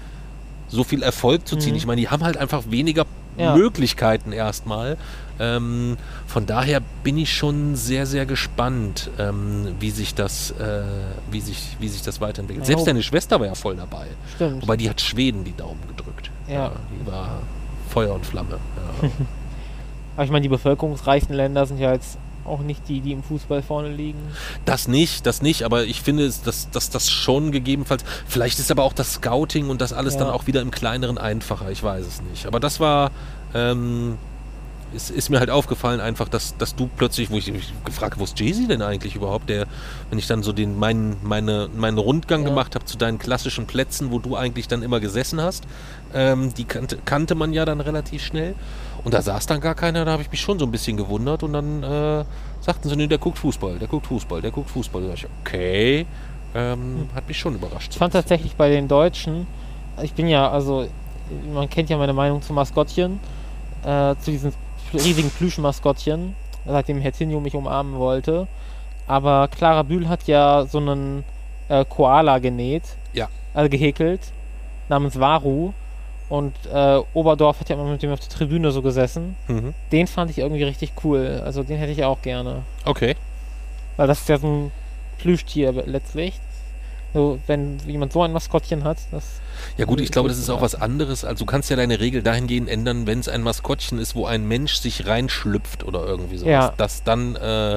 so 0.69 0.83
viel 0.83 1.03
Erfolg 1.03 1.47
zu 1.47 1.55
ziehen. 1.57 1.71
Mhm. 1.71 1.77
Ich 1.77 1.85
meine, 1.85 2.01
die 2.01 2.09
haben 2.09 2.23
halt 2.23 2.37
einfach 2.37 2.63
weniger 2.69 3.05
Ja. 3.37 3.55
Möglichkeiten 3.55 4.31
erstmal. 4.31 4.97
Ähm, 5.39 5.97
von 6.27 6.45
daher 6.45 6.81
bin 7.03 7.17
ich 7.17 7.35
schon 7.35 7.75
sehr, 7.75 8.05
sehr 8.05 8.25
gespannt, 8.25 9.09
ähm, 9.17 9.75
wie 9.79 9.89
sich 9.89 10.13
das, 10.15 10.51
äh, 10.51 10.83
wie 11.31 11.41
sich, 11.41 11.75
wie 11.79 11.87
sich 11.87 12.01
das 12.03 12.21
weiterentwickelt. 12.21 12.65
Ja. 12.65 12.67
Selbst 12.67 12.87
deine 12.87 13.01
Schwester 13.03 13.39
war 13.39 13.47
ja 13.47 13.55
voll 13.55 13.75
dabei. 13.75 14.07
stimmt. 14.35 14.61
Wobei 14.61 14.77
die 14.77 14.89
hat 14.89 15.01
Schweden 15.01 15.43
die 15.43 15.55
Daumen 15.55 15.81
gedrückt. 15.87 16.29
Ja. 16.47 16.71
die 16.91 17.07
war 17.09 17.39
Feuer 17.89 18.13
und 18.13 18.25
Flamme. 18.25 18.59
Ja. 19.01 19.09
Aber 20.15 20.25
ich 20.25 20.31
meine, 20.31 20.43
die 20.43 20.49
bevölkerungsreichsten 20.49 21.35
Länder 21.35 21.65
sind 21.65 21.79
ja 21.79 21.91
jetzt 21.93 22.17
auch 22.45 22.59
nicht 22.59 22.87
die, 22.89 22.99
die 23.01 23.13
im 23.13 23.23
Fußball 23.23 23.61
vorne 23.61 23.89
liegen. 23.89 24.19
Das 24.65 24.87
nicht, 24.87 25.25
das 25.25 25.41
nicht, 25.41 25.63
aber 25.63 25.85
ich 25.85 26.01
finde, 26.01 26.29
dass, 26.43 26.69
dass 26.69 26.89
das 26.89 27.09
schon 27.09 27.51
gegebenenfalls, 27.53 28.03
vielleicht 28.27 28.59
ist 28.59 28.69
aber 28.69 28.83
auch 28.83 28.91
das 28.93 29.13
Scouting 29.13 29.69
und 29.69 29.79
das 29.79 29.93
alles 29.93 30.15
Ja. 30.15 30.21
dann 30.21 30.29
auch 30.29 30.45
wieder 30.45 30.61
im 30.61 30.69
kleineren 30.69 31.17
einfacher, 31.17 31.71
ich 31.71 31.81
weiß 31.81 32.05
es 32.05 32.21
nicht. 32.21 32.45
Aber 32.45 32.59
das 32.59 32.81
war, 32.81 33.11
ähm, 33.53 34.17
ist, 34.95 35.09
ist 35.09 35.29
mir 35.29 35.39
halt 35.39 35.49
aufgefallen 35.49 35.99
einfach, 35.99 36.29
dass, 36.29 36.55
dass 36.57 36.75
du 36.75 36.89
plötzlich, 36.95 37.29
wo 37.29 37.37
ich 37.37 37.51
mich 37.51 37.73
gefragt 37.85 38.13
habe, 38.13 38.21
wo 38.21 38.23
ist 38.25 38.39
Jay-Z 38.39 38.69
denn 38.69 38.81
eigentlich 38.81 39.15
überhaupt, 39.15 39.49
der, 39.49 39.65
wenn 40.09 40.19
ich 40.19 40.27
dann 40.27 40.43
so 40.43 40.51
den, 40.53 40.77
meinen, 40.77 41.17
meine, 41.23 41.69
meinen 41.75 41.97
Rundgang 41.97 42.43
Ja. 42.43 42.49
gemacht 42.49 42.75
habe 42.75 42.85
zu 42.85 42.97
deinen 42.97 43.19
klassischen 43.19 43.65
Plätzen, 43.65 44.11
wo 44.11 44.19
du 44.19 44.35
eigentlich 44.35 44.67
dann 44.67 44.83
immer 44.83 44.99
gesessen 44.99 45.41
hast, 45.41 45.65
ähm, 46.13 46.53
die 46.53 46.65
kannte, 46.65 46.97
kannte 47.05 47.35
man 47.35 47.53
ja 47.53 47.65
dann 47.65 47.81
relativ 47.81 48.23
schnell. 48.23 48.55
Und 49.03 49.13
da 49.13 49.21
saß 49.21 49.47
dann 49.47 49.59
gar 49.59 49.75
keiner, 49.75 50.05
da 50.05 50.11
habe 50.13 50.21
ich 50.21 50.31
mich 50.31 50.39
schon 50.39 50.59
so 50.59 50.65
ein 50.65 50.71
bisschen 50.71 50.95
gewundert 50.95 51.43
und 51.43 51.53
dann 51.53 51.83
äh, 51.83 52.23
sagten 52.61 52.87
sie, 52.87 52.95
nee, 52.95 53.07
der 53.07 53.17
guckt 53.17 53.37
Fußball, 53.39 53.77
der 53.77 53.87
guckt 53.87 54.07
Fußball, 54.07 54.41
der 54.41 54.51
guckt 54.51 54.69
Fußball. 54.69 55.01
Da 55.01 55.07
dachte 55.09 55.25
ich, 55.25 55.27
okay, 55.45 56.05
ähm, 56.55 57.09
hat 57.13 57.27
mich 57.27 57.37
schon 57.37 57.55
überrascht. 57.55 57.91
Ich 57.91 57.97
fand 57.97 58.13
tatsächlich 58.13 58.55
bei 58.55 58.69
den 58.69 58.87
Deutschen, 58.87 59.45
ich 60.01 60.13
bin 60.13 60.27
ja, 60.27 60.49
also, 60.49 60.87
man 61.53 61.69
kennt 61.69 61.89
ja 61.89 61.97
meine 61.97 62.13
Meinung 62.13 62.41
zu 62.41 62.53
Maskottchen, 62.53 63.19
äh, 63.83 64.15
zu 64.21 64.31
diesen 64.31 64.53
riesigen 64.97 65.29
Plüschmaskottchen, 65.29 66.35
seitdem 66.65 66.99
Herr 67.01 67.13
Zinio 67.13 67.39
mich 67.39 67.55
umarmen 67.55 67.97
wollte. 67.99 68.47
Aber 69.07 69.47
Clara 69.49 69.83
Bühl 69.83 70.07
hat 70.07 70.27
ja 70.27 70.65
so 70.65 70.77
einen 70.79 71.23
äh, 71.69 71.83
Koala 71.85 72.39
genäht, 72.39 72.83
Ja. 73.13 73.27
also 73.53 73.69
gehäkelt, 73.69 74.21
namens 74.89 75.19
Varu. 75.19 75.73
Und 76.29 76.53
äh, 76.73 76.99
Oberdorf 77.13 77.59
hat 77.59 77.69
ja 77.69 77.75
immer 77.75 77.85
mit 77.85 78.01
dem 78.01 78.11
auf 78.11 78.19
der 78.19 78.29
Tribüne 78.29 78.71
so 78.71 78.81
gesessen. 78.81 79.35
Mhm. 79.47 79.73
Den 79.91 80.07
fand 80.07 80.31
ich 80.31 80.39
irgendwie 80.39 80.63
richtig 80.63 80.93
cool. 81.03 81.41
Also 81.45 81.63
den 81.63 81.77
hätte 81.77 81.91
ich 81.91 82.03
auch 82.05 82.21
gerne. 82.21 82.63
Okay. 82.85 83.15
Weil 83.97 84.07
das 84.07 84.21
ist 84.21 84.29
ja 84.29 84.37
so 84.39 84.47
ein 84.47 84.71
Plüschtier 85.19 85.71
letztlich. 85.85 86.39
So, 87.13 87.39
wenn 87.47 87.77
jemand 87.87 88.11
so 88.13 88.23
ein 88.23 88.31
Maskottchen 88.33 88.83
hat, 88.83 88.97
das. 89.11 89.39
Ja 89.77 89.85
gut, 89.85 90.01
ich 90.01 90.11
glaube, 90.11 90.29
das 90.29 90.37
ist 90.39 90.49
auch 90.49 90.61
was 90.61 90.73
anderes. 90.75 91.23
Also 91.23 91.45
du 91.45 91.45
kannst 91.45 91.69
ja 91.69 91.75
deine 91.75 91.99
Regel 91.99 92.23
dahingehend 92.23 92.67
ändern, 92.69 93.05
wenn 93.05 93.19
es 93.19 93.27
ein 93.29 93.43
Maskottchen 93.43 93.99
ist, 93.99 94.15
wo 94.15 94.25
ein 94.25 94.47
Mensch 94.47 94.75
sich 94.75 95.05
reinschlüpft 95.05 95.83
oder 95.83 96.05
irgendwie 96.05 96.37
sowas, 96.37 96.51
Ja. 96.51 96.73
dass 96.75 97.03
dann, 97.03 97.35
äh, 97.35 97.75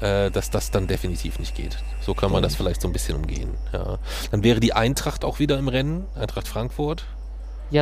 äh, 0.00 0.30
dass 0.30 0.50
das 0.50 0.70
dann 0.70 0.86
definitiv 0.86 1.38
nicht 1.40 1.54
geht. 1.56 1.78
So 2.00 2.14
kann 2.14 2.30
man 2.30 2.42
das 2.42 2.52
Stimmt. 2.52 2.66
vielleicht 2.68 2.82
so 2.82 2.88
ein 2.88 2.92
bisschen 2.92 3.16
umgehen. 3.16 3.50
Ja. 3.72 3.98
Dann 4.30 4.44
wäre 4.44 4.60
die 4.60 4.72
Eintracht 4.74 5.24
auch 5.24 5.38
wieder 5.40 5.58
im 5.58 5.66
Rennen, 5.68 6.06
Eintracht 6.14 6.46
Frankfurt, 6.46 7.04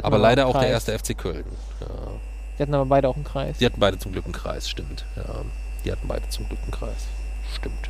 aber 0.02 0.18
leider 0.18 0.46
einen 0.46 0.54
auch 0.54 0.60
der 0.60 0.70
erste 0.70 0.98
FC 0.98 1.14
Köln. 1.16 1.44
Ja. 1.80 1.86
Die 2.58 2.62
hatten 2.62 2.74
aber 2.74 2.86
beide 2.86 3.08
auch 3.08 3.16
einen 3.16 3.24
Kreis. 3.24 3.58
Die 3.58 3.66
hatten 3.66 3.80
beide 3.80 3.98
zum 3.98 4.12
Glück 4.12 4.24
einen 4.24 4.34
Kreis, 4.34 4.68
stimmt. 4.68 5.04
Ja. 5.16 5.42
Die 5.84 5.92
hatten 5.92 6.08
beide 6.08 6.28
zum 6.30 6.46
Glück 6.48 6.58
einen 6.62 6.72
Kreis. 6.72 7.06
Stimmt. 7.54 7.88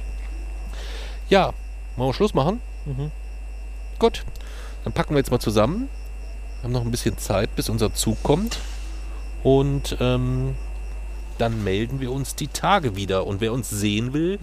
Ja, 1.28 1.52
wollen 1.96 2.10
wir 2.10 2.14
Schluss 2.14 2.34
machen? 2.34 2.60
Mhm. 2.86 3.10
Gut, 3.98 4.24
dann 4.84 4.92
packen 4.92 5.14
wir 5.14 5.18
jetzt 5.18 5.30
mal 5.30 5.40
zusammen. 5.40 5.88
Wir 6.60 6.64
haben 6.64 6.72
noch 6.72 6.82
ein 6.84 6.90
bisschen 6.90 7.18
Zeit, 7.18 7.54
bis 7.56 7.68
unser 7.68 7.92
Zug 7.94 8.22
kommt. 8.22 8.58
Und 9.42 9.96
ähm, 10.00 10.54
dann 11.38 11.64
melden 11.64 12.00
wir 12.00 12.12
uns 12.12 12.34
die 12.34 12.48
Tage 12.48 12.96
wieder. 12.96 13.26
Und 13.26 13.40
wer 13.40 13.52
uns 13.52 13.70
sehen 13.70 14.12
will, 14.12 14.38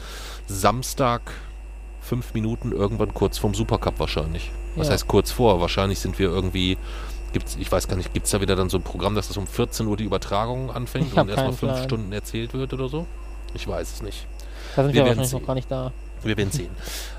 Samstag 0.47 1.21
fünf 2.01 2.33
Minuten 2.33 2.71
irgendwann 2.71 3.13
kurz 3.13 3.37
vorm 3.37 3.53
Supercup 3.53 3.99
wahrscheinlich. 3.99 4.51
Was 4.75 4.87
Ja. 4.87 4.93
heißt 4.93 5.07
kurz 5.07 5.31
vor? 5.31 5.59
Wahrscheinlich 5.61 5.99
sind 5.99 6.17
wir 6.19 6.29
irgendwie, 6.29 6.77
gibt's, 7.33 7.57
ich 7.59 7.71
weiß 7.71 7.87
gar 7.87 7.97
nicht, 7.97 8.13
gibt 8.13 8.25
es 8.27 8.31
da 8.31 8.41
wieder 8.41 8.55
dann 8.55 8.69
so 8.69 8.77
ein 8.77 8.83
Programm, 8.83 9.13
dass 9.13 9.27
das 9.27 9.37
um 9.37 9.45
14 9.45 9.85
Uhr 9.87 9.97
die 9.97 10.05
Übertragung 10.05 10.71
anfängt 10.71 11.15
und 11.15 11.27
erstmal 11.29 11.53
fünf 11.53 11.73
Plan. 11.73 11.83
Stunden 11.83 12.11
erzählt 12.13 12.53
wird 12.53 12.73
oder 12.73 12.87
so? 12.89 13.05
Ich 13.53 13.67
weiß 13.67 13.93
es 13.93 14.01
nicht. 14.01 14.25
Da 14.75 14.83
sind 14.83 14.93
Wir 14.93 15.01
wir, 15.01 15.05
werden 15.05 15.17
wahrscheinlich 15.19 15.41
noch 15.41 15.47
gar 15.47 15.55
nicht 15.55 15.69
da. 15.71 15.91
Wir 16.23 16.37
werden 16.37 16.51
sehen. 16.51 16.69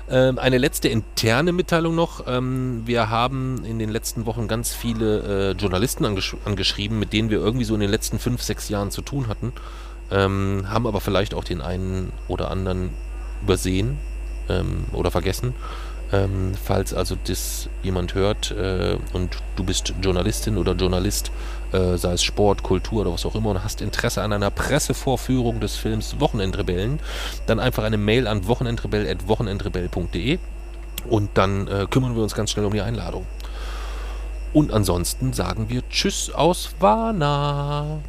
Ähm, 0.09 0.39
eine 0.39 0.57
letzte 0.57 0.87
interne 0.87 1.51
Mitteilung 1.51 1.95
noch. 1.95 2.25
Ähm, 2.27 2.83
wir 2.85 3.09
haben 3.09 3.63
in 3.65 3.79
den 3.79 3.89
letzten 3.89 4.25
Wochen 4.25 4.47
ganz 4.47 4.73
viele 4.73 5.51
äh, 5.51 5.51
Journalisten 5.51 6.05
angesch 6.05 6.35
angeschrieben, 6.45 6.99
mit 6.99 7.13
denen 7.13 7.29
wir 7.29 7.39
irgendwie 7.39 7.65
so 7.65 7.73
in 7.73 7.79
den 7.79 7.89
letzten 7.89 8.19
fünf, 8.19 8.41
sechs 8.41 8.69
Jahren 8.69 8.91
zu 8.91 9.01
tun 9.01 9.27
hatten. 9.27 9.53
Ähm, 10.11 10.65
haben 10.67 10.87
aber 10.87 11.01
vielleicht 11.01 11.33
auch 11.33 11.43
den 11.43 11.61
einen 11.61 12.11
oder 12.27 12.49
anderen 12.49 12.89
übersehen 13.43 13.97
ähm, 14.49 14.85
oder 14.91 15.11
vergessen. 15.11 15.53
Ähm, 16.11 16.53
falls 16.61 16.93
also 16.93 17.15
das 17.27 17.69
jemand 17.83 18.15
hört 18.15 18.49
äh, 18.49 18.97
und 19.13 19.37
du 19.55 19.63
bist 19.63 19.93
Journalistin 20.01 20.57
oder 20.57 20.73
Journalist, 20.73 21.31
äh, 21.71 21.97
sei 21.97 22.13
es 22.13 22.23
Sport, 22.23 22.63
Kultur 22.63 23.01
oder 23.01 23.13
was 23.13 23.25
auch 23.25 23.35
immer 23.35 23.49
und 23.49 23.63
hast 23.63 23.81
Interesse 23.81 24.21
an 24.21 24.33
einer 24.33 24.51
Pressevorführung 24.51 25.59
des 25.59 25.75
Films 25.75 26.19
Wochenendrebellen, 26.19 26.99
dann 27.47 27.59
einfach 27.59 27.83
eine 27.83 27.97
Mail 27.97 28.27
an 28.27 28.47
wochenendrebell.wochenendrebell.de 28.47 30.39
und 31.09 31.29
dann 31.35 31.67
äh, 31.67 31.85
kümmern 31.89 32.15
wir 32.15 32.23
uns 32.23 32.35
ganz 32.35 32.51
schnell 32.51 32.65
um 32.65 32.73
die 32.73 32.81
Einladung. 32.81 33.25
Und 34.53 34.73
ansonsten 34.73 35.33
sagen 35.33 35.69
wir 35.69 35.87
Tschüss 35.89 36.31
aus 36.31 36.71
Warna. 36.79 37.99